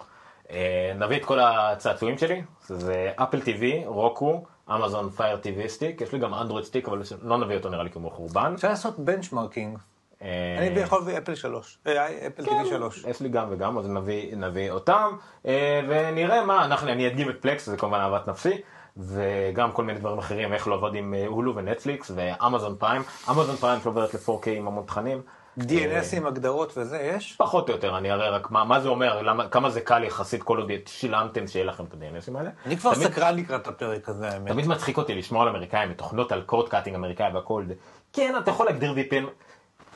אה, 0.51 0.93
נביא 0.99 1.17
את 1.17 1.25
כל 1.25 1.39
הצעצועים 1.41 2.19
שלי, 2.19 2.43
זה 2.67 3.13
Apple 3.17 3.39
TV, 3.39 3.87
Roku, 3.87 4.45
Amazon 4.75 5.11
Fire 5.11 5.39
TV 5.43 5.69
Stick, 5.69 6.01
יש 6.01 6.13
לי 6.13 6.19
גם 6.19 6.35
אנדרואיד 6.35 6.65
stick, 6.65 6.89
אבל 6.89 7.03
לא 7.23 7.39
נביא 7.39 7.57
אותו 7.57 7.69
נראה 7.69 7.83
לי 7.83 7.91
כמו 7.91 8.11
חורבן. 8.11 8.53
אפשר 8.55 8.69
לעשות 8.69 8.99
benchmarking. 8.99 9.79
אה, 10.23 10.57
אני 10.59 10.81
יכול 10.81 10.99
להביא 10.99 11.19
Apple 11.19 11.35
3. 11.35 11.79
אה, 11.87 12.27
Apple 12.27 12.45
כן, 12.45 12.63
TV 12.63 12.69
3. 12.69 13.05
יש 13.09 13.21
לי 13.21 13.29
גם 13.29 13.47
וגם, 13.51 13.79
אז 13.79 13.89
נביא, 14.37 14.71
אותם, 14.71 15.17
אה, 15.47 15.81
ונראה 15.89 16.45
מה, 16.45 16.65
אנחנו, 16.65 16.89
אני 16.89 17.07
אדגים 17.07 17.31
את 17.31 17.37
Plex, 17.41 17.67
זה 17.67 17.77
כמובן 17.77 17.99
אהבת 17.99 18.29
נפשי, 18.29 18.61
וגם 18.97 19.73
כל 19.73 19.85
מיני 19.85 19.99
דברים 19.99 20.19
אחרים, 20.19 20.53
איך 20.53 20.69
לעבוד 20.69 20.95
עם 20.95 21.15
אה, 21.15 21.27
Hulu 21.27 21.57
ו 21.57 21.63
Netflix 21.63 22.11
ו 22.15 22.24
Amazon 22.24 22.77
Prime, 22.79 23.03
Amazon 23.31 23.57
Prime 23.57 23.81
שעוברת 23.81 24.15
ל-4K 24.15 24.49
עם 24.51 24.67
המון 24.67 24.85
תכנים. 24.87 25.23
אה, 25.59 25.65
DNS 25.65 26.17
עם 26.17 26.27
הגדרות 26.27 26.73
וזה, 26.79 26.99
יש? 27.17 27.33
פחות 27.37 27.69
או 27.69 27.75
יותר, 27.75 27.99
אני 27.99 28.13
אראה 28.13 28.31
רק 28.31 28.51
מה, 28.51 28.65
מה 28.65 28.81
זה 28.81 28.89
אומר, 28.89 29.23
למה, 29.23 29.49
כמה 29.49 29.71
זה 29.71 29.81
קל 29.81 30.05
יחסית 30.05 30.43
כל 30.43 30.59
עוד 30.59 30.71
שילמתם 30.87 31.47
שיהיה 31.47 31.65
לכם 31.65 31.85
את 31.85 31.95
ה-DNSים 31.95 32.39
האלה. 32.39 32.51
אני 32.67 32.77
כבר 32.77 32.95
תמיד- 32.95 33.07
סקרן 33.13 33.37
לקראת 33.37 33.67
הפרק 33.67 34.09
הזה, 34.09 34.29
האמת. 34.31 34.49
תמיד 34.53 34.67
מצחיק 34.67 34.97
אותי 34.99 35.15
לשמוע 35.15 35.43
על 35.43 35.49
אמריקאים, 35.49 35.93
תוכנות 35.95 36.33
על 36.33 36.43
cord 36.43 36.69
cutting 36.69 36.97
אמריקאי 36.97 37.33
והכל, 37.35 37.65
זה- 37.69 37.75
כן, 38.13 38.35
אתה 38.39 38.51
יכול 38.51 38.67
להגדיר 38.67 38.93
VPN, 38.95 39.25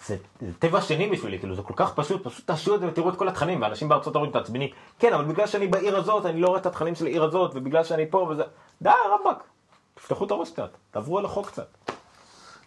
זה, 0.07 0.17
זה 0.41 0.53
טבע 0.59 0.81
שני 0.81 1.07
בשבילי, 1.11 1.39
כאילו 1.39 1.55
זה 1.55 1.63
כל 1.63 1.75
כך 1.77 1.95
פשוט, 1.95 2.25
פשוט 2.25 2.47
תעשו 2.47 2.75
את 2.75 2.81
זה 2.81 2.87
ותראו 2.89 3.09
את 3.11 3.17
כל 3.17 3.29
התכנים, 3.29 3.63
ואנשים 3.63 3.89
בארצות 3.89 4.17
הברית 4.17 4.31
מתעצבנים, 4.37 4.69
כן, 4.99 5.13
אבל 5.13 5.25
בגלל 5.25 5.47
שאני 5.47 5.67
בעיר 5.67 5.97
הזאת, 5.97 6.27
אני 6.27 6.41
לא 6.41 6.49
רואה 6.49 6.61
את 6.61 6.67
התכנים 6.67 6.95
של 6.95 7.07
העיר 7.07 7.25
הזאת, 7.25 7.51
ובגלל 7.55 7.85
שאני 7.85 8.11
פה 8.11 8.19
וזה, 8.31 8.43
די, 8.83 8.91
רבאק, 9.21 9.37
תפתחו 9.95 10.25
את 10.25 10.31
הראש 10.31 10.51
קצת, 10.51 10.71
תעברו 10.91 11.19
על 11.19 11.25
החוק 11.25 11.47
קצת. 11.47 11.67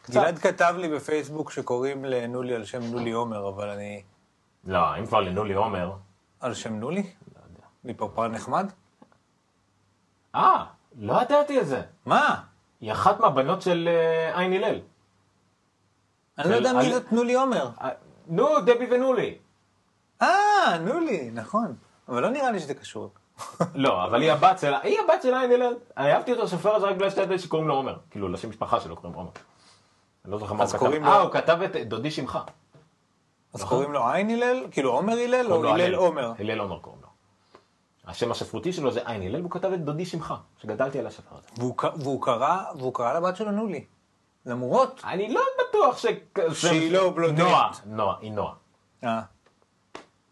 גלעד 0.09 0.39
כתב 0.39 0.75
לי 0.77 0.89
בפייסבוק 0.89 1.51
שקוראים 1.51 2.05
לנולי 2.05 2.55
על 2.55 2.65
שם 2.65 2.83
נולי 2.83 3.11
עומר, 3.11 3.49
אבל 3.49 3.69
אני... 3.69 4.03
לא, 4.65 4.97
אם 4.99 5.05
כבר 5.05 5.19
לנולי 5.19 5.53
עומר, 5.53 5.91
על 6.39 6.53
שם 6.53 6.73
נולי? 6.73 7.01
לא 7.35 7.41
יודע. 7.49 7.65
מפרפר 7.83 8.27
נחמד? 8.27 8.71
אה, 10.35 10.65
לא 10.99 11.21
ידעתי 11.21 11.61
את 11.61 11.67
זה, 11.67 11.81
מה? 12.05 12.41
היא 12.81 12.91
אחת 12.91 13.19
מהבנות 13.19 13.61
של 13.61 13.89
אה, 13.91 14.39
עין 14.39 14.53
הלל. 14.53 14.79
אני 16.37 16.49
לא 16.49 16.55
יודע 16.55 16.73
מי 16.73 16.93
זאת 16.93 17.11
נולי 17.11 17.33
עומר. 17.33 17.69
אה, 17.81 17.89
נו, 18.27 18.47
דבי 18.61 18.87
ונולי. 18.91 19.37
אה, 20.21 20.77
נולי, 20.81 21.29
נכון. 21.33 21.75
אבל 22.09 22.21
לא 22.21 22.29
נראה 22.29 22.51
לי 22.51 22.59
שזה 22.59 22.73
קשור. 22.73 23.09
לא, 23.75 24.03
אבל 24.05 24.21
היא 24.21 24.31
הבת 24.31 24.59
שלה, 24.59 24.79
היא 24.79 24.97
הבת 24.99 25.21
של 25.21 25.33
עין 25.33 25.51
הלל. 25.51 25.73
אהבתי 25.97 26.33
את 26.33 26.39
הסופר 26.39 26.75
הזה 26.75 26.85
רק 26.85 26.95
בגלל 26.95 27.09
שאתה 27.09 27.21
יודע 27.21 27.37
שקוראים 27.37 27.67
לו 27.67 27.73
עומר. 27.73 27.97
כאילו, 28.11 28.29
לשם 28.29 28.49
משפחה 28.49 28.79
שלו 28.79 28.95
קוראים 28.95 29.13
עומר. 29.13 29.29
אני 30.27 30.31
לא 30.31 30.39
זוכר 30.39 30.53
מה 30.53 30.63
הוא 30.63 30.71
כתב. 30.71 31.03
אה, 31.05 31.21
הוא 31.21 31.31
כתב 31.31 31.57
את 31.61 31.75
דודי 31.87 32.11
שמך. 32.11 32.39
אז 33.53 33.61
נכון. 33.61 33.69
קוראים 33.69 33.93
לו 33.93 34.07
עין 34.07 34.29
הלל? 34.29 34.65
כאילו 34.71 34.91
עומר 34.91 35.13
הלל 35.13 35.53
או 35.53 35.73
הלל 35.73 35.95
עומר? 35.95 36.33
הלל 36.39 36.59
עומר 36.59 36.79
קוראים 36.79 37.01
לו. 37.01 37.07
השם 38.07 38.31
הספרותי 38.31 38.73
שלו 38.73 38.91
זה 38.91 39.01
עין 39.05 39.21
הלל, 39.21 39.39
והוא 39.39 39.51
כתב 39.51 39.71
את 39.73 39.83
דודי 39.83 40.05
שמך, 40.05 40.33
שגדלתי 40.57 40.99
על 40.99 41.07
הספר 41.07 41.35
הזה. 41.35 41.47
והוא 41.97 42.93
קרא, 42.93 43.13
לבת 43.13 43.35
שלו 43.35 43.51
נולי. 43.51 43.85
למרות. 44.45 45.01
אני 45.05 45.33
לא 45.33 45.41
בטוח 45.69 45.97
ש... 45.97 46.05
שהיא 46.53 46.91
לא 46.91 47.11
בלונדינית. 47.15 47.51
נועה, 47.51 47.71
נועה, 47.85 48.15
היא 48.21 48.31
נועה. 48.31 48.53
אה. 49.03 49.21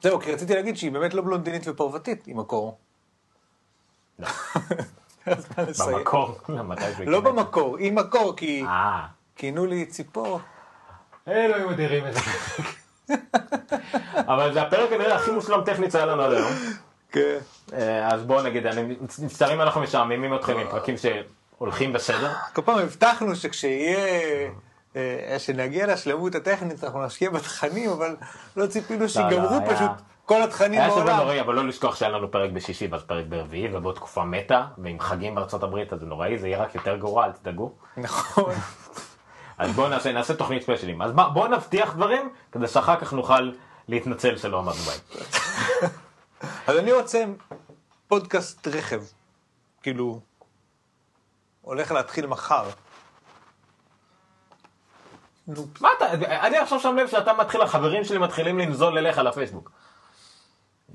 זהו, 0.02 0.20
כי 0.20 0.34
רציתי 0.34 0.56
להגיד 0.56 0.78
שהיא 0.78 0.92
באמת 0.92 1.14
לא 1.14 1.22
בלונדינית 1.22 1.64
ופרוותית, 1.68 2.28
עם 2.28 2.40
מקור. 2.40 2.78
לא. 4.20 4.28
במקור, 5.88 6.38
מתי 6.64 6.94
זה 6.94 7.06
לא? 7.06 7.20
במקור, 7.20 7.78
עם 7.78 7.96
מקור, 7.96 8.36
כי 8.36 8.64
אה. 8.66 9.08
כי 9.36 9.52
נולי 9.52 9.76
היא 9.76 9.86
ציפור. 9.86 10.40
אלוהים 11.28 11.70
אדירים 11.70 12.06
איזה. 12.06 12.20
אבל 14.16 14.53
זה 14.53 14.62
הפרק 14.62 14.90
כנראה 14.90 15.16
הכי 15.16 15.32
מושלם 15.32 15.62
טכנית 15.66 15.91
שהיה 15.91 16.06
לנו 16.06 16.22
עד 16.24 16.34
היום. 16.34 16.52
כן. 17.12 17.38
אה, 17.74 18.07
אז 18.14 18.24
בואו 18.24 18.44
נגיד, 18.44 18.66
אני 18.66 18.95
מצטער 19.20 19.53
אם 19.53 19.62
אנחנו 19.62 19.82
משעממים 19.82 20.36
אתכם 20.36 20.57
עם 20.57 20.68
פרקים 20.70 20.95
שהולכים 20.98 21.94
בסדר. 21.94 22.32
כל 22.53 22.62
פעם 22.62 22.78
הבטחנו 22.80 23.36
שכשיהיה, 23.36 23.98
אה, 24.95 25.36
שנגיע 25.40 25.88
לשלמות 25.94 26.36
הטכנית 26.36 26.84
אנחנו 26.84 27.06
נשקיע 27.06 27.30
בתכנים, 27.30 27.90
אבל 27.90 28.16
לא 28.57 28.68
ציפינו 28.68 29.10
שיגמרו 29.10 29.49
היה- 29.60 29.76
פשוט 29.76 29.91
כל 30.26 30.41
התכנים 30.41 30.80
היה 30.80 30.90
שווה 30.90 31.03
בעולם. 31.03 31.20
נוראי, 31.20 31.41
אבל 31.41 31.56
לא 31.56 31.68
לשכוח 31.68 31.95
שהיה 31.95 32.12
לנו 32.12 32.32
פרק 32.32 32.49
בשישי 32.52 32.88
ואז 32.91 33.02
פרק 33.03 33.26
ברביעי 33.30 33.76
ובעוד 33.76 33.95
תקופה 33.95 34.24
מתה 34.24 34.66
ועם 34.78 34.99
חגים 34.99 35.36
בארצות 35.36 35.64
הברית 35.64 35.94
אז 35.94 35.99
זה 35.99 36.06
נוראי, 36.06 36.38
זה 36.38 36.48
יהיה 36.48 36.64
רק 36.64 36.76
יותר 36.76 36.95
גרוע, 36.98 37.26
אל 37.26 37.32
תדאגו. 37.32 37.72
נכון. 37.98 38.53
אז 39.57 39.72
בואו 39.72 39.90
נעשה, 39.90 40.11
נעשה 40.11 40.36
תוכנית 40.36 40.64
ספיישלים. 40.64 41.02
אז 41.02 41.11
בואו 41.34 41.48
נבטיח 41.48 41.95
דברים 41.95 42.34
כדי 42.52 42.68
שאחר 42.68 42.99
כך 42.99 43.14
נוכל 43.14 43.52
להתנצל 43.88 44.38
שלא 44.38 44.60
אמרנו 44.60 44.80
בהם. 44.80 44.99
אז 46.68 46.77
אני 46.77 46.91
רוצה 46.91 47.26
פודקאסט 48.07 48.68
רכב. 48.68 49.03
כאילו, 49.82 50.22
הולך 51.61 51.91
להתחיל 51.91 52.27
מחר. 52.27 52.69
נו, 55.48 55.68
מה 55.82 55.90
אתה, 55.98 56.11
אני 56.48 56.57
עכשיו 56.57 56.80
שם 56.80 56.95
לב 56.95 57.07
שאתה 57.07 57.34
מתחיל, 57.34 57.61
החברים 57.61 58.03
שלי 58.03 58.18
מתחילים 58.18 58.60
לנזול 58.60 58.98
אליך 58.98 59.18
לפייסבוק. 59.18 59.72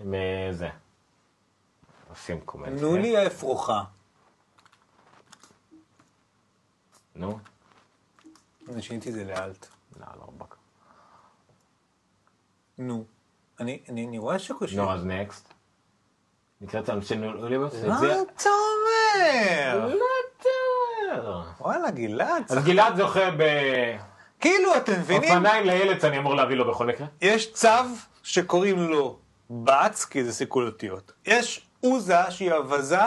אה, 0.01 0.49
זה. 0.51 0.69
עושים 2.09 2.41
קומנט. 2.41 2.79
תנו 2.79 2.97
לי 2.97 3.17
האפרוחה. 3.17 3.83
נו, 7.15 7.39
אני 8.73 8.83
שיניתי 8.83 9.09
את 9.09 9.15
זה 9.15 9.25
לאלט. 9.25 9.67
לא, 10.01 10.07
לא. 10.19 10.47
נו. 12.79 13.05
אני, 13.61 13.81
אני, 13.89 14.07
אני 14.07 14.19
רואה 14.19 14.39
שקושי. 14.39 14.77
נו, 14.77 14.93
אז 14.93 15.05
נקסט. 15.05 15.55
נקראת 16.61 16.89
על 16.89 17.03
שם 17.03 17.25
אוליבוס? 17.25 17.75
מה 17.75 18.01
אתה 18.37 18.51
אומר? 18.51 19.87
לא 19.87 20.05
יותר. 20.25 21.43
וואלה, 21.61 21.91
גלעד. 21.91 22.43
אז 22.49 22.65
גלעד 22.65 22.97
זוכה 22.97 23.29
כאילו, 24.41 24.77
אתם 24.77 24.93
מבינים? 24.93 25.29
באופניים 25.29 25.67
לילד 25.67 26.01
שאני 26.01 26.19
אמור 26.19 26.35
להביא 26.35 26.57
לו 26.57 26.71
בכל 26.71 26.87
מקרה. 26.87 27.07
יש 27.21 27.53
צו 27.53 27.69
שקוראים 28.23 28.79
לו 28.79 29.19
בץ, 29.51 30.05
כי 30.05 30.25
זה 30.25 30.33
סיכול 30.33 30.67
אותיות. 30.67 31.13
יש 31.27 31.67
עוזה 31.81 32.31
שהיא 32.31 32.53
אווזה, 32.53 33.01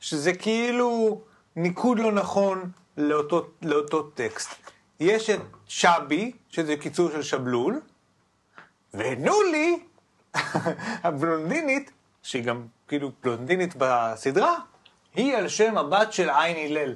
שזה 0.00 0.32
כאילו 0.32 1.20
ניקוד 1.56 1.98
לא 1.98 2.12
נכון 2.12 2.70
לאותו, 2.96 3.46
לאותו 3.62 4.02
טקסט. 4.02 4.50
יש 5.00 5.30
את 5.30 5.40
שבי, 5.66 6.32
שזה 6.48 6.76
קיצור 6.76 7.10
של 7.10 7.22
שבלול, 7.22 7.80
ונולי, 8.94 9.82
הבלונדינית, 11.04 11.90
שהיא 12.22 12.44
גם 12.44 12.66
כאילו 12.88 13.10
בלונדינית 13.22 13.74
בסדרה, 13.78 14.54
היא 15.14 15.36
על 15.36 15.48
שם 15.48 15.78
הבת 15.78 16.12
של 16.12 16.30
עין 16.30 16.56
הלל. 16.70 16.94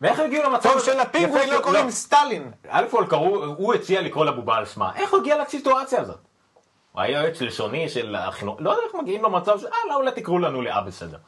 ואיך 0.00 0.18
הגיעו 0.18 0.50
למצב... 0.50 0.72
טוב 0.72 0.80
שלפינגווין 0.80 1.48
יפה, 1.48 1.56
לא 1.56 1.62
קוראים 1.62 1.90
סטלין. 1.90 2.50
א' 2.68 2.84
כל 2.90 3.06
קראו, 3.08 3.44
הוא 3.44 3.74
הציע 3.74 4.00
לקרוא 4.00 4.24
לבובה 4.24 4.56
על 4.56 4.66
שמה. 4.66 4.92
איך 4.96 5.10
הוא 5.10 5.20
הגיע 5.20 5.42
לסיטואציה 5.42 6.00
הזאת? 6.00 6.18
הוא 6.92 7.02
היה 7.02 7.20
יועץ 7.20 7.40
לשוני 7.40 7.88
של 7.88 8.14
החינוך, 8.14 8.56
לא 8.60 8.70
יודע 8.70 8.82
איך 8.86 8.94
מגיעים 9.02 9.24
למצב 9.24 9.58
של, 9.58 9.66
אה, 9.66 9.94
אולי 9.94 10.12
תקראו 10.12 10.38
לנו 10.38 10.62
לאה 10.62 10.80
בסדר. 10.80 11.18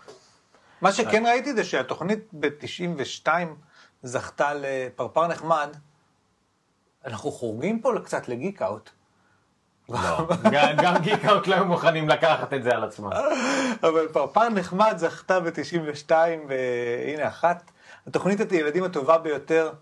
מה 0.81 0.93
שכן 0.93 1.27
ראיתי 1.27 1.55
זה 1.55 1.65
שהתוכנית 1.65 2.19
ב-92 2.33 3.29
זכתה 4.07 4.51
לפרפר 4.55 5.27
נחמד. 5.27 5.77
אנחנו 7.05 7.33
חורגים 7.33 7.81
פה 7.81 7.93
קצת 8.05 8.29
לגיק 8.29 8.63
אאוט. 8.63 8.91
לא, 9.89 9.99
גם- 10.53 10.77
גם 10.83 10.95
גיקאוט 11.03 11.47
לא 11.47 11.55
היו 11.55 11.65
מוכנים 11.65 12.09
לקחת 12.09 12.53
את 12.53 12.63
זה 12.63 12.71
על 12.71 12.85
עצמם. 12.85 13.11
אבל 13.83 14.09
פרפר 14.13 14.49
נחמד 14.49 14.95
זכתה 14.97 15.41
ב-92, 15.41 16.11
והנה 16.49 17.29
אחת, 17.29 17.71
התוכנית 18.07 18.53
הילדים 18.53 18.85
הטובה 18.85 19.19
ביותר 19.19 19.73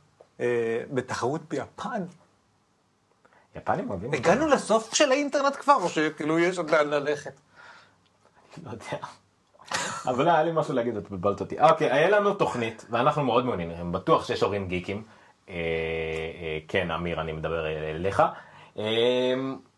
אה, 0.40 0.46
בתחרות 0.92 1.48
ביפן. 1.48 2.02
יפנים 3.56 3.90
אוהבים, 3.90 4.12
הגענו 4.14 4.46
לסוף 4.48 4.94
של 4.94 5.10
האינטרנט 5.10 5.56
כבר, 5.56 5.74
או 5.74 5.88
שכאילו 5.88 6.38
יש 6.38 6.58
עוד 6.58 6.70
לאן 6.70 6.86
ללכת? 6.88 7.40
לא 8.64 8.70
יודע. 8.70 9.06
אבל 10.06 10.24
לא, 10.24 10.30
היה 10.30 10.42
לי 10.42 10.50
משהו 10.54 10.74
להגיד, 10.74 10.96
את 10.96 11.10
בלבלת 11.10 11.40
אותי. 11.40 11.60
אוקיי, 11.60 11.92
היה 11.92 12.10
לנו 12.10 12.34
תוכנית, 12.34 12.86
ואנחנו 12.90 13.24
מאוד 13.24 13.46
מעוניינים, 13.46 13.92
בטוח 13.92 14.26
שיש 14.26 14.42
הורים 14.42 14.68
גיקים. 14.68 15.02
אה, 15.48 15.54
אה, 15.54 16.58
כן, 16.68 16.90
אמיר, 16.90 17.20
אני 17.20 17.32
מדבר 17.32 17.66
אליך. 17.90 18.22
אה, 18.78 19.34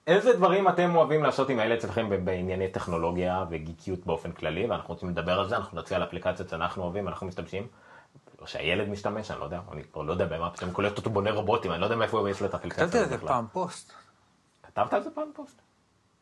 איזה 0.07 0.33
דברים 0.33 0.69
אתם 0.69 0.97
אוהבים 0.97 1.23
לעשות 1.23 1.51
עם 1.51 1.59
הילד 1.59 1.81
שלכם 1.81 2.25
בענייני 2.25 2.69
טכנולוגיה 2.69 3.45
וגיקיות 3.51 4.07
באופן 4.07 4.33
כללי, 4.33 4.67
ואנחנו 4.67 4.95
רוצים 4.95 5.09
לדבר 5.09 5.41
על 5.41 5.49
זה, 5.49 5.57
אנחנו 5.57 5.81
נציע 5.81 5.97
על 5.97 6.03
אפליקציות 6.03 6.49
שאנחנו 6.49 6.83
אוהבים, 6.83 7.09
אנחנו 7.09 7.27
משתמשים. 7.27 7.67
או 8.41 8.47
שהילד 8.47 8.89
משתמש, 8.89 9.31
אני 9.31 9.41
לא 9.41 9.45
יודע, 9.45 9.61
אני 9.73 9.83
כבר 9.93 10.03
לא 10.03 10.13
יודע 10.13 10.27
במה, 10.27 10.51
פתאום 10.51 10.71
קולט 10.71 10.97
אותו 10.97 11.11
בונה 11.11 11.31
רובוטים, 11.31 11.73
אני 11.73 11.81
לא 11.81 11.87
יודע 11.87 11.97
מאיפה 11.97 12.31
יש 12.31 12.41
לו 12.41 12.47
את 12.47 12.55
האפליקציה 12.55 12.87
כתבתי 12.87 12.99
על 12.99 13.09
זה. 13.09 13.19
פעם 13.19 13.47
פוסט. 13.53 13.93
כתבת 14.63 14.95
על 14.95 15.03
זה 15.03 15.11
פעם 15.11 15.29
פוסט? 15.35 15.63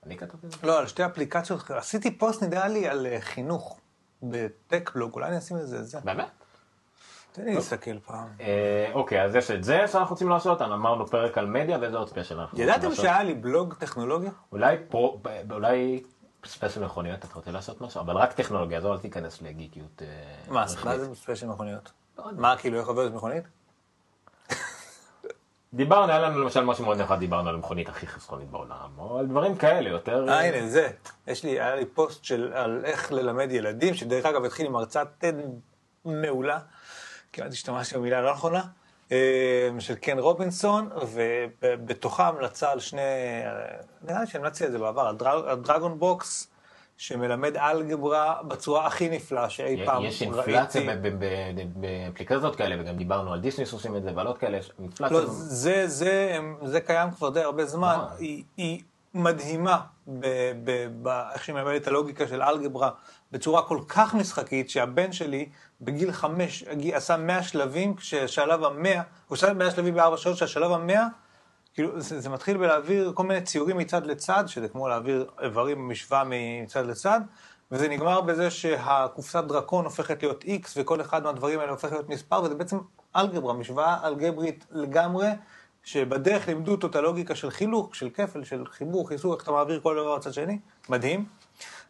אני 0.07 0.17
כתבתי 0.17 0.47
על 0.47 0.53
זה? 0.53 0.59
לא, 0.63 0.79
על 0.79 0.87
שתי 0.87 1.07
אפליקציות, 1.07 1.71
עשיתי 1.71 2.19
פוסט 2.19 2.43
נראה 2.43 2.69
לי 2.69 2.89
על 2.89 3.07
אה, 3.07 3.21
חינוך 3.21 3.79
בטקבלוג, 4.23 5.13
אולי 5.15 5.29
אני 5.29 5.39
אשים 5.39 5.57
את 5.57 5.67
זה, 5.67 5.83
זה. 5.83 5.99
באמת? 6.05 6.27
תן 7.33 7.45
לי 7.45 7.55
להסתכל 7.55 7.99
פעם. 7.99 8.29
אה, 8.41 8.91
אוקיי, 8.95 9.23
אז 9.25 9.35
יש 9.35 9.51
את 9.51 9.65
זה 9.65 9.89
שאנחנו 9.89 10.13
רוצים 10.13 10.29
לעשות, 10.29 10.63
אמרנו 10.63 11.07
פרק 11.07 11.39
על 11.39 11.47
מדיה 11.47 11.79
ואיזה 11.81 11.97
עוד 11.97 12.09
special 12.09 12.41
אנחנו 12.41 12.51
רוצים 12.59 12.69
ידעתם 12.69 12.89
לעשות. 12.89 13.05
שהיה 13.05 13.23
לי 13.23 13.35
בלוג 13.35 13.75
טכנולוגיה? 13.75 14.31
אולי 14.53 14.77
ב- 15.23 15.53
אולי 15.53 16.03
special 16.47 16.85
מכוניות, 16.85 17.19
אתה 17.25 17.35
רוצה 17.35 17.51
לעשות 17.51 17.81
משהו? 17.81 18.01
אבל 18.01 18.17
רק 18.17 18.33
טכנולוגיה, 18.33 18.79
אז 18.79 18.87
אל 18.87 18.99
תיכנס 18.99 19.43
לגיקיות. 19.43 20.03
אה, 20.03 20.07
מה. 20.53 20.65
מה 20.85 20.99
זה 20.99 21.15
special 21.15 21.47
מכוניות? 21.47 21.93
מה, 22.33 22.57
כאילו, 22.57 22.79
איך 22.81 22.89
עוברת 22.89 23.13
מכונית? 23.13 23.45
דיברנו, 25.75 26.13
היה 26.13 26.21
לנו 26.21 26.41
למשל 26.41 26.65
משהו 26.65 26.85
מאוד 26.85 27.01
נחמד, 27.01 27.19
דיברנו 27.19 27.49
על 27.49 27.55
המכונית 27.55 27.89
הכי 27.89 28.07
חסכונית 28.07 28.51
בעולם, 28.51 28.89
או 28.99 29.19
על 29.19 29.27
דברים 29.27 29.57
כאלה, 29.57 29.91
יותר... 29.91 30.29
אה, 30.29 30.49
הנה, 30.49 30.69
זה. 30.69 30.91
יש 31.27 31.45
לי, 31.45 31.51
היה 31.51 31.75
לי 31.75 31.87
פוסט 31.87 32.25
של 32.25 32.53
על 32.55 32.81
איך 32.85 33.13
ללמד 33.13 33.51
ילדים, 33.51 33.95
שדרך 33.95 34.27
אגב 34.27 34.45
התחיל 34.45 34.67
עם 34.67 34.77
הרצאת 34.77 35.07
TED 35.21 35.35
מעולה, 36.05 36.59
כמעט 37.33 37.53
השתמשתי 37.53 37.95
במילה 37.95 38.21
לא 38.21 38.33
נכונה, 38.33 38.63
אה, 39.13 39.69
של 39.79 39.95
קן 39.95 40.19
רובינסון, 40.19 40.91
ובתוכה 41.61 42.29
המלצה 42.29 42.71
על 42.71 42.81
שני, 42.81 43.01
נראה 44.03 44.21
לי 44.21 44.27
שהמלצתי 44.27 44.65
על 44.65 44.71
זה 44.71 44.79
בעבר, 44.79 45.13
על 45.47 45.57
DragonBox, 45.61 46.54
שמלמד 46.97 47.57
אלגברה 47.57 48.43
בצורה 48.49 48.87
הכי 48.87 49.09
נפלאה 49.09 49.51
שאי 49.51 49.87
פעם 49.87 50.05
יש 50.05 50.23
אינפלציה 50.23 50.83
ראיתי. 50.83 51.09
ב- 51.09 51.25
ב- 51.25 51.81
באפליקציות 51.81 52.57
כאלה, 52.57 52.77
וגם 52.81 52.97
דיברנו 52.97 53.33
על 53.33 53.41
דיסניס 53.41 53.73
עושים 53.73 53.97
את 53.97 54.03
זה, 54.03 54.11
ועל 54.15 54.27
עוד 54.27 54.39
כאלה, 54.39 54.57
יש 54.57 54.73
אינפלציה. 54.79 55.17
לא, 55.17 55.27
זה, 55.27 55.89
זה, 55.89 56.39
זה 56.63 56.81
קיים 56.81 57.11
כבר 57.11 57.31
די 57.31 57.43
הרבה 57.43 57.65
זמן, 57.65 57.99
אה. 58.01 58.15
היא, 58.19 58.45
היא 58.57 58.83
מדהימה 59.15 59.81
באיך 61.03 61.45
שהיא 61.45 61.55
מלמדת 61.55 61.83
את 61.83 61.87
הלוגיקה 61.87 62.29
של 62.29 62.43
אלגברה 62.43 62.91
בצורה 63.33 63.63
כל 63.63 63.79
כך 63.89 64.15
משחקית, 64.15 64.71
שהבן 64.71 65.13
שלי 65.13 65.49
בגיל 65.81 66.13
חמש 66.13 66.65
עשה 66.93 67.17
100 67.17 67.43
שלבים, 67.43 67.97
כשהשלב 67.97 68.65
המאה, 68.65 69.03
הוא 69.29 69.37
עשה 69.37 69.53
100 69.53 69.71
שלבים 69.71 69.95
בארבע 69.95 70.17
שעות, 70.17 70.37
שהשלב 70.37 70.73
המאה, 70.73 71.07
כאילו 71.75 72.01
זה, 72.01 72.21
זה 72.21 72.29
מתחיל 72.29 72.57
בלהעביר 72.57 73.13
כל 73.15 73.23
מיני 73.23 73.41
ציורים 73.41 73.79
מצד 73.79 74.07
לצד, 74.07 74.45
שזה 74.47 74.69
כמו 74.69 74.89
להעביר 74.89 75.31
איברים 75.43 75.79
במשוואה 75.79 76.23
מצד 76.27 76.87
לצד, 76.87 77.21
וזה 77.73 77.89
נגמר 77.89 78.21
בזה 78.21 78.51
שהקופסת 78.51 79.45
דרקון 79.45 79.85
הופכת 79.85 80.23
להיות 80.23 80.45
X, 80.45 80.69
וכל 80.77 81.01
אחד 81.01 81.23
מהדברים 81.23 81.61
האלה 81.61 81.71
הופך 81.71 81.93
להיות 81.93 82.09
מספר, 82.09 82.43
וזה 82.43 82.55
בעצם 82.55 82.79
אלגברה, 83.17 83.53
משוואה 83.53 84.07
אלגברית 84.07 84.67
לגמרי, 84.71 85.29
שבדרך 85.85 86.49
לימדו 86.49 86.73
אותו 86.73 86.87
את 86.87 86.97
הלוגיקה 86.97 87.35
של 87.35 87.51
חילוק, 87.51 87.95
של 87.95 88.11
כפל, 88.15 88.45
של 88.45 88.65
חיבור, 88.67 89.09
חיסור, 89.09 89.35
איך 89.35 89.43
אתה 89.43 89.53
מעביר 89.53 89.81
כל 89.81 89.97
דבר 89.97 90.17
לצד 90.17 90.33
שני, 90.33 90.59
מדהים. 90.89 91.25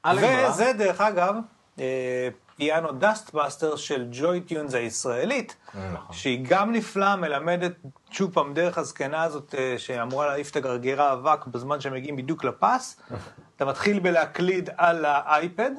אלגברה. 0.07 0.51
וזה 0.51 0.73
דרך 0.79 1.01
אגב, 1.01 1.35
אה, 1.79 2.29
Piano 2.57 2.93
Dust 2.93 3.26
Buster 3.26 3.77
של 3.77 4.09
JoyTunes 4.13 4.75
הישראלית, 4.75 5.57
נכון. 5.75 6.17
שהיא 6.17 6.47
גם 6.49 6.73
נפלאה, 6.73 7.17
מלמדת 7.17 7.73
שוב 8.11 8.33
פעם 8.35 8.55
דרך 8.55 8.79
הזקנה 8.79 9.23
הזאת 9.23 9.55
אה, 9.59 9.75
שאמורה 9.79 10.27
להעיף 10.27 10.51
את 10.51 10.57
הגרגירי 10.57 11.03
האבק 11.03 11.47
בזמן 11.47 11.81
שהם 11.81 11.93
מגיעים 11.93 12.17
בדיוק 12.17 12.45
לפס. 12.45 13.01
אתה 13.57 13.65
מתחיל 13.65 13.99
בלהקליד 13.99 14.71
על 14.77 15.05
ה 15.05 15.16
iPad, 15.16 15.71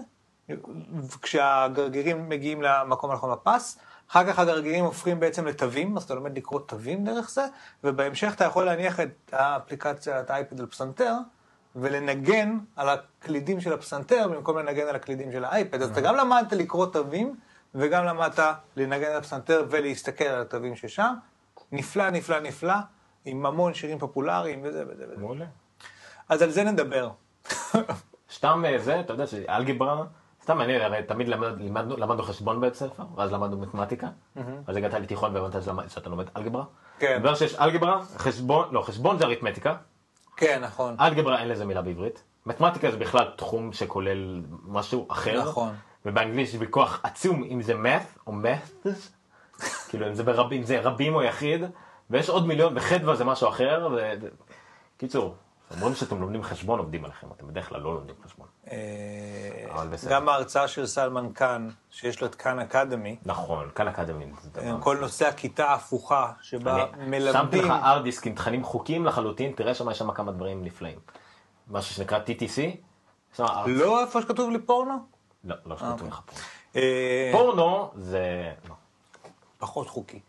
כשהגרגירים 1.22 2.30
מגיעים 2.30 2.62
למקום 2.62 3.12
הנכון 3.12 3.32
בפס. 3.32 3.78
אחר 4.12 4.28
כך 4.28 4.40
הגרגירים 4.40 4.86
הופכים 4.86 5.20
בעצם 5.20 5.48
לתווים, 5.48 5.98
אז 5.98 6.04
אתה 6.04 6.14
לומד 6.16 6.38
לקרוא 6.38 6.60
תווים 6.60 7.06
דרך 7.06 7.30
זה, 7.30 7.46
ובהמשך 7.84 8.34
אתה 8.36 8.46
יכול 8.46 8.66
להניח 8.66 9.00
את 9.00 9.10
האפליקציה, 9.32 10.20
את 10.20 10.30
ה 10.30 10.36
iPad 10.36 10.60
על 10.60 10.66
פסנתר, 10.66 11.14
ולנגן 11.76 12.58
על 12.76 12.90
הקלידים 12.90 13.62
של 13.62 13.74
הפסנתר 13.74 14.28
במקום 14.28 14.58
לנגן 14.58 14.88
על 14.88 14.96
הקלידים 14.96 15.32
של 15.32 15.46
האייפד. 15.46 15.82
אז 15.82 15.92
אתה 15.92 16.02
גם 16.02 16.16
למדת 16.16 16.54
לקרוא 16.54 16.86
תווים, 16.86 17.36
וגם 17.76 18.06
למדת 18.06 18.40
לנגן 18.76 19.08
על 19.12 19.18
הפסנתר 19.18 19.66
ולהסתכל 19.70 20.24
על 20.24 20.42
התווים 20.42 20.76
ששם. 20.76 21.14
נפלא, 21.72 22.10
נפלא, 22.10 22.40
נפלא, 22.40 22.74
עם 23.26 23.46
המון 23.46 23.74
שירים 23.74 24.00
פופולריים 24.00 24.60
וזה 24.64 24.84
וזה 24.90 25.04
וזה. 25.08 25.22
מעולה. 25.22 25.46
אז 26.30 26.42
על 26.42 26.50
זה 26.50 26.64
נדבר. 26.64 27.10
סתם 28.34 28.64
אה, 28.68 28.78
זה, 28.80 29.00
אתה 29.00 29.14
יודע 29.14 29.28
שאלגברה, 29.28 30.04
סתם 30.44 30.62
אני 30.62 30.84
הרי 30.84 31.04
תמיד 31.04 31.28
למד- 31.28 31.62
למדנו 31.98 32.24
חשבון 32.24 32.58
בבית 32.60 32.74
ספר, 32.76 33.04
ואז 33.16 33.32
למדנו 33.32 33.58
מתמטיקה, 33.58 34.08
אז 34.68 34.76
הגעת 34.76 34.94
לתיכון 34.94 35.36
והבנת 35.36 35.56
שאתה 35.88 36.10
לומד 36.10 36.26
אלגברה. 36.38 36.64
כן. 37.00 37.18
דבר 37.22 37.36
שיש 37.36 37.56
אלגברה, 37.56 38.02
חשבון, 38.18 38.68
לא, 38.72 38.82
חשבון 38.82 39.18
זה 39.18 39.26
אריתמטיקה, 39.26 39.76
כן, 40.38 40.62
נכון. 40.64 40.96
אלגברה 41.00 41.40
אין 41.40 41.48
לזה 41.48 41.66
מילה 41.66 41.82
בעברית, 41.82 42.24
מתמטיקה 42.46 42.92
זה 42.92 42.98
בכלל 42.98 43.32
תחום 43.36 43.74
שכולל 43.74 44.42
משהו 44.68 45.08
אחר, 45.10 45.42
נכון. 45.42 45.76
ובאנגלית 46.06 46.50
יש 46.50 46.56
ויכוח 46.60 47.00
עצום 47.04 47.44
אם 47.44 47.62
זה 47.62 47.74
math 47.74 48.20
או 48.28 48.34
maths, 48.34 48.88
כאילו 49.90 50.08
אם 50.08 50.14
זה, 50.14 50.24
ברבים, 50.24 50.60
אם 50.60 50.66
זה 50.66 50.80
רבים 50.82 51.16
או 51.16 51.24
יחיד, 51.24 51.62
ויש 52.10 52.30
עוד 52.30 52.48
מיליון, 52.48 52.78
וחדווה 52.78 53.16
זה 53.16 53.24
משהו 53.24 53.50
אחר, 53.50 53.90
ו... 53.92 54.12
קיצור, 54.98 55.36
אומרים 55.72 55.96
שאתם 55.96 56.22
לומדים 56.22 56.44
חשבון, 56.44 56.80
עובדים 56.80 57.06
עליכם, 57.06 57.28
אתם 57.38 57.48
בדרך 57.48 57.70
כלל 57.70 57.82
לא 57.82 57.94
לומדים 57.94 58.16
חשבון. 58.26 58.48
אה. 58.72 58.78
גם 60.10 60.30
ההרצאה 60.30 60.68
של 60.68 60.86
סלמן 60.86 61.34
קאן, 61.34 61.70
שיש 61.92 62.22
לו 62.22 62.28
את 62.28 62.36
קאן 62.36 62.60
אקדמי, 62.60 63.16
נכון, 63.26 63.70
כאן 63.76 63.88
אקדמי. 63.88 64.26
דבר- 64.52 64.82
כל 64.82 64.98
נושא 65.02 65.28
הכיתה 65.28 65.66
ההפוכה, 65.66 66.32
שבה 66.42 66.76
אני 66.76 66.92
שמתי 66.94 67.06
מלמדים... 67.20 67.66
לך 67.66 67.72
ארט 67.72 68.04
דיסק 68.04 68.28
עם 68.28 68.36
תכנים 68.36 68.64
חוקיים 68.64 69.06
לחלוטין, 69.06 69.52
תראה 69.56 69.74
שם 69.74 69.90
יש 69.90 69.98
שם 70.00 70.12
כמה 70.12 70.32
דברים 70.32 70.64
נפלאים. 70.64 71.00
משהו 71.72 71.96
שנקרא 71.96 72.20
TTC. 72.20 72.62
לא 73.66 74.02
איפה 74.02 74.22
שכתוב 74.22 74.50
לי 74.50 74.60
פורנו? 74.60 74.94
לא, 75.44 75.56
לא 75.66 75.78
שכתוב 75.78 76.08
לך 76.08 76.20
פורנו. 76.26 76.42
אה, 76.76 77.30
פורנו 77.34 77.92
זה... 77.96 78.52
לא. 78.70 78.76
פחות 79.58 79.90
חוקי. 79.90 80.20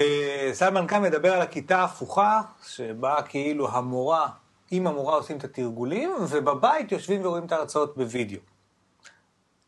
אה, 0.00 0.50
סלמן 0.52 0.86
קאן 0.86 1.02
מדבר 1.02 1.32
על 1.32 1.40
הכיתה 1.40 1.78
ההפוכה, 1.78 2.40
שבה 2.66 3.22
כאילו 3.22 3.70
המורה, 3.70 4.28
עם 4.70 4.86
המורה 4.86 5.14
עושים 5.14 5.36
את 5.36 5.44
התרגולים, 5.44 6.10
ובבית 6.28 6.92
יושבים 6.92 7.24
ורואים 7.24 7.46
את 7.46 7.52
ההרצאות 7.52 7.96
בווידאו. 7.96 8.40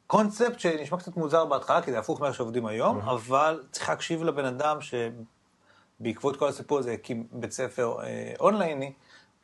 קונספט 0.06 0.60
שנשמע 0.60 0.98
קצת 0.98 1.16
מוזר 1.16 1.44
בהתחלה, 1.44 1.82
כי 1.82 1.92
זה 1.92 1.98
הפוך 1.98 2.20
ממה 2.20 2.32
שעובדים 2.32 2.66
היום, 2.66 2.98
אבל 2.98 3.62
צריך 3.70 3.88
להקשיב 3.88 4.22
לבן 4.22 4.44
אדם 4.44 4.78
שבעקבות 4.80 6.36
כל 6.36 6.48
הסיפור 6.48 6.78
הזה 6.78 6.92
הקים 6.92 7.26
בית 7.32 7.52
ספר 7.52 7.96
אה, 8.02 8.32
אונלייני, 8.40 8.92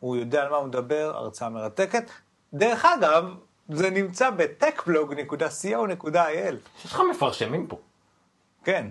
הוא 0.01 0.16
יודע 0.16 0.43
על 0.43 0.51
מה 0.51 0.57
הוא 0.57 0.66
מדבר, 0.66 1.12
הרצאה 1.15 1.48
מרתקת. 1.48 2.11
דרך 2.55 2.85
אגב, 2.85 3.24
זה 3.69 3.90
נמצא 3.90 4.31
ב-techblog.co.il. 4.31 6.55
יש 6.85 6.93
לך 6.93 7.03
מפרשמים 7.11 7.66
פה. 7.66 7.78
כן, 8.65 8.86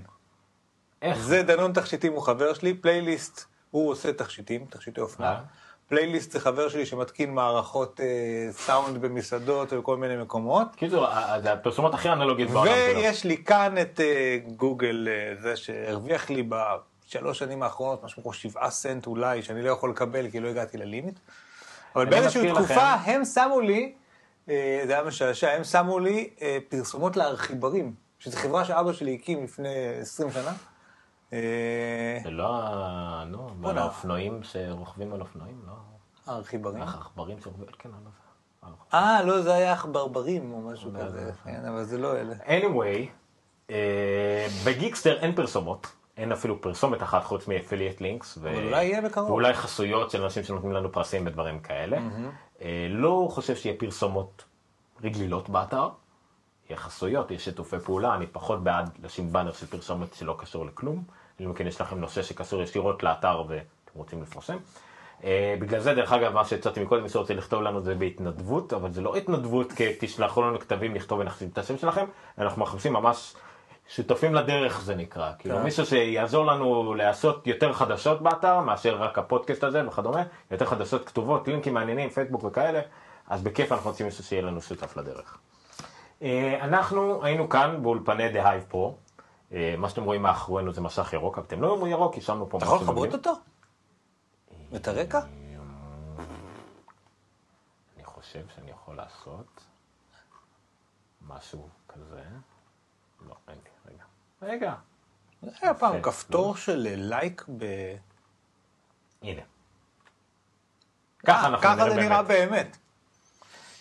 איך? 1.02 1.18
זה 1.18 1.44
דנון 1.44 1.74
תכשיטים 1.74 2.14
הוא 2.14 2.22
חבר 2.22 2.54
שלי, 2.54 2.74
פלייליסט, 2.74 3.42
הוא 3.72 3.90
עושה 3.92 4.14
תכשיטים, 4.14 4.66
תכשיטי 4.70 5.02
אופנה. 5.02 5.32
אה? 5.32 5.38
פלייליסט 5.90 6.32
זה 6.32 6.40
חבר 6.40 6.70
שלי 6.70 6.86
שמתקין 6.86 7.34
מערכות 7.34 8.00
אה, 8.00 8.06
סאונד 8.52 8.98
במסעדות 9.02 9.74
ובכל 9.74 9.98
מיני 9.98 10.18
מקומות. 10.18 10.68
קיצור, 10.76 11.06
ה- 11.08 11.42
זה 11.42 11.54
הפרסומות 11.54 11.94
הכי 11.94 12.10
אנלוגיות 12.10 12.50
בעולם. 12.52 12.72
כולו. 12.72 13.00
ויש 13.00 13.24
לי 13.24 13.44
כאן 13.44 13.76
את 13.82 14.00
אה, 14.00 14.38
גוגל, 14.56 15.08
אה, 15.12 15.42
זה 15.42 15.56
שהרוויח 15.56 16.30
לי 16.30 16.44
בשלוש 16.50 17.40
שנים 17.40 17.64
האחרונות 17.64 18.04
משהו 18.04 18.24
כמו 18.24 18.34
שבעה 18.34 18.70
סנט 18.72 19.08
אולי, 19.08 19.42
שאני 19.44 19.62
לא 19.62 19.72
יכול 19.72 19.90
לקבל 19.90 20.30
כי 20.30 20.40
לא 20.40 20.48
הגעתי 20.50 20.78
ללימיט. 20.78 21.20
אבל 21.96 22.06
באיזושהי 22.06 22.52
תקופה 22.54 22.74
לכם- 22.74 23.12
הם 23.12 23.26
שמו 23.26 23.60
לי, 23.62 23.94
אה, 24.50 24.82
זה 24.88 24.94
היה 24.94 25.04
משעשע, 25.04 25.52
הם 25.52 25.64
שמו 25.64 26.00
לי 26.00 26.30
אה, 26.42 26.58
פרסומות 26.70 27.18
לארכיברים, 27.18 27.94
שזו 28.20 28.38
חברה 28.38 28.66
שאבא 28.66 28.94
שלי 28.94 29.18
הקים 29.22 29.44
לפני 29.44 29.70
20 30.02 30.32
שנה. 30.32 30.52
אה, 31.36 32.20
זה 32.24 32.32
לא. 32.32 33.80
האופנועים 33.80 34.44
שרוכבים 34.44 35.14
על 35.14 35.22
אופנועים? 35.22 35.62
לא? 35.68 35.74
הארכיברים. 36.28 36.82
העכברים 36.82 37.40
שרוכבים? 37.42 37.68
כן, 37.80 37.90
לא 37.90 37.96
יודע. 37.96 38.10
אה, 38.94 39.24
לא, 39.24 39.42
זה 39.42 39.54
היה 39.54 39.74
עכברברים 39.74 40.54
או 40.54 40.62
משהו 40.62 40.92
לא, 40.92 41.00
כזה. 41.00 41.32
כן, 41.44 41.66
אבל 41.66 41.84
זה 41.84 41.98
לא 41.98 42.16
אלה. 42.16 42.36
anyway, 42.36 43.08
אה, 43.70 44.48
בגיקסטר 44.66 45.18
אין 45.20 45.36
פרסומות. 45.36 45.88
אין 46.18 46.32
אפילו 46.32 46.62
פרסומת 46.62 47.04
אחת 47.04 47.24
חוץ 47.24 47.48
מ 47.48 47.53
affiliate 47.53 48.02
links. 48.02 48.38
ו... 48.42 48.56
אולי 48.56 48.86
יהיה 48.86 49.02
בקרוב. 49.02 49.30
ואולי 49.30 49.54
חסויות 49.54 50.12
של 50.12 50.24
אנשים 50.24 50.44
שנותנים 50.44 50.72
לנו 50.72 50.92
פרסים 50.92 51.28
ודברים 51.28 51.60
כאלה. 51.60 51.98
אה, 52.62 52.88
לא 52.90 53.28
חושב 53.32 53.56
שיהיה 53.56 53.76
פרסומות 53.80 54.44
רגילות 55.04 55.50
באתר. 55.50 55.90
יהיה 56.70 56.78
חסויות, 56.78 57.32
יש 57.32 57.46
שיתופי 57.46 57.80
פעולה, 57.80 58.16
אני 58.16 58.28
פחות 58.28 58.64
בעד 58.64 58.90
לשים 59.04 59.32
באנר 59.32 59.52
של 59.52 59.66
פרסומת 59.66 60.14
שלא 60.14 60.36
קשור 60.40 60.66
לכלום. 60.66 61.04
אם 61.40 61.54
כן 61.54 61.68
יש 61.68 61.82
לכם 61.82 62.00
נושא 62.00 62.22
שקשור 62.22 62.62
ישירות 62.62 63.04
לאתר 63.04 63.44
ואתם 63.48 63.92
רוצים 63.96 64.22
לפרסם. 64.22 64.58
אה, 65.24 65.56
בגלל 65.60 65.80
זה, 65.80 65.94
דרך 65.94 66.12
אגב, 66.12 66.34
מה 66.34 66.46
שהצעתי 66.46 66.80
מקודם, 66.84 67.04
מי 67.04 67.10
שרוצה 67.10 67.34
לכתוב 67.34 67.62
לנו 67.62 67.82
זה 67.82 67.96
בהתנדבות, 67.96 68.74
אבל 68.74 68.92
זה 68.92 69.02
לא 69.02 69.16
התנדבות 69.16 69.74
כתשלחו 69.76 70.42
לנו 70.42 70.60
כתבים 70.60 70.96
לכתוב 70.96 71.20
ונחזים 71.20 71.50
את 71.54 71.58
השם 71.58 71.78
שלכם, 71.78 72.06
אנחנו 72.38 72.62
מחפשים 72.62 72.94
ממש 72.94 73.36
שותפים 73.88 74.36
לדרך 74.36 74.82
זה 74.82 74.96
נקרא. 74.96 75.32
כאילו 75.40 75.56
כן. 75.56 75.64
מישהו 75.64 75.86
שיעזור 75.86 76.46
לנו 76.46 76.94
לעשות 76.94 77.48
יותר 77.48 77.74
חדשות 77.74 78.22
באתר 78.22 78.60
מאשר 78.60 78.96
רק 78.96 79.20
הפודקאסט 79.20 79.64
הזה 79.64 79.88
וכדומה, 79.88 80.24
יותר 80.52 80.66
חדשות 80.66 81.06
כתובות, 81.08 81.48
לינקים 81.48 81.74
מעניינים, 81.74 82.10
פייסבוק 82.10 82.44
וכאלה, 82.44 82.82
אז 83.28 83.42
בכיף 83.42 83.72
אנחנו 83.72 83.90
רוצים 83.90 84.06
מישהו 84.06 84.24
שיהיה 84.24 84.42
לנו 84.42 84.62
שותף 84.62 84.98
לדרך. 84.98 85.38
אה, 86.22 86.58
אנחנו 86.62 87.24
היינו 87.24 87.50
כאן 87.50 87.78
באולפני 87.82 88.30
The 88.30 88.46
Hive 88.46 88.74
Pro, 88.74 89.05
מה 89.78 89.90
שאתם 89.90 90.04
רואים 90.04 90.22
מאחורינו 90.22 90.74
זה 90.74 90.82
מסך 90.82 91.14
ירוק, 91.14 91.38
אבל 91.38 91.48
אתם 91.48 91.62
לא 91.62 91.74
רואים 91.74 91.92
ירוק, 91.92 92.14
כי 92.14 92.22
שמנו 92.22 92.50
פה 92.50 92.58
אתה 92.58 92.66
יכול 92.66 92.78
משהו 92.78 92.92
לכבות. 92.92 93.14
אותו? 93.14 93.34
את 94.76 94.88
הרקע? 94.88 95.20
אני 97.96 98.04
חושב 98.04 98.44
שאני 98.56 98.72
יכול 98.72 98.96
לעשות 98.96 99.62
משהו 101.28 101.70
כזה. 101.88 102.24
לא, 103.28 103.36
אין 103.48 103.58
לי, 103.64 103.94
רגע. 103.94 104.04
רגע. 104.42 104.76
זה 105.42 105.52
היה 105.62 105.74
פעם. 105.74 106.02
כפתור 106.02 106.56
של 106.56 106.88
אה, 106.90 106.96
לייק 106.96 107.46
ב... 107.58 107.66
הנה. 109.22 109.42
ככה 111.26 111.48
אנחנו 111.48 111.64
ככה 111.64 111.76
נראה 111.76 111.90
זה 111.90 111.96
נראה 111.96 112.24
באמת. 112.24 112.50
באמת. 112.50 112.78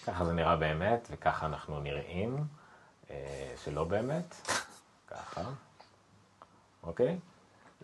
ככה 0.06 0.24
זה 0.24 0.32
נראה 0.32 0.56
באמת, 0.56 1.08
וככה 1.10 1.46
אנחנו 1.46 1.80
נראים, 1.80 2.46
אה, 3.10 3.54
שלא 3.64 3.84
באמת. 3.84 4.34
ככה. 5.06 5.42
אוקיי? 6.86 7.18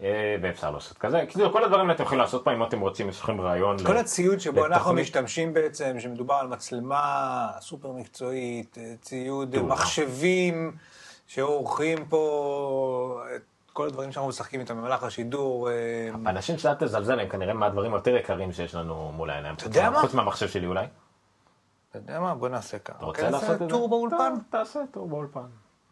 אה, 0.02 0.36
ואפשר 0.42 0.70
לעשות 0.70 0.98
כזה. 0.98 1.24
כאילו, 1.28 1.52
כל 1.52 1.64
הדברים 1.64 1.82
האלה 1.82 1.94
אתם 1.94 2.02
יכולים 2.02 2.20
לעשות 2.20 2.44
פה 2.44 2.52
אם 2.52 2.64
אתם 2.64 2.80
רוצים, 2.80 3.08
יש 3.08 3.20
לכם 3.20 3.40
רעיון. 3.40 3.76
כל 3.86 3.96
הציוד 3.96 4.40
שבו 4.40 4.66
אנחנו. 4.66 4.92
משתמשים 4.92 5.54
בעצם, 5.54 6.00
שמדובר 6.00 6.34
על 6.34 6.46
מצלמה 6.46 7.48
סופר 7.60 7.92
מקצועית, 7.92 8.78
אה, 8.78 8.94
ציוד. 9.00 9.58
מחשבים 9.58 10.76
שעורכים 11.26 12.04
פה 12.08 13.22
את 13.36 13.42
כל 13.72 13.86
הדברים 13.86 14.12
שאנחנו 14.12 14.28
משחקים 14.28 14.60
איתם 14.60 14.76
במהלך 14.76 15.02
השידור. 15.02 15.70
אה, 15.70 16.08
אנשים 16.26 16.58
שאל 16.58 16.74
תזלזל 16.74 17.20
הם 17.20 17.28
כנראה 17.28 17.54
מהדברים 17.54 17.94
היותר 17.94 18.16
יקרים 18.16 18.52
שיש 18.52 18.74
לנו 18.74 19.12
מול 19.16 19.30
העיניים. 19.30 19.54
אתה 19.54 19.66
יודע 19.66 19.90
מה? 19.90 20.00
חוץ 20.00 20.14
מהמחשב 20.14 20.48
שלי 20.48 20.66
אולי. 20.66 20.86
אתה 21.90 21.98
יודע 21.98 22.20
מה? 22.20 22.34
בוא 22.34 22.48
נעשה 22.48 22.78
ככה. 22.78 22.96
אתה 22.96 23.06
רוצה 23.06 23.30
לעשות 23.30 23.50
את 23.50 23.58
זה? 23.58 23.68
טור 23.68 23.88
באולפן? 23.88 24.34
תעשה 24.50 24.80
טור 24.90 25.08
באולפן. 25.08 25.46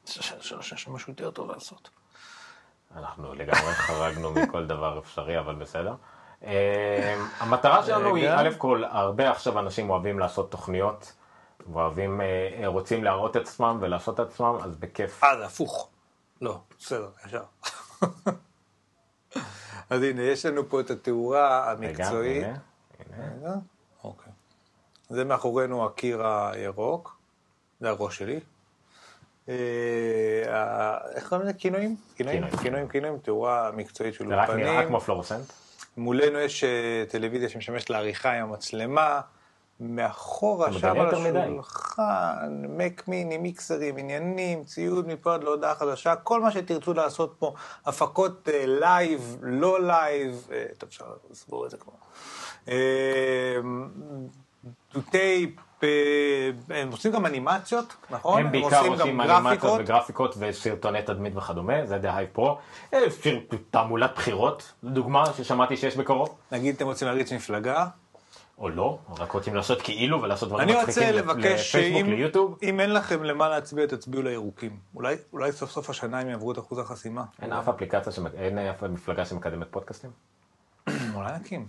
יש 0.06 0.88
משהו 0.88 1.12
יותר 1.12 1.30
טוב 1.30 1.50
לעשות. 1.50 1.90
אנחנו 2.96 3.34
לגמרי 3.34 3.72
חרגנו 3.86 4.30
מכל 4.30 4.66
דבר 4.66 4.98
אפשרי, 4.98 5.38
אבל 5.38 5.54
בסדר. 5.54 5.94
אה, 6.44 7.24
המטרה 7.38 7.82
שלנו 7.82 8.14
היא, 8.16 8.24
רגע. 8.24 8.40
א' 8.40 8.50
כל, 8.58 8.84
הרבה 8.84 9.30
עכשיו 9.30 9.58
אנשים 9.58 9.90
אוהבים 9.90 10.18
לעשות 10.18 10.50
תוכניות, 10.50 11.12
ואוהבים, 11.72 12.20
אה, 12.20 12.66
רוצים 12.66 13.04
להראות 13.04 13.36
את 13.36 13.42
עצמם 13.42 13.78
ולעשות 13.80 14.20
את 14.20 14.26
עצמם, 14.26 14.56
אז 14.62 14.76
בכיף. 14.76 15.24
אה, 15.24 15.38
זה 15.38 15.46
הפוך. 15.46 15.88
לא, 16.40 16.60
בסדר, 16.78 17.08
ישר. 17.26 17.42
אז 19.90 20.02
הנה, 20.02 20.22
יש 20.22 20.46
לנו 20.46 20.68
פה 20.68 20.80
את 20.80 20.90
התאורה 20.90 21.74
רגע, 21.78 21.88
המקצועית. 21.88 22.44
הנה, 22.44 22.56
הנה. 22.98 23.36
רגע, 23.36 23.54
אוקיי. 24.04 24.32
זה 25.08 25.24
מאחורינו 25.24 25.86
הקיר 25.86 26.26
הירוק, 26.26 27.16
זה 27.80 27.88
הראש 27.88 28.18
שלי. 28.18 28.40
אה, 29.48 30.98
איך 31.14 31.28
קוראים 31.28 31.48
לזה? 31.48 31.58
כינויים? 31.58 31.96
כינויים? 32.16 32.44
כינויים. 32.62 32.88
כינויים, 32.88 33.18
תאורה 33.18 33.70
מקצועית 33.74 34.14
של 34.14 34.28
זה 34.28 34.34
רק 34.34 34.50
נראה 34.50 34.68
אולפנים. 34.68 34.88
כמו 34.88 35.00
פלורסנט. 35.00 35.44
מולנו 35.96 36.38
יש 36.38 36.64
אה, 36.64 37.04
טלוויזיה 37.08 37.48
שמשמשת 37.48 37.90
לעריכה 37.90 38.32
עם 38.32 38.48
המצלמה. 38.48 39.20
מאחורה, 39.80 40.72
שם 40.72 41.00
על. 41.00 41.36
השולחן, 41.36 42.62
Mac 42.68 43.08
Mini, 43.08 43.38
מיקסרים, 43.38 43.96
עניינים, 43.96 44.64
ציוד 44.64 45.08
מפה 45.08 45.34
עד 45.34 45.44
להודעה 45.44 45.74
חדשה, 45.74 46.16
כל 46.16 46.40
מה 46.40 46.50
שתרצו 46.50 46.94
לעשות 46.94 47.34
פה, 47.38 47.54
הפקות 47.86 48.48
אה, 48.48 48.64
live, 48.66 49.36
לא 49.42 49.86
live, 49.86 50.48
אה, 50.52 50.64
טוב, 50.78 50.88
אפשר 50.88 51.04
לסגור 51.30 51.66
את 51.66 51.70
זה 51.70 51.76
כבר. 51.76 51.92
אה, 52.68 53.56
דוטי, 54.94 55.54
אה, 55.58 55.62
הם 56.70 56.90
עושים 56.92 57.12
גם 57.12 57.26
אנימציות, 57.26 57.96
נכון? 58.10 58.40
הם 58.40 58.52
בעיקר 58.52 58.78
עושים 58.86 59.20
אנימציות 59.20 59.44
גרפיקות. 59.44 59.80
וגרפיקות 59.80 60.34
וסרטוני 60.38 61.02
תדמית 61.02 61.36
וכדומה, 61.36 61.86
זה 61.86 61.98
דה 61.98 62.16
הייב 62.16 62.28
פרו. 62.32 62.58
אה, 62.94 62.98
תעמולת 63.70 64.10
בחירות, 64.14 64.72
דוגמה 64.84 65.24
ששמעתי 65.36 65.76
שיש 65.76 65.96
בקרוב. 65.96 66.34
נגיד 66.52 66.74
אתם 66.74 66.84
רוצים 66.86 67.08
להריץ 67.08 67.32
מפלגה, 67.32 67.86
או 68.58 68.68
לא, 68.68 68.98
רק 69.18 69.32
רוצים 69.32 69.54
לעשות 69.54 69.82
כאילו 69.82 70.22
ולעשות 70.22 70.48
דברים 70.48 70.68
אני 70.68 70.76
מצחיקים 70.82 71.02
רוצה 71.02 71.12
ל- 71.12 71.18
לבקש 71.18 71.36
לפייסבוק, 71.76 72.00
שאם 72.02 72.06
ליוטיוב. 72.10 72.58
אם 72.62 72.80
אין 72.80 72.92
לכם 72.94 73.24
למה 73.24 73.48
להצביע, 73.48 73.86
תצביעו 73.86 74.22
לירוקים. 74.22 74.76
אולי, 74.94 75.16
אולי 75.32 75.52
סוף 75.52 75.70
סוף 75.70 75.90
השנה 75.90 76.20
הם 76.20 76.28
יעברו 76.28 76.52
את 76.52 76.58
אחוז 76.58 76.78
החסימה. 76.78 77.24
אין 77.42 77.52
אף 77.52 77.68
אפליקציה, 77.68 78.12
שמק- 78.12 78.34
אין 78.34 78.58
אף 78.58 78.82
מפלגה 78.82 79.24
שמקדמת 79.24 79.66
פודקאסטים? 79.70 80.10
אולי 81.14 81.32
נקים. 81.40 81.66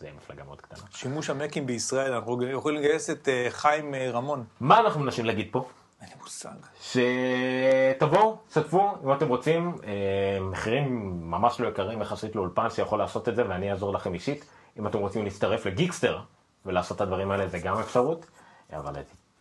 זה 0.00 0.08
מפלגה 0.16 0.44
מאוד 0.44 0.60
קטנה. 0.60 0.78
שימוש 0.90 1.30
המקים 1.30 1.66
בישראל, 1.66 2.12
אנחנו 2.12 2.44
יכולים 2.44 2.82
לגייס 2.82 3.10
את 3.10 3.28
אה, 3.28 3.46
חיים 3.50 3.94
אה, 3.94 4.10
רמון. 4.10 4.44
מה 4.60 4.80
אנחנו 4.80 5.00
מנסים 5.00 5.24
להגיד 5.24 5.48
פה? 5.50 5.68
אין 6.00 6.08
לי 6.08 6.14
מושג. 6.20 6.50
שתבואו, 6.80 8.36
תשתפו, 8.48 8.92
אם 9.04 9.12
אתם 9.12 9.28
רוצים, 9.28 9.76
אה, 9.84 10.40
מחירים 10.40 11.10
ממש 11.30 11.60
לא 11.60 11.68
יקרים 11.68 12.02
יחסית 12.02 12.36
לאולפן 12.36 12.70
שיכול 12.70 12.98
לעשות 12.98 13.28
את 13.28 13.36
זה 13.36 13.48
ואני 13.48 13.70
אעזור 13.70 13.92
לכם 13.92 14.14
אישית. 14.14 14.44
אם 14.78 14.86
אתם 14.86 14.98
רוצים 14.98 15.24
להצטרף 15.24 15.66
לגיקסטר 15.66 16.20
ולעשות 16.66 16.96
את 16.96 17.00
הדברים 17.00 17.30
האלה, 17.30 17.48
זה 17.48 17.58
גם 17.58 17.78
אפשרות, 17.78 18.26
אבל 18.72 18.92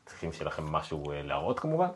צריכים 0.05 0.33
שיהיה 0.33 0.47
לכם 0.47 0.63
משהו 0.71 1.03
להראות 1.23 1.59
כמובן. 1.59 1.87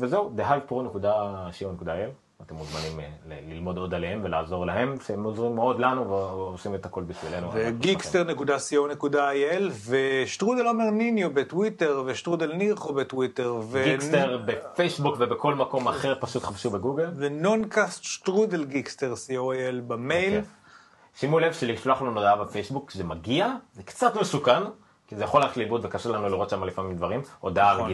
וזהו, 0.00 0.32
thehypepro.co.il, 0.36 2.27
אתם 2.42 2.54
מוזמנים 2.54 3.00
אה, 3.00 3.08
ללמוד 3.48 3.78
עוד 3.78 3.94
עליהם 3.94 4.20
ולעזור 4.24 4.66
להם, 4.66 4.96
שהם 5.06 5.24
עוזרים 5.24 5.54
מאוד 5.54 5.80
לנו 5.80 6.08
ועושים 6.08 6.74
את 6.74 6.86
הכל 6.86 7.02
בשבילנו. 7.02 7.50
ו 7.52 7.66
geekster.co.il 7.66 9.62
ושטרודל 9.88 10.66
עומר 10.66 10.90
ניניו 10.90 11.34
בטוויטר 11.34 12.02
ושטרודל 12.06 12.52
נירחו 12.52 12.94
בטוויטר 12.94 13.54
ו- 13.62 13.82
גיקסטר 13.84 14.42
בפייסבוק 14.44 15.16
ובכל 15.18 15.54
מקום 15.54 15.88
אחר, 15.88 16.14
פשוט 16.20 16.42
חפשו 16.42 16.70
בגוגל. 16.70 17.10
ו 17.16 17.27
noncast 17.27 18.04
שטרודל 18.04 18.64
geekster 18.64 19.12
co.il 19.12 19.80
במייל. 19.86 20.38
בכיף. 20.38 20.48
שימו 21.14 21.38
לב 21.38 21.52
שלשלוח 21.52 22.02
לנו 22.02 22.14
הודעה 22.14 22.36
בפייסבוק 22.36 22.88
כשזה 22.88 23.04
מגיע, 23.04 23.52
זה 23.72 23.82
קצת 23.82 24.16
מסוכן, 24.16 24.62
כי 25.06 25.16
זה 25.16 25.24
יכול 25.24 25.42
ללכת 25.42 25.56
לאיבוד 25.56 25.84
וקשה 25.84 26.08
לנו 26.08 26.28
לראות 26.28 26.50
שם 26.50 26.64
לפעמים 26.64 26.96
דברים, 26.96 27.20
הודעה 27.40 27.74
נכון. 27.74 27.90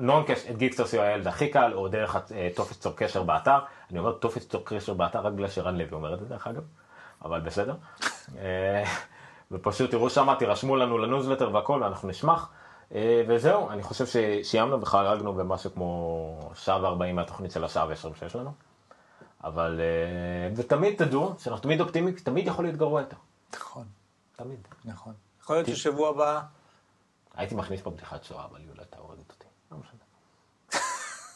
רגילה. 0.00 0.14
noncast 0.14 0.46
at 0.50 0.56
geekster 0.56 0.84
co.il 0.84 1.22
זה 1.22 1.28
הכי 1.28 1.48
קל, 1.48 1.72
או 1.74 1.88
דרך 1.88 2.16
אה, 2.16 2.48
טופס 2.54 2.78
צור 2.78 2.92
קשר 2.96 3.22
באתר. 3.22 3.58
אני 3.90 3.98
אומר 3.98 4.12
טופס 4.12 4.48
צור 4.48 4.62
קשר 4.64 4.94
באתר 4.94 5.20
רק 5.20 5.32
בגלל 5.32 5.48
שרן 5.48 5.76
לוי 5.76 5.92
אומר 5.92 6.14
את 6.14 6.20
זה 6.20 6.24
דרך 6.24 6.46
אגב, 6.46 6.62
אבל 7.24 7.40
בסדר. 7.40 7.74
אה, 8.38 8.84
ופשוט 9.50 9.90
תראו 9.90 10.10
שמה, 10.10 10.36
תירשמו 10.36 10.76
לנו 10.76 10.98
לניוזלטר 10.98 11.54
והכל 11.54 11.80
ואנחנו 11.82 12.08
נשמח. 12.08 12.50
אה, 12.94 13.22
וזהו, 13.28 13.70
אני 13.70 13.82
חושב 13.82 14.06
שסיימנו 14.06 14.80
וחרגנו 14.80 15.34
במשהו 15.34 15.74
כמו 15.74 16.50
שעה 16.54 16.82
וארבעים 16.82 17.16
מהתוכנית 17.16 17.50
של 17.50 17.64
השעה 17.64 17.86
ועשרים 17.88 18.14
שיש 18.14 18.36
לנו. 18.36 18.52
אבל, 19.44 19.80
ותמיד 20.56 21.04
תדעו 21.04 21.34
שאנחנו 21.38 21.62
תמיד 21.62 21.80
אופטימיים, 21.80 22.16
כי 22.16 22.22
תמיד 22.22 22.46
יכול 22.46 22.64
להיות 22.64 22.76
גרוע 22.76 23.00
יותר. 23.00 23.16
נכון, 23.54 23.84
תמיד. 24.36 24.68
נכון. 24.84 25.12
יכול 25.42 25.56
להיות 25.56 25.68
ששבוע 25.68 26.08
הבא, 26.08 26.40
הייתי 27.34 27.54
מכניס 27.54 27.80
פה 27.80 27.90
בדיחת 27.90 28.24
שואה, 28.24 28.44
אבל 28.44 28.60
יולה 28.60 28.82
הייתה 28.82 28.96
הורגת 28.98 29.30
אותי. 29.30 29.37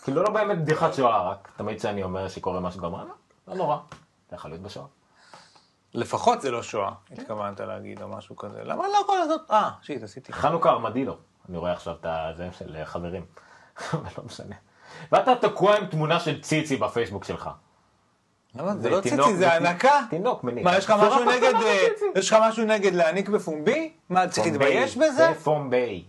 לא. 0.02 0.04
כאילו 0.04 0.22
לא 0.22 0.30
באמת 0.30 0.58
בדיחת 0.58 0.94
שואה, 0.94 1.30
רק 1.30 1.48
תמיד 1.56 1.78
כשאני 1.78 2.02
אומר 2.02 2.28
שקורה 2.28 2.60
משהו 2.60 2.80
גרוע, 2.80 3.04
לא, 3.04 3.14
לא 3.48 3.54
נורא. 3.54 3.76
זה 4.30 4.36
יכול 4.36 4.50
להיות 4.50 4.62
בשואה. 4.62 4.86
לפחות 5.94 6.40
זה 6.40 6.50
לא 6.50 6.62
שואה, 6.62 6.92
התכוונת 7.12 7.60
להגיד 7.60 8.02
או 8.02 8.08
משהו 8.08 8.36
כזה. 8.36 8.64
למה 8.64 8.88
לא 8.88 8.98
יכול 9.02 9.18
לעשות? 9.18 9.50
אה, 9.50 9.70
שיט, 9.82 10.02
עשיתי. 10.02 10.32
חנוכה 10.32 10.70
ארמדילו. 10.70 11.16
אני 11.48 11.58
רואה 11.58 11.72
עכשיו 11.72 11.94
את 12.00 12.06
הזה 12.08 12.48
של 12.58 12.76
חברים. 12.84 13.24
אבל 13.92 14.10
לא 14.18 14.24
משנה. 14.24 14.56
ואתה 15.12 15.34
תקוע 15.34 15.76
עם 15.76 15.86
תמונה 15.86 16.20
של 16.20 16.40
ציצי 16.40 16.76
בפייסבוק 16.76 17.24
שלך. 17.24 17.50
למה? 18.54 18.74
זה 18.74 18.80
זה 18.82 18.90
לא 18.90 19.00
ציצי, 19.00 19.16
זה 19.16 19.36
זה 19.36 19.52
הענקה. 19.52 20.00
תינוק 20.10 20.44
מניק. 20.44 20.64
מה, 20.64 20.76
יש 20.76 20.84
לך 20.84 20.90
שורה 20.90 21.08
משהו 21.08 21.24
נגד, 21.24 21.54
אה. 21.54 21.86
יש 22.16 22.32
לך 22.32 22.38
משהו 22.40 22.64
נגד 22.64 22.94
להעניק 22.94 23.28
בפומבי? 23.28 23.92
מה, 24.10 24.28
צריך 24.28 24.46
להתבייש 24.46 24.96
בזה? 24.96 25.10
זה 25.10 25.34
פומביי. 25.44 26.04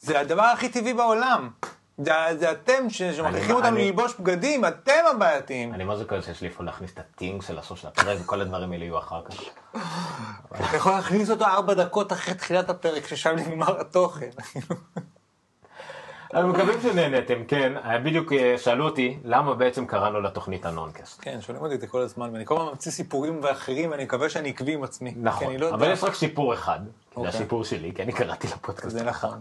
זה 0.00 0.20
הדבר 0.20 0.42
הכי 0.42 0.68
טבעי 0.68 0.94
בעולם. 0.94 1.50
זה 1.98 2.12
זה 2.38 2.50
אתם 2.50 2.90
שמכריחים 2.90 3.54
אותנו 3.54 3.68
אני- 3.68 3.84
ללבוש 3.86 4.14
בגדים, 4.20 4.64
אתם 4.64 4.92
הבעייתיים. 5.14 5.74
אני 5.74 5.96
זה 5.96 6.04
כזה 6.04 6.22
שיש 6.22 6.40
לי 6.40 6.48
איפה 6.48 6.64
להכניס 6.64 6.92
את 6.92 6.98
הטינג 6.98 7.42
של 7.42 7.58
הסוף 7.58 7.78
של 7.78 7.88
הפרק 7.88 8.18
וכל 8.22 8.40
הדברים 8.40 8.72
האלה 8.72 8.84
יהיו 8.84 8.98
אחר 8.98 9.22
כך. 9.24 9.34
אתה 10.68 10.76
יכול 10.76 10.92
להכניס 10.92 11.30
אותו 11.30 11.44
ארבע 11.44 11.74
דקות 11.74 12.12
אחרי 12.12 12.34
תחילת 12.34 12.70
הפרק, 12.70 13.06
ששם 13.06 13.36
נגמר 13.36 13.80
התוכן. 13.80 14.30
אנחנו 16.34 16.48
מקווים 16.48 16.80
שנהנתם, 16.82 17.44
כן, 17.48 17.72
היה 17.84 17.98
בדיוק 17.98 18.32
אה, 18.32 18.54
שאלו 18.58 18.84
אותי 18.84 19.18
למה 19.24 19.54
בעצם 19.54 19.86
קראנו 19.86 20.20
לתוכנית 20.20 20.66
הנונקאסט. 20.66 21.18
כן, 21.22 21.40
שואלים 21.40 21.62
אותי 21.62 21.74
את 21.74 21.80
זה 21.80 21.86
כל 21.86 22.00
הזמן, 22.00 22.30
ואני 22.32 22.46
כל 22.46 22.56
הזמן 22.56 22.68
ממציא 22.70 22.92
סיפורים 22.92 23.40
ואחרים, 23.42 23.90
ואני 23.90 24.04
מקווה 24.04 24.28
שאני 24.28 24.48
עקבי 24.48 24.74
עם 24.74 24.82
עצמי. 24.84 25.14
נכון, 25.16 25.48
אני 25.48 25.58
לא 25.58 25.74
אבל. 25.74 25.92
יש 25.92 26.04
רק 26.04 26.14
סיפור 26.14 26.54
אחד, 26.54 26.78
זה 26.84 26.90
אוקיי. 27.16 27.28
הסיפור 27.28 27.64
שלי, 27.64 27.92
כי 27.94 28.02
אני 28.02 28.12
קראתי 28.12 28.46
לפודקאסט. 28.46 28.90
זה. 28.90 29.04
נכון. 29.04 29.40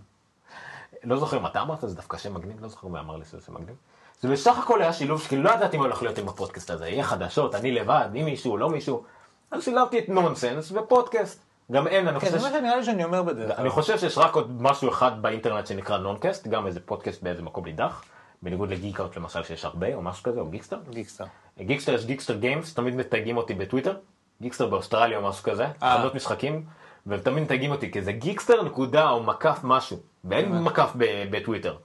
לא 1.05 1.17
זוכר 1.17 1.37
אם 1.37 1.45
אתה 1.45 1.61
אמרת, 1.61 1.79
זה 1.81 1.95
דווקא 1.95 2.17
שם 2.17 2.33
מגניב, 2.33 2.61
לא 2.61 2.67
זוכר 2.67 2.87
מי 2.87 2.99
אמר 2.99 3.17
לי 3.17 3.25
שזה 3.25 3.41
שם 3.45 3.53
מגניב. 3.53 3.75
זה 4.21 4.29
בסך 4.29 4.57
הכל 4.57 4.81
היה 4.81 4.93
שילוב 4.93 5.21
שכאילו 5.21 5.43
לא 5.43 5.49
ידעתי 5.49 5.77
מה 5.77 5.83
הולך 5.83 6.01
להיות 6.01 6.17
עם 6.17 6.29
הפודקאסט 6.29 6.69
הזה, 6.69 6.87
יהיה 6.87 7.03
חדשות, 7.03 7.55
אני 7.55 7.71
לבד, 7.71 8.09
עם 8.13 8.25
מישהו, 8.25 8.57
לא 8.57 8.69
מישהו. 8.69 9.03
אז 9.51 9.63
שילבתי 9.63 9.99
את 9.99 10.09
נונסנס 10.09 10.71
ופודקאסט. 10.71 11.45
גם 11.71 11.87
אין, 11.87 12.07
אני 12.07 12.19
כן, 12.19 12.25
חושב 12.25 12.37
זה 12.37 12.49
מה 12.49 12.57
שנראה 12.57 12.75
לי 12.75 12.83
שאני 12.83 13.03
אומר 13.03 13.23
בדרך. 13.23 13.59
אני 13.59 13.69
חושב 13.69 13.99
שיש 13.99 14.17
רק 14.17 14.35
עוד 14.35 14.61
משהו 14.61 14.89
אחד 14.89 15.21
באינטרנט 15.21 15.67
שנקרא 15.67 15.97
Noncast, 15.97 16.47
גם 16.47 16.67
איזה 16.67 16.79
פודקאסט 16.79 17.23
באיזה 17.23 17.41
מקום 17.41 17.65
נידח, 17.65 18.03
בניגוד 18.41 18.69
ל 18.69 18.75
Geekout 18.75 19.17
למשל 19.17 19.43
שיש 19.43 19.65
הרבה 19.65 19.95
או 19.95 20.01
משהו 20.01 20.23
כזה, 20.23 20.39
או 20.39 20.47
Geekster. 20.47 20.77
Geekster. 20.89 21.25
Geekster 21.59 21.93
יש 21.93 22.05
Geekster 22.05 22.35
Games, 22.35 22.73
תמיד 22.73 22.95
מתייגים 22.95 23.37
אותי 23.37 23.53
בטוויטר, 23.53 23.95
Geekster 24.41 24.67
באוסטרליה 24.67 25.17
או 25.17 25.23
משהו 25.23 25.43
כזה, 25.43 25.67
אה. 25.83 25.97
חנות 25.97 26.15
משחקים, 26.15 26.65
והם 27.05 27.19
תמיד 27.19 27.43
מתייגים 27.43 27.71
אותי 27.71 27.91
כי 27.91 28.01
זה 28.01 28.11
Geekster 28.11 28.63
נקודה 28.63 29.09
או 29.09 29.23
מקף 29.23 29.59
משהו, 29.63 29.97
ואין 30.23 30.63
מקף 30.63 30.91
בטוויטר. 31.31 31.77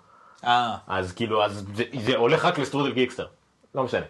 אה, 0.45 0.77
אז 0.87 1.13
כאילו, 1.13 1.45
אז 1.45 1.65
זה, 1.75 1.85
זה 2.01 2.17
הולך 2.17 2.45
רק 2.45 2.59
לסטרודל 2.59 2.93
Geekster, 2.93 3.27
לא 3.75 3.85
משנה. 3.85 4.07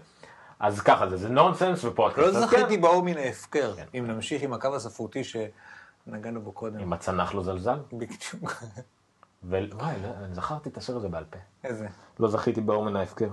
אז 0.61 0.81
ככה 0.81 1.09
זה, 1.09 1.17
זה 1.17 1.29
נונסנס 1.29 1.85
ופודקאסט. 1.85 2.19
לא 2.19 2.39
אז 2.39 2.45
זכיתי 2.45 2.75
כן, 2.75 2.81
באור 2.81 3.03
מן 3.03 3.17
ההפקר, 3.17 3.73
כן. 3.77 3.85
אם 3.99 4.07
נמשיך 4.07 4.43
עם 4.43 4.53
הקו 4.53 4.75
הספרותי 4.77 5.23
שנגענו 5.25 6.41
בו 6.41 6.53
קודם. 6.53 6.81
אם 6.81 6.93
הצנח 6.93 7.35
לא 7.35 7.43
זלזל, 7.43 7.79
בדיוק. 7.93 8.63
וואי, 9.43 9.67
לא, 10.03 10.09
אני 10.25 10.35
זכרתי 10.35 10.69
את 10.69 10.77
השיר 10.77 10.97
הזה 10.97 11.09
בעל 11.09 11.25
פה. 11.31 11.39
איזה? 11.65 11.87
לא 12.21 12.29
זכיתי 12.29 12.61
באומן 12.61 12.97
ההפקר. 12.97 13.29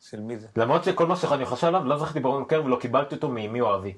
של 0.00 0.20
מי 0.20 0.38
זה? 0.38 0.46
למרות 0.56 0.84
שכל 0.84 1.06
מה 1.06 1.16
שאני 1.16 1.44
חושב 1.44 1.66
עליו, 1.66 1.84
לא 1.84 1.98
זכיתי 1.98 2.20
באומן 2.20 2.38
ההפקר 2.38 2.62
ולא 2.64 2.76
קיבלתי 2.76 3.14
אותו 3.14 3.28
מאמי 3.28 3.60
או 3.60 3.74
אבי. 3.74 3.94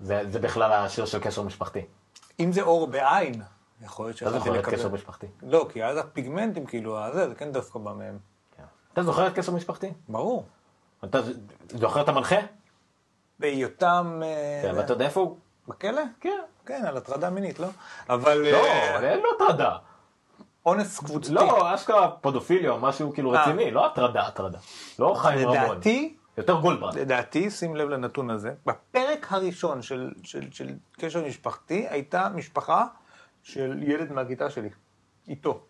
זה, 0.00 0.22
זה 0.28 0.38
בכלל 0.38 0.72
השיר 0.72 1.06
של 1.06 1.18
קשר 1.18 1.42
משפחתי. 1.42 1.80
אם 2.40 2.52
זה 2.52 2.62
אור 2.62 2.86
בעין, 2.86 3.42
יכול 3.82 4.06
להיות 4.06 4.16
אתה 4.16 4.24
שיכולתי 4.24 4.48
זוכר 4.48 4.60
את. 4.60 4.74
קשר 4.74 4.88
משפחתי? 4.88 5.26
לא, 5.42 5.68
כי 5.72 5.84
אז 5.84 5.96
הפיגמנטים, 5.96 6.66
כאילו, 6.66 7.04
הזה, 7.04 7.28
זה 7.28 7.34
כן 7.34 7.52
דווקא 7.52 7.78
בא 7.78 7.92
מהם. 7.92 8.18
כן. 8.56 8.62
אתה 8.92 9.02
זוכר 9.02 9.26
את 9.26 9.32
קשר 9.34 9.52
משפחתי? 9.52 9.92
ברור. 10.08 10.44
אתה 11.04 11.18
זוכר 11.68 12.00
את 12.00 12.08
המנחה? 12.08 12.36
בהיותם... 13.38 14.20
אה, 14.24 14.60
כן, 14.62 14.76
ואתה 14.76 14.92
יודע 14.92 15.04
איפה 15.04 15.20
הוא? 15.20 15.36
בכלא? 15.68 16.02
כן. 16.20 16.40
כן, 16.66 16.84
על 16.86 16.96
הטרדה 16.96 17.30
מינית, 17.30 17.60
לא? 17.60 17.68
אבל... 18.08 18.38
לא, 18.52 18.64
אה, 18.66 19.10
אין 19.10 19.20
לו 19.20 19.28
הטרדה. 19.36 19.76
אונס 20.66 20.98
קבוצתי. 20.98 21.34
לא, 21.34 21.74
אשכרה 21.74 22.10
פודופיליה 22.10 22.70
או 22.70 22.78
משהו 22.80 23.12
כאילו 23.12 23.34
אה. 23.34 23.42
רציני, 23.42 23.70
לא 23.70 23.86
הטרדה, 23.86 24.26
הטרדה. 24.26 24.58
לא 24.98 25.14
חיים 25.16 25.48
רמון. 25.48 25.70
לדעתי, 25.70 26.16
יותר 26.40 26.60
גולדברנד. 26.60 26.98
לדעתי, 26.98 27.50
שים 27.50 27.76
לב 27.76 27.88
לנתון 27.88 28.30
הזה, 28.30 28.52
בפרק 28.66 29.26
הראשון 29.30 29.82
של, 29.82 30.10
של, 30.22 30.50
של 30.52 30.68
קשר 30.92 31.26
משפחתי 31.26 31.86
הייתה 31.88 32.28
משפחה 32.34 32.86
של 33.42 33.82
ילד 33.82 34.12
מהכיתה 34.12 34.50
שלי, 34.50 34.68
איתו. 35.28 35.60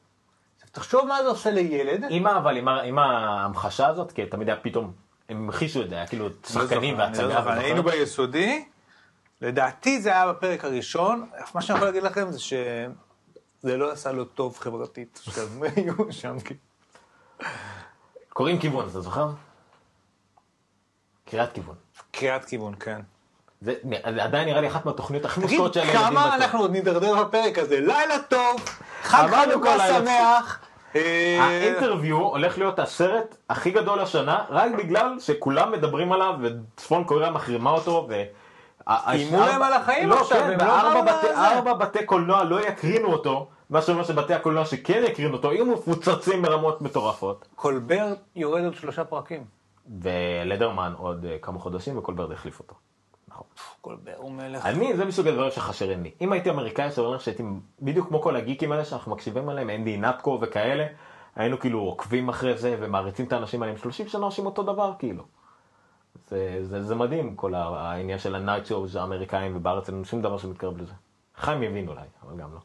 עכשיו, 0.56 0.68
תחשוב 0.72 1.06
מה 1.06 1.22
זה 1.22 1.28
עושה 1.28 1.51
לילד. 1.51 2.05
ה- 2.26 2.38
אבל 2.38 2.56
עם 2.84 2.98
ההמחשה 2.98 3.86
הזאת, 3.88 4.12
כי 4.12 4.26
תמיד 4.26 4.48
היה 4.48 4.60
פתאום, 4.60 4.92
הם 5.28 5.36
המחישו 5.36 5.82
את 5.82 5.88
זה, 5.90 5.97
היה 5.97 6.06
כאילו 6.06 6.28
שחקנים 6.47 6.98
לא 6.98 7.05
אני 7.05 7.18
לא 7.18 7.22
והצגה. 7.24 7.52
היינו 7.55 7.82
ביסודי, 7.82 8.64
לדעתי 9.40 10.01
זה 10.01 10.09
היה 10.10 10.32
בפרק 10.32 10.64
הראשון, 10.64 11.28
מה 11.55 11.62
שאני 11.62 11.76
יכול 11.76 11.88
להגיד 11.88 12.02
לכם 12.02 12.30
זה 12.30 12.38
שזה 12.40 13.76
לא 13.76 13.90
עשה 13.92 14.12
לו 14.12 14.24
טוב 14.24 14.59
חברתית, 14.59 15.20
שהם 15.22 15.62
היו 15.76 15.94
שם. 16.12 16.36
קוראים 18.28 18.59
כיוון, 18.59 18.88
אתה 18.88 19.01
זוכר? 19.01 19.30
קריאת 21.31 21.52
כיוון. 21.52 21.74
קריאת 22.11 22.44
כיוון, 22.44 22.74
כן. 22.81 23.01
זה 23.61 23.74
זה 23.85 24.24
עדיין 24.24 24.48
נראה 24.48 24.61
לי 24.61 24.69
אחת 24.69 24.86
מהתוכניות 24.86 25.24
הכי 25.24 25.40
מושקעות 25.40 25.74
של 25.74 25.81
הילדים. 25.81 26.01
כמה. 26.01 26.35
אנחנו 26.35 26.59
עוד 26.61 26.73
נידרדר 26.73 27.24
בפרק 27.24 27.59
הזה? 27.59 27.81
לילה 27.81 28.19
טוב, 28.28 28.57
חג 29.02 29.28
חנוכה. 29.31 29.78
שמח. 29.78 30.59
אה, 30.97 31.39
האינטרוויו 31.40 32.16
הולך 32.16 32.59
להיות 32.59 32.78
הסרט 32.78 33.36
הכי 33.48 33.70
גדול 33.70 34.01
השנה, 34.01 34.44
רק 34.48 34.73
בגלל 34.78 35.16
שכולם 35.20 35.73
מדברים 35.73 36.12
עליו 36.12 36.35
וצפון 36.43 37.05
קוריאה 37.05 37.31
מחרימה 37.31 37.70
אותו. 37.70 38.07
ו... 38.11 38.23
איימו 38.86 39.40
להם 39.40 39.62
על 39.62 39.73
החיים 39.73 40.09
לא, 40.09 40.20
עכשיו, 40.20 40.39
כן, 40.39 40.61
הם 40.61 40.94
לא 40.94 41.02
באו. 41.02 41.31
ארבע 41.36 41.74
בתי 41.74 42.07
קולנוע 42.07 42.44
לא 42.44 42.69
יקרינו 42.69 43.12
אותו, 43.12 43.48
מה 43.70 43.82
שאומר 43.82 44.05
שבתי 44.05 44.35
הקולנוע 44.35 44.65
שכן 44.65 45.02
יקרינו 45.07 45.32
אותו, 45.36 45.52
יהיו 45.52 45.66
מפוצצים 45.66 46.43
ברמות 46.43 46.82
מטורפות. 46.82 47.48
קולבר 47.57 48.15
יורד 48.36 48.65
עוד 48.65 48.74
שלושה 48.74 49.05
פרקים. 49.05 49.60
ולדרמן 49.90 50.92
עוד 50.96 51.24
אה, 51.24 51.38
כמה 51.42 51.58
חודשים 51.58 51.98
וקולברד 51.98 52.32
החליף 52.32 52.58
אותו. 52.58 52.74
נכון. 53.28 53.46
קולבר 53.80 54.14
הוא 54.16 54.32
מלך. 54.32 54.66
אני, 54.66 54.96
זה 54.96 55.04
מסוג 55.04 55.26
הדברים 55.26 55.50
שחשרים 55.50 56.02
לי. 56.02 56.10
אם 56.20 56.32
הייתי 56.32 56.50
אמריקאי, 56.50 56.90
זה 56.90 57.00
אומר 57.00 57.18
שהייתי 57.18 57.42
בדיוק 57.82 58.08
כמו 58.08 58.22
כל 58.22 58.36
הגיקים 58.36 58.72
האלה 58.72 58.84
שאנחנו 58.84 59.12
מקשיבים 59.12 59.48
עליהם, 59.48 59.70
אנדי 59.70 59.96
נטקו 59.96 60.38
וכאלה, 60.42 60.86
היינו 61.36 61.58
כאילו 61.58 61.80
עוקבים 61.80 62.28
אחרי 62.28 62.58
זה 62.58 62.76
ומעריצים 62.80 63.26
את 63.26 63.32
האנשים 63.32 63.62
האלה, 63.62 63.78
30 63.78 64.08
שנה 64.08 64.24
עושים 64.24 64.46
אותו 64.46 64.62
דבר 64.62 64.92
כאילו. 64.98 65.24
זה, 66.28 66.58
זה, 66.62 66.82
זה 66.82 66.94
מדהים, 66.94 67.36
כל 67.36 67.54
העניין 67.54 68.18
של 68.18 68.34
הנייט 68.34 68.66
שואוז 68.66 68.96
האמריקאים 68.96 69.56
ובארץ 69.56 69.88
אין 69.88 70.04
שום 70.04 70.22
דבר 70.22 70.38
שמתקרב 70.38 70.76
לזה. 70.76 70.92
חיים 71.36 71.62
יבין 71.62 71.88
אולי, 71.88 72.06
אבל 72.22 72.36
גם 72.36 72.54
לא. 72.54 72.60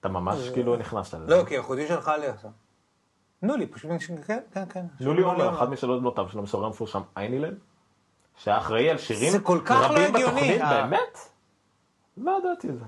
אתה 0.00 0.08
ממש 0.08 0.50
כאילו 0.50 0.76
נכנסת 0.76 1.14
לזה. 1.14 1.36
לא, 1.36 1.44
כי 1.44 1.60
אחותי 1.60 1.86
שלחה 1.86 2.16
לי 2.16 2.26
עכשיו. 2.26 2.50
נולי, 3.42 3.66
פשוט, 3.66 3.90
כן, 4.26 4.38
כן, 4.52 4.64
כן. 4.68 4.86
לולי 5.00 5.22
עומר, 5.22 5.54
אחד 5.54 5.70
משלוש 5.70 6.00
בנותיו 6.00 6.28
של 6.28 6.38
המשורר 6.38 6.66
המפורסם 6.66 7.00
איינילן, 7.16 7.54
שהיה 8.36 8.58
אחראי 8.58 8.90
על 8.90 8.98
שירים 8.98 9.32
זה 9.32 9.40
כל 9.40 9.60
כך 9.64 9.80
לא 9.80 9.86
רבים 9.86 10.14
הגיוני, 10.14 10.34
בתוכנית, 10.34 10.60
אה. 10.60 10.82
באמת? 10.82 11.18
לא 12.16 12.38
ידעתי 12.38 12.68
את 12.68 12.78
זה. 12.78 12.84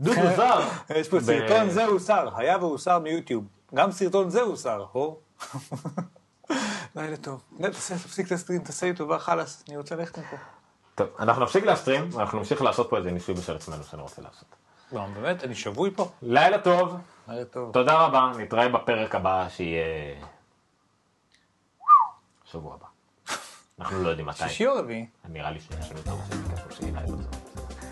דודו 0.00 0.36
זר. 0.36 0.60
יש 1.00 1.08
פה 1.08 1.20
סרטון 1.20 1.70
זה 1.70 1.84
הוסר, 1.84 2.28
היה 2.36 2.58
והוסר 2.58 2.98
מיוטיוב. 2.98 3.44
גם 3.74 3.92
סרטון 3.92 4.30
זה 4.30 4.40
הוסר, 4.40 4.84
הו. 4.92 5.16
לילה 6.96 7.16
טוב. 7.16 7.42
תפסיק 7.72 8.26
את 8.26 8.32
הסטרים, 8.32 8.62
תעשה 8.62 8.86
לי 8.86 8.94
טובה, 8.94 9.18
חלאס, 9.18 9.64
אני 9.68 9.76
רוצה 9.76 9.96
ללכת 9.96 10.18
מפה. 10.18 10.36
טוב, 10.94 11.08
אנחנו 11.18 11.42
נפסיק 11.42 11.64
להסטרים, 11.64 12.08
אנחנו 12.18 12.38
נמשיך 12.38 12.62
לעשות 12.62 12.90
פה 12.90 12.96
איזה 12.98 13.10
ניסוי 13.10 13.34
בשל 13.34 13.56
עצמנו 13.56 13.84
שאני 13.84 14.02
רוצה 14.02 14.22
לעשות. 14.22 14.48
לא, 14.92 15.06
באמת, 15.14 15.44
אני 15.44 15.54
שבוי 15.54 15.90
פה. 15.90 16.08
לילה 16.22 16.58
טוב. 16.58 16.96
תודה 17.72 17.98
רבה, 18.06 18.32
נתראה 18.38 18.68
בפרק 18.68 19.14
הבא 19.14 19.46
שיהיה... 19.48 20.14
שבוע 22.44 22.74
הבא. 22.74 22.86
אנחנו 23.80 24.02
לא 24.02 24.08
יודעים 24.08 24.26
מתי. 24.26 24.38
שישי 24.38 24.66
או 24.66 24.74
רביעי? 24.74 25.06
נראה 25.28 25.50
לי 25.50 25.60
שיש 25.60 25.90
לנו 25.90 26.00
את 26.00 26.08
הראשון 26.08 26.42
ביקשנו 26.42 26.72
שיהיה 26.72 26.92
לילה 26.92 27.06
טוב. 27.06 27.26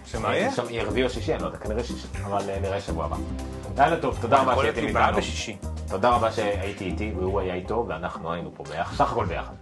שמה 0.05 0.37
יהיה? 0.37 0.51
שם 0.53 0.63
רביעי 0.87 1.05
או 1.05 1.11
שישי, 1.11 1.35
אני 1.35 1.43
לא 1.43 1.47
יודע, 1.47 1.59
כנראה 1.59 1.85
שישי, 1.85 2.09
אבל 2.25 2.51
אה, 2.51 2.61
נראה 2.61 2.81
שבוע 2.81 3.05
הבא. 3.05 3.17
לילה 3.77 4.01
טוב, 4.01 4.19
תודה 4.21 4.43
רבה 4.43 4.55
שהייתם 4.63 4.81
איתנו. 4.81 4.93
תודה 5.89 6.11
רבה 6.11 6.33
שהייתי 6.33 6.85
איתי, 6.85 7.13
והוא 7.17 7.41
היה 7.41 7.55
איתו, 7.55 7.85
ואנחנו 7.89 8.33
היינו 8.33 8.51
פה 8.55 8.65
ביחד, 8.65 8.95
סך 8.97 9.13
הכל 9.13 9.27
ביחד. 9.27 9.55